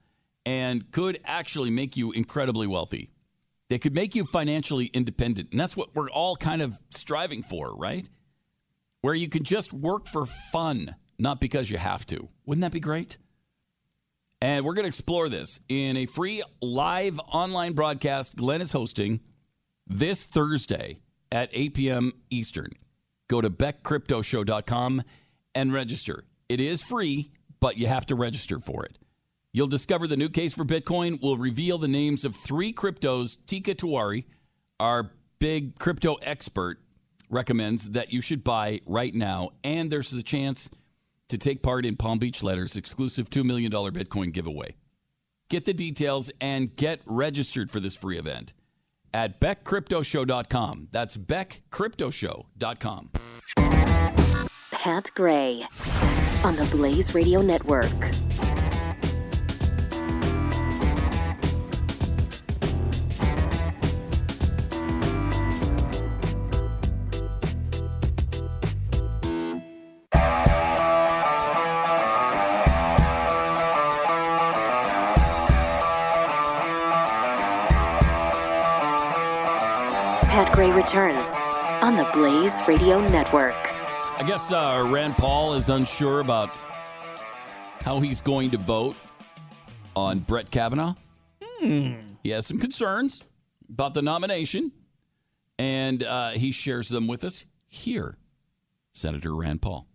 and 0.45 0.91
could 0.91 1.19
actually 1.25 1.69
make 1.69 1.95
you 1.95 2.11
incredibly 2.11 2.67
wealthy. 2.67 3.11
They 3.69 3.77
could 3.77 3.93
make 3.93 4.15
you 4.15 4.25
financially 4.25 4.87
independent. 4.87 5.51
And 5.51 5.59
that's 5.59 5.77
what 5.77 5.95
we're 5.95 6.09
all 6.09 6.35
kind 6.35 6.61
of 6.61 6.79
striving 6.89 7.43
for, 7.43 7.75
right? 7.75 8.09
Where 9.01 9.13
you 9.13 9.29
can 9.29 9.43
just 9.43 9.71
work 9.71 10.07
for 10.07 10.25
fun, 10.25 10.95
not 11.19 11.39
because 11.39 11.69
you 11.69 11.77
have 11.77 12.05
to. 12.07 12.27
Wouldn't 12.45 12.63
that 12.63 12.71
be 12.71 12.79
great? 12.79 13.17
And 14.41 14.65
we're 14.65 14.73
going 14.73 14.85
to 14.85 14.89
explore 14.89 15.29
this 15.29 15.59
in 15.69 15.97
a 15.97 16.05
free 16.05 16.41
live 16.61 17.19
online 17.19 17.73
broadcast 17.73 18.35
Glenn 18.35 18.61
is 18.61 18.71
hosting 18.71 19.19
this 19.85 20.25
Thursday 20.25 21.01
at 21.31 21.49
8 21.51 21.73
p.m. 21.73 22.13
Eastern. 22.29 22.71
Go 23.27 23.41
to 23.41 23.49
beckcryptoshow.com 23.49 25.03
and 25.55 25.73
register. 25.73 26.25
It 26.47 26.59
is 26.59 26.83
free, 26.83 27.31
but 27.59 27.77
you 27.77 27.87
have 27.87 28.05
to 28.07 28.15
register 28.15 28.59
for 28.59 28.85
it. 28.85 28.97
You'll 29.51 29.67
discover 29.67 30.07
the 30.07 30.17
new 30.17 30.29
case 30.29 30.53
for 30.53 30.63
Bitcoin. 30.63 31.19
We'll 31.21 31.37
reveal 31.37 31.77
the 31.77 31.87
names 31.87 32.23
of 32.23 32.35
three 32.35 32.73
cryptos. 32.73 33.37
Teeka 33.45 33.75
Tiwari, 33.75 34.25
our 34.79 35.11
big 35.39 35.77
crypto 35.79 36.15
expert, 36.15 36.79
recommends 37.29 37.91
that 37.91 38.11
you 38.13 38.21
should 38.21 38.43
buy 38.43 38.81
right 38.85 39.13
now. 39.13 39.51
And 39.63 39.91
there's 39.91 40.11
the 40.11 40.23
chance 40.23 40.69
to 41.29 41.37
take 41.37 41.63
part 41.63 41.85
in 41.85 41.95
Palm 41.95 42.19
Beach 42.19 42.43
Letters' 42.43 42.75
exclusive 42.75 43.29
$2 43.29 43.45
million 43.45 43.71
Bitcoin 43.71 44.33
giveaway. 44.33 44.75
Get 45.49 45.63
the 45.65 45.73
details 45.73 46.29
and 46.41 46.75
get 46.75 46.99
registered 47.05 47.71
for 47.71 47.79
this 47.79 47.95
free 47.95 48.19
event 48.19 48.53
at 49.13 49.39
beckcryptoshow.com. 49.39 50.89
That's 50.91 51.17
beckcryptoshow.com. 51.17 54.17
Pat 54.81 55.11
Gray 55.13 55.67
on 56.45 56.55
the 56.55 56.65
Blaze 56.71 57.13
Radio 57.13 57.41
Network. 57.41 57.83
Pat 80.23 80.53
Gray 80.53 80.71
returns 80.71 81.35
on 81.83 81.97
the 81.97 82.09
Blaze 82.13 82.65
Radio 82.65 83.01
Network. 83.09 83.78
I 84.19 84.23
guess 84.23 84.51
uh, 84.51 84.85
Rand 84.91 85.13
Paul 85.13 85.53
is 85.53 85.69
unsure 85.69 86.19
about 86.19 86.53
how 87.79 88.01
he's 88.01 88.21
going 88.21 88.51
to 88.51 88.57
vote 88.57 88.97
on 89.95 90.19
Brett 90.19 90.51
Kavanaugh. 90.51 90.95
Hmm. 91.41 91.93
He 92.21 92.31
has 92.31 92.45
some 92.45 92.59
concerns 92.59 93.23
about 93.69 93.93
the 93.93 94.01
nomination, 94.01 94.73
and 95.57 96.03
uh, 96.03 96.31
he 96.31 96.51
shares 96.51 96.89
them 96.89 97.07
with 97.07 97.23
us 97.23 97.45
here. 97.65 98.17
Senator 98.91 99.33
Rand 99.33 99.61
Paul. 99.61 99.87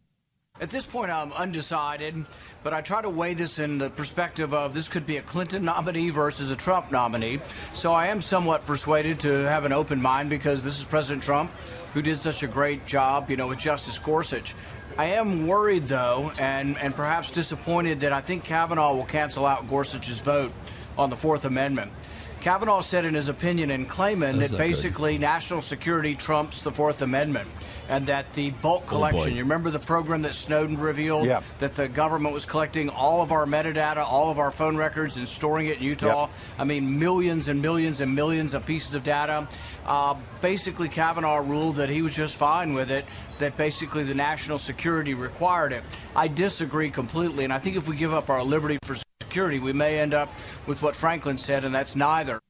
At 0.60 0.70
this 0.70 0.86
point, 0.86 1.10
I'm 1.10 1.32
undecided, 1.32 2.14
but 2.62 2.72
I 2.72 2.80
try 2.80 3.02
to 3.02 3.10
weigh 3.10 3.34
this 3.34 3.58
in 3.58 3.76
the 3.76 3.90
perspective 3.90 4.54
of 4.54 4.72
this 4.72 4.86
could 4.86 5.04
be 5.04 5.16
a 5.16 5.22
Clinton 5.22 5.64
nominee 5.64 6.10
versus 6.10 6.52
a 6.52 6.54
Trump 6.54 6.92
nominee. 6.92 7.40
So 7.72 7.92
I 7.92 8.06
am 8.06 8.22
somewhat 8.22 8.64
persuaded 8.64 9.18
to 9.20 9.30
have 9.48 9.64
an 9.64 9.72
open 9.72 10.00
mind 10.00 10.30
because 10.30 10.62
this 10.62 10.78
is 10.78 10.84
President 10.84 11.24
Trump 11.24 11.50
who 11.92 12.02
did 12.02 12.20
such 12.20 12.44
a 12.44 12.46
great 12.46 12.86
job, 12.86 13.30
you 13.30 13.36
know, 13.36 13.48
with 13.48 13.58
Justice 13.58 13.98
Gorsuch. 13.98 14.54
I 14.96 15.06
am 15.06 15.48
worried, 15.48 15.88
though, 15.88 16.30
and, 16.38 16.78
and 16.78 16.94
perhaps 16.94 17.32
disappointed 17.32 17.98
that 18.00 18.12
I 18.12 18.20
think 18.20 18.44
Kavanaugh 18.44 18.94
will 18.94 19.06
cancel 19.06 19.46
out 19.46 19.68
Gorsuch's 19.68 20.20
vote 20.20 20.52
on 20.96 21.10
the 21.10 21.16
Fourth 21.16 21.46
Amendment. 21.46 21.90
Kavanaugh 22.40 22.82
said 22.82 23.04
in 23.04 23.14
his 23.14 23.28
opinion 23.28 23.72
in 23.72 23.86
Klayman 23.86 24.38
That's 24.38 24.52
that 24.52 24.58
not 24.58 24.62
good. 24.62 24.68
basically 24.68 25.18
national 25.18 25.62
security 25.62 26.14
trumps 26.14 26.62
the 26.62 26.70
Fourth 26.70 27.02
Amendment 27.02 27.48
and 27.88 28.06
that 28.06 28.32
the 28.32 28.50
bulk 28.50 28.86
collection, 28.86 29.34
you 29.34 29.42
remember 29.42 29.70
the 29.70 29.78
program 29.78 30.22
that 30.22 30.34
Snowden 30.34 30.78
revealed? 30.78 31.26
Yeah. 31.26 31.42
That 31.58 31.74
the 31.74 31.88
government 31.88 32.34
was 32.34 32.44
collecting 32.44 32.88
all 32.88 33.20
of 33.20 33.32
our 33.32 33.46
metadata, 33.46 33.98
all 33.98 34.30
of 34.30 34.38
our 34.38 34.50
phone 34.50 34.76
records, 34.76 35.16
and 35.16 35.28
storing 35.28 35.66
it 35.66 35.78
in 35.78 35.84
Utah. 35.84 36.28
I 36.58 36.64
mean, 36.64 36.98
millions 36.98 37.48
and 37.48 37.60
millions 37.60 38.00
and 38.00 38.14
millions 38.14 38.54
of 38.54 38.64
pieces 38.64 38.94
of 38.94 39.04
data. 39.04 39.48
Uh, 39.86 40.14
basically, 40.40 40.88
Kavanaugh 40.88 41.38
ruled 41.38 41.76
that 41.76 41.90
he 41.90 42.00
was 42.00 42.14
just 42.14 42.36
fine 42.36 42.72
with 42.72 42.90
it, 42.90 43.04
that 43.38 43.56
basically 43.56 44.02
the 44.02 44.14
national 44.14 44.58
security 44.58 45.14
required 45.14 45.72
it. 45.72 45.84
I 46.16 46.28
disagree 46.28 46.90
completely, 46.90 47.44
and 47.44 47.52
I 47.52 47.58
think 47.58 47.76
if 47.76 47.86
we 47.88 47.96
give 47.96 48.14
up 48.14 48.30
our 48.30 48.42
liberty 48.42 48.78
for 48.84 48.96
security, 49.22 49.58
we 49.58 49.72
may 49.72 49.98
end 49.98 50.14
up 50.14 50.32
with 50.66 50.82
what 50.82 50.96
Franklin 50.96 51.36
said, 51.36 51.64
and 51.64 51.74
that's 51.74 51.96
neither. 51.96 52.40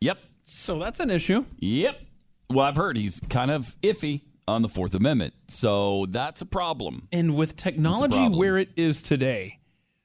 Yep. 0.00 0.18
So 0.44 0.78
that's 0.78 0.98
an 0.98 1.10
issue. 1.10 1.44
Yep. 1.58 2.00
Well, 2.48 2.66
I've 2.66 2.76
heard 2.76 2.96
he's 2.96 3.20
kind 3.28 3.50
of 3.50 3.76
iffy 3.82 4.22
on 4.50 4.62
the 4.62 4.68
Fourth 4.68 4.94
Amendment, 4.94 5.34
so 5.48 6.06
that's 6.10 6.40
a 6.40 6.46
problem. 6.46 7.08
And 7.12 7.36
with 7.36 7.56
technology 7.56 8.28
where 8.28 8.58
it 8.58 8.70
is 8.76 9.02
today, 9.02 9.58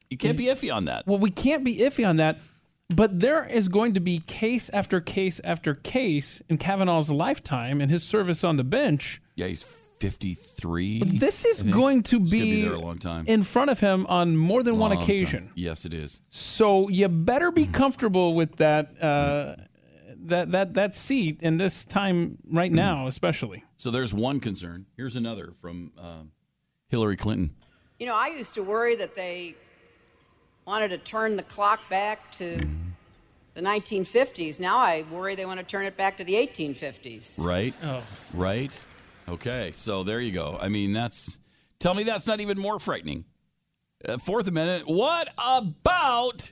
you 0.10 0.18
can't 0.18 0.38
be 0.38 0.46
iffy 0.46 0.74
on 0.74 0.86
that. 0.86 1.06
Well, 1.08 1.20
we 1.20 1.32
can't 1.32 1.64
be 1.64 1.78
iffy 1.78 2.08
on 2.08 2.18
that, 2.18 2.40
but 2.90 3.20
there 3.20 3.46
is 3.46 3.68
going 3.68 3.94
to 3.96 4.00
be 4.00 4.20
case 4.20 4.70
after 4.70 5.02
case 5.02 5.42
after 5.44 5.76
case 5.76 6.42
in 6.50 6.58
Kavanaugh's 6.58 7.12
lifetime 7.12 7.82
and 7.82 7.90
his 7.90 8.04
service 8.04 8.44
on 8.44 8.58
the 8.58 8.64
bench. 8.64 9.22
Yeah, 9.36 9.48
he's 9.48 9.64
53. 10.00 11.04
This 11.04 11.46
is 11.46 11.64
going 11.64 12.04
to 12.04 12.20
be, 12.20 12.42
be 12.42 12.62
there 12.64 12.74
a 12.74 12.80
long 12.80 13.00
time. 13.00 13.26
in 13.28 13.44
front 13.44 13.72
of 13.72 13.80
him 13.80 14.06
on 14.08 14.36
more 14.36 14.62
than 14.62 14.78
one 14.78 14.92
occasion. 14.92 15.46
time. 15.46 15.52
Yes, 15.56 15.86
it 15.86 15.94
is. 15.94 16.22
So 16.30 16.90
you 16.90 17.08
better 17.08 17.52
be 17.52 17.66
comfortable 17.66 18.34
with 18.34 18.58
that 18.58 19.02
uh, 19.02 19.56
that 20.28 20.52
that 20.52 20.74
that 20.76 20.96
seat 20.96 21.42
in 21.42 21.58
this 21.58 21.86
time 21.86 22.38
right 22.52 22.72
now, 22.72 23.08
especially. 23.08 23.64
So 23.78 23.92
there's 23.92 24.14
one 24.14 24.40
concern. 24.40 24.86
Here's 24.96 25.16
another 25.16 25.54
from 25.62 25.92
uh, 25.98 26.24
Hillary 26.90 27.18
Clinton. 27.18 27.56
You 28.00 28.08
know, 28.08 28.16
I 28.16 28.28
used 28.28 28.56
to 28.56 28.64
worry 28.64 28.96
that 28.98 29.16
they 29.16 29.56
wanted 30.66 30.90
to 30.90 30.98
turn 30.98 31.36
the 31.36 31.44
clock 31.44 31.88
back 31.90 32.32
to 32.34 32.68
the 33.54 33.62
1950s. 33.62 34.60
Now 34.60 34.80
I 34.80 35.06
worry 35.12 35.36
they 35.36 35.46
want 35.46 35.60
to 35.60 35.66
turn 35.66 35.86
it 35.86 35.96
back 35.96 36.18
to 36.18 36.24
the 36.24 36.34
1850s. 36.34 37.44
Right? 37.44 37.74
Right? 38.36 38.82
Okay, 39.28 39.72
so 39.74 40.04
there 40.04 40.20
you 40.20 40.32
go. 40.32 40.58
I 40.60 40.70
mean, 40.70 40.94
that's. 40.94 41.40
Tell 41.80 41.94
me 41.94 42.04
that's 42.04 42.28
not 42.28 42.40
even 42.40 42.60
more 42.60 42.80
frightening. 42.80 43.26
Uh, 44.08 44.18
Fourth 44.18 44.48
Amendment. 44.48 44.88
What 44.88 45.30
about 45.38 46.52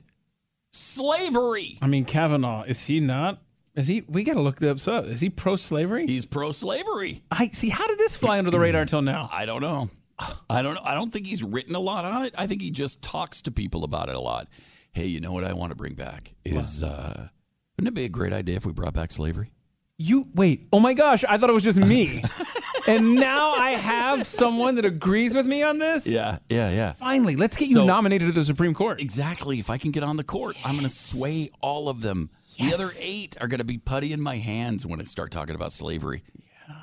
slavery. 0.74 1.78
I 1.80 1.86
mean, 1.86 2.04
Kavanaugh 2.04 2.64
is 2.64 2.84
he 2.84 3.00
not? 3.00 3.40
Is 3.74 3.88
he? 3.88 4.02
We 4.08 4.22
got 4.22 4.34
to 4.34 4.40
look 4.40 4.58
this 4.60 4.86
up. 4.86 5.06
Is 5.06 5.20
he 5.20 5.30
pro-slavery? 5.30 6.06
He's 6.06 6.26
pro-slavery. 6.26 7.22
I 7.30 7.48
see. 7.50 7.68
How 7.70 7.86
did 7.88 7.98
this 7.98 8.14
fly 8.14 8.38
under 8.38 8.50
the 8.50 8.58
radar 8.60 8.82
until 8.82 9.02
now? 9.02 9.28
I 9.32 9.46
don't 9.46 9.62
know. 9.62 9.90
I 10.48 10.62
don't 10.62 10.74
know. 10.74 10.80
I 10.84 10.94
don't 10.94 11.12
think 11.12 11.26
he's 11.26 11.42
written 11.42 11.74
a 11.74 11.80
lot 11.80 12.04
on 12.04 12.24
it. 12.24 12.34
I 12.38 12.46
think 12.46 12.62
he 12.62 12.70
just 12.70 13.02
talks 13.02 13.42
to 13.42 13.50
people 13.50 13.82
about 13.82 14.08
it 14.08 14.14
a 14.14 14.20
lot. 14.20 14.48
Hey, 14.92 15.06
you 15.06 15.18
know 15.20 15.32
what 15.32 15.42
I 15.42 15.54
want 15.54 15.70
to 15.72 15.76
bring 15.76 15.94
back 15.94 16.34
is 16.44 16.84
uh 16.84 17.28
wouldn't 17.76 17.88
it 17.88 17.94
be 17.98 18.04
a 18.04 18.08
great 18.08 18.32
idea 18.32 18.54
if 18.54 18.64
we 18.64 18.72
brought 18.72 18.94
back 18.94 19.10
slavery? 19.10 19.50
You 19.98 20.28
wait. 20.34 20.68
Oh 20.72 20.78
my 20.78 20.94
gosh! 20.94 21.24
I 21.24 21.36
thought 21.38 21.50
it 21.50 21.52
was 21.52 21.64
just 21.64 21.78
me, 21.78 22.22
and 22.86 23.14
now 23.14 23.52
I 23.54 23.76
have 23.76 24.24
someone 24.26 24.74
that 24.76 24.84
agrees 24.84 25.34
with 25.36 25.46
me 25.46 25.62
on 25.62 25.78
this. 25.78 26.04
Yeah, 26.06 26.38
yeah, 26.48 26.70
yeah. 26.70 26.92
Finally, 26.92 27.34
let's 27.36 27.56
get 27.56 27.68
you 27.68 27.74
So- 27.76 27.84
nominated 27.84 28.28
to 28.28 28.32
the 28.32 28.44
Supreme 28.44 28.74
Court. 28.74 29.00
Exactly. 29.00 29.58
If 29.60 29.70
I 29.70 29.78
can 29.78 29.90
get 29.92 30.02
on 30.04 30.16
the 30.16 30.24
court, 30.24 30.56
I'm 30.64 30.72
going 30.74 30.82
to 30.82 30.88
sway 30.88 31.50
all 31.60 31.88
of 31.88 32.02
them. 32.02 32.30
The 32.58 32.72
other 32.74 32.88
eight 33.00 33.36
are 33.40 33.48
going 33.48 33.58
to 33.58 33.64
be 33.64 33.78
putty 33.78 34.12
in 34.12 34.20
my 34.20 34.38
hands 34.38 34.86
when 34.86 35.00
I 35.00 35.04
start 35.04 35.30
talking 35.30 35.54
about 35.54 35.72
slavery. 35.72 36.22
Yeah. 36.68 36.74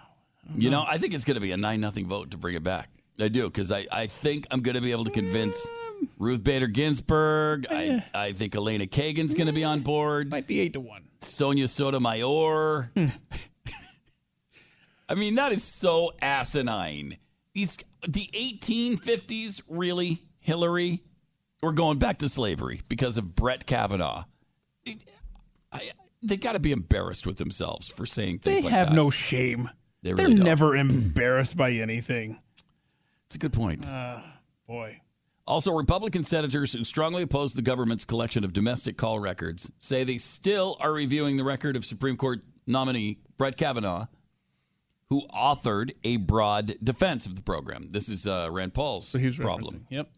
You 0.56 0.70
know, 0.70 0.84
I 0.88 0.98
think 0.98 1.14
it's 1.14 1.26
going 1.26 1.36
to 1.36 1.42
be 1.42 1.52
a 1.52 1.58
nine 1.58 1.82
nothing 1.82 2.08
vote 2.08 2.32
to 2.32 2.38
bring 2.38 2.56
it 2.56 2.64
back. 2.64 2.90
I 3.20 3.28
do 3.28 3.48
because 3.48 3.72
I, 3.72 3.86
I 3.92 4.08
think 4.08 4.48
I'm 4.52 4.62
going 4.62 4.76
to 4.76 4.82
be 4.82 4.92
able 4.92 5.06
to 5.06 5.12
convince 5.12 5.68
mm. 5.68 6.08
Ruth 6.18 6.44
Bader 6.44 6.68
Ginsburg. 6.68 7.68
I, 7.70 8.04
I 8.14 8.34
think 8.34 8.56
Elena 8.56 8.88
Kagan's 8.88 9.34
going 9.34 9.48
to 9.48 9.54
be 9.54 9.64
on 9.64 9.82
mm. 9.82 9.84
board. 9.84 10.30
Might 10.30 10.48
be 10.48 10.60
eight 10.60 10.74
to 10.74 10.80
one. 10.80 11.04
Sonia 11.22 11.68
Sotomayor. 11.68 12.92
I 15.10 15.16
mean, 15.16 15.36
that 15.36 15.52
is 15.52 15.64
so 15.64 16.14
asinine. 16.22 17.18
These 17.54 17.78
the 18.08 18.30
1850s, 18.34 19.62
really, 19.68 20.24
Hillary. 20.40 21.04
We're 21.62 21.74
going 21.74 22.00
back 22.00 22.20
to 22.20 22.30
slavery 22.30 22.82
because 22.88 23.18
of 23.18 23.36
Brett 23.36 23.68
Kavanaugh. 23.68 24.24
I, 25.72 25.92
they 26.22 26.38
got 26.38 26.54
to 26.54 26.60
be 26.60 26.72
embarrassed 26.72 27.26
with 27.26 27.38
themselves 27.38 27.88
for 27.90 28.06
saying 28.06 28.40
They 28.44 28.54
things 28.54 28.66
like 28.66 28.74
have 28.74 28.90
that. 28.90 28.96
no 28.96 29.10
shame. 29.10 29.70
They 30.04 30.12
are 30.12 30.16
really 30.16 30.36
never 30.36 30.76
embarrassed 30.76 31.56
by 31.56 31.72
anything. 31.74 32.40
It's 33.28 33.36
a 33.36 33.40
good 33.40 33.54
point. 33.54 33.88
Uh, 33.88 34.20
boy. 34.68 35.02
Also, 35.48 35.72
Republican 35.74 36.24
senators 36.24 36.74
who 36.74 36.84
strongly 36.84 37.24
oppose 37.24 37.54
the 37.54 37.62
government's 37.62 38.06
collection 38.06 38.44
of 38.44 38.54
domestic 38.54 38.98
call 38.98 39.20
records 39.20 39.72
say 39.80 40.04
they 40.04 40.18
still 40.18 40.78
are 40.80 40.94
reviewing 40.94 41.38
the 41.38 41.44
record 41.44 41.76
of 41.76 41.86
Supreme 41.86 42.16
Court 42.18 42.42
nominee 42.68 43.18
Brett 43.38 43.58
Kavanaugh, 43.58 44.06
who 45.10 45.24
authored 45.34 45.92
a 46.04 46.18
broad 46.18 46.76
defense 46.84 47.26
of 47.26 47.36
the 47.36 47.42
program. 47.42 47.90
This 47.90 48.08
is 48.08 48.28
uh, 48.28 48.48
Rand 48.52 48.74
Paul's 48.74 49.16
problem. 49.40 49.88
Yep. 49.90 50.10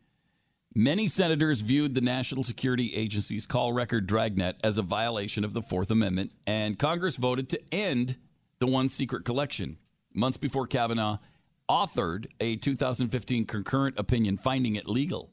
Many 0.76 1.08
senators 1.08 1.61
viewed 1.61 1.93
the 1.93 2.02
National 2.02 2.43
Security 2.43 2.95
Agency's 2.95 3.45
call 3.45 3.74
record 3.74 4.08
dragnet 4.08 4.58
as 4.64 4.77
a 4.77 4.82
violation 4.82 5.43
of 5.43 5.53
the 5.53 5.61
Fourth 5.61 5.92
Amendment, 5.92 6.32
and 6.48 6.80
Congress 6.80 7.16
voted 7.18 7.48
to 7.50 7.61
end 7.74 8.18
the 8.60 8.66
one 8.66 8.90
secret 8.90 9.24
collection. 9.24 9.77
Months 10.16 10.38
before 10.38 10.66
Kavanaugh 10.66 11.19
authored 11.69 12.26
a 12.40 12.56
2015 12.56 13.45
concurrent 13.45 14.00
opinion 14.00 14.38
finding 14.38 14.76
it 14.76 14.90
legal. 14.90 15.32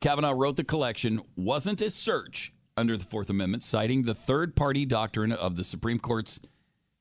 Kavanaugh 0.00 0.32
wrote 0.34 0.56
the 0.56 0.64
collection 0.64 1.20
wasn't 1.36 1.82
a 1.82 1.90
search 1.90 2.52
under 2.76 2.96
the 2.96 3.04
Fourth 3.04 3.28
Amendment, 3.28 3.62
citing 3.62 4.02
the 4.02 4.14
third 4.14 4.56
party 4.56 4.86
doctrine 4.86 5.30
of 5.32 5.56
the 5.56 5.64
Supreme 5.64 5.98
Court's 5.98 6.40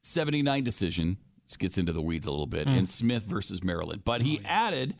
79 0.01 0.63
decision. 0.65 1.17
This 1.45 1.55
gets 1.57 1.77
into 1.77 1.93
the 1.93 2.01
weeds 2.01 2.27
a 2.27 2.31
little 2.31 2.45
bit 2.45 2.67
Mm. 2.67 2.77
in 2.79 2.85
Smith 2.85 3.23
versus 3.23 3.63
Maryland. 3.63 4.01
But 4.03 4.21
he 4.21 4.41
added 4.45 4.95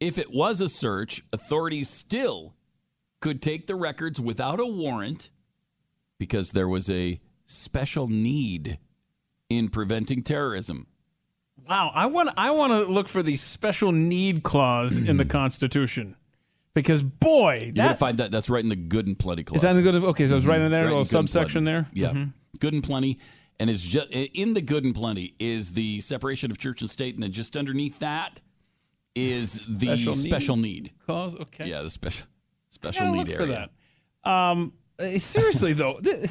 if 0.00 0.18
it 0.18 0.30
was 0.32 0.60
a 0.60 0.68
search, 0.68 1.22
authorities 1.32 1.88
still 1.88 2.54
could 3.20 3.42
take 3.42 3.66
the 3.66 3.74
records 3.74 4.20
without 4.20 4.60
a 4.60 4.66
warrant 4.66 5.30
because 6.18 6.52
there 6.52 6.68
was 6.68 6.88
a 6.90 7.20
special 7.46 8.06
need 8.08 8.78
in 9.48 9.68
preventing 9.68 10.22
terrorism. 10.22 10.86
Wow, 11.68 11.90
I 11.94 12.06
want 12.06 12.30
I 12.36 12.50
want 12.52 12.72
to 12.72 12.84
look 12.84 13.08
for 13.08 13.22
the 13.22 13.36
special 13.36 13.90
need 13.92 14.42
clause 14.42 14.96
in 14.96 15.16
the 15.16 15.24
Constitution 15.38 16.16
because 16.74 17.02
boy, 17.02 17.58
You're 17.64 17.72
gonna 17.72 17.96
find 17.96 18.18
that 18.18 18.30
that's 18.30 18.48
right 18.48 18.62
in 18.62 18.68
the 18.68 18.76
good 18.76 19.06
and 19.06 19.18
plenty 19.18 19.42
clause. 19.42 19.58
is 19.58 19.62
that 19.62 19.72
the 19.74 19.82
good. 19.82 19.96
Okay, 19.96 20.26
so 20.28 20.36
it's 20.36 20.46
right 20.46 20.60
in 20.60 20.70
there, 20.70 20.80
Right 20.82 20.86
in 20.86 20.90
little 20.90 21.04
subsection 21.04 21.64
there. 21.64 21.88
Yeah, 21.92 22.12
Mhm. 22.12 22.32
good 22.60 22.74
and 22.74 22.82
plenty, 22.84 23.18
and 23.58 23.68
it's 23.68 23.82
just 23.82 24.08
in 24.10 24.52
the 24.52 24.60
good 24.62 24.84
and 24.84 24.94
plenty 24.94 25.34
is 25.40 25.72
the 25.72 26.00
separation 26.00 26.50
of 26.52 26.58
church 26.58 26.80
and 26.80 26.88
state, 26.88 27.14
and 27.14 27.22
then 27.22 27.32
just 27.32 27.56
underneath 27.56 27.98
that 27.98 28.40
is 29.26 29.66
the 29.68 29.86
Special 29.86 30.14
special, 30.14 30.56
need 30.56 30.62
need. 30.84 30.92
clause. 31.04 31.36
Okay, 31.36 31.68
Yeah, 31.68 31.82
the 31.82 31.90
special 31.90 32.26
special 32.68 33.10
need 33.12 33.18
look 33.18 33.28
area. 33.28 33.38
for 33.38 33.46
that. 34.24 34.30
Um, 34.30 34.72
uh, 34.98 35.18
seriously 35.18 35.72
though, 35.72 35.98
th- 36.02 36.30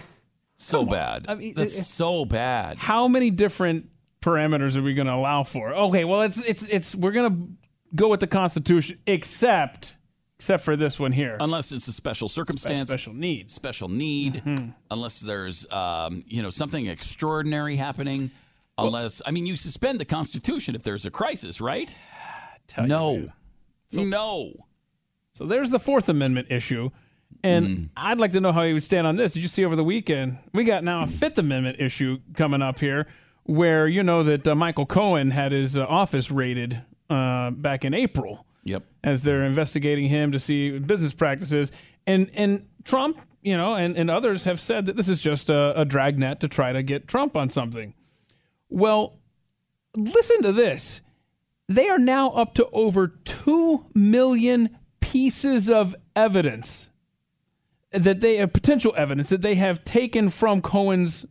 So 0.56 0.80
come 0.80 0.90
on. 0.90 0.94
bad. 0.94 1.26
I 1.30 1.36
mean, 1.36 1.54
That's 1.56 1.78
uh, 1.78 1.84
so 1.84 2.26
bad. 2.26 2.78
How 2.78 3.08
many 3.08 3.30
different 3.32 3.90
parameters 4.22 4.76
are 4.78 4.82
we 4.82 4.94
going 4.94 5.08
to 5.08 5.14
allow 5.14 5.44
for? 5.44 5.74
Okay, 5.74 6.04
well, 6.04 6.22
it's 6.22 6.38
it's 6.44 6.68
it's 6.68 6.96
we're 6.96 7.12
going 7.12 7.32
to 7.32 7.50
go 7.96 8.08
with 8.10 8.20
the 8.20 8.28
Constitution, 8.28 9.00
except 9.08 9.96
except 10.38 10.64
for 10.64 10.76
this 10.76 11.00
one 11.00 11.12
here. 11.12 11.36
Unless 11.40 11.72
it's 11.72 11.88
a 11.88 11.92
special 11.94 12.30
circumstance, 12.30 12.90
special 12.90 13.14
need, 13.14 13.50
special 13.50 13.88
need. 13.90 14.44
Unless 14.92 15.22
there's, 15.22 15.66
um, 15.72 16.22
you 16.28 16.44
know, 16.44 16.52
something 16.52 16.86
extraordinary 16.88 17.76
happening. 17.76 18.30
Unless, 18.78 19.24
I 19.26 19.32
mean, 19.32 19.48
you 19.48 19.56
suspend 19.56 20.00
the 20.00 20.06
Constitution 20.06 20.76
if 20.76 20.84
there's 20.84 21.08
a 21.08 21.10
crisis, 21.10 21.60
right? 21.60 21.90
No, 22.78 23.30
so 23.88 24.04
no. 24.04 24.54
So 25.34 25.46
there's 25.46 25.70
the 25.70 25.80
Fourth 25.80 26.10
Amendment 26.10 26.48
issue. 26.52 26.90
And 27.44 27.68
Mm. 27.68 27.90
I'd 27.96 28.20
like 28.20 28.32
to 28.32 28.42
know 28.42 28.52
how 28.52 28.64
you 28.64 28.74
would 28.74 28.84
stand 28.84 29.06
on 29.06 29.16
this. 29.16 29.34
Did 29.34 29.44
you 29.44 29.50
see 29.50 29.64
over 29.64 29.76
the 29.76 29.84
weekend? 29.84 30.38
We 30.54 30.64
got 30.64 30.84
now 30.84 31.04
a 31.04 31.08
Fifth 31.08 31.38
Amendment 31.38 31.80
issue 31.80 32.20
coming 32.34 32.62
up 32.62 32.80
here 32.80 33.06
where 33.44 33.88
you 33.88 34.02
know 34.02 34.24
that 34.24 34.48
uh, 34.48 34.56
Michael 34.56 34.86
Cohen 34.88 35.30
had 35.32 35.52
his 35.52 35.78
uh, 35.78 35.86
office 35.86 36.32
raided 36.32 36.82
uh, 37.10 37.52
back 37.52 37.86
in 37.86 37.94
April. 37.94 38.46
Yep. 38.64 38.84
As 39.04 39.22
they're 39.24 39.44
investigating 39.44 40.08
him 40.10 40.32
to 40.32 40.40
see 40.40 40.78
business 40.80 41.14
practices. 41.14 41.72
And 42.08 42.32
and 42.34 42.66
Trump, 42.84 43.20
you 43.42 43.56
know, 43.56 43.76
and, 43.76 43.96
and 43.98 44.10
others 44.10 44.46
have 44.46 44.60
said 44.60 44.86
that 44.88 44.96
this 44.96 45.08
is 45.08 45.22
just 45.22 45.50
a, 45.50 45.80
a 45.80 45.86
dragnet 45.86 46.40
to 46.42 46.48
try 46.48 46.72
to 46.74 46.82
get 46.82 47.08
Trump 47.08 47.36
on 47.38 47.50
something. 47.50 47.94
Well, 48.70 49.20
listen 49.96 50.42
to 50.44 50.52
this. 50.52 51.02
They 51.68 51.90
are 51.90 52.00
now 52.00 52.30
up 52.32 52.54
to 52.56 52.68
over 52.72 53.08
2 53.08 53.88
million 53.94 54.78
pieces 55.00 55.70
of 55.70 55.96
evidence 56.16 56.90
that 57.92 58.20
they 58.22 58.38
have 58.38 58.54
potential 58.54 58.94
evidence 58.98 59.30
that 59.30 59.42
they 59.42 59.56
have 59.56 59.84
taken 59.84 60.30
from 60.30 60.62
Cohen's 60.62 61.26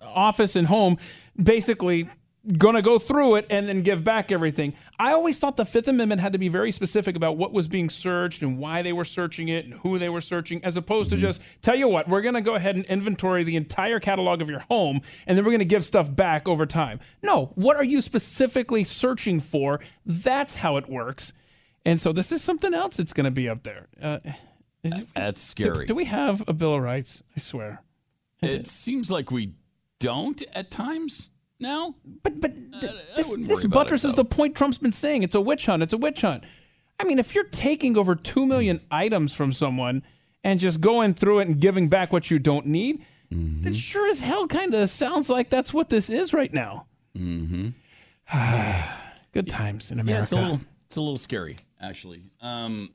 office 0.00 0.56
and 0.56 0.66
home, 0.66 0.98
basically 1.36 2.08
going 2.58 2.74
to 2.74 2.82
go 2.82 2.98
through 2.98 3.36
it 3.36 3.46
and 3.48 3.68
then 3.68 3.82
give 3.82 4.04
back 4.04 4.30
everything. 4.30 4.74
I 4.98 5.12
always 5.12 5.38
thought 5.38 5.56
the 5.56 5.64
Fifth 5.64 5.88
Amendment 5.88 6.20
had 6.20 6.32
to 6.32 6.38
be 6.38 6.48
very 6.48 6.72
specific 6.72 7.16
about 7.16 7.36
what 7.38 7.52
was 7.52 7.68
being 7.68 7.88
searched 7.88 8.42
and 8.42 8.58
why 8.58 8.82
they 8.82 8.92
were 8.92 9.04
searching 9.04 9.48
it 9.48 9.64
and 9.64 9.74
who 9.74 9.98
they 9.98 10.08
were 10.10 10.20
searching, 10.20 10.62
as 10.64 10.76
opposed 10.76 11.10
to 11.10 11.16
just 11.16 11.40
tell 11.62 11.74
you 11.74 11.88
what, 11.88 12.06
we're 12.08 12.20
going 12.20 12.34
to 12.34 12.42
go 12.42 12.54
ahead 12.54 12.76
and 12.76 12.84
inventory 12.86 13.44
the 13.44 13.56
entire 13.56 13.98
catalog 13.98 14.42
of 14.42 14.50
your 14.50 14.60
home 14.60 15.00
and 15.26 15.38
then 15.38 15.44
we're 15.44 15.52
going 15.52 15.58
to 15.60 15.64
give 15.64 15.84
stuff 15.84 16.14
back 16.14 16.46
over 16.46 16.66
time. 16.66 17.00
No, 17.22 17.46
what 17.54 17.76
are 17.76 17.84
you 17.84 18.00
specifically 18.02 18.84
searching 18.84 19.40
for? 19.40 19.80
That's 20.04 20.54
how 20.54 20.76
it 20.76 20.88
works. 20.88 21.32
And 21.86 22.00
so 22.00 22.12
this 22.12 22.30
is 22.32 22.42
something 22.42 22.74
else 22.74 22.96
that's 22.98 23.12
going 23.14 23.24
to 23.24 23.30
be 23.30 23.48
up 23.48 23.62
there. 23.62 23.86
Uh, 24.02 24.18
is 24.82 24.98
it- 25.00 25.08
That's 25.14 25.54
do, 25.54 25.64
scary. 25.64 25.86
do 25.86 25.94
we 25.94 26.04
have 26.04 26.44
a 26.46 26.52
Bill 26.52 26.74
of 26.74 26.82
Rights? 26.82 27.22
I 27.36 27.40
swear. 27.40 27.82
It 28.42 28.66
seems 28.66 29.10
like 29.10 29.30
we 29.30 29.54
don't 29.98 30.42
at 30.54 30.70
times 30.70 31.30
now. 31.60 31.94
But 32.22 32.40
but 32.40 32.54
this, 33.16 33.28
wouldn't 33.28 33.48
this 33.48 33.64
it, 33.64 33.68
buttresses 33.68 34.14
the 34.14 34.24
point 34.24 34.54
Trump's 34.56 34.78
been 34.78 34.92
saying. 34.92 35.22
It's 35.22 35.34
a 35.34 35.40
witch 35.40 35.66
hunt. 35.66 35.82
It's 35.82 35.92
a 35.92 35.98
witch 35.98 36.20
hunt. 36.22 36.44
I 37.00 37.04
mean, 37.04 37.18
if 37.18 37.34
you're 37.34 37.44
taking 37.44 37.96
over 37.96 38.14
two 38.14 38.46
million 38.46 38.80
items 38.90 39.34
from 39.34 39.52
someone 39.52 40.02
and 40.44 40.60
just 40.60 40.80
going 40.80 41.14
through 41.14 41.40
it 41.40 41.48
and 41.48 41.58
giving 41.60 41.88
back 41.88 42.12
what 42.12 42.30
you 42.30 42.38
don't 42.38 42.66
need, 42.66 43.04
Mm-hmm. 43.32 43.62
then 43.62 43.74
sure 43.74 44.06
as 44.08 44.20
hell 44.20 44.46
kind 44.46 44.74
of 44.74 44.88
sounds 44.90 45.28
like 45.30 45.48
that's 45.50 45.72
what 45.74 45.88
this 45.88 46.08
is 46.10 46.32
right 46.34 46.52
now. 46.52 46.86
Mm-hmm. 47.16 47.70
Good 49.32 49.48
times 49.48 49.90
in 49.90 49.96
Yeah, 49.98 50.02
America. 50.02 50.22
it's 50.22 50.32
a 50.32 50.36
little, 50.36 50.60
it's 50.86 50.96
a 50.96 51.00
little 51.00 51.16
scary, 51.16 51.56
actually. 51.80 52.22
Um, 52.40 52.90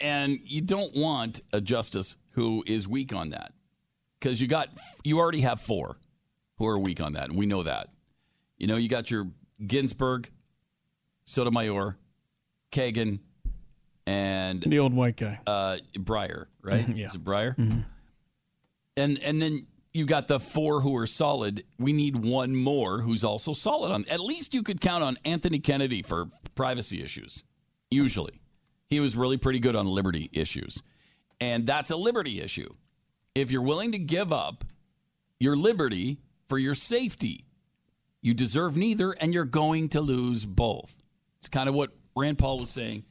and 0.00 0.40
you 0.44 0.62
don't 0.62 0.96
want 0.96 1.40
a 1.52 1.60
justice 1.60 2.16
who 2.32 2.64
is 2.66 2.88
weak 2.88 3.12
on 3.12 3.30
that, 3.30 3.52
because 4.18 4.40
you 4.40 4.48
got, 4.48 4.70
you 5.04 5.18
already 5.18 5.42
have 5.42 5.60
four 5.60 5.98
who 6.58 6.66
are 6.66 6.78
weak 6.78 7.00
on 7.00 7.12
that, 7.12 7.28
and 7.28 7.38
we 7.38 7.46
know 7.46 7.62
that. 7.62 7.88
You 8.58 8.66
know, 8.66 8.76
you 8.76 8.88
got 8.88 9.10
your 9.10 9.28
Ginsburg, 9.64 10.30
Sotomayor, 11.24 11.96
Kagan, 12.72 13.20
and 14.06 14.62
the 14.62 14.78
old 14.78 14.94
white 14.94 15.16
guy, 15.16 15.40
uh, 15.46 15.78
Breyer, 15.96 16.46
right? 16.62 16.88
Yeah. 16.94 17.06
Is 17.06 17.14
it 17.14 17.24
Breyer? 17.24 17.56
Mm-hmm. 17.56 17.80
And 18.96 19.18
and 19.18 19.42
then 19.42 19.66
you 19.92 20.04
got 20.04 20.28
the 20.28 20.38
four 20.38 20.80
who 20.80 20.94
are 20.96 21.06
solid. 21.06 21.64
We 21.78 21.92
need 21.92 22.16
one 22.16 22.54
more 22.54 23.00
who's 23.00 23.24
also 23.24 23.52
solid 23.54 23.92
on. 23.92 24.04
At 24.10 24.20
least 24.20 24.54
you 24.54 24.62
could 24.62 24.80
count 24.80 25.02
on 25.02 25.16
Anthony 25.24 25.58
Kennedy 25.58 26.02
for 26.02 26.26
privacy 26.54 27.02
issues. 27.02 27.42
Usually, 27.90 28.40
he 28.88 29.00
was 29.00 29.16
really 29.16 29.38
pretty 29.38 29.58
good 29.58 29.74
on 29.74 29.86
liberty 29.86 30.28
issues. 30.32 30.82
And 31.40 31.66
that's 31.66 31.90
a 31.90 31.96
liberty 31.96 32.40
issue. 32.40 32.68
If 33.34 33.50
you're 33.50 33.62
willing 33.62 33.92
to 33.92 33.98
give 33.98 34.32
up 34.32 34.64
your 35.40 35.56
liberty 35.56 36.18
for 36.48 36.58
your 36.58 36.74
safety, 36.74 37.45
you 38.22 38.34
deserve 38.34 38.76
neither 38.76 39.12
and 39.12 39.32
you're 39.32 39.44
going 39.44 39.88
to 39.90 40.00
lose 40.00 40.46
both. 40.46 40.96
It's 41.38 41.48
kind 41.48 41.68
of 41.68 41.74
what 41.74 41.90
Rand 42.16 42.38
Paul 42.38 42.58
was 42.58 42.70
saying 42.70 43.04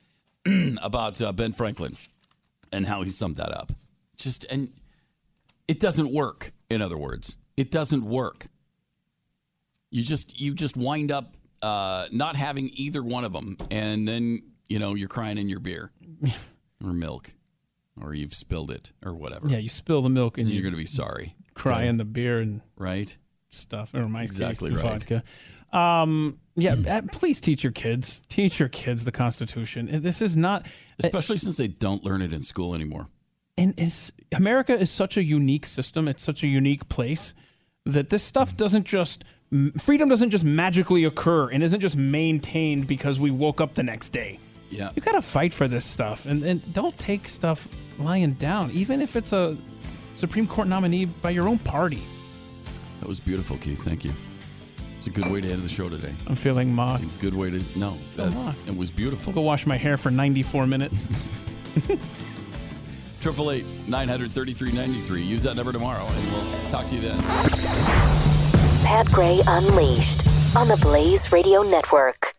about 0.82 1.22
uh, 1.22 1.32
Ben 1.32 1.52
Franklin 1.52 1.96
and 2.72 2.86
how 2.86 3.04
he 3.04 3.10
summed 3.10 3.38
that 3.38 3.52
up. 3.52 3.72
Just 4.18 4.46
and 4.46 4.72
it 5.68 5.80
doesn't 5.80 6.12
work. 6.12 6.52
In 6.70 6.82
other 6.82 6.98
words, 6.98 7.38
it 7.58 7.72
doesn't 7.72 8.04
work. 8.06 8.48
You 9.92 10.04
just 10.04 10.40
you 10.40 10.54
just 10.54 10.76
wind 10.76 11.12
up 11.12 11.36
uh, 11.62 12.08
not 12.12 12.36
having 12.36 12.70
either 12.74 13.02
one 13.02 13.24
of 13.24 13.34
them, 13.34 13.58
and 13.72 14.08
then 14.08 14.42
you 14.68 14.80
know 14.80 14.96
you're 14.96 15.08
crying 15.08 15.38
in 15.38 15.50
your 15.50 15.60
beer 15.60 15.92
or 16.84 16.94
milk, 16.94 17.34
or 18.02 18.14
you've 18.14 18.34
spilled 18.34 18.72
it 18.72 18.92
or 19.04 19.14
whatever. 19.14 19.48
Yeah, 19.48 19.58
you 19.58 19.70
spill 19.70 20.02
the 20.02 20.10
milk 20.10 20.38
and 20.38 20.48
you're 20.48 20.58
you 20.58 20.62
going 20.62 20.74
to 20.74 20.78
be 20.78 20.86
sorry. 20.86 21.36
cry 21.54 21.84
in 21.84 21.98
the 21.98 22.06
beer 22.06 22.38
and 22.38 22.62
right 22.78 23.16
stuff, 23.56 23.94
or 23.94 24.08
my 24.08 24.24
Exactly 24.24 24.70
case, 24.72 24.80
right. 24.84 25.04
vodka. 25.04 25.24
Um, 25.78 26.40
yeah, 26.56 26.76
uh, 26.90 27.02
please 27.12 27.40
teach 27.42 27.64
your 27.64 27.72
kids, 27.74 28.22
teach 28.30 28.60
your 28.60 28.70
kids 28.70 29.06
the 29.06 29.12
Constitution. 29.12 29.94
Uh, 29.94 30.00
This 30.00 30.22
is 30.22 30.38
not, 30.38 30.68
especially 31.00 31.38
since 31.38 31.58
they 31.58 31.68
don't 31.68 32.04
learn 32.04 32.22
it 32.22 32.34
in 32.34 32.42
school 32.44 32.74
anymore. 32.76 33.08
and 33.58 33.74
it's 33.78 34.12
America 34.36 34.78
is 34.78 34.90
such 34.92 35.18
a 35.18 35.24
unique 35.24 35.66
system. 35.66 36.08
It's 36.08 36.24
such 36.24 36.44
a 36.44 36.48
unique 36.48 36.88
place 36.90 37.34
that 37.86 38.10
this 38.10 38.24
stuff 38.24 38.56
doesn't 38.58 38.86
just 38.86 39.24
freedom 39.80 40.10
doesn't 40.10 40.32
just 40.32 40.44
magically 40.44 41.04
occur 41.06 41.50
and 41.52 41.64
isn't 41.64 41.80
just 41.80 41.96
maintained 41.96 42.88
because 42.88 43.20
we 43.20 43.32
woke 43.32 43.62
up 43.62 43.74
the 43.76 43.84
next 43.84 44.10
day. 44.10 44.40
Yeah. 44.72 44.90
You 44.96 45.02
got 45.02 45.12
to 45.14 45.22
fight 45.22 45.54
for 45.54 45.68
this 45.68 45.86
stuff, 45.86 46.26
and, 46.26 46.44
and 46.44 46.74
don't 46.74 46.98
take 46.98 47.28
stuff 47.28 47.68
lying 48.00 48.34
down, 48.34 48.72
even 48.72 49.00
if 49.02 49.16
it's 49.16 49.32
a 49.32 49.56
Supreme 50.16 50.48
Court 50.48 50.68
nominee 50.68 51.06
by 51.06 51.30
your 51.30 51.48
own 51.48 51.60
party. 51.60 52.02
That 53.06 53.10
was 53.10 53.20
beautiful, 53.20 53.60
Keith. 53.60 53.84
Thank 53.84 54.04
you. 54.04 54.12
It's 54.98 55.06
a 55.06 55.12
good 55.12 55.32
way 55.32 55.40
to 55.40 55.48
end 55.48 55.62
the 55.62 55.70
show 55.70 55.90
today. 55.90 56.12
I'm 56.26 56.34
feeling 56.34 56.74
mocked. 56.74 57.04
It's 57.04 57.16
a 57.16 57.20
good 57.20 57.36
way 57.36 57.52
to 57.52 57.64
no. 57.78 57.96
That, 58.16 58.34
mocked. 58.34 58.68
it 58.68 58.76
was 58.76 58.90
beautiful. 58.90 59.30
I'll 59.30 59.36
go 59.36 59.42
wash 59.42 59.68
my 59.68 59.78
hair 59.78 59.96
for 59.96 60.10
94 60.10 60.66
minutes. 60.66 61.08
Triple 63.22 63.52
eight 63.52 63.64
nine 63.88 64.08
hundred 64.08 64.32
thirty 64.32 64.56
three 64.56 64.72
ninety 64.72 65.02
three. 65.02 65.22
Use 65.22 65.44
that 65.44 65.56
number 65.56 65.72
tomorrow, 65.72 66.04
and 66.04 66.32
we'll 66.32 66.72
talk 66.72 66.88
to 66.88 66.96
you 66.96 67.02
then. 67.02 67.20
Pat 68.84 69.06
Gray 69.12 69.40
Unleashed 69.46 70.26
on 70.58 70.68
the 70.68 70.78
Blaze 70.82 71.32
Radio 71.32 71.62
Network. 71.62 72.34